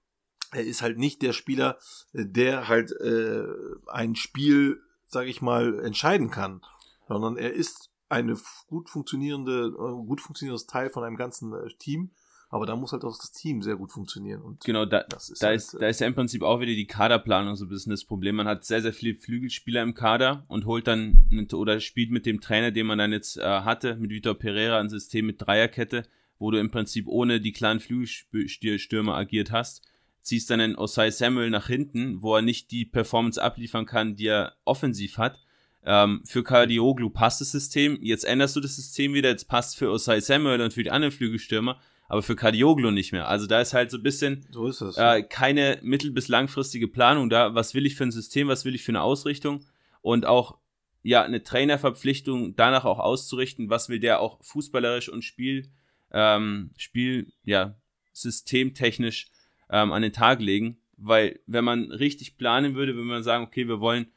er 0.52 0.66
ist 0.66 0.82
halt 0.82 0.98
nicht 0.98 1.22
der 1.22 1.32
Spieler, 1.32 1.78
äh, 2.12 2.26
der 2.26 2.68
halt 2.68 2.92
äh, 3.00 3.46
ein 3.88 4.18
Spiel, 4.18 4.82
sage 5.08 5.30
ich 5.30 5.42
mal, 5.42 5.80
entscheiden 5.80 6.32
kann, 6.32 6.60
sondern 7.08 7.38
er 7.38 7.54
ist 7.54 7.92
eine 8.10 8.38
gut 8.68 8.90
funktionierende, 8.90 9.68
äh, 9.68 10.06
gut 10.06 10.20
funktionierendes 10.20 10.68
Teil 10.68 10.90
von 10.90 11.06
einem 11.06 11.16
ganzen 11.16 11.54
Team. 11.80 12.12
Aber 12.52 12.66
da 12.66 12.76
muss 12.76 12.92
halt 12.92 13.04
auch 13.06 13.18
das 13.18 13.32
Team 13.32 13.62
sehr 13.62 13.78
gut 13.78 13.92
funktionieren. 13.92 14.42
Und 14.42 14.64
genau, 14.64 14.86
da, 14.86 15.04
das 15.08 15.30
ist, 15.30 15.42
da, 15.42 15.48
halt, 15.48 15.58
ist, 15.58 15.78
da 15.80 15.88
ist 15.88 16.02
ja 16.02 16.08
im 16.08 16.14
Prinzip 16.14 16.44
auch 16.44 16.60
wieder 16.60 16.74
die 16.74 16.86
Kaderplanung 16.86 17.56
so 17.56 17.66
ein 17.66 17.70
bisschen 17.70 17.92
das 17.92 18.04
Problem. 18.04 18.36
Man 18.36 18.48
hat 18.48 18.66
sehr, 18.66 18.82
sehr 18.82 18.94
viele 18.94 19.16
Flügelspieler 19.16 19.82
im 19.82 19.94
Kader 19.94 20.44
und 20.50 20.66
holt 20.66 20.86
dann 20.86 21.30
oder 21.54 21.80
spielt 21.80 22.12
mit 22.12 22.26
dem 22.26 22.42
Trainer, 22.42 22.72
den 22.72 22.88
man 22.88 23.00
dann 23.00 23.14
jetzt 23.14 23.38
äh, 23.38 23.44
hatte, 23.44 23.96
mit 23.96 24.12
Vitor 24.12 24.36
Pereira 24.36 24.80
ein 24.80 24.90
System 24.90 25.26
mit 25.26 25.42
Dreierkette, 25.42 26.04
wo 26.38 26.52
du 26.52 26.60
im 26.60 26.70
Prinzip 26.70 27.08
ohne 27.08 27.40
die 27.40 27.54
kleinen 27.54 27.80
Flügelstürmer 27.80 29.16
agiert 29.16 29.52
hast 29.52 29.82
ziehst 30.22 30.50
dann 30.50 30.62
einen 30.62 30.76
Osai 30.76 31.12
Samuel 31.12 31.50
nach 31.50 31.68
hinten, 31.68 32.22
wo 32.22 32.36
er 32.36 32.42
nicht 32.42 32.72
die 32.72 32.86
Performance 32.86 33.42
abliefern 33.42 33.86
kann, 33.86 34.16
die 34.16 34.28
er 34.28 34.56
offensiv 34.66 35.18
hat. 35.18 35.40
Ähm, 35.84 36.22
für 36.26 36.44
Cardioglu 36.44 37.10
passt 37.10 37.42
das 37.42 37.52
System. 37.52 37.98
Jetzt 38.02 38.24
änderst 38.24 38.56
du 38.56 38.60
das 38.60 38.76
System 38.76 39.14
wieder. 39.14 39.30
Jetzt 39.30 39.48
passt 39.48 39.78
für 39.78 39.90
Osai 39.90 40.20
Samuel 40.20 40.62
und 40.62 40.74
für 40.74 40.84
die 40.84 40.92
anderen 40.92 41.12
Flügelstürmer, 41.12 41.80
aber 42.12 42.22
für 42.24 42.36
Cardioglu 42.36 42.92
nicht 42.92 43.14
mehr. 43.14 43.30
Also 43.30 43.48
da 43.48 43.62
ist 43.62 43.74
halt 43.74 43.90
so 43.90 43.96
ein 43.96 44.04
bisschen 44.04 44.46
so 44.52 44.68
das, 44.68 44.98
äh, 44.98 45.24
keine 45.24 45.80
mittel- 45.82 46.12
bis 46.12 46.28
langfristige 46.28 46.90
Planung 46.90 47.30
da. 47.30 47.56
Was 47.56 47.74
will 47.74 47.86
ich 47.86 47.96
für 47.96 48.04
ein 48.04 48.12
System? 48.12 48.50
Was 48.50 48.66
will 48.66 48.76
ich 48.76 48.84
für 48.84 48.92
eine 48.92 49.02
Ausrichtung? 49.02 49.64
Und 50.02 50.26
auch 50.26 50.58
ja 51.04 51.24
eine 51.24 51.42
Trainerverpflichtung 51.42 52.58
danach 52.58 52.84
auch 52.84 53.00
auszurichten. 53.00 53.70
Was 53.70 53.88
will 53.88 54.02
der 54.02 54.20
auch 54.20 54.44
fußballerisch 54.44 55.08
und 55.08 55.24
Spiel 55.24 55.72
ähm, 56.12 56.72
Spiel 56.76 57.32
ja 57.46 57.76
systemtechnisch 58.12 59.30
ähm, 59.70 59.94
an 59.94 60.02
den 60.02 60.12
Tag 60.12 60.42
legen, 60.42 60.82
weil 60.98 61.40
wenn 61.48 61.64
man 61.64 61.94
richtig 61.94 62.38
planen 62.38 62.76
würde, 62.76 62.94
würde 62.94 63.08
man 63.08 63.24
sagen, 63.24 63.46
okay, 63.46 63.70
wir 63.70 63.80
wollen 63.80 64.08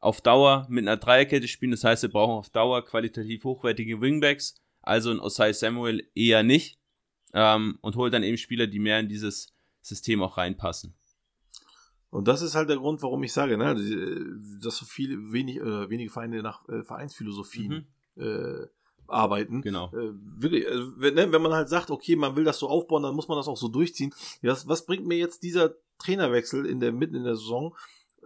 auf 0.00 0.20
Dauer 0.20 0.66
mit 0.68 0.88
einer 0.88 0.96
Dreierkette 0.96 1.46
spielen, 1.46 1.70
das 1.70 1.84
heißt, 1.84 2.02
wir 2.02 2.10
brauchen 2.10 2.34
auf 2.34 2.50
Dauer 2.50 2.84
qualitativ 2.84 3.44
hochwertige 3.44 4.00
Wingbacks, 4.00 4.60
also 4.82 5.12
ein 5.12 5.20
Osai 5.20 5.52
Samuel 5.52 6.04
eher 6.16 6.42
nicht 6.42 6.80
ähm, 7.34 7.78
und 7.82 7.96
holt 7.96 8.14
dann 8.14 8.22
eben 8.22 8.38
Spieler, 8.38 8.66
die 8.66 8.78
mehr 8.78 9.00
in 9.00 9.08
dieses 9.08 9.52
System 9.82 10.22
auch 10.22 10.38
reinpassen. 10.38 10.94
Und 12.10 12.28
das 12.28 12.42
ist 12.42 12.54
halt 12.54 12.68
der 12.68 12.76
Grund, 12.76 13.02
warum 13.02 13.22
ich 13.24 13.32
sage, 13.32 13.58
ne, 13.58 13.74
dass 14.62 14.76
so 14.76 14.86
viele 14.86 15.32
wenig, 15.32 15.56
äh, 15.56 15.90
wenige 15.90 16.10
Vereine 16.10 16.42
nach 16.42 16.66
äh, 16.68 16.84
Vereinsphilosophien 16.84 17.88
mhm. 18.14 18.22
äh, 18.22 18.66
arbeiten. 19.08 19.62
Genau. 19.62 19.88
Äh, 19.88 20.12
wirklich, 20.14 20.64
äh, 20.64 20.80
wenn, 20.96 21.14
ne, 21.14 21.32
wenn 21.32 21.42
man 21.42 21.52
halt 21.52 21.68
sagt, 21.68 21.90
okay, 21.90 22.14
man 22.14 22.36
will 22.36 22.44
das 22.44 22.60
so 22.60 22.68
aufbauen, 22.68 23.02
dann 23.02 23.16
muss 23.16 23.26
man 23.26 23.36
das 23.36 23.48
auch 23.48 23.56
so 23.56 23.66
durchziehen. 23.66 24.14
Ja, 24.42 24.52
was, 24.52 24.68
was 24.68 24.86
bringt 24.86 25.06
mir 25.06 25.18
jetzt 25.18 25.42
dieser 25.42 25.74
Trainerwechsel 25.98 26.66
in 26.66 26.78
der 26.78 26.92
mitten 26.92 27.16
in 27.16 27.24
der 27.24 27.36
Saison? 27.36 27.74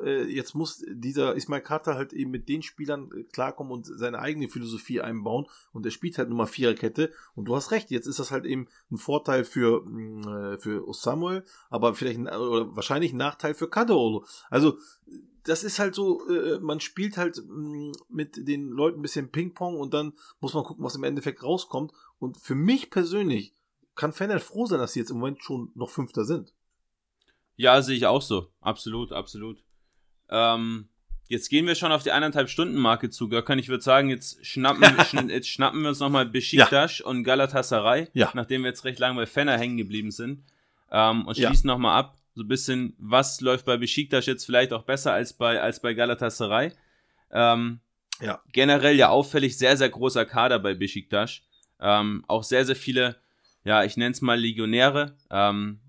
Äh, 0.03 0.25
jetzt 0.25 0.55
muss 0.55 0.85
dieser 0.89 1.35
Ismail 1.35 1.61
Carter 1.61 1.95
halt 1.95 2.13
eben 2.13 2.31
mit 2.31 2.49
den 2.49 2.63
Spielern 2.63 3.11
äh, 3.17 3.25
klarkommen 3.25 3.73
und 3.73 3.87
seine 3.87 4.19
eigene 4.19 4.49
Philosophie 4.49 5.01
einbauen 5.01 5.47
und 5.73 5.85
er 5.85 5.91
spielt 5.91 6.19
halt 6.19 6.29
Nummer 6.29 6.47
Viererkette 6.47 7.13
und 7.35 7.47
du 7.47 7.57
hast 7.57 7.71
recht, 7.71 7.91
jetzt 7.91 8.07
ist 8.07 8.19
das 8.19 8.31
halt 8.31 8.45
eben 8.45 8.69
ein 8.91 8.99
Vorteil 8.99 9.45
für, 9.45 9.83
mm, 9.85 10.29
äh, 10.29 10.59
für 10.59 10.85
Samuel, 10.93 11.45
aber 11.71 11.95
vielleicht 11.95 12.19
oder 12.21 12.75
wahrscheinlich 12.77 13.13
ein 13.13 13.19
Nachteil 13.19 13.55
für 13.55 13.69
Kadolo. 13.69 14.25
Also 14.51 14.79
das 15.49 15.65
ist 15.65 15.79
halt 15.79 15.95
so, 15.95 16.29
äh, 16.29 16.59
man 16.61 16.81
spielt 16.81 17.17
halt 17.17 17.43
mm, 17.47 17.93
mit 18.09 18.47
den 18.49 18.69
Leuten 18.69 18.99
ein 18.99 19.03
bisschen 19.03 19.31
Ping-Pong 19.31 19.81
und 19.81 19.95
dann 19.95 20.13
muss 20.41 20.55
man 20.55 20.65
gucken, 20.65 20.85
was 20.85 20.95
im 20.95 21.05
Endeffekt 21.05 21.43
rauskommt. 21.43 21.93
Und 22.19 22.37
für 22.37 22.55
mich 22.55 22.91
persönlich 22.91 23.55
kann 23.95 24.13
Fennel 24.13 24.41
froh 24.41 24.67
sein, 24.67 24.79
dass 24.79 24.93
sie 24.93 25.01
jetzt 25.01 25.11
im 25.11 25.19
Moment 25.19 25.43
schon 25.43 25.71
noch 25.75 25.91
Fünfter 25.91 26.25
sind. 26.25 26.53
Ja, 27.57 27.81
sehe 27.83 27.97
ich 27.97 28.07
auch 28.07 28.23
so. 28.23 28.49
Absolut, 28.61 29.13
absolut. 29.13 29.65
Ähm, 30.31 30.89
jetzt 31.29 31.49
gehen 31.49 31.67
wir 31.67 31.75
schon 31.75 31.93
auf 31.93 32.03
die 32.03 32.13
eineinhalb 32.13 32.49
Stunden 32.49 32.77
Marke 32.77 33.11
zu, 33.11 33.29
Gökhan. 33.29 33.59
Ich 33.59 33.69
würde 33.69 33.83
sagen, 33.83 34.11
jetzt 34.11 34.45
schnappen, 34.45 34.85
schn 35.05 35.29
jetzt 35.29 35.49
schnappen 35.49 35.83
wir 35.83 35.91
uns 35.91 36.01
nochmal 36.01 36.27
Besiktas 36.27 36.99
ja. 36.99 37.07
und 37.07 37.25
Galatasaray, 37.25 38.09
ja. 38.13 38.31
nachdem 38.35 38.63
wir 38.63 38.71
jetzt 38.71 38.85
recht 38.85 38.99
lange 38.99 39.17
bei 39.17 39.27
Fenner 39.27 39.59
hängen 39.59 39.77
geblieben 39.77 40.11
sind. 40.11 40.43
Ähm, 40.91 41.27
und 41.27 41.37
schließen 41.37 41.69
ja. 41.69 41.75
nochmal 41.75 41.99
ab 41.99 42.19
so 42.39 42.45
ein 42.45 42.49
bisschen, 42.49 42.95
was 42.99 43.41
läuft 43.41 43.67
bei 43.67 43.77
Besiktas 43.77 44.27
jetzt 44.27 44.45
vielleicht 44.45 44.73
auch 44.73 44.85
besser 44.85 45.13
als 45.13 45.33
bei, 45.33 45.61
als 45.61 45.81
bei 45.81 45.93
Galatasaray. 45.93 46.73
Ähm, 47.33 47.81
ja. 48.21 48.41
Generell 48.53 48.97
ja 48.97 49.09
auffällig 49.09 49.59
sehr, 49.59 49.77
sehr 49.77 49.89
großer 49.89 50.25
Kader 50.25 50.61
bei 50.61 50.75
Besiktas. 50.75 51.41
Ähm, 51.81 52.25
auch 52.29 52.45
sehr, 52.45 52.65
sehr 52.65 52.77
viele, 52.77 53.17
ja, 53.65 53.83
ich 53.85 53.97
nenne 53.97 54.13
es 54.13 54.23
mal 54.23 54.39
Legionäre. 54.39 55.17
Ähm, 55.31 55.81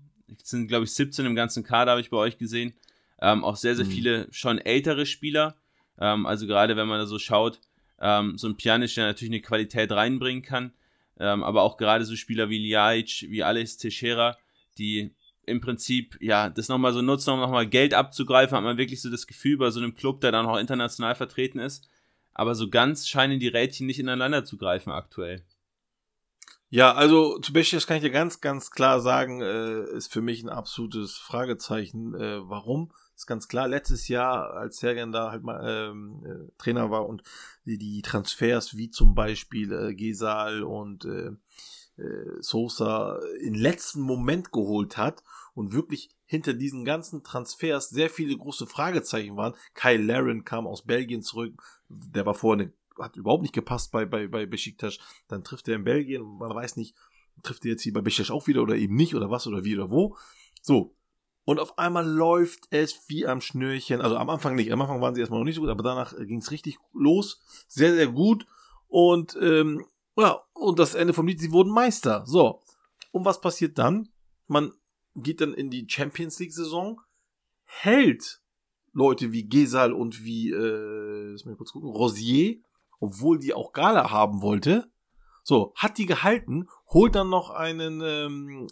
es 0.42 0.50
sind, 0.50 0.66
glaube 0.66 0.84
ich, 0.84 0.92
17 0.92 1.24
im 1.24 1.36
ganzen 1.36 1.62
Kader, 1.62 1.92
habe 1.92 2.00
ich 2.00 2.10
bei 2.10 2.16
euch 2.16 2.36
gesehen. 2.36 2.74
Ähm, 3.20 3.44
auch 3.44 3.56
sehr, 3.56 3.76
sehr 3.76 3.84
mhm. 3.84 3.90
viele 3.90 4.26
schon 4.30 4.58
ältere 4.58 5.06
Spieler. 5.06 5.56
Ähm, 5.98 6.26
also 6.26 6.46
gerade 6.46 6.76
wenn 6.76 6.88
man 6.88 6.98
da 6.98 7.06
so 7.06 7.18
schaut, 7.18 7.60
ähm, 8.00 8.38
so 8.38 8.48
ein 8.48 8.56
Pjanic, 8.56 8.94
der 8.94 9.06
natürlich 9.06 9.32
eine 9.32 9.42
Qualität 9.42 9.92
reinbringen 9.92 10.42
kann. 10.42 10.72
Ähm, 11.18 11.42
aber 11.42 11.62
auch 11.62 11.76
gerade 11.76 12.04
so 12.04 12.16
Spieler 12.16 12.48
wie 12.48 12.58
Ljajic, 12.58 13.26
wie 13.28 13.42
Alex 13.42 13.76
Teixeira, 13.76 14.38
die 14.78 15.14
im 15.44 15.60
Prinzip, 15.60 16.16
ja, 16.20 16.48
das 16.48 16.68
nochmal 16.68 16.92
so 16.92 17.02
nutzen, 17.02 17.30
um 17.30 17.40
nochmal 17.40 17.66
Geld 17.66 17.92
abzugreifen, 17.92 18.56
hat 18.56 18.64
man 18.64 18.78
wirklich 18.78 19.02
so 19.02 19.10
das 19.10 19.26
Gefühl 19.26 19.58
bei 19.58 19.70
so 19.70 19.80
einem 19.80 19.94
Club, 19.94 20.20
der 20.20 20.32
dann 20.32 20.46
auch 20.46 20.58
international 20.58 21.14
vertreten 21.14 21.58
ist. 21.58 21.88
Aber 22.32 22.54
so 22.54 22.70
ganz 22.70 23.08
scheinen 23.08 23.40
die 23.40 23.48
Rädchen 23.48 23.86
nicht 23.86 23.98
ineinander 23.98 24.44
zu 24.44 24.56
greifen 24.56 24.92
aktuell. 24.92 25.44
Ja, 26.68 26.94
also 26.94 27.38
zu 27.40 27.52
Besiktas 27.52 27.88
kann 27.88 27.96
ich 27.96 28.04
dir 28.04 28.10
ganz, 28.10 28.40
ganz 28.40 28.70
klar 28.70 29.00
sagen, 29.00 29.42
äh, 29.42 29.90
ist 29.90 30.12
für 30.12 30.22
mich 30.22 30.42
ein 30.42 30.48
absolutes 30.48 31.16
Fragezeichen. 31.16 32.14
Äh, 32.14 32.48
warum? 32.48 32.92
Ist 33.20 33.26
ganz 33.26 33.48
klar, 33.48 33.68
letztes 33.68 34.08
Jahr, 34.08 34.54
als 34.54 34.78
Sergen 34.78 35.12
da 35.12 35.30
halt 35.30 35.42
mal 35.42 35.62
ähm, 35.62 36.24
äh, 36.24 36.52
Trainer 36.56 36.90
war 36.90 37.06
und 37.06 37.22
die, 37.66 37.76
die 37.76 38.00
Transfers 38.00 38.78
wie 38.78 38.88
zum 38.88 39.14
Beispiel 39.14 39.70
äh, 39.74 39.94
Gesal 39.94 40.62
und 40.62 41.04
äh, 41.04 41.32
äh, 42.02 42.40
Sosa 42.40 43.20
in 43.42 43.52
letzten 43.52 44.00
Moment 44.00 44.52
geholt 44.52 44.96
hat 44.96 45.22
und 45.52 45.74
wirklich 45.74 46.08
hinter 46.24 46.54
diesen 46.54 46.86
ganzen 46.86 47.22
Transfers 47.22 47.90
sehr 47.90 48.08
viele 48.08 48.34
große 48.34 48.66
Fragezeichen 48.66 49.36
waren. 49.36 49.52
Kyle 49.74 50.02
Laren 50.02 50.44
kam 50.44 50.66
aus 50.66 50.86
Belgien 50.86 51.20
zurück, 51.20 51.62
der 51.90 52.24
war 52.24 52.32
vorher 52.32 52.72
hat 52.98 53.18
überhaupt 53.18 53.42
nicht 53.42 53.54
gepasst 53.54 53.92
bei, 53.92 54.06
bei, 54.06 54.28
bei 54.28 54.46
Besiktas. 54.46 54.98
Dann 55.28 55.44
trifft 55.44 55.68
er 55.68 55.76
in 55.76 55.84
Belgien, 55.84 56.22
man 56.22 56.54
weiß 56.54 56.76
nicht, 56.76 56.96
trifft 57.42 57.66
er 57.66 57.72
jetzt 57.72 57.82
hier 57.82 57.92
bei 57.92 58.00
Besiktas 58.00 58.30
auch 58.30 58.46
wieder 58.46 58.62
oder 58.62 58.76
eben 58.76 58.94
nicht 58.94 59.14
oder 59.14 59.28
was 59.28 59.46
oder 59.46 59.62
wie 59.62 59.76
oder 59.76 59.90
wo. 59.90 60.16
So, 60.62 60.94
Und 61.44 61.58
auf 61.58 61.78
einmal 61.78 62.06
läuft 62.06 62.68
es 62.70 63.08
wie 63.08 63.26
am 63.26 63.40
Schnürchen. 63.40 64.00
Also 64.00 64.16
am 64.16 64.30
Anfang 64.30 64.54
nicht. 64.54 64.72
Am 64.72 64.80
Anfang 64.80 65.00
waren 65.00 65.14
sie 65.14 65.20
erstmal 65.20 65.40
noch 65.40 65.46
nicht 65.46 65.56
so 65.56 65.62
gut, 65.62 65.70
aber 65.70 65.82
danach 65.82 66.16
ging 66.16 66.38
es 66.38 66.50
richtig 66.50 66.78
los. 66.92 67.40
Sehr, 67.66 67.94
sehr 67.94 68.08
gut. 68.08 68.46
Und 68.88 69.36
ähm, 69.40 69.84
ja, 70.16 70.42
und 70.52 70.78
das 70.78 70.94
Ende 70.94 71.12
vom 71.12 71.26
Lied, 71.26 71.40
sie 71.40 71.52
wurden 71.52 71.72
Meister. 71.72 72.24
So. 72.26 72.60
Und 73.12 73.24
was 73.24 73.40
passiert 73.40 73.78
dann? 73.78 74.08
Man 74.46 74.72
geht 75.16 75.40
dann 75.40 75.54
in 75.54 75.70
die 75.70 75.86
Champions 75.88 76.38
League-Saison, 76.38 77.00
hält 77.64 78.40
Leute 78.92 79.32
wie 79.32 79.48
Gesal 79.48 79.92
und 79.92 80.24
wie, 80.24 80.50
äh, 80.50 81.30
lass 81.32 81.44
mal 81.44 81.56
kurz 81.56 81.72
gucken, 81.72 81.90
Rosier, 81.90 82.58
obwohl 82.98 83.38
die 83.38 83.54
auch 83.54 83.72
Gala 83.72 84.10
haben 84.10 84.42
wollte. 84.42 84.90
So, 85.42 85.72
hat 85.74 85.98
die 85.98 86.06
gehalten, 86.06 86.68
holt 86.88 87.14
dann 87.14 87.30
noch 87.30 87.50
einen, 87.50 88.02
ähm, 88.02 88.68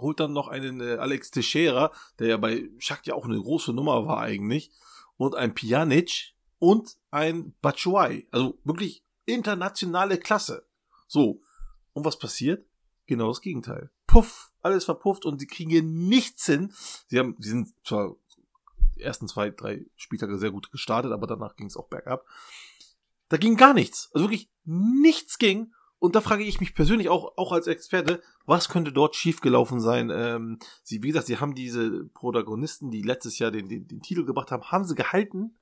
holt 0.00 0.20
dann 0.20 0.32
noch 0.32 0.48
einen 0.48 0.80
äh, 0.80 0.96
Alex 0.96 1.30
Teixeira, 1.30 1.92
der 2.18 2.28
ja 2.28 2.36
bei 2.36 2.68
Schakt 2.78 3.06
ja 3.06 3.14
auch 3.14 3.24
eine 3.24 3.40
große 3.40 3.72
Nummer 3.72 4.06
war 4.06 4.20
eigentlich, 4.20 4.70
und 5.16 5.34
ein 5.34 5.54
Pjanic 5.54 6.34
und 6.58 6.96
ein 7.10 7.54
Batshuayi. 7.60 8.26
Also 8.30 8.58
wirklich 8.64 9.04
internationale 9.26 10.18
Klasse. 10.18 10.66
So. 11.06 11.42
Und 11.92 12.04
was 12.04 12.18
passiert? 12.18 12.66
Genau 13.06 13.28
das 13.28 13.40
Gegenteil. 13.40 13.90
Puff, 14.06 14.52
alles 14.62 14.84
verpufft 14.84 15.24
und 15.24 15.40
sie 15.40 15.46
kriegen 15.46 15.70
hier 15.70 15.82
nichts 15.82 16.46
hin. 16.46 16.72
Sie 17.08 17.18
haben, 17.18 17.36
sie 17.38 17.50
sind 17.50 17.74
zwar 17.84 18.16
die 18.96 19.02
ersten 19.02 19.28
zwei, 19.28 19.50
drei 19.50 19.84
Spieltage 19.96 20.38
sehr 20.38 20.50
gut 20.50 20.70
gestartet, 20.70 21.12
aber 21.12 21.26
danach 21.26 21.56
ging 21.56 21.66
es 21.66 21.76
auch 21.76 21.88
bergab. 21.88 22.24
Da 23.28 23.36
ging 23.36 23.56
gar 23.56 23.74
nichts. 23.74 24.10
Also 24.12 24.26
wirklich 24.26 24.50
nichts 24.64 25.38
ging. 25.38 25.72
Und 26.00 26.16
da 26.16 26.22
frage 26.22 26.42
ich 26.42 26.60
mich 26.60 26.74
persönlich 26.74 27.10
auch, 27.10 27.36
auch 27.36 27.52
als 27.52 27.66
Experte, 27.66 28.22
was 28.46 28.70
könnte 28.70 28.90
dort 28.90 29.14
schiefgelaufen 29.14 29.80
sein? 29.80 30.10
Ähm, 30.10 30.58
sie, 30.82 31.02
wie 31.02 31.08
gesagt, 31.08 31.26
sie 31.26 31.38
haben 31.38 31.54
diese 31.54 32.06
Protagonisten, 32.06 32.90
die 32.90 33.02
letztes 33.02 33.38
Jahr 33.38 33.50
den, 33.50 33.68
den, 33.68 33.86
den 33.86 34.00
Titel 34.00 34.24
gebracht 34.24 34.50
haben, 34.50 34.64
haben 34.64 34.84
sie 34.84 34.94
gehalten 34.94 35.58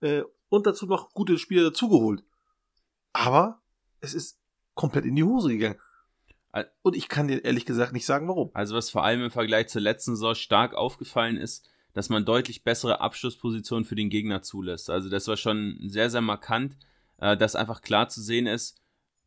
äh, 0.00 0.24
und 0.48 0.66
dazu 0.66 0.86
noch 0.86 1.14
gute 1.14 1.38
Spieler 1.38 1.62
dazugeholt. 1.62 2.24
Aber 3.12 3.62
es 4.00 4.14
ist 4.14 4.40
komplett 4.74 5.04
in 5.04 5.14
die 5.14 5.24
Hose 5.24 5.50
gegangen. 5.50 5.78
Und 6.82 6.96
ich 6.96 7.08
kann 7.08 7.28
dir 7.28 7.44
ehrlich 7.44 7.64
gesagt 7.64 7.92
nicht 7.92 8.04
sagen, 8.04 8.28
warum. 8.28 8.50
Also 8.52 8.74
was 8.74 8.90
vor 8.90 9.04
allem 9.04 9.22
im 9.22 9.30
Vergleich 9.30 9.68
zur 9.68 9.80
letzten 9.80 10.16
Saison 10.16 10.34
stark 10.34 10.74
aufgefallen 10.74 11.38
ist, 11.38 11.66
dass 11.94 12.08
man 12.08 12.24
deutlich 12.24 12.64
bessere 12.64 13.00
Abschlusspositionen 13.00 13.84
für 13.84 13.94
den 13.94 14.10
Gegner 14.10 14.42
zulässt. 14.42 14.90
Also 14.90 15.08
das 15.08 15.28
war 15.28 15.36
schon 15.36 15.78
sehr, 15.86 16.10
sehr 16.10 16.20
markant, 16.20 16.76
äh, 17.18 17.36
dass 17.36 17.54
einfach 17.54 17.80
klar 17.80 18.08
zu 18.08 18.20
sehen 18.20 18.46
ist, 18.46 18.81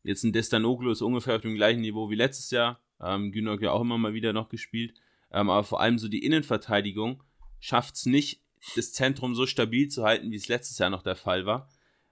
Jetzt 0.06 0.22
ein 0.22 0.32
Destanoglu 0.32 0.92
ist 0.92 1.02
ungefähr 1.02 1.34
auf 1.34 1.42
dem 1.42 1.56
gleichen 1.56 1.80
Niveau 1.80 2.08
wie 2.10 2.14
letztes 2.14 2.52
Jahr. 2.52 2.80
Ähm, 3.00 3.32
Günok 3.32 3.60
ja 3.60 3.72
auch 3.72 3.80
immer 3.80 3.98
mal 3.98 4.14
wieder 4.14 4.32
noch 4.32 4.48
gespielt. 4.48 4.94
Ähm, 5.32 5.50
aber 5.50 5.64
vor 5.64 5.80
allem 5.80 5.98
so 5.98 6.06
die 6.06 6.24
Innenverteidigung 6.24 7.24
schafft 7.58 7.96
es 7.96 8.06
nicht, 8.06 8.40
das 8.76 8.92
Zentrum 8.92 9.34
so 9.34 9.46
stabil 9.46 9.88
zu 9.88 10.04
halten, 10.04 10.30
wie 10.30 10.36
es 10.36 10.46
letztes 10.46 10.78
Jahr 10.78 10.90
noch 10.90 11.02
der 11.02 11.16
Fall 11.16 11.44
war. 11.44 11.68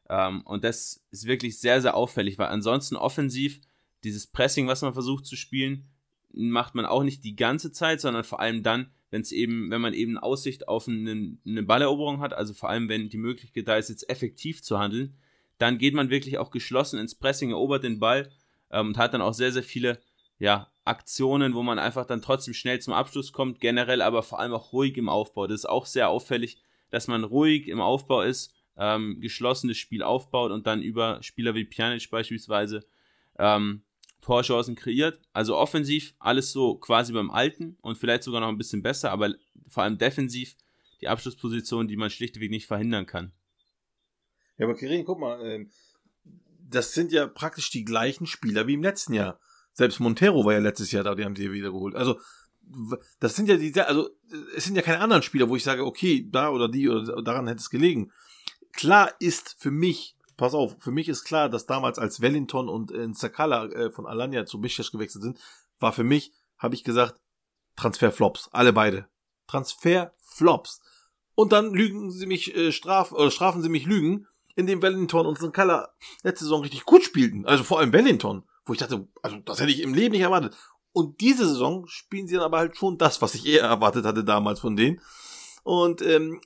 Ähm, 0.09 0.43
und 0.43 0.65
das 0.65 1.05
ist 1.12 1.27
wirklich 1.27 1.61
sehr, 1.61 1.81
sehr 1.81 1.95
auffällig, 1.95 2.37
weil 2.37 2.49
ansonsten 2.49 2.97
offensiv 2.97 3.61
dieses 4.03 4.27
Pressing, 4.27 4.66
was 4.66 4.83
man 4.83 4.93
versucht 4.93 5.25
zu 5.25 5.37
spielen, 5.37 5.89
macht 6.33 6.75
man 6.75 6.87
auch 6.87 7.05
nicht 7.05 7.23
die 7.23 7.37
ganze 7.37 7.71
Zeit, 7.71 8.01
sondern 8.01 8.25
vor 8.25 8.41
allem 8.41 8.65
dann, 8.65 8.91
wenn 9.11 9.21
es 9.21 9.31
eben, 9.31 9.71
wenn 9.71 9.81
man 9.81 9.95
eben 9.95 10.19
Aussicht 10.19 10.66
auf 10.66 10.89
eine, 10.89 11.39
eine 11.47 11.62
Balleroberung 11.62 12.19
hat, 12.19 12.33
also 12.33 12.55
vor 12.55 12.71
allem, 12.71 12.89
wenn 12.89 13.09
die 13.09 13.19
Möglichkeit 13.19 13.69
da 13.69 13.77
ist, 13.77 13.89
jetzt 13.89 14.11
effektiv 14.11 14.65
zu 14.65 14.81
handeln, 14.81 15.15
dann 15.59 15.79
geht 15.79 15.95
man 15.95 16.11
wirklich 16.11 16.39
auch 16.39 16.51
geschlossen 16.51 16.99
ins 16.99 17.15
Pressing, 17.15 17.51
erobert 17.51 17.85
den 17.85 18.01
Ball 18.01 18.31
ähm, 18.71 18.89
und 18.89 18.99
hat 18.99 19.15
dann 19.15 19.23
auch 19.23 19.35
sehr, 19.35 19.53
sehr 19.53 19.63
viele 19.63 20.01
ja, 20.39 20.71
Aktionen, 20.85 21.55
wo 21.55 21.63
man 21.63 21.79
einfach 21.79 22.07
dann 22.07 22.23
trotzdem 22.23 22.55
schnell 22.55 22.81
zum 22.81 22.93
Abschluss 22.93 23.33
kommt, 23.33 23.61
generell 23.61 24.03
aber 24.03 24.23
vor 24.23 24.41
allem 24.41 24.53
auch 24.53 24.73
ruhig 24.73 24.97
im 24.97 25.09
Aufbau. 25.09 25.47
Das 25.47 25.61
ist 25.61 25.67
auch 25.67 25.87
sehr 25.87 26.09
auffällig, 26.09 26.59
dass 26.91 27.09
man 27.09 27.25
ruhig 27.25 27.69
im 27.69 27.81
Aufbau 27.81 28.23
ist, 28.23 28.55
ähm, 28.77 29.21
geschlossenes 29.21 29.79
Spiel 29.79 30.03
aufbaut 30.03 30.51
und 30.51 30.67
dann 30.67 30.83
über 30.83 31.23
Spieler 31.23 31.55
wie 31.55 31.65
Pjanic 31.65 32.11
beispielsweise 32.11 32.85
ähm, 33.39 33.83
Torchancen 34.21 34.75
kreiert. 34.75 35.21
Also 35.33 35.57
offensiv 35.57 36.15
alles 36.19 36.53
so 36.53 36.77
quasi 36.77 37.13
beim 37.13 37.31
Alten 37.31 37.77
und 37.83 37.97
vielleicht 37.97 38.25
sogar 38.25 38.41
noch 38.41 38.49
ein 38.49 38.59
bisschen 38.59 38.83
besser, 38.83 39.13
aber 39.13 39.35
vor 39.69 39.83
allem 39.83 39.99
defensiv 39.99 40.57
die 41.01 41.09
Abschlussposition, 41.09 41.89
die 41.89 41.97
man 41.97 42.11
schlichtweg 42.11 42.51
nicht 42.51 42.67
verhindern 42.67 43.07
kann. 43.07 43.33
Ja, 44.57 44.67
aber 44.67 44.75
Kirin, 44.75 45.05
guck 45.05 45.19
mal, 45.19 45.41
ähm, 45.45 45.71
das 46.69 46.93
sind 46.93 47.13
ja 47.13 47.27
praktisch 47.27 47.71
die 47.71 47.85
gleichen 47.85 48.27
Spieler 48.27 48.67
wie 48.67 48.75
im 48.75 48.83
letzten 48.83 49.15
Jahr. 49.15 49.39
Selbst 49.73 50.01
Montero 50.01 50.45
war 50.45 50.53
ja 50.53 50.61
letztes 50.61 50.93
Jahr 50.93 51.05
da, 51.05 51.15
die 51.15 51.25
haben 51.25 51.37
sie 51.37 51.53
wieder 51.53 51.71
geholt. 51.71 51.95
Also, 51.95 52.21
das 53.21 53.37
sind 53.37 53.49
ja 53.49 53.57
die, 53.57 53.79
also, 53.81 54.09
es 54.57 54.65
sind 54.65 54.77
ja 54.77 54.83
keine 54.83 55.01
anderen 55.01 55.23
Spieler, 55.23 55.49
wo 55.49 55.57
ich 55.57 55.65
sage, 55.65 55.85
okay, 55.85 56.27
da 56.31 56.51
oder 56.51 56.69
die 56.69 56.89
oder 56.89 57.23
daran 57.23 57.47
hätte 57.47 57.61
es 57.61 57.71
gelegen. 57.71 58.13
Klar 58.73 59.13
ist 59.19 59.57
für 59.59 59.71
mich, 59.71 60.17
pass 60.37 60.55
auf, 60.55 60.77
für 60.79 60.91
mich 60.91 61.09
ist 61.09 61.25
klar, 61.25 61.49
dass 61.49 61.67
damals 61.67 61.99
als 61.99 62.21
Wellington 62.21 62.69
und 62.69 62.93
äh, 62.93 63.09
Sakala 63.13 63.67
äh, 63.67 63.91
von 63.91 64.07
Alanya 64.07 64.47
zu 64.47 64.61
Bischers 64.61 64.93
gewechselt 64.93 65.25
sind, 65.25 65.39
war 65.79 65.93
für 65.93 66.05
mich, 66.05 66.33
habe 66.57 66.75
ich 66.75 66.85
gesagt, 66.85 67.21
Transferflops, 67.77 68.49
alle 68.53 68.73
beide. 68.73 69.09
Transferflops. 69.49 70.81
Und 71.35 71.53
dann 71.53 71.75
lügen 71.75 72.11
sie 72.11 72.27
mich, 72.27 72.55
äh, 72.57 72.73
straf, 72.73 73.13
oder 73.13 73.31
strafen 73.31 73.63
sie 73.63 73.69
mich 73.69 73.87
Lügen, 73.87 74.27
in 74.57 74.67
dem 74.67 74.83
Wellington 74.83 75.27
und 75.27 75.39
St. 75.39 75.53
Keller 75.53 75.95
letzte 76.23 76.45
Saison 76.45 76.63
richtig 76.63 76.85
gut 76.85 77.03
spielten. 77.03 77.47
Also 77.47 77.65
vor 77.65 77.81
allem 77.81 77.93
Wellington, 77.93 78.45
wo 78.65 78.73
ich 78.73 78.79
dachte, 78.79 79.09
also 79.23 79.37
das 79.39 79.61
hätte 79.61 79.73
ich 79.73 79.83
im 79.83 79.95
Leben 79.95 80.13
nicht 80.13 80.23
erwartet. 80.23 80.57
Und 80.93 81.21
diese 81.21 81.47
Saison 81.47 81.87
spielen 81.89 82.29
sie 82.29 82.35
dann 82.35 82.45
aber 82.45 82.59
halt 82.59 82.77
schon 82.77 82.99
das, 82.99 83.21
was 83.21 83.35
ich 83.35 83.47
eher 83.47 83.63
erwartet 83.63 84.05
hatte 84.05 84.23
damals 84.25 84.61
von 84.61 84.77
denen. 84.77 85.01
Und 85.65 86.03
ähm, 86.03 86.41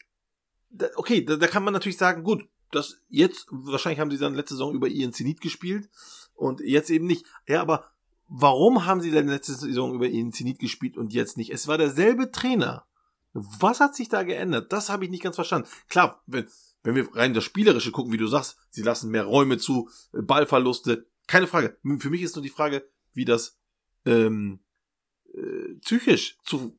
okay, 0.96 1.24
da, 1.24 1.36
da 1.36 1.46
kann 1.46 1.64
man 1.64 1.74
natürlich 1.74 1.98
sagen, 1.98 2.24
gut, 2.24 2.48
das 2.70 3.00
jetzt, 3.08 3.46
wahrscheinlich 3.50 4.00
haben 4.00 4.10
sie 4.10 4.18
dann 4.18 4.34
letzte 4.34 4.54
Saison 4.54 4.74
über 4.74 4.88
ihren 4.88 5.12
Zenit 5.12 5.40
gespielt 5.40 5.88
und 6.34 6.60
jetzt 6.60 6.90
eben 6.90 7.06
nicht. 7.06 7.26
Ja, 7.46 7.60
aber 7.60 7.90
warum 8.26 8.86
haben 8.86 9.00
sie 9.00 9.10
denn 9.10 9.28
letzte 9.28 9.54
Saison 9.54 9.94
über 9.94 10.06
ihren 10.06 10.32
Zenit 10.32 10.58
gespielt 10.58 10.96
und 10.96 11.12
jetzt 11.12 11.36
nicht? 11.36 11.50
Es 11.50 11.68
war 11.68 11.78
derselbe 11.78 12.30
Trainer. 12.30 12.86
Was 13.32 13.80
hat 13.80 13.94
sich 13.94 14.08
da 14.08 14.22
geändert? 14.22 14.72
Das 14.72 14.88
habe 14.88 15.04
ich 15.04 15.10
nicht 15.10 15.22
ganz 15.22 15.36
verstanden. 15.36 15.68
Klar, 15.88 16.22
wenn, 16.26 16.48
wenn 16.82 16.94
wir 16.94 17.14
rein 17.14 17.34
das 17.34 17.44
Spielerische 17.44 17.90
gucken, 17.90 18.12
wie 18.12 18.18
du 18.18 18.26
sagst, 18.26 18.58
sie 18.70 18.82
lassen 18.82 19.10
mehr 19.10 19.24
Räume 19.24 19.58
zu, 19.58 19.90
Ballverluste, 20.12 21.06
keine 21.26 21.46
Frage. 21.46 21.76
Für 21.98 22.10
mich 22.10 22.22
ist 22.22 22.36
nur 22.36 22.42
die 22.42 22.48
Frage, 22.48 22.88
wie 23.12 23.24
das 23.24 23.58
ähm, 24.06 24.60
äh, 25.34 25.74
psychisch 25.80 26.38
zu 26.44 26.78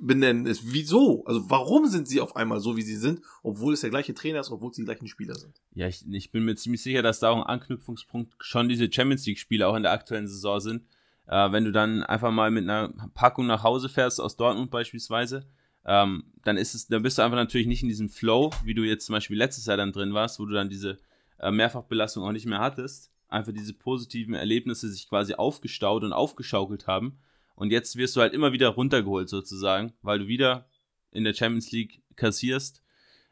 benennen 0.00 0.46
ist. 0.46 0.72
Wieso? 0.72 1.24
Also 1.26 1.50
warum 1.50 1.86
sind 1.86 2.08
sie 2.08 2.20
auf 2.20 2.36
einmal 2.36 2.60
so, 2.60 2.76
wie 2.76 2.82
sie 2.82 2.96
sind, 2.96 3.20
obwohl 3.42 3.74
es 3.74 3.82
der 3.82 3.90
gleiche 3.90 4.14
Trainer 4.14 4.40
ist, 4.40 4.50
obwohl 4.50 4.70
es 4.70 4.76
die 4.76 4.84
gleichen 4.84 5.08
Spieler 5.08 5.34
sind? 5.34 5.60
Ja, 5.74 5.86
ich, 5.88 6.04
ich 6.10 6.30
bin 6.30 6.44
mir 6.44 6.56
ziemlich 6.56 6.82
sicher, 6.82 7.02
dass 7.02 7.20
da 7.20 7.30
auch 7.30 7.36
ein 7.36 7.42
Anknüpfungspunkt 7.42 8.34
schon 8.38 8.68
diese 8.68 8.90
Champions 8.90 9.26
League-Spiele 9.26 9.66
auch 9.66 9.76
in 9.76 9.82
der 9.82 9.92
aktuellen 9.92 10.28
Saison 10.28 10.60
sind. 10.60 10.86
Äh, 11.26 11.52
wenn 11.52 11.64
du 11.64 11.72
dann 11.72 12.02
einfach 12.02 12.30
mal 12.30 12.50
mit 12.50 12.64
einer 12.64 12.88
Packung 13.14 13.46
nach 13.46 13.62
Hause 13.62 13.88
fährst, 13.88 14.20
aus 14.20 14.36
Dortmund 14.36 14.70
beispielsweise, 14.70 15.46
ähm, 15.84 16.24
dann 16.44 16.56
ist 16.56 16.74
es, 16.74 16.86
dann 16.86 17.02
bist 17.02 17.18
du 17.18 17.22
einfach 17.22 17.36
natürlich 17.36 17.66
nicht 17.66 17.82
in 17.82 17.88
diesem 17.88 18.08
Flow, 18.08 18.50
wie 18.64 18.74
du 18.74 18.82
jetzt 18.82 19.06
zum 19.06 19.14
Beispiel 19.14 19.36
letztes 19.36 19.66
Jahr 19.66 19.76
dann 19.76 19.92
drin 19.92 20.14
warst, 20.14 20.38
wo 20.38 20.46
du 20.46 20.52
dann 20.52 20.68
diese 20.68 20.98
äh, 21.38 21.50
Mehrfachbelastung 21.50 22.24
auch 22.24 22.32
nicht 22.32 22.46
mehr 22.46 22.60
hattest. 22.60 23.10
Einfach 23.28 23.52
diese 23.52 23.74
positiven 23.74 24.34
Erlebnisse 24.34 24.88
sich 24.90 25.08
quasi 25.08 25.34
aufgestaut 25.34 26.02
und 26.02 26.12
aufgeschaukelt 26.12 26.86
haben. 26.86 27.18
Und 27.54 27.70
jetzt 27.70 27.96
wirst 27.96 28.16
du 28.16 28.20
halt 28.20 28.32
immer 28.32 28.52
wieder 28.52 28.68
runtergeholt 28.68 29.28
sozusagen, 29.28 29.92
weil 30.02 30.20
du 30.20 30.26
wieder 30.26 30.66
in 31.12 31.24
der 31.24 31.34
Champions 31.34 31.70
League 31.72 32.02
kassierst 32.16 32.82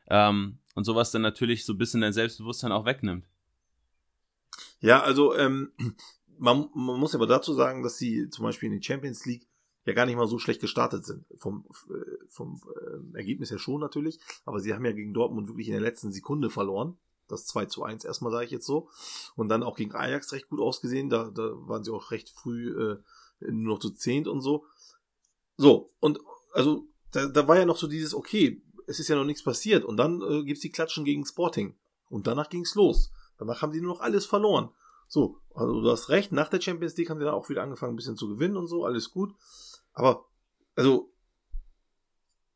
ähm, 0.09 0.59
und 0.75 0.85
sowas 0.85 1.11
dann 1.11 1.23
natürlich 1.23 1.65
so 1.65 1.73
ein 1.73 1.79
bisschen 1.79 2.01
dein 2.01 2.13
Selbstbewusstsein 2.13 2.73
auch 2.73 2.85
wegnimmt. 2.85 3.27
Ja, 4.81 5.03
also 5.03 5.37
ähm, 5.37 5.73
man, 6.39 6.69
man 6.75 7.01
muss 7.01 7.15
aber 7.15 7.27
dazu 7.27 7.55
sagen, 7.55 7.83
dass 7.83 7.99
sie 7.99 8.31
zum 8.31 8.45
Beispiel 8.45 8.71
in 8.71 8.79
die 8.79 8.87
Champions 8.87 9.27
League 9.27 9.48
ja 9.89 9.95
gar 9.95 10.07
nicht 10.07 10.17
mal 10.17 10.29
so 10.29 10.39
schlecht 10.39 10.61
gestartet 10.61 11.05
sind. 11.05 11.25
Vom, 11.37 11.65
äh, 11.91 12.27
vom 12.29 12.61
äh, 13.15 13.17
Ergebnis 13.17 13.51
her 13.51 13.59
schon 13.59 13.81
natürlich, 13.81 14.21
aber 14.45 14.61
sie 14.61 14.75
haben 14.75 14.85
ja 14.85 14.93
gegen 14.93 15.15
Dortmund 15.15 15.49
wirklich 15.49 15.69
in 15.69 15.73
der 15.73 15.83
letzten 15.83 16.13
Sekunde 16.13 16.51
verloren. 16.51 16.99
Das 17.27 17.47
2 17.47 17.67
zu 17.67 17.83
1 17.83 18.05
erstmal, 18.05 18.33
sage 18.33 18.47
ich 18.47 18.51
jetzt 18.51 18.67
so. 18.67 18.89
Und 19.37 19.49
dann 19.49 19.63
auch 19.63 19.77
gegen 19.77 19.95
Ajax 19.95 20.33
recht 20.33 20.49
gut 20.49 20.61
ausgesehen. 20.61 21.11
Da, 21.11 21.31
da 21.31 21.51
waren 21.69 21.85
sie 21.85 21.93
auch 21.93 22.11
recht 22.11 22.31
früh 22.31 22.71
äh, 22.71 22.99
nur 23.41 23.75
noch 23.75 23.81
zu 23.81 23.91
zehnt 23.91 24.29
und 24.29 24.41
so. 24.41 24.65
So, 25.57 25.91
und 26.01 26.21
also 26.55 26.87
da, 27.13 27.27
da 27.27 27.47
war 27.47 27.59
ja 27.59 27.67
noch 27.67 27.77
so 27.77 27.87
dieses, 27.87 28.15
okay, 28.15 28.63
es 28.87 28.99
ist 28.99 29.09
ja 29.09 29.17
noch 29.17 29.25
nichts 29.25 29.43
passiert. 29.43 29.85
Und 29.85 29.99
dann 29.99 30.23
äh, 30.23 30.45
gibt's 30.45 30.63
die 30.63 30.71
Klatschen 30.71 31.05
gegen 31.05 31.27
Sporting. 31.27 31.75
Und 32.09 32.27
danach 32.27 32.49
ging's 32.49 32.75
los. 32.75 33.13
Danach 33.37 33.61
haben 33.61 33.73
die 33.73 33.81
nur 33.81 33.95
noch 33.95 34.01
alles 34.01 34.25
verloren. 34.25 34.71
So, 35.07 35.41
also 35.55 35.81
du 35.81 35.91
hast 35.91 36.11
recht, 36.11 36.33
nach 36.33 36.49
der 36.49 36.61
Champions 36.61 36.97
League 36.97 37.09
haben 37.09 37.19
sie 37.19 37.25
dann 37.25 37.35
auch 37.35 37.49
wieder 37.49 37.63
angefangen, 37.63 37.95
ein 37.95 37.97
bisschen 37.97 38.17
zu 38.17 38.29
gewinnen 38.29 38.57
und 38.57 38.67
so, 38.67 38.85
alles 38.85 39.11
gut. 39.11 39.35
Aber, 39.99 40.29
also, 40.77 41.13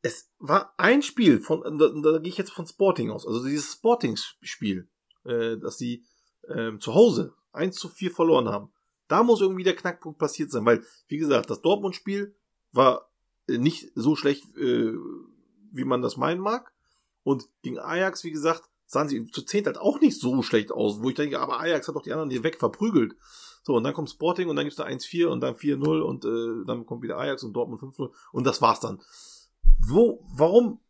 es 0.01 0.31
war 0.39 0.75
ein 0.77 1.03
Spiel 1.03 1.41
von, 1.41 1.63
da, 1.77 1.89
da 1.89 2.19
gehe 2.19 2.31
ich 2.31 2.39
jetzt 2.39 2.53
von 2.53 2.67
Sporting 2.67 3.11
aus, 3.11 3.27
also 3.27 3.45
dieses 3.45 3.73
Sporting-Spiel, 3.73 4.89
äh, 5.25 5.59
dass 5.59 5.77
sie 5.77 6.05
äh, 6.49 6.79
zu 6.79 6.95
Hause 6.95 7.35
1 7.53 7.77
zu 7.77 7.89
4 7.89 8.13
verloren 8.13 8.49
haben. 8.49 8.73
Da 9.09 9.25
muss 9.25 9.41
irgendwie 9.41 9.65
der 9.65 9.75
Knackpunkt 9.75 10.21
passiert 10.21 10.53
sein, 10.53 10.65
weil, 10.65 10.85
wie 11.09 11.19
gesagt, 11.19 11.51
das 11.51 11.61
Dortmund-Spiel 11.63 12.37
war 12.71 13.11
äh, 13.49 13.59
nicht 13.59 13.91
so 13.97 14.15
schlecht, 14.15 14.45
äh, 14.57 14.93
wie 15.73 15.85
man 15.85 16.01
das 16.01 16.17
meinen 16.17 16.41
mag. 16.41 16.73
Und 17.25 17.49
gegen 17.63 17.81
Ajax, 17.81 18.23
wie 18.23 18.31
gesagt, 18.31 18.71
sahen 18.87 19.09
sie 19.09 19.27
zu 19.27 19.43
10 19.43 19.67
halt 19.67 19.79
auch 19.79 20.01
nicht 20.01 20.21
so 20.21 20.43
schlecht 20.43 20.73
aus, 20.73 21.03
wo 21.03 21.09
ich 21.09 21.15
denke, 21.15 21.41
aber 21.41 21.61
Ajax 21.61 21.89
hat 21.89 21.97
doch 21.97 22.03
die 22.03 22.13
anderen 22.13 22.31
hier 22.31 22.43
weg 22.43 22.59
verprügelt. 22.59 23.17
So, 23.63 23.77
und 23.77 23.85
dann 23.85 23.95
kommt 23.95 24.11
Sporting 24.11 24.49
und 24.49 24.57
dann 24.57 24.65
gibt's 24.65 24.77
da 24.77 24.85
1-4 24.85 25.27
und 25.27 25.41
dann 25.41 25.55
4-0 25.55 26.01
und 26.01 26.25
äh, 26.25 26.67
dann 26.67 26.85
kommt 26.85 27.03
wieder 27.03 27.19
Ajax 27.19 27.45
und 27.45 27.53
Dortmund 27.53 27.81
5-0 27.81 28.11
und 28.33 28.47
das 28.47 28.61
war's 28.61 28.81
dann. 28.81 29.01
Wo, 29.87 30.25
warum, 30.35 30.81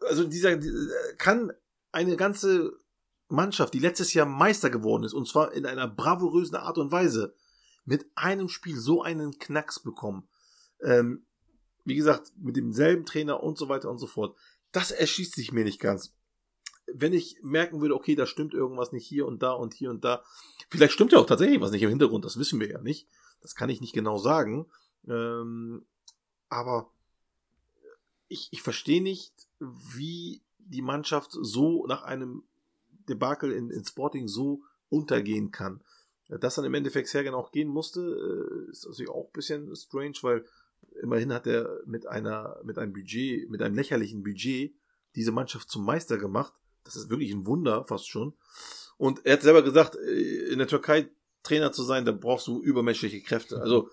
also 0.00 0.24
dieser, 0.24 0.58
kann 1.18 1.52
eine 1.92 2.16
ganze 2.16 2.78
Mannschaft, 3.28 3.74
die 3.74 3.78
letztes 3.78 4.14
Jahr 4.14 4.26
Meister 4.26 4.70
geworden 4.70 5.04
ist, 5.04 5.12
und 5.12 5.28
zwar 5.28 5.52
in 5.52 5.66
einer 5.66 5.86
bravourösen 5.86 6.56
Art 6.56 6.78
und 6.78 6.90
Weise, 6.90 7.34
mit 7.84 8.06
einem 8.14 8.48
Spiel 8.48 8.76
so 8.76 9.02
einen 9.02 9.38
Knacks 9.38 9.80
bekommen. 9.80 10.28
Ähm, 10.82 11.26
wie 11.84 11.94
gesagt, 11.94 12.32
mit 12.36 12.56
demselben 12.56 13.06
Trainer 13.06 13.42
und 13.42 13.56
so 13.58 13.68
weiter 13.68 13.90
und 13.90 13.98
so 13.98 14.06
fort. 14.06 14.36
Das 14.72 14.90
erschließt 14.90 15.34
sich 15.34 15.52
mir 15.52 15.64
nicht 15.64 15.80
ganz. 15.80 16.14
Wenn 16.94 17.12
ich 17.12 17.36
merken 17.42 17.80
würde, 17.80 17.94
okay, 17.94 18.14
da 18.14 18.26
stimmt 18.26 18.54
irgendwas 18.54 18.92
nicht 18.92 19.06
hier 19.06 19.26
und 19.26 19.42
da 19.42 19.52
und 19.52 19.74
hier 19.74 19.90
und 19.90 20.04
da. 20.04 20.22
Vielleicht 20.70 20.92
stimmt 20.92 21.12
ja 21.12 21.18
auch 21.18 21.26
tatsächlich 21.26 21.60
was 21.60 21.70
nicht 21.70 21.82
im 21.82 21.90
Hintergrund, 21.90 22.24
das 22.24 22.38
wissen 22.38 22.60
wir 22.60 22.68
ja 22.68 22.80
nicht. 22.80 23.06
Das 23.40 23.54
kann 23.54 23.70
ich 23.70 23.80
nicht 23.80 23.92
genau 23.92 24.18
sagen. 24.18 24.66
Ähm, 25.06 25.84
aber 26.48 26.90
ich, 28.28 28.48
ich 28.52 28.62
verstehe 28.62 29.02
nicht, 29.02 29.32
wie 29.58 30.42
die 30.58 30.82
Mannschaft 30.82 31.30
so 31.32 31.86
nach 31.86 32.02
einem 32.02 32.44
Debakel 33.08 33.52
in, 33.52 33.70
in 33.70 33.84
Sporting 33.84 34.28
so 34.28 34.62
untergehen 34.88 35.50
kann. 35.50 35.82
Dass 36.28 36.56
dann 36.56 36.66
im 36.66 36.74
Endeffekt 36.74 37.08
Sergen 37.08 37.34
auch 37.34 37.52
gehen 37.52 37.68
musste, 37.68 38.00
äh, 38.00 38.70
ist 38.70 38.86
natürlich 38.86 39.10
auch 39.10 39.26
ein 39.26 39.32
bisschen 39.32 39.74
strange, 39.74 40.16
weil 40.22 40.44
immerhin 41.00 41.32
hat 41.32 41.46
er 41.46 41.80
mit 41.86 42.06
einer, 42.06 42.60
mit 42.64 42.76
einem 42.78 42.92
Budget, 42.92 43.48
mit 43.48 43.62
einem 43.62 43.74
lächerlichen 43.74 44.22
Budget 44.22 44.74
diese 45.14 45.32
Mannschaft 45.32 45.70
zum 45.70 45.84
Meister 45.84 46.18
gemacht. 46.18 46.52
Das 46.88 46.96
ist 46.96 47.10
wirklich 47.10 47.30
ein 47.30 47.46
Wunder, 47.46 47.84
fast 47.84 48.08
schon. 48.08 48.32
Und 48.96 49.24
er 49.26 49.34
hat 49.34 49.42
selber 49.42 49.62
gesagt, 49.62 49.96
äh, 49.96 50.52
in 50.52 50.58
der 50.58 50.68
Türkei 50.68 51.10
Trainer 51.42 51.70
zu 51.70 51.82
sein, 51.82 52.04
da 52.04 52.12
brauchst 52.12 52.46
du 52.46 52.62
übermenschliche 52.62 53.20
Kräfte. 53.20 53.60
Also 53.60 53.90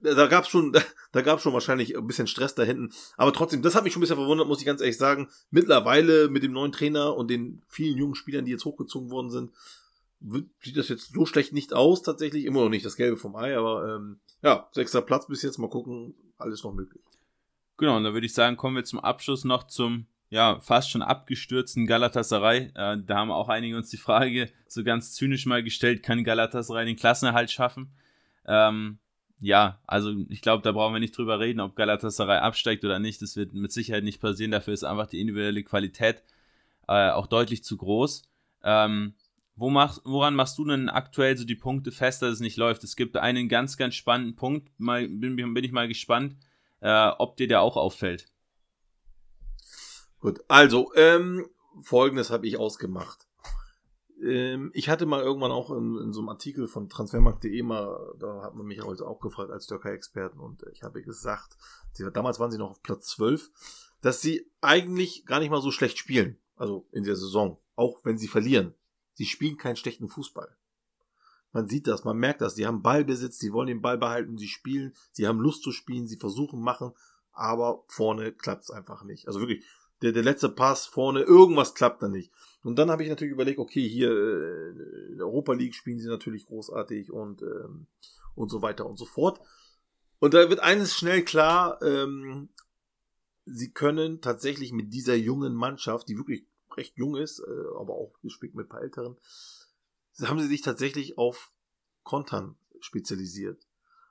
da 0.00 0.26
gab's 0.26 0.48
schon, 0.48 0.72
da 1.12 1.20
gab's 1.20 1.42
schon 1.42 1.52
wahrscheinlich 1.52 1.96
ein 1.96 2.06
bisschen 2.06 2.26
Stress 2.26 2.54
da 2.54 2.62
hinten. 2.62 2.90
Aber 3.16 3.32
trotzdem, 3.32 3.62
das 3.62 3.74
hat 3.74 3.84
mich 3.84 3.92
schon 3.92 4.00
ein 4.00 4.02
bisschen 4.02 4.16
verwundert, 4.16 4.46
muss 4.46 4.60
ich 4.60 4.66
ganz 4.66 4.80
ehrlich 4.80 4.96
sagen. 4.96 5.28
Mittlerweile 5.50 6.28
mit 6.28 6.42
dem 6.42 6.52
neuen 6.52 6.72
Trainer 6.72 7.16
und 7.16 7.28
den 7.28 7.62
vielen 7.68 7.98
jungen 7.98 8.14
Spielern, 8.14 8.44
die 8.44 8.52
jetzt 8.52 8.64
hochgezogen 8.64 9.10
worden 9.10 9.30
sind, 9.30 9.52
sieht 10.60 10.76
das 10.76 10.88
jetzt 10.88 11.12
so 11.12 11.26
schlecht 11.26 11.52
nicht 11.52 11.72
aus, 11.72 12.02
tatsächlich. 12.02 12.44
Immer 12.44 12.62
noch 12.62 12.70
nicht 12.70 12.86
das 12.86 12.96
Gelbe 12.96 13.16
vom 13.16 13.36
Ei, 13.36 13.56
aber 13.56 13.96
ähm, 13.96 14.20
ja, 14.42 14.68
sechster 14.72 15.02
Platz 15.02 15.26
bis 15.26 15.42
jetzt, 15.42 15.58
mal 15.58 15.70
gucken, 15.70 16.14
alles 16.38 16.62
noch 16.62 16.72
möglich. 16.72 17.02
Genau, 17.76 17.96
und 17.96 18.04
da 18.04 18.12
würde 18.12 18.26
ich 18.26 18.34
sagen, 18.34 18.56
kommen 18.56 18.76
wir 18.76 18.84
zum 18.84 18.98
Abschluss 18.98 19.44
noch 19.44 19.64
zum 19.64 20.06
ja, 20.30 20.60
fast 20.60 20.90
schon 20.90 21.02
abgestürzten 21.02 21.86
Galatasaray. 21.86 22.70
Äh, 22.74 22.98
da 23.04 23.16
haben 23.16 23.30
auch 23.30 23.48
einige 23.48 23.76
uns 23.76 23.90
die 23.90 23.96
Frage 23.96 24.50
so 24.66 24.84
ganz 24.84 25.14
zynisch 25.14 25.46
mal 25.46 25.62
gestellt, 25.62 26.02
kann 26.02 26.24
Galatasaray 26.24 26.84
den 26.84 26.96
Klassenerhalt 26.96 27.50
schaffen? 27.50 27.92
Ähm, 28.46 28.98
ja, 29.40 29.78
also 29.86 30.14
ich 30.28 30.42
glaube, 30.42 30.62
da 30.62 30.72
brauchen 30.72 30.94
wir 30.94 31.00
nicht 31.00 31.16
drüber 31.16 31.38
reden, 31.38 31.60
ob 31.60 31.76
Galatasaray 31.76 32.38
absteigt 32.38 32.84
oder 32.84 32.98
nicht. 32.98 33.22
Das 33.22 33.36
wird 33.36 33.54
mit 33.54 33.72
Sicherheit 33.72 34.04
nicht 34.04 34.20
passieren. 34.20 34.50
Dafür 34.50 34.74
ist 34.74 34.84
einfach 34.84 35.06
die 35.06 35.20
individuelle 35.20 35.62
Qualität 35.62 36.22
äh, 36.88 37.10
auch 37.10 37.26
deutlich 37.26 37.62
zu 37.62 37.76
groß. 37.76 38.22
Ähm, 38.64 39.14
wo 39.54 39.70
machst, 39.70 40.02
woran 40.04 40.34
machst 40.34 40.58
du 40.58 40.64
denn 40.64 40.88
aktuell 40.88 41.36
so 41.36 41.44
die 41.44 41.54
Punkte 41.54 41.90
fest, 41.90 42.22
dass 42.22 42.34
es 42.34 42.40
nicht 42.40 42.56
läuft? 42.56 42.84
Es 42.84 42.96
gibt 42.96 43.16
einen 43.16 43.48
ganz, 43.48 43.76
ganz 43.76 43.94
spannenden 43.94 44.36
Punkt. 44.36 44.68
Mal, 44.78 45.08
bin, 45.08 45.36
bin 45.36 45.64
ich 45.64 45.72
mal 45.72 45.88
gespannt, 45.88 46.36
äh, 46.80 47.08
ob 47.18 47.36
dir 47.36 47.48
der 47.48 47.62
auch 47.62 47.76
auffällt. 47.76 48.26
Gut, 50.20 50.40
also 50.48 50.92
ähm, 50.94 51.48
folgendes 51.82 52.30
habe 52.30 52.46
ich 52.46 52.58
ausgemacht 52.58 53.28
ähm, 54.22 54.70
ich 54.74 54.88
hatte 54.88 55.06
mal 55.06 55.22
irgendwann 55.22 55.52
auch 55.52 55.70
in, 55.70 55.96
in 55.98 56.12
so 56.12 56.20
einem 56.20 56.28
Artikel 56.28 56.68
von 56.68 56.88
transfermarkt.de 56.88 57.62
mal, 57.62 58.14
da 58.18 58.42
hat 58.42 58.54
man 58.54 58.66
mich 58.66 58.82
also 58.82 59.06
auch 59.06 59.20
gefragt 59.20 59.50
als 59.50 59.66
Türkei-Experten 59.66 60.40
und 60.40 60.64
ich 60.72 60.82
habe 60.82 61.02
gesagt, 61.02 61.56
sie, 61.92 62.10
damals 62.10 62.40
waren 62.40 62.50
sie 62.50 62.58
noch 62.58 62.70
auf 62.70 62.82
Platz 62.82 63.08
12, 63.08 63.50
dass 64.00 64.20
sie 64.20 64.50
eigentlich 64.60 65.24
gar 65.26 65.40
nicht 65.40 65.50
mal 65.50 65.62
so 65.62 65.70
schlecht 65.70 65.98
spielen, 65.98 66.38
also 66.56 66.86
in 66.92 67.04
der 67.04 67.16
Saison, 67.16 67.58
auch 67.76 68.04
wenn 68.04 68.18
sie 68.18 68.28
verlieren. 68.28 68.74
Sie 69.14 69.26
spielen 69.26 69.56
keinen 69.56 69.76
schlechten 69.76 70.08
Fußball. 70.08 70.56
Man 71.52 71.68
sieht 71.68 71.86
das, 71.86 72.04
man 72.04 72.18
merkt 72.18 72.40
das, 72.40 72.54
sie 72.54 72.66
haben 72.66 72.82
Ballbesitz, 72.82 73.38
sie 73.38 73.52
wollen 73.52 73.68
den 73.68 73.82
Ball 73.82 73.98
behalten, 73.98 74.36
sie 74.36 74.48
spielen, 74.48 74.94
sie 75.12 75.26
haben 75.26 75.40
Lust 75.40 75.62
zu 75.62 75.72
spielen, 75.72 76.06
sie 76.06 76.18
versuchen, 76.18 76.60
machen, 76.60 76.92
aber 77.32 77.84
vorne 77.88 78.32
klappt 78.32 78.64
es 78.64 78.70
einfach 78.70 79.02
nicht. 79.04 79.26
Also 79.26 79.40
wirklich, 79.40 79.64
der, 80.02 80.12
der 80.12 80.22
letzte 80.22 80.48
Pass 80.48 80.86
vorne, 80.86 81.22
irgendwas 81.22 81.74
klappt 81.74 82.02
da 82.02 82.08
nicht. 82.08 82.32
Und 82.62 82.78
dann 82.78 82.90
habe 82.90 83.02
ich 83.02 83.08
natürlich 83.08 83.32
überlegt, 83.32 83.58
okay, 83.58 83.86
hier 83.86 84.10
äh, 84.10 85.10
in 85.10 85.16
der 85.18 85.26
Europa 85.26 85.52
League 85.52 85.74
spielen 85.74 85.98
sie 85.98 86.08
natürlich 86.08 86.46
großartig 86.46 87.12
und, 87.12 87.42
ähm, 87.42 87.86
und 88.34 88.48
so 88.50 88.62
weiter 88.62 88.86
und 88.86 88.98
so 88.98 89.04
fort. 89.04 89.40
Und 90.20 90.34
da 90.34 90.48
wird 90.50 90.60
eines 90.60 90.96
schnell 90.96 91.24
klar, 91.24 91.80
ähm, 91.82 92.48
sie 93.44 93.70
können 93.70 94.20
tatsächlich 94.20 94.72
mit 94.72 94.92
dieser 94.92 95.14
jungen 95.14 95.54
Mannschaft, 95.54 96.08
die 96.08 96.16
wirklich 96.16 96.44
recht 96.76 96.96
jung 96.96 97.16
ist, 97.16 97.40
äh, 97.40 97.78
aber 97.78 97.94
auch 97.94 98.12
gespickt 98.22 98.54
mit 98.54 98.66
ein 98.66 98.68
paar 98.68 98.82
älteren, 98.82 99.16
haben 100.20 100.40
sie 100.40 100.48
sich 100.48 100.62
tatsächlich 100.62 101.16
auf 101.16 101.52
Kontern 102.02 102.56
spezialisiert. 102.80 103.66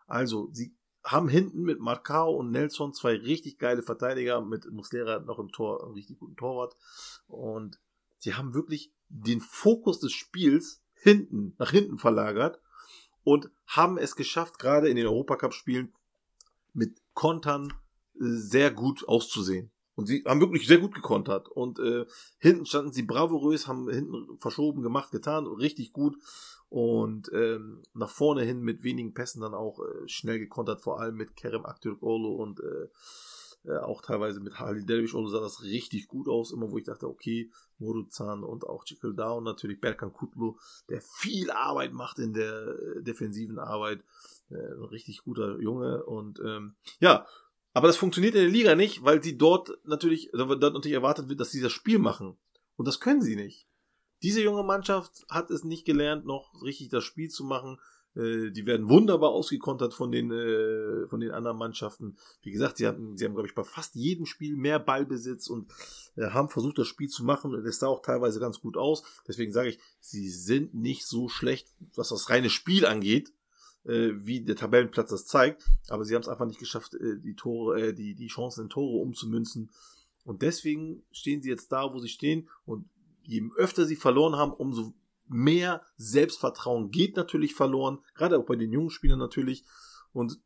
Also, 0.08 0.50
sie 0.54 0.77
haben 1.08 1.30
hinten 1.30 1.62
mit 1.62 1.80
Marcao 1.80 2.36
und 2.36 2.52
Nelson 2.52 2.94
zwei 2.94 3.16
richtig 3.16 3.58
geile 3.58 3.82
Verteidiger, 3.82 4.42
mit 4.42 4.70
Muslera 4.72 5.20
noch 5.20 5.40
im 5.40 5.52
Tor, 5.52 5.84
einen 5.84 5.94
richtig 5.94 6.20
guten 6.20 6.36
Torwart. 6.36 6.76
Und 7.28 7.80
sie 8.18 8.34
haben 8.34 8.54
wirklich 8.54 8.92
den 9.08 9.40
Fokus 9.40 10.00
des 10.00 10.12
Spiels 10.12 10.82
hinten, 10.94 11.56
nach 11.58 11.72
hinten 11.72 11.98
verlagert 11.98 12.60
und 13.24 13.50
haben 13.66 13.98
es 13.98 14.16
geschafft, 14.16 14.60
gerade 14.60 14.90
in 14.90 14.98
den 14.98 15.08
Europacup-Spielen 15.08 15.94
mit 16.74 17.02
Kontern 17.14 17.74
sehr 18.16 18.72
gut 18.72 19.08
auszusehen. 19.08 19.72
Und 19.98 20.06
sie 20.06 20.24
haben 20.28 20.40
wirklich 20.40 20.68
sehr 20.68 20.78
gut 20.78 20.94
gekontert. 20.94 21.50
Und 21.50 21.80
äh, 21.80 22.06
hinten 22.38 22.68
standen 22.68 22.94
sie 22.94 23.02
bravourös, 23.02 23.68
haben 23.68 23.90
hinten 23.90 24.38
verschoben, 24.38 24.84
gemacht, 24.84 25.10
getan, 25.12 25.48
richtig 25.48 25.92
gut. 25.92 26.16
Und 26.70 27.32
ähm, 27.34 27.82
nach 27.96 28.12
vorne 28.12 28.44
hin 28.44 28.62
mit 28.62 28.84
wenigen 28.84 29.16
Pässen 29.16 29.42
dann 29.42 29.56
auch 29.56 29.80
äh, 29.80 30.08
schnell 30.08 30.38
gekontert, 30.38 30.82
vor 30.82 31.02
allem 31.02 31.16
mit 31.16 31.36
Kerem 31.36 31.66
Aktürkoğlu 31.66 32.36
und 32.36 32.60
äh, 32.60 32.88
äh, 33.66 33.78
auch 33.78 34.04
teilweise 34.04 34.40
mit 34.40 34.60
Halil 34.60 34.86
Dervişoğlu 34.86 35.30
sah 35.30 35.42
das 35.42 35.64
richtig 35.64 36.08
gut 36.08 36.28
aus. 36.28 36.52
Immer 36.52 36.72
wo 36.72 36.78
ich 36.78 36.86
dachte, 36.86 37.08
okay, 37.08 37.50
Moruzan 37.80 38.44
und 38.44 38.68
auch 38.68 38.86
Cikildao 38.86 39.38
und 39.40 39.46
natürlich 39.46 39.82
Berkan 39.82 40.14
Kutlu, 40.14 40.58
der 40.90 41.02
viel 41.02 41.50
Arbeit 41.50 41.94
macht 41.94 42.20
in 42.20 42.34
der 42.34 42.68
äh, 42.68 43.02
defensiven 43.02 43.58
Arbeit. 43.58 44.04
Äh, 44.52 44.56
ein 44.56 44.86
richtig 44.86 45.24
guter 45.24 45.60
Junge. 45.60 46.04
Und 46.06 46.40
ähm, 46.40 46.76
ja, 47.00 47.26
aber 47.78 47.86
das 47.86 47.98
funktioniert 47.98 48.34
in 48.34 48.42
der 48.42 48.50
Liga 48.50 48.74
nicht, 48.74 49.04
weil 49.04 49.22
sie 49.22 49.38
dort 49.38 49.78
natürlich, 49.86 50.32
dort 50.34 50.60
natürlich 50.60 50.96
erwartet 50.96 51.30
wird, 51.30 51.40
dass 51.40 51.52
sie 51.52 51.62
das 51.62 51.72
Spiel 51.72 52.00
machen. 52.00 52.36
Und 52.76 52.88
das 52.88 53.00
können 53.00 53.22
sie 53.22 53.36
nicht. 53.36 53.68
Diese 54.24 54.42
junge 54.42 54.64
Mannschaft 54.64 55.28
hat 55.30 55.52
es 55.52 55.64
nicht 55.64 55.86
gelernt, 55.86 56.26
noch 56.26 56.60
richtig 56.64 56.90
das 56.90 57.04
Spiel 57.04 57.30
zu 57.30 57.44
machen. 57.44 57.78
Äh, 58.16 58.50
die 58.50 58.66
werden 58.66 58.90
wunderbar 58.90 59.30
ausgekontert 59.30 59.94
von 59.94 60.12
den, 60.12 60.32
äh, 60.32 61.08
von 61.08 61.20
den 61.20 61.30
anderen 61.30 61.60
Mannschaften. 61.60 62.18
Wie 62.42 62.50
gesagt, 62.50 62.78
sie 62.78 62.88
hatten, 62.88 63.16
sie 63.16 63.26
haben, 63.26 63.36
glaube 63.36 63.48
ich, 63.48 63.54
bei 63.54 63.64
fast 63.64 63.94
jedem 63.94 64.26
Spiel 64.26 64.58
mehr 64.58 64.80
Ballbesitz 64.80 65.46
und 65.46 65.72
äh, 66.16 66.32
haben 66.32 66.50
versucht, 66.50 66.80
das 66.80 66.88
Spiel 66.88 67.10
zu 67.10 67.24
machen. 67.24 67.54
Und 67.54 67.64
es 67.64 67.78
sah 67.78 67.90
auch 67.90 68.02
teilweise 68.02 68.40
ganz 68.40 68.60
gut 68.60 68.76
aus. 68.76 69.04
Deswegen 69.28 69.52
sage 69.52 69.70
ich, 69.70 69.80
sie 70.00 70.30
sind 70.32 70.74
nicht 70.74 71.06
so 71.06 71.30
schlecht, 71.30 71.68
was 71.94 72.10
das 72.10 72.32
reine 72.32 72.50
Spiel 72.50 72.88
angeht 72.88 73.34
äh, 73.88 74.14
wie 74.26 74.42
der 74.42 74.56
Tabellenplatz 74.56 75.10
das 75.10 75.26
zeigt, 75.26 75.70
aber 75.88 76.04
sie 76.04 76.14
haben 76.14 76.22
es 76.22 76.28
einfach 76.28 76.46
nicht 76.46 76.60
geschafft, 76.60 76.94
äh, 76.96 77.18
die 77.20 77.36
Tore, 77.36 77.80
äh, 77.80 77.94
die, 77.94 78.16
die 78.16 78.28
Chancen 78.28 78.64
in 78.64 78.70
Tore 78.70 78.98
umzumünzen. 79.02 79.72
Und 80.26 80.42
deswegen 80.42 81.04
stehen 81.12 81.42
sie 81.42 81.50
jetzt 81.50 81.72
da, 81.72 81.94
wo 81.94 82.00
sie 82.00 82.10
stehen. 82.10 82.50
Und 82.66 82.90
je 83.24 83.50
öfter 83.56 83.86
sie 83.86 83.96
verloren 83.96 84.36
haben, 84.36 84.52
umso 84.52 84.94
mehr 85.30 85.82
Selbstvertrauen 85.96 86.92
geht 86.92 87.16
natürlich 87.16 87.56
verloren, 87.56 88.00
gerade 88.14 88.38
auch 88.38 88.46
bei 88.46 88.58
den 88.58 88.72
jungen 88.72 88.90
Spielern 88.90 89.20
natürlich. 89.20 89.64
Und 90.12 90.40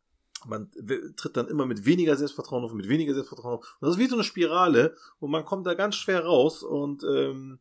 man 0.46 0.72
tritt 1.16 1.38
dann 1.38 1.48
immer 1.48 1.66
mit 1.66 1.86
weniger 1.86 2.16
Selbstvertrauen 2.16 2.64
auf, 2.64 2.74
mit 2.74 2.90
weniger 2.90 3.14
Selbstvertrauen 3.14 3.60
auf. 3.60 3.78
Und 3.80 3.88
das 3.88 3.96
ist 3.96 4.02
wie 4.02 4.08
so 4.08 4.16
eine 4.16 4.24
Spirale 4.24 4.96
und 5.20 5.32
man 5.32 5.46
kommt 5.46 5.66
da 5.66 5.74
ganz 5.74 5.96
schwer 5.96 6.26
raus. 6.26 6.64
Und 6.64 7.04
ähm, 7.04 7.60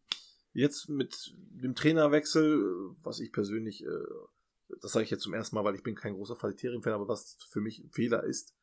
jetzt 0.52 0.88
mit 0.88 1.34
dem 1.36 1.74
Trainerwechsel, 1.74 2.94
was 3.02 3.20
ich 3.20 3.32
persönlich 3.32 3.84
äh, 3.84 3.88
das 4.80 4.92
sage 4.92 5.04
ich 5.04 5.10
jetzt 5.10 5.22
zum 5.22 5.34
ersten 5.34 5.56
Mal, 5.56 5.64
weil 5.64 5.74
ich 5.74 5.82
bin 5.82 5.94
kein 5.94 6.14
großer 6.14 6.36
Faliterien-Fan, 6.36 6.92
aber 6.92 7.08
was 7.08 7.36
für 7.48 7.60
mich 7.60 7.78
ein 7.78 7.90
Fehler 7.90 8.24
ist, 8.24 8.54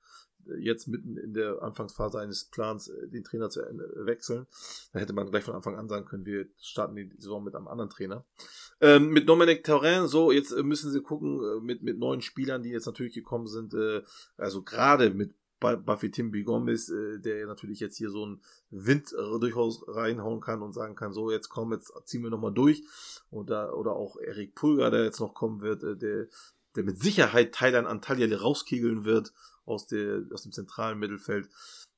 jetzt 0.59 0.88
mitten 0.88 1.17
in 1.17 1.34
der 1.34 1.61
Anfangsphase 1.61 2.19
eines 2.19 2.45
Plans 2.45 2.88
äh, 2.88 3.07
den 3.07 3.23
Trainer 3.23 3.49
zu 3.49 3.61
wechseln. 4.05 4.47
Da 4.93 4.99
hätte 4.99 5.13
man 5.13 5.29
gleich 5.29 5.43
von 5.43 5.55
Anfang 5.55 5.75
an 5.75 5.89
sagen 5.89 6.05
können, 6.05 6.25
wir 6.25 6.47
starten 6.59 6.95
die 6.95 7.11
Saison 7.17 7.43
mit 7.43 7.55
einem 7.55 7.67
anderen 7.67 7.89
Trainer. 7.89 8.25
Ähm, 8.79 9.09
mit 9.09 9.27
Dominic 9.27 9.63
Terrain, 9.63 10.07
so, 10.07 10.31
jetzt 10.31 10.51
äh, 10.51 10.63
müssen 10.63 10.91
sie 10.91 11.01
gucken, 11.01 11.39
äh, 11.43 11.61
mit, 11.61 11.84
mit 11.84 11.97
neuen 11.97 12.21
Spielern, 12.21 12.63
die 12.63 12.69
jetzt 12.69 12.85
natürlich 12.85 13.13
gekommen 13.13 13.47
sind, 13.47 13.73
äh, 13.73 14.03
also 14.38 14.61
gerade 14.61 15.09
mit 15.09 15.34
Buffy 15.59 16.11
Tim 16.11 16.31
Gomez, 16.43 16.89
äh, 16.89 17.19
der 17.19 17.47
natürlich 17.47 17.79
jetzt 17.79 17.97
hier 17.97 18.09
so 18.09 18.23
einen 18.23 18.41
Wind 18.69 19.13
äh, 19.13 19.39
durchaus 19.39 19.84
reinhauen 19.88 20.41
kann 20.41 20.61
und 20.61 20.73
sagen 20.73 20.95
kann, 20.95 21.13
so 21.13 21.31
jetzt 21.31 21.49
komm, 21.49 21.73
jetzt 21.73 21.91
ziehen 22.05 22.23
wir 22.23 22.29
nochmal 22.29 22.53
durch. 22.53 22.84
Oder, 23.31 23.77
oder 23.77 23.93
auch 23.93 24.17
Erik 24.17 24.55
Pulgar, 24.55 24.91
der 24.91 25.03
jetzt 25.03 25.19
noch 25.19 25.34
kommen 25.34 25.61
wird, 25.61 25.84
äh, 25.84 25.95
der, 25.95 26.27
der 26.75 26.84
mit 26.84 26.99
Sicherheit 26.99 27.53
Thailand 27.53 27.88
Antalya 27.88 28.35
rauskegeln 28.38 29.05
wird 29.05 29.34
aus, 29.65 29.88
der, 29.88 30.23
aus 30.31 30.43
dem 30.43 30.51
zentralen 30.51 30.99
Mittelfeld. 30.99 31.49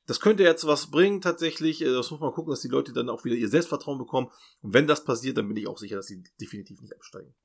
Das 0.08 0.20
könnte 0.20 0.42
jetzt 0.42 0.66
was 0.66 0.90
bringen 0.90 1.22
tatsächlich. 1.22 1.80
Das 1.80 2.10
muss 2.10 2.20
man 2.20 2.34
gucken, 2.34 2.50
dass 2.50 2.62
die 2.62 2.68
Leute 2.68 2.94
dann 2.94 3.10
auch 3.10 3.26
wieder 3.26 3.36
ihr 3.36 3.48
Selbstvertrauen 3.50 4.00
bekommen. 4.00 4.30
Und 4.62 4.74
wenn 4.74 4.88
das 4.88 5.04
passiert, 5.04 5.38
dann 5.38 5.48
bin 5.48 5.58
ich 5.58 5.68
auch 5.68 5.78
sicher, 5.78 5.98
dass 5.98 6.08
sie 6.08 6.24
definitiv 6.42 6.82
nicht 6.82 6.96
absteigen. 6.96 7.36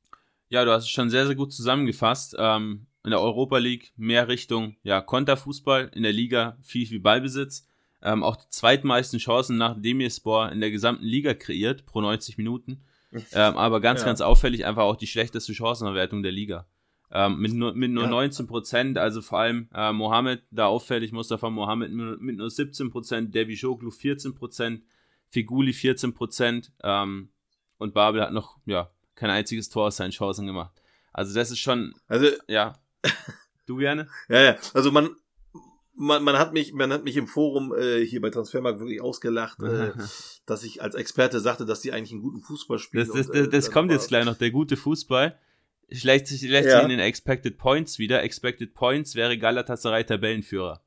Ja, 0.48 0.64
du 0.64 0.70
hast 0.70 0.84
es 0.84 0.90
schon 0.90 1.10
sehr, 1.10 1.26
sehr 1.26 1.34
gut 1.34 1.52
zusammengefasst. 1.52 2.34
Ähm, 2.38 2.86
in 3.04 3.10
der 3.10 3.20
Europa 3.20 3.58
League 3.58 3.92
mehr 3.96 4.28
Richtung 4.28 4.76
ja, 4.82 5.00
Konterfußball, 5.00 5.90
in 5.94 6.02
der 6.02 6.12
Liga 6.12 6.56
viel, 6.62 6.86
viel 6.86 7.00
Ballbesitz. 7.00 7.66
Ähm, 8.02 8.22
auch 8.22 8.36
die 8.36 8.48
zweitmeisten 8.48 9.18
Chancen 9.18 9.56
nach 9.56 9.80
Demirspor 9.80 10.50
in 10.50 10.60
der 10.60 10.70
gesamten 10.70 11.04
Liga 11.04 11.34
kreiert, 11.34 11.86
pro 11.86 12.00
90 12.00 12.38
Minuten. 12.38 12.82
Ähm, 13.32 13.56
aber 13.56 13.80
ganz, 13.80 14.00
ja. 14.00 14.06
ganz 14.06 14.20
auffällig 14.20 14.66
einfach 14.66 14.82
auch 14.82 14.96
die 14.96 15.06
schlechteste 15.06 15.54
Chancenerwertung 15.54 16.24
der 16.24 16.32
Liga. 16.32 16.66
Ähm, 17.12 17.38
mit 17.38 17.54
nur, 17.54 17.72
mit 17.72 17.92
nur 17.92 18.02
ja. 18.02 18.10
19 18.10 18.48
Prozent, 18.48 18.98
also 18.98 19.22
vor 19.22 19.38
allem 19.38 19.68
äh, 19.72 19.92
Mohamed, 19.92 20.42
da 20.50 20.66
auffällig, 20.66 21.12
Mustafa 21.12 21.48
Mohamed 21.48 21.92
mit 21.92 22.36
nur 22.38 22.50
17 22.50 22.90
Prozent, 22.90 23.32
Devi 23.32 23.54
Joglu 23.54 23.92
14 23.92 24.34
Prozent, 24.34 24.82
Figuli 25.28 25.72
14 25.72 26.12
Prozent 26.12 26.72
ähm, 26.82 27.28
und 27.78 27.94
Babel 27.94 28.20
hat 28.20 28.32
noch, 28.32 28.58
ja, 28.66 28.90
kein 29.14 29.30
einziges 29.30 29.68
Tor 29.68 29.86
aus 29.86 29.98
seinen 29.98 30.10
Chancen 30.10 30.48
gemacht. 30.48 30.82
Also 31.12 31.36
das 31.36 31.52
ist 31.52 31.60
schon, 31.60 31.94
also, 32.08 32.26
ja, 32.48 32.74
du 33.66 33.76
gerne? 33.76 34.08
ja, 34.28 34.42
ja, 34.42 34.56
also 34.72 34.90
man, 34.90 35.10
man, 35.94 36.22
man 36.22 36.38
hat 36.38 36.52
mich, 36.52 36.72
man 36.72 36.92
hat 36.92 37.04
mich 37.04 37.16
im 37.16 37.26
Forum 37.26 37.74
äh, 37.74 38.04
hier 38.04 38.20
bei 38.20 38.30
Transfermarkt 38.30 38.80
wirklich 38.80 39.00
ausgelacht, 39.00 39.62
äh, 39.62 39.92
dass 40.46 40.64
ich 40.64 40.82
als 40.82 40.94
Experte 40.94 41.40
sagte, 41.40 41.64
dass 41.66 41.80
die 41.80 41.92
eigentlich 41.92 42.12
einen 42.12 42.22
guten 42.22 42.40
Fußball 42.40 42.78
spielen. 42.78 43.06
Das, 43.06 43.14
das, 43.14 43.30
das, 43.30 43.48
das 43.48 43.70
kommt 43.70 43.90
jetzt 43.90 44.08
gleich 44.08 44.24
noch, 44.24 44.36
der 44.36 44.50
gute 44.50 44.76
Fußball 44.76 45.38
schlägt 45.90 46.26
sich, 46.26 46.42
lässt 46.42 46.68
ja. 46.68 46.76
sich 46.76 46.82
in 46.84 46.90
den 46.90 47.00
Expected 47.00 47.58
Points 47.58 47.98
wieder. 47.98 48.22
Expected 48.22 48.74
Points 48.74 49.14
wäre 49.14 49.38
Galatasaray 49.38 50.04
Tabellenführer. 50.04 50.82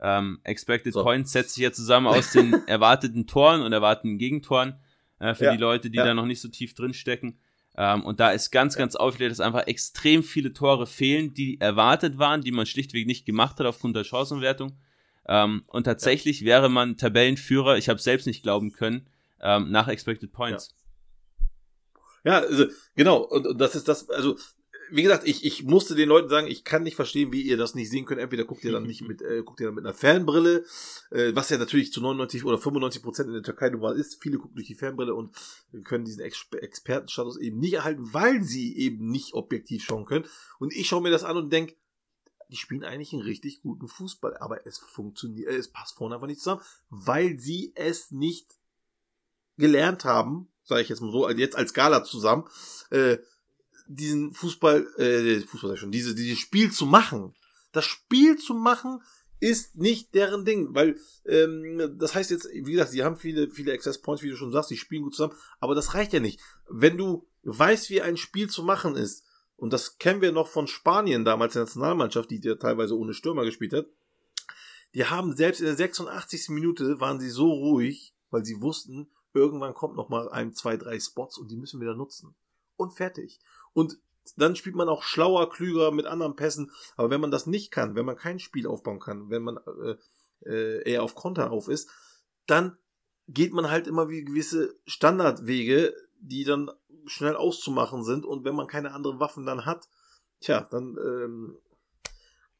Ähm, 0.00 0.40
Expected 0.44 0.92
so. 0.92 1.02
Points 1.02 1.32
setzt 1.32 1.54
sich 1.54 1.62
ja 1.62 1.72
zusammen 1.72 2.06
aus 2.06 2.32
den 2.32 2.52
erwarteten 2.66 3.26
Toren 3.26 3.62
und 3.62 3.72
erwarteten 3.72 4.18
Gegentoren 4.18 4.78
äh, 5.18 5.34
für 5.34 5.44
ja. 5.44 5.52
die 5.52 5.58
Leute, 5.60 5.90
die 5.90 5.98
ja. 5.98 6.04
da 6.04 6.14
noch 6.14 6.26
nicht 6.26 6.40
so 6.40 6.48
tief 6.48 6.74
drin 6.74 6.94
stecken. 6.94 7.38
Ähm, 7.76 8.04
und 8.04 8.20
da 8.20 8.30
ist 8.30 8.50
ganz, 8.50 8.76
ganz 8.76 8.94
auffällig, 8.94 9.30
dass 9.30 9.40
einfach 9.40 9.66
extrem 9.66 10.22
viele 10.22 10.52
Tore 10.52 10.86
fehlen, 10.86 11.34
die 11.34 11.60
erwartet 11.60 12.18
waren, 12.18 12.42
die 12.42 12.52
man 12.52 12.66
schlichtweg 12.66 13.06
nicht 13.06 13.26
gemacht 13.26 13.58
hat 13.58 13.66
aufgrund 13.66 13.96
der 13.96 14.04
Chancenwertung. 14.04 14.78
Ähm, 15.26 15.64
und 15.68 15.84
tatsächlich 15.84 16.44
wäre 16.44 16.68
man 16.68 16.96
Tabellenführer, 16.96 17.76
ich 17.76 17.88
habe 17.88 18.00
selbst 18.00 18.26
nicht 18.26 18.42
glauben 18.42 18.72
können, 18.72 19.08
ähm, 19.40 19.70
nach 19.70 19.88
Expected 19.88 20.32
Points. 20.32 20.74
Ja, 22.24 22.38
also, 22.38 22.66
genau. 22.94 23.18
Und, 23.18 23.46
und 23.46 23.58
das 23.58 23.74
ist 23.74 23.88
das, 23.88 24.08
also, 24.08 24.38
wie 24.90 25.02
gesagt, 25.02 25.26
ich, 25.26 25.44
ich 25.44 25.64
musste 25.64 25.94
den 25.94 26.08
Leuten 26.08 26.28
sagen, 26.28 26.46
ich 26.46 26.64
kann 26.64 26.82
nicht 26.82 26.96
verstehen, 26.96 27.32
wie 27.32 27.42
ihr 27.42 27.56
das 27.56 27.74
nicht 27.74 27.90
sehen 27.90 28.04
könnt. 28.04 28.20
Entweder 28.20 28.44
guckt 28.44 28.64
ihr 28.64 28.72
dann 28.72 28.84
nicht 28.84 29.02
mit, 29.02 29.22
äh, 29.22 29.42
guckt 29.42 29.60
ihr 29.60 29.66
dann 29.66 29.74
mit 29.74 29.84
einer 29.84 29.94
Fernbrille, 29.94 30.64
äh, 31.10 31.34
was 31.34 31.50
ja 31.50 31.58
natürlich 31.58 31.92
zu 31.92 32.00
99 32.00 32.44
oder 32.44 32.58
95 32.58 33.02
Prozent 33.02 33.28
in 33.28 33.34
der 33.34 33.42
Türkei 33.42 33.70
normal 33.70 33.96
ist. 33.98 34.22
Viele 34.22 34.38
gucken 34.38 34.56
durch 34.56 34.66
die 34.66 34.74
Fernbrille 34.74 35.14
und 35.14 35.36
können 35.84 36.04
diesen 36.04 36.22
Ex 36.22 36.46
Expertenstatus 36.52 37.38
eben 37.38 37.58
nicht 37.58 37.74
erhalten, 37.74 38.12
weil 38.12 38.42
sie 38.42 38.76
eben 38.76 39.10
nicht 39.10 39.34
objektiv 39.34 39.84
schauen 39.84 40.04
können. 40.04 40.26
Und 40.58 40.74
ich 40.74 40.88
schaue 40.88 41.02
mir 41.02 41.10
das 41.10 41.24
an 41.24 41.36
und 41.36 41.52
denke, 41.52 41.74
die 42.50 42.56
spielen 42.56 42.84
eigentlich 42.84 43.12
einen 43.12 43.22
richtig 43.22 43.62
guten 43.62 43.88
Fußball, 43.88 44.36
aber 44.36 44.66
es 44.66 44.78
funktioniert, 44.78 45.50
es 45.50 45.68
passt 45.68 45.96
vorne 45.96 46.14
einfach 46.14 46.26
nicht 46.26 46.40
zusammen, 46.40 46.62
weil 46.90 47.38
sie 47.38 47.72
es 47.74 48.10
nicht 48.10 48.58
gelernt 49.56 50.04
haben, 50.04 50.48
sage 50.64 50.82
ich 50.82 50.88
jetzt 50.88 51.00
mal 51.00 51.12
so, 51.12 51.24
also 51.26 51.38
jetzt 51.38 51.56
als 51.56 51.74
Gala 51.74 52.04
zusammen, 52.04 52.44
äh, 52.90 53.18
diesen 53.86 54.32
Fußball, 54.32 54.86
äh, 54.98 55.40
Fußball 55.40 55.70
sag 55.70 55.74
ich 55.74 55.80
schon, 55.80 55.92
diese, 55.92 56.14
dieses 56.14 56.38
Spiel 56.38 56.70
zu 56.70 56.86
machen. 56.86 57.34
Das 57.72 57.84
Spiel 57.84 58.36
zu 58.36 58.54
machen 58.54 59.00
ist 59.40 59.76
nicht 59.76 60.14
deren 60.14 60.44
Ding, 60.44 60.74
weil 60.74 60.98
ähm, 61.26 61.96
das 61.98 62.14
heißt 62.14 62.30
jetzt, 62.30 62.48
wie 62.52 62.72
gesagt, 62.72 62.92
sie 62.92 63.02
haben 63.02 63.16
viele, 63.16 63.50
viele 63.50 63.72
Access 63.72 64.00
Points, 64.00 64.22
wie 64.22 64.30
du 64.30 64.36
schon 64.36 64.52
sagst, 64.52 64.70
die 64.70 64.76
spielen 64.76 65.02
gut 65.02 65.14
zusammen, 65.14 65.34
aber 65.60 65.74
das 65.74 65.94
reicht 65.94 66.12
ja 66.12 66.20
nicht. 66.20 66.40
Wenn 66.68 66.96
du 66.96 67.26
weißt, 67.42 67.90
wie 67.90 68.00
ein 68.00 68.16
Spiel 68.16 68.48
zu 68.48 68.62
machen 68.62 68.96
ist, 68.96 69.24
und 69.56 69.72
das 69.72 69.98
kennen 69.98 70.20
wir 70.20 70.32
noch 70.32 70.48
von 70.48 70.66
Spanien 70.66 71.24
damals, 71.24 71.52
der 71.52 71.62
Nationalmannschaft, 71.62 72.30
die 72.30 72.40
ja 72.40 72.54
teilweise 72.54 72.96
ohne 72.96 73.14
Stürmer 73.14 73.44
gespielt 73.44 73.72
hat, 73.72 73.86
die 74.94 75.04
haben 75.04 75.36
selbst 75.36 75.60
in 75.60 75.66
der 75.66 75.76
86. 75.76 76.48
Minute 76.50 77.00
waren 77.00 77.20
sie 77.20 77.30
so 77.30 77.50
ruhig, 77.50 78.14
weil 78.30 78.44
sie 78.44 78.60
wussten, 78.60 79.08
Irgendwann 79.34 79.74
kommt 79.74 79.96
noch 79.96 80.08
mal 80.08 80.30
ein, 80.30 80.54
zwei, 80.54 80.76
drei 80.76 80.98
Spots 81.00 81.38
und 81.38 81.50
die 81.50 81.56
müssen 81.56 81.80
wir 81.80 81.88
dann 81.88 81.98
nutzen. 81.98 82.36
Und 82.76 82.92
fertig. 82.92 83.40
Und 83.74 83.98
dann 84.36 84.56
spielt 84.56 84.74
man 84.74 84.88
auch 84.88 85.02
schlauer, 85.02 85.50
klüger 85.50 85.90
mit 85.90 86.06
anderen 86.06 86.36
Pässen. 86.36 86.70
Aber 86.96 87.10
wenn 87.10 87.20
man 87.20 87.30
das 87.30 87.46
nicht 87.46 87.70
kann, 87.70 87.94
wenn 87.94 88.06
man 88.06 88.16
kein 88.16 88.38
Spiel 88.38 88.66
aufbauen 88.66 89.00
kann, 89.00 89.28
wenn 89.28 89.42
man 89.42 89.58
äh, 89.58 89.96
äh, 90.46 90.90
eher 90.90 91.02
auf 91.02 91.14
Konter 91.14 91.50
auf 91.50 91.68
ist, 91.68 91.90
dann 92.46 92.78
geht 93.28 93.52
man 93.52 93.70
halt 93.70 93.86
immer 93.86 94.08
wie 94.08 94.24
gewisse 94.24 94.74
Standardwege, 94.86 95.94
die 96.20 96.44
dann 96.44 96.70
schnell 97.06 97.36
auszumachen 97.36 98.02
sind. 98.02 98.24
Und 98.24 98.44
wenn 98.44 98.54
man 98.54 98.66
keine 98.66 98.92
anderen 98.92 99.20
Waffen 99.20 99.46
dann 99.46 99.66
hat, 99.66 99.88
tja, 100.40 100.66
dann 100.70 100.96
ähm, 100.98 101.58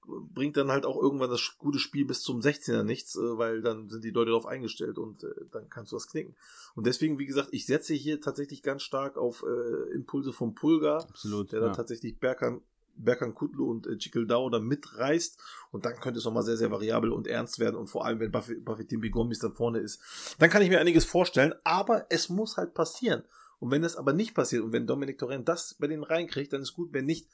bringt 0.06 0.56
dann 0.56 0.70
halt 0.70 0.86
auch 0.86 1.00
irgendwann 1.00 1.30
das 1.30 1.56
gute 1.58 1.78
Spiel 1.78 2.04
bis 2.04 2.22
zum 2.22 2.40
16er 2.40 2.82
nichts, 2.82 3.16
äh, 3.16 3.38
weil 3.38 3.62
dann 3.62 3.88
sind 3.88 4.04
die 4.04 4.10
Leute 4.10 4.30
darauf 4.30 4.46
eingestellt 4.46 4.98
und 4.98 5.24
äh, 5.24 5.28
dann 5.50 5.68
kannst 5.68 5.92
du 5.92 5.96
das 5.96 6.06
knicken. 6.06 6.34
Und 6.74 6.86
deswegen, 6.86 7.18
wie 7.18 7.26
gesagt, 7.26 7.48
ich 7.52 7.66
setze 7.66 7.94
hier 7.94 8.20
tatsächlich 8.20 8.62
ganz 8.62 8.82
stark 8.82 9.16
auf 9.16 9.44
äh, 9.46 9.94
Impulse 9.94 10.32
vom 10.32 10.54
Pulgar, 10.54 11.02
Absolut, 11.08 11.52
der 11.52 11.60
ja. 11.60 11.66
dann 11.66 11.76
tatsächlich 11.76 12.18
Berkan, 12.18 12.60
Berkan 12.96 13.34
Kutlu 13.34 13.70
und 13.70 13.86
äh, 13.86 13.96
Chikeldau 13.96 14.50
da 14.50 14.58
mitreißt 14.58 15.38
und 15.72 15.84
dann 15.84 15.96
könnte 16.00 16.18
es 16.18 16.24
nochmal 16.24 16.44
sehr, 16.44 16.56
sehr 16.56 16.70
variabel 16.70 17.10
und 17.10 17.26
ernst 17.26 17.58
werden 17.58 17.76
und 17.76 17.88
vor 17.88 18.04
allem, 18.04 18.20
wenn 18.20 18.30
Buffy 18.30 18.86
Timby 18.86 19.10
Gomis 19.10 19.38
dann 19.38 19.54
vorne 19.54 19.78
ist, 19.78 20.00
dann 20.38 20.50
kann 20.50 20.62
ich 20.62 20.68
mir 20.68 20.80
einiges 20.80 21.04
vorstellen, 21.04 21.54
aber 21.64 22.06
es 22.10 22.28
muss 22.28 22.56
halt 22.56 22.74
passieren. 22.74 23.24
Und 23.60 23.70
wenn 23.70 23.84
es 23.84 23.96
aber 23.96 24.12
nicht 24.12 24.34
passiert 24.34 24.62
und 24.62 24.72
wenn 24.72 24.86
Dominik 24.86 25.18
Torrent 25.18 25.48
das 25.48 25.74
bei 25.74 25.86
denen 25.86 26.02
reinkriegt, 26.02 26.52
dann 26.52 26.62
ist 26.62 26.74
gut, 26.74 26.92
wenn 26.92 27.06
nicht, 27.06 27.28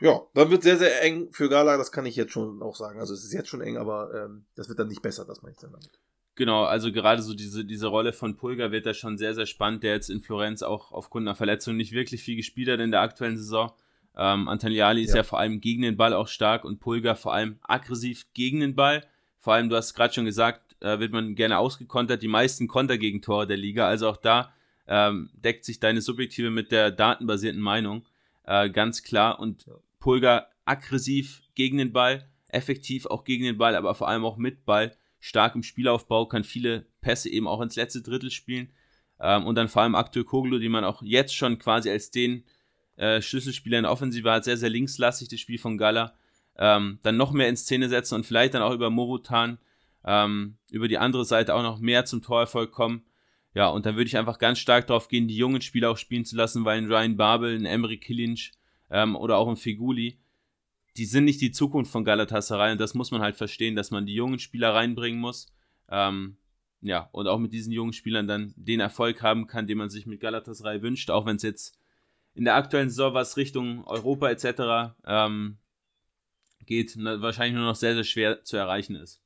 ja, 0.00 0.20
dann 0.34 0.50
wird 0.50 0.62
sehr, 0.62 0.76
sehr 0.76 1.02
eng 1.02 1.28
für 1.32 1.48
Gala, 1.48 1.76
das 1.76 1.92
kann 1.92 2.06
ich 2.06 2.16
jetzt 2.16 2.32
schon 2.32 2.62
auch 2.62 2.76
sagen. 2.76 3.00
Also 3.00 3.14
es 3.14 3.24
ist 3.24 3.32
jetzt 3.32 3.48
schon 3.48 3.60
eng, 3.60 3.76
aber 3.76 4.12
ähm, 4.14 4.44
das 4.54 4.68
wird 4.68 4.78
dann 4.78 4.88
nicht 4.88 5.02
besser, 5.02 5.24
das 5.24 5.42
meine 5.42 5.52
ich 5.52 5.60
dann 5.60 5.72
damit. 5.72 5.90
Genau, 6.34 6.64
also 6.64 6.92
gerade 6.92 7.22
so 7.22 7.32
diese, 7.32 7.64
diese 7.64 7.86
Rolle 7.86 8.12
von 8.12 8.36
Pulga 8.36 8.70
wird 8.70 8.84
da 8.84 8.92
schon 8.92 9.16
sehr, 9.16 9.34
sehr 9.34 9.46
spannend, 9.46 9.82
der 9.82 9.94
jetzt 9.94 10.10
in 10.10 10.20
Florenz 10.20 10.62
auch 10.62 10.92
aufgrund 10.92 11.26
einer 11.26 11.34
Verletzung 11.34 11.76
nicht 11.76 11.92
wirklich 11.92 12.22
viel 12.22 12.36
gespielt 12.36 12.68
hat 12.68 12.80
in 12.80 12.90
der 12.90 13.00
aktuellen 13.00 13.38
Saison. 13.38 13.72
Ähm, 14.14 14.46
Antoniali 14.48 15.02
ist 15.02 15.10
ja. 15.10 15.16
ja 15.16 15.22
vor 15.22 15.38
allem 15.38 15.60
gegen 15.60 15.82
den 15.82 15.96
Ball 15.96 16.12
auch 16.12 16.28
stark 16.28 16.66
und 16.66 16.78
Pulga 16.78 17.14
vor 17.14 17.32
allem 17.32 17.58
aggressiv 17.62 18.26
gegen 18.34 18.60
den 18.60 18.74
Ball. 18.74 19.02
Vor 19.38 19.54
allem, 19.54 19.70
du 19.70 19.76
hast 19.76 19.94
gerade 19.94 20.12
schon 20.12 20.26
gesagt, 20.26 20.76
äh, 20.80 20.98
wird 20.98 21.12
man 21.12 21.36
gerne 21.36 21.58
ausgekontert, 21.58 22.22
die 22.22 22.28
meisten 22.28 22.68
Kontergegentore 22.68 23.46
der 23.46 23.56
Liga. 23.56 23.88
Also 23.88 24.08
auch 24.08 24.18
da 24.18 24.52
ähm, 24.86 25.30
deckt 25.34 25.64
sich 25.64 25.80
deine 25.80 26.02
subjektive 26.02 26.50
mit 26.50 26.70
der 26.70 26.90
datenbasierten 26.90 27.62
Meinung 27.62 28.04
äh, 28.44 28.70
ganz 28.70 29.02
klar. 29.02 29.40
Und. 29.40 29.66
Pulgar 30.06 30.50
aggressiv 30.64 31.42
gegen 31.56 31.78
den 31.78 31.92
Ball, 31.92 32.30
effektiv 32.46 33.06
auch 33.06 33.24
gegen 33.24 33.42
den 33.42 33.58
Ball, 33.58 33.74
aber 33.74 33.92
vor 33.96 34.06
allem 34.06 34.24
auch 34.24 34.36
mit 34.36 34.64
Ball, 34.64 34.96
stark 35.18 35.56
im 35.56 35.64
Spielaufbau, 35.64 36.26
kann 36.26 36.44
viele 36.44 36.86
Pässe 37.00 37.28
eben 37.28 37.48
auch 37.48 37.60
ins 37.60 37.74
letzte 37.74 38.02
Drittel 38.02 38.30
spielen. 38.30 38.68
Ähm, 39.18 39.44
und 39.44 39.56
dann 39.56 39.66
vor 39.66 39.82
allem 39.82 39.96
Akteur 39.96 40.24
Koglu, 40.24 40.60
die 40.60 40.68
man 40.68 40.84
auch 40.84 41.02
jetzt 41.02 41.34
schon 41.34 41.58
quasi 41.58 41.90
als 41.90 42.12
den 42.12 42.44
äh, 42.94 43.20
Schlüsselspieler 43.20 43.78
in 43.78 43.82
der 43.82 43.90
Offensive 43.90 44.30
hat, 44.30 44.44
sehr, 44.44 44.56
sehr 44.56 44.70
linkslastig, 44.70 45.26
das 45.26 45.40
Spiel 45.40 45.58
von 45.58 45.76
Gala. 45.76 46.14
Ähm, 46.56 47.00
dann 47.02 47.16
noch 47.16 47.32
mehr 47.32 47.48
in 47.48 47.56
Szene 47.56 47.88
setzen 47.88 48.14
und 48.14 48.26
vielleicht 48.26 48.54
dann 48.54 48.62
auch 48.62 48.74
über 48.74 48.90
Morutan 48.90 49.58
ähm, 50.04 50.56
über 50.70 50.86
die 50.86 50.98
andere 50.98 51.24
Seite 51.24 51.52
auch 51.52 51.64
noch 51.64 51.80
mehr 51.80 52.04
zum 52.04 52.22
Torerfolg 52.22 52.70
kommen. 52.70 53.02
Ja, 53.54 53.70
und 53.70 53.86
dann 53.86 53.96
würde 53.96 54.06
ich 54.06 54.16
einfach 54.16 54.38
ganz 54.38 54.60
stark 54.60 54.86
darauf 54.86 55.08
gehen, 55.08 55.26
die 55.26 55.36
jungen 55.36 55.62
Spieler 55.62 55.90
auch 55.90 55.98
spielen 55.98 56.24
zu 56.24 56.36
lassen, 56.36 56.64
weil 56.64 56.78
ein 56.78 56.86
Ryan 56.86 57.16
Babel, 57.16 57.56
ein 57.56 57.66
Emery 57.66 57.96
Killinch 57.96 58.52
ähm, 58.90 59.16
oder 59.16 59.36
auch 59.38 59.48
ein 59.48 59.56
Figuli, 59.56 60.18
die 60.96 61.04
sind 61.04 61.24
nicht 61.24 61.40
die 61.40 61.50
Zukunft 61.50 61.90
von 61.90 62.04
Galatasaray 62.04 62.72
und 62.72 62.80
das 62.80 62.94
muss 62.94 63.10
man 63.10 63.20
halt 63.20 63.36
verstehen, 63.36 63.76
dass 63.76 63.90
man 63.90 64.06
die 64.06 64.14
jungen 64.14 64.38
Spieler 64.38 64.74
reinbringen 64.74 65.20
muss. 65.20 65.52
Ähm, 65.88 66.38
ja, 66.80 67.08
und 67.12 67.26
auch 67.26 67.38
mit 67.38 67.52
diesen 67.52 67.72
jungen 67.72 67.92
Spielern 67.92 68.26
dann 68.26 68.54
den 68.56 68.80
Erfolg 68.80 69.22
haben 69.22 69.46
kann, 69.46 69.66
den 69.66 69.78
man 69.78 69.90
sich 69.90 70.06
mit 70.06 70.20
Galatasaray 70.20 70.82
wünscht, 70.82 71.10
auch 71.10 71.26
wenn 71.26 71.36
es 71.36 71.42
jetzt 71.42 71.78
in 72.34 72.44
der 72.44 72.54
aktuellen 72.54 72.90
Saison 72.90 73.14
was 73.14 73.36
Richtung 73.36 73.84
Europa 73.86 74.30
etc. 74.30 74.94
Ähm, 75.04 75.58
geht, 76.66 76.94
na, 76.96 77.20
wahrscheinlich 77.20 77.54
nur 77.54 77.64
noch 77.64 77.76
sehr, 77.76 77.94
sehr 77.94 78.04
schwer 78.04 78.44
zu 78.44 78.56
erreichen 78.56 78.94
ist. 78.94 79.22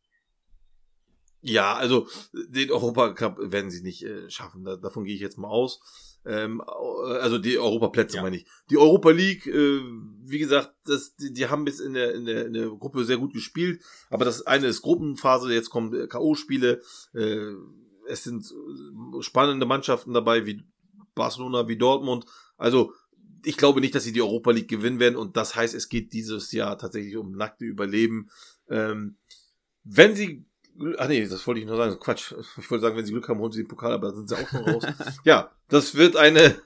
Ja, 1.42 1.74
also 1.74 2.06
den 2.32 2.70
Europacup 2.70 3.38
werden 3.50 3.70
sie 3.70 3.82
nicht 3.82 4.04
äh, 4.04 4.28
schaffen. 4.30 4.64
Da, 4.64 4.76
davon 4.76 5.04
gehe 5.04 5.14
ich 5.14 5.20
jetzt 5.20 5.38
mal 5.38 5.48
aus. 5.48 6.09
Ähm, 6.24 6.60
also 6.60 7.38
die 7.38 7.58
Europaplätze 7.58 8.16
ja. 8.16 8.22
meine 8.22 8.36
ich. 8.36 8.46
Die 8.68 8.78
Europa 8.78 9.10
League, 9.10 9.46
äh, 9.46 9.80
wie 10.24 10.38
gesagt, 10.38 10.74
das, 10.84 11.16
die, 11.16 11.32
die 11.32 11.48
haben 11.48 11.64
bis 11.64 11.80
in 11.80 11.94
der, 11.94 12.14
in, 12.14 12.26
der, 12.26 12.46
in 12.46 12.52
der 12.52 12.68
Gruppe 12.68 13.04
sehr 13.04 13.18
gut 13.18 13.32
gespielt. 13.32 13.82
Aber 14.10 14.24
das 14.24 14.46
eine 14.46 14.66
ist 14.66 14.82
Gruppenphase, 14.82 15.52
jetzt 15.52 15.70
kommen 15.70 15.94
äh, 15.94 16.06
K.O.-Spiele. 16.06 16.80
Äh, 17.14 17.52
es 18.06 18.24
sind 18.24 18.44
äh, 18.44 19.22
spannende 19.22 19.66
Mannschaften 19.66 20.12
dabei, 20.12 20.46
wie 20.46 20.62
Barcelona, 21.14 21.68
wie 21.68 21.78
Dortmund. 21.78 22.26
Also 22.56 22.92
ich 23.44 23.56
glaube 23.56 23.80
nicht, 23.80 23.94
dass 23.94 24.04
sie 24.04 24.12
die 24.12 24.22
Europa 24.22 24.50
League 24.50 24.68
gewinnen 24.68 25.00
werden. 25.00 25.16
Und 25.16 25.36
das 25.36 25.54
heißt, 25.54 25.74
es 25.74 25.88
geht 25.88 26.12
dieses 26.12 26.52
Jahr 26.52 26.76
tatsächlich 26.76 27.16
um 27.16 27.32
nackte 27.32 27.64
Überleben. 27.64 28.30
Ähm, 28.68 29.16
wenn 29.84 30.14
sie 30.14 30.44
Ach 30.98 31.08
nee, 31.08 31.26
das 31.26 31.46
wollte 31.46 31.60
ich 31.60 31.66
nur 31.66 31.76
sagen. 31.76 31.98
Quatsch. 32.00 32.32
Ich 32.58 32.70
wollte 32.70 32.82
sagen, 32.82 32.96
wenn 32.96 33.04
sie 33.04 33.12
Glück 33.12 33.28
haben, 33.28 33.38
holen 33.38 33.52
sie 33.52 33.62
den 33.62 33.68
Pokal, 33.68 33.92
aber 33.92 34.08
da 34.08 34.16
sind 34.16 34.28
sie 34.28 34.36
auch 34.36 34.48
schon 34.48 34.64
raus. 34.64 34.84
ja, 35.24 35.50
das 35.68 35.94
wird 35.94 36.16
eine, 36.16 36.56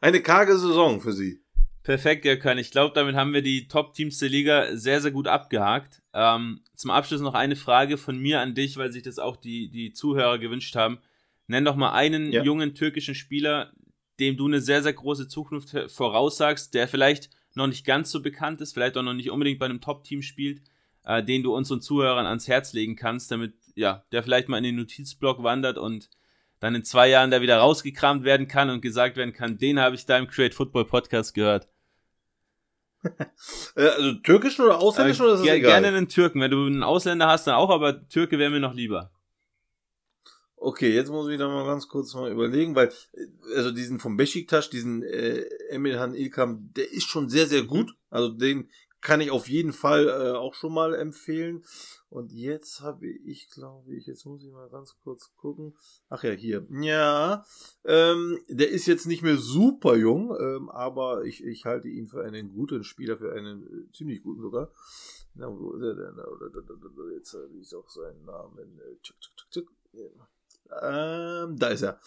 eine 0.00 0.20
karge 0.20 0.58
Saison 0.58 1.00
für 1.00 1.12
sie. 1.12 1.40
Perfekt, 1.82 2.22
Gökhan. 2.22 2.58
Ich 2.58 2.72
glaube, 2.72 2.94
damit 2.94 3.14
haben 3.14 3.32
wir 3.32 3.42
die 3.42 3.68
Top-Teams 3.68 4.18
der 4.18 4.28
Liga 4.28 4.76
sehr, 4.76 5.00
sehr 5.00 5.12
gut 5.12 5.28
abgehakt. 5.28 6.02
Ähm, 6.12 6.62
zum 6.74 6.90
Abschluss 6.90 7.20
noch 7.20 7.34
eine 7.34 7.54
Frage 7.54 7.96
von 7.96 8.18
mir 8.18 8.40
an 8.40 8.56
dich, 8.56 8.76
weil 8.76 8.90
sich 8.90 9.04
das 9.04 9.20
auch 9.20 9.36
die, 9.36 9.70
die 9.70 9.92
Zuhörer 9.92 10.38
gewünscht 10.38 10.74
haben. 10.74 10.98
Nenn 11.46 11.64
doch 11.64 11.76
mal 11.76 11.92
einen 11.92 12.32
ja. 12.32 12.42
jungen 12.42 12.74
türkischen 12.74 13.14
Spieler, 13.14 13.72
dem 14.18 14.36
du 14.36 14.46
eine 14.46 14.60
sehr, 14.60 14.82
sehr 14.82 14.94
große 14.94 15.28
Zukunft 15.28 15.76
voraussagst, 15.88 16.74
der 16.74 16.88
vielleicht 16.88 17.30
noch 17.54 17.68
nicht 17.68 17.86
ganz 17.86 18.10
so 18.10 18.20
bekannt 18.20 18.60
ist, 18.60 18.72
vielleicht 18.72 18.96
auch 18.96 19.02
noch 19.02 19.14
nicht 19.14 19.30
unbedingt 19.30 19.60
bei 19.60 19.66
einem 19.66 19.80
Top-Team 19.80 20.22
spielt, 20.22 20.62
äh, 21.06 21.22
den 21.22 21.42
du 21.42 21.54
unseren 21.54 21.80
Zuhörern 21.80 22.26
ans 22.26 22.48
Herz 22.48 22.72
legen 22.72 22.96
kannst, 22.96 23.30
damit 23.30 23.54
ja, 23.74 24.04
der 24.12 24.22
vielleicht 24.22 24.48
mal 24.48 24.58
in 24.58 24.64
den 24.64 24.76
Notizblock 24.76 25.42
wandert 25.42 25.78
und 25.78 26.10
dann 26.60 26.74
in 26.74 26.84
zwei 26.84 27.08
Jahren 27.08 27.30
da 27.30 27.40
wieder 27.40 27.58
rausgekramt 27.58 28.24
werden 28.24 28.48
kann 28.48 28.70
und 28.70 28.80
gesagt 28.80 29.16
werden 29.16 29.32
kann, 29.32 29.58
den 29.58 29.78
habe 29.78 29.94
ich 29.94 30.06
da 30.06 30.18
im 30.18 30.26
Create 30.26 30.54
Football 30.54 30.86
Podcast 30.86 31.34
gehört. 31.34 31.68
Äh, 33.76 33.88
also 33.88 34.14
türkischen 34.14 34.64
oder 34.64 34.80
ausländischen 34.80 35.22
äh, 35.22 35.24
oder 35.26 35.34
ist 35.34 35.40
das 35.46 35.48
egal? 35.48 35.80
Gerne 35.80 35.96
einen 35.96 36.08
Türken. 36.08 36.40
Wenn 36.40 36.50
du 36.50 36.66
einen 36.66 36.82
Ausländer 36.82 37.28
hast, 37.28 37.46
dann 37.46 37.54
auch, 37.54 37.70
aber 37.70 38.08
Türke 38.08 38.38
wäre 38.38 38.50
mir 38.50 38.58
noch 38.58 38.74
lieber. 38.74 39.12
Okay, 40.56 40.92
jetzt 40.92 41.10
muss 41.10 41.28
ich 41.28 41.38
da 41.38 41.46
mal 41.46 41.66
ganz 41.66 41.86
kurz 41.86 42.14
mal 42.14 42.32
überlegen, 42.32 42.74
weil, 42.74 42.90
also 43.54 43.70
diesen 43.70 44.00
vom 44.00 44.16
Besiktas, 44.16 44.70
diesen 44.70 45.02
äh, 45.02 45.42
Emirhan 45.68 46.14
Ilkam, 46.14 46.72
der 46.74 46.90
ist 46.90 47.06
schon 47.06 47.28
sehr, 47.28 47.46
sehr 47.46 47.62
gut. 47.62 47.94
Also 48.10 48.30
den 48.30 48.70
kann 49.06 49.20
ich 49.20 49.30
auf 49.30 49.48
jeden 49.48 49.72
Fall 49.72 50.08
äh, 50.08 50.36
auch 50.36 50.54
schon 50.54 50.74
mal 50.74 50.92
empfehlen. 50.92 51.64
Und 52.08 52.32
jetzt 52.32 52.80
habe 52.80 53.06
ich, 53.06 53.48
glaube 53.50 53.94
ich, 53.94 54.06
jetzt 54.06 54.26
muss 54.26 54.42
ich 54.42 54.50
mal 54.50 54.68
ganz 54.68 54.96
kurz 55.04 55.32
gucken. 55.36 55.76
Ach 56.08 56.24
ja, 56.24 56.32
hier. 56.32 56.66
Ja, 56.70 57.46
ähm, 57.84 58.40
der 58.48 58.68
ist 58.68 58.86
jetzt 58.86 59.06
nicht 59.06 59.22
mehr 59.22 59.36
super 59.36 59.94
jung, 59.94 60.36
ähm, 60.36 60.68
aber 60.70 61.24
ich, 61.24 61.44
ich 61.44 61.66
halte 61.66 61.86
ihn 61.86 62.08
für 62.08 62.24
einen 62.24 62.52
guten 62.52 62.82
Spieler, 62.82 63.16
für 63.16 63.32
einen 63.32 63.62
äh, 63.62 63.92
ziemlich 63.92 64.24
guten 64.24 64.42
sogar. 64.42 64.72
Na, 65.34 65.46
wo 65.56 65.74
ist 65.74 65.84
er 65.84 65.94
denn? 65.94 66.16
Jetzt 67.14 67.34
habe 67.34 67.56
ich 67.60 67.72
auch 67.76 67.88
seinen 67.88 68.24
Namen. 68.24 68.80
Äh, 69.92 70.08
ähm, 70.82 71.56
da 71.56 71.68
ist 71.68 71.82
er. 71.82 72.00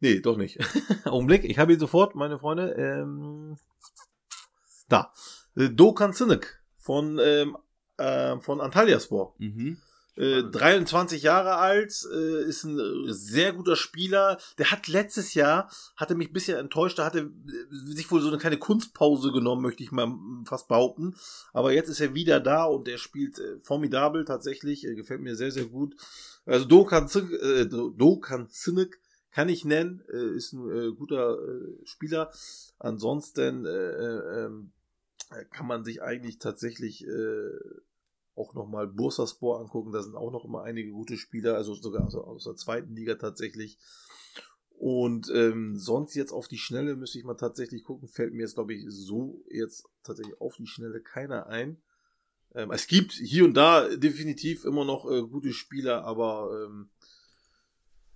Nee, 0.00 0.20
doch 0.20 0.38
nicht. 0.38 0.58
Augenblick, 1.04 1.44
ich 1.44 1.58
habe 1.58 1.74
ihn 1.74 1.78
sofort, 1.78 2.14
meine 2.14 2.38
Freunde. 2.38 2.72
Ähm, 2.78 3.58
da. 4.88 5.12
Äh, 5.58 5.70
Dokan 5.70 6.12
Sinek 6.12 6.60
von, 6.76 7.18
ähm, 7.20 7.56
äh, 7.96 8.38
von 8.38 8.60
Antalyaspor. 8.60 9.34
Mhm. 9.38 9.78
Äh, 10.14 10.42
23 10.42 11.22
Jahre 11.22 11.56
alt, 11.56 12.06
äh, 12.12 12.42
ist 12.42 12.64
ein 12.64 12.78
sehr 13.06 13.52
guter 13.52 13.76
Spieler. 13.76 14.38
Der 14.58 14.72
hat 14.72 14.88
letztes 14.88 15.34
Jahr, 15.34 15.70
hatte 15.96 16.16
mich 16.16 16.30
ein 16.30 16.32
bisschen 16.32 16.58
enttäuscht, 16.58 16.98
da 16.98 17.04
hatte 17.04 17.20
äh, 17.20 17.94
sich 17.94 18.10
wohl 18.10 18.20
so 18.20 18.28
eine 18.28 18.38
kleine 18.38 18.58
Kunstpause 18.58 19.30
genommen, 19.30 19.62
möchte 19.62 19.82
ich 19.84 19.92
mal 19.92 20.12
fast 20.44 20.66
behaupten. 20.66 21.14
Aber 21.52 21.72
jetzt 21.72 21.88
ist 21.88 22.00
er 22.00 22.14
wieder 22.14 22.40
da 22.40 22.64
und 22.64 22.88
er 22.88 22.98
spielt 22.98 23.38
äh, 23.38 23.58
formidabel 23.62 24.24
tatsächlich, 24.24 24.84
äh, 24.86 24.94
gefällt 24.94 25.20
mir 25.20 25.36
sehr, 25.36 25.52
sehr 25.52 25.66
gut. 25.66 25.94
Also 26.46 26.64
Dokan, 26.64 27.08
äh, 27.14 27.66
Dokan 27.66 28.48
Sinek 28.50 29.00
kann 29.30 29.48
ich 29.48 29.64
nennen, 29.64 30.02
äh, 30.12 30.36
ist 30.36 30.52
ein 30.52 30.68
äh, 30.68 30.92
guter 30.92 31.38
äh, 31.38 31.86
Spieler. 31.86 32.32
Ansonsten 32.80 33.66
kann 35.50 35.66
man 35.66 35.84
sich 35.84 36.02
eigentlich 36.02 36.38
tatsächlich 36.38 37.06
äh, 37.06 37.58
auch 38.34 38.54
nochmal 38.54 38.86
Bursaspor 38.86 39.60
angucken. 39.60 39.92
Da 39.92 40.02
sind 40.02 40.14
auch 40.14 40.30
noch 40.30 40.44
immer 40.44 40.62
einige 40.62 40.90
gute 40.90 41.16
Spieler, 41.16 41.56
also 41.56 41.74
sogar 41.74 42.06
aus, 42.06 42.14
aus 42.14 42.44
der 42.44 42.56
zweiten 42.56 42.94
Liga 42.94 43.16
tatsächlich. 43.16 43.78
Und 44.70 45.28
ähm, 45.34 45.76
sonst 45.76 46.14
jetzt 46.14 46.32
auf 46.32 46.46
die 46.46 46.56
Schnelle 46.56 46.94
müsste 46.94 47.18
ich 47.18 47.24
mal 47.24 47.34
tatsächlich 47.34 47.82
gucken. 47.82 48.08
Fällt 48.08 48.32
mir 48.32 48.42
jetzt, 48.42 48.54
glaube 48.54 48.74
ich, 48.74 48.84
so 48.88 49.42
jetzt 49.50 49.84
tatsächlich 50.04 50.40
auf 50.40 50.56
die 50.56 50.68
Schnelle 50.68 51.00
keiner 51.00 51.48
ein. 51.48 51.82
Ähm, 52.54 52.70
es 52.70 52.86
gibt 52.86 53.12
hier 53.12 53.44
und 53.44 53.54
da 53.54 53.88
definitiv 53.96 54.64
immer 54.64 54.84
noch 54.84 55.10
äh, 55.10 55.22
gute 55.22 55.52
Spieler, 55.52 56.04
aber 56.04 56.64
ähm, 56.64 56.90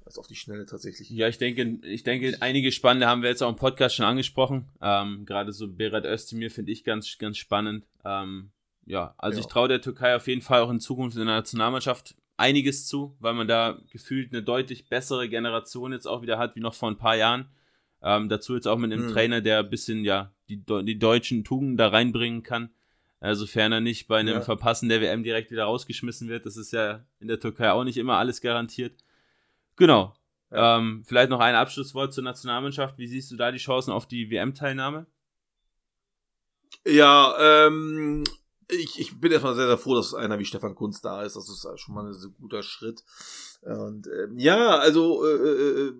als 0.04 0.18
auf 0.18 0.26
die 0.26 0.34
Schnelle 0.34 0.66
tatsächlich. 0.66 1.10
Ja, 1.10 1.28
ich 1.28 1.38
denke, 1.38 1.78
ich 1.86 2.02
denke, 2.02 2.36
einige 2.40 2.72
spannende 2.72 3.06
haben 3.06 3.22
wir 3.22 3.30
jetzt 3.30 3.42
auch 3.42 3.48
im 3.48 3.56
Podcast 3.56 3.96
schon 3.96 4.06
angesprochen. 4.06 4.68
Ähm, 4.80 5.24
Gerade 5.26 5.52
so 5.52 5.68
Berat 5.68 6.04
Özdemir 6.04 6.50
finde 6.50 6.72
ich 6.72 6.84
ganz, 6.84 7.18
ganz 7.18 7.38
spannend. 7.38 7.86
Ähm, 8.04 8.50
ja, 8.84 9.14
also 9.18 9.38
ja. 9.38 9.40
ich 9.40 9.46
traue 9.46 9.68
der 9.68 9.80
Türkei 9.80 10.16
auf 10.16 10.26
jeden 10.26 10.42
Fall 10.42 10.62
auch 10.62 10.70
in 10.70 10.80
Zukunft 10.80 11.16
in 11.16 11.26
der 11.26 11.36
Nationalmannschaft 11.36 12.16
einiges 12.36 12.86
zu, 12.86 13.16
weil 13.20 13.34
man 13.34 13.46
da 13.46 13.78
gefühlt 13.90 14.32
eine 14.32 14.42
deutlich 14.42 14.88
bessere 14.88 15.28
Generation 15.28 15.92
jetzt 15.92 16.06
auch 16.06 16.22
wieder 16.22 16.38
hat, 16.38 16.56
wie 16.56 16.60
noch 16.60 16.74
vor 16.74 16.90
ein 16.90 16.98
paar 16.98 17.16
Jahren. 17.16 17.46
Ähm, 18.02 18.28
dazu 18.28 18.54
jetzt 18.54 18.66
auch 18.66 18.78
mit 18.78 18.92
einem 18.92 19.06
mhm. 19.06 19.12
Trainer, 19.12 19.40
der 19.40 19.60
ein 19.60 19.70
bisschen, 19.70 20.04
ja, 20.04 20.32
die, 20.48 20.64
die 20.84 20.98
deutschen 20.98 21.44
Tugenden 21.44 21.76
da 21.76 21.88
reinbringen 21.88 22.42
kann. 22.42 22.70
Äh, 23.20 23.36
sofern 23.36 23.70
er 23.70 23.80
nicht 23.80 24.08
bei 24.08 24.18
einem 24.18 24.34
ja. 24.34 24.40
Verpassen 24.40 24.88
der 24.88 25.00
WM 25.00 25.22
direkt 25.22 25.52
wieder 25.52 25.64
rausgeschmissen 25.64 26.28
wird. 26.28 26.44
Das 26.44 26.56
ist 26.56 26.72
ja 26.72 27.04
in 27.20 27.28
der 27.28 27.38
Türkei 27.38 27.70
auch 27.70 27.84
nicht 27.84 27.96
immer 27.96 28.18
alles 28.18 28.40
garantiert. 28.40 28.94
Genau. 29.76 30.14
Ja. 30.50 30.78
Ähm, 30.78 31.02
vielleicht 31.06 31.30
noch 31.30 31.40
ein 31.40 31.54
Abschlusswort 31.54 32.12
zur 32.12 32.24
Nationalmannschaft. 32.24 32.98
Wie 32.98 33.06
siehst 33.06 33.30
du 33.30 33.36
da 33.36 33.50
die 33.50 33.58
Chancen 33.58 33.92
auf 33.92 34.06
die 34.06 34.30
WM-Teilnahme? 34.30 35.06
Ja, 36.84 37.66
ähm, 37.66 38.24
ich, 38.68 38.98
ich 38.98 39.20
bin 39.20 39.32
erstmal 39.32 39.54
sehr, 39.54 39.66
sehr 39.66 39.78
froh, 39.78 39.94
dass 39.94 40.14
einer 40.14 40.38
wie 40.38 40.44
Stefan 40.44 40.74
Kunz 40.74 41.00
da 41.00 41.22
ist. 41.22 41.36
Das 41.36 41.48
ist 41.48 41.66
schon 41.76 41.94
mal 41.94 42.06
ein 42.06 42.14
sehr 42.14 42.30
guter 42.40 42.62
Schritt. 42.62 43.04
Und 43.62 44.08
ähm, 44.08 44.38
ja, 44.38 44.78
also 44.78 45.24
äh, 45.24 45.30
äh, 45.30 45.88
äh 45.88 45.92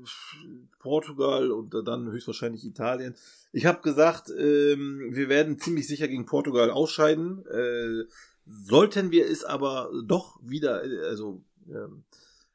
Portugal 0.79 1.53
und 1.53 1.75
dann 1.87 2.11
höchstwahrscheinlich 2.11 2.65
Italien. 2.65 3.15
Ich 3.53 3.67
habe 3.67 3.83
gesagt, 3.83 4.31
ähm, 4.31 5.11
wir 5.13 5.29
werden 5.29 5.59
ziemlich 5.59 5.87
sicher 5.87 6.09
gegen 6.09 6.27
Portugal 6.27 6.71
ausscheiden. 6.71 7.47
Äh, 7.47 8.05
sollten 8.47 9.13
wir 9.13 9.27
es 9.27 9.45
aber 9.45 9.91
doch 10.05 10.41
wieder, 10.43 10.85
äh, 10.85 11.07
also 11.07 11.45
ähm, 11.69 12.05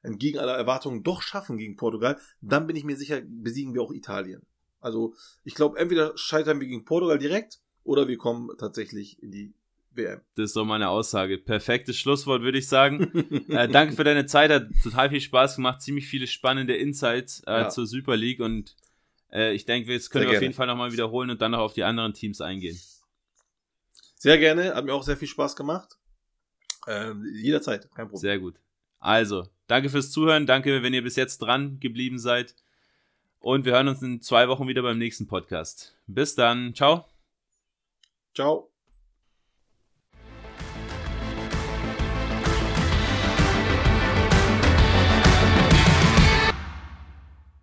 entgegen 0.07 0.39
aller 0.39 0.55
Erwartungen 0.55 1.03
doch 1.03 1.21
schaffen 1.21 1.57
gegen 1.57 1.75
Portugal, 1.75 2.17
dann 2.41 2.65
bin 2.65 2.75
ich 2.75 2.83
mir 2.83 2.95
sicher, 2.95 3.21
besiegen 3.25 3.73
wir 3.73 3.81
auch 3.81 3.91
Italien. 3.91 4.41
Also 4.79 5.13
ich 5.43 5.53
glaube, 5.53 5.77
entweder 5.77 6.17
scheitern 6.17 6.59
wir 6.59 6.67
gegen 6.67 6.85
Portugal 6.85 7.17
direkt 7.19 7.59
oder 7.83 8.07
wir 8.07 8.17
kommen 8.17 8.49
tatsächlich 8.57 9.21
in 9.21 9.31
die 9.31 9.53
WM. 9.91 10.21
Das 10.35 10.45
ist 10.45 10.53
so 10.53 10.63
meine 10.63 10.89
Aussage. 10.89 11.37
Perfektes 11.37 11.97
Schlusswort, 11.97 12.41
würde 12.41 12.57
ich 12.57 12.67
sagen. 12.67 13.11
äh, 13.49 13.67
danke 13.67 13.95
für 13.95 14.03
deine 14.03 14.25
Zeit, 14.25 14.51
hat 14.51 14.67
total 14.83 15.09
viel 15.09 15.21
Spaß 15.21 15.57
gemacht, 15.57 15.81
ziemlich 15.81 16.07
viele 16.07 16.27
spannende 16.27 16.75
Insights 16.75 17.41
äh, 17.45 17.51
ja. 17.51 17.69
zur 17.69 17.85
Super 17.85 18.15
League 18.15 18.39
und 18.39 18.75
äh, 19.31 19.53
ich 19.53 19.65
denke, 19.65 19.91
jetzt 19.91 20.09
können 20.09 20.21
sehr 20.21 20.27
wir 20.27 20.31
gerne. 20.31 20.37
auf 20.37 20.43
jeden 20.43 20.53
Fall 20.53 20.67
nochmal 20.67 20.91
wiederholen 20.91 21.29
und 21.29 21.41
dann 21.41 21.51
noch 21.51 21.59
auf 21.59 21.73
die 21.73 21.83
anderen 21.83 22.13
Teams 22.13 22.39
eingehen. 22.41 22.79
Sehr 24.15 24.37
gerne, 24.37 24.73
hat 24.73 24.85
mir 24.85 24.93
auch 24.93 25.03
sehr 25.03 25.17
viel 25.17 25.27
Spaß 25.27 25.55
gemacht. 25.55 25.97
Ähm, 26.87 27.25
jederzeit, 27.33 27.89
kein 27.93 28.07
Problem. 28.07 28.21
Sehr 28.21 28.39
gut. 28.39 28.55
Also, 28.99 29.47
danke 29.67 29.89
fürs 29.89 30.11
Zuhören, 30.11 30.45
danke, 30.45 30.83
wenn 30.83 30.93
ihr 30.93 31.03
bis 31.03 31.15
jetzt 31.15 31.39
dran 31.39 31.79
geblieben 31.79 32.19
seid. 32.19 32.55
Und 33.39 33.65
wir 33.65 33.73
hören 33.73 33.87
uns 33.87 34.01
in 34.01 34.21
zwei 34.21 34.47
Wochen 34.47 34.67
wieder 34.67 34.81
beim 34.81 34.97
nächsten 34.97 35.27
Podcast. 35.27 35.95
Bis 36.07 36.35
dann. 36.35 36.73
Ciao. 36.73 37.05
Ciao. 38.33 38.71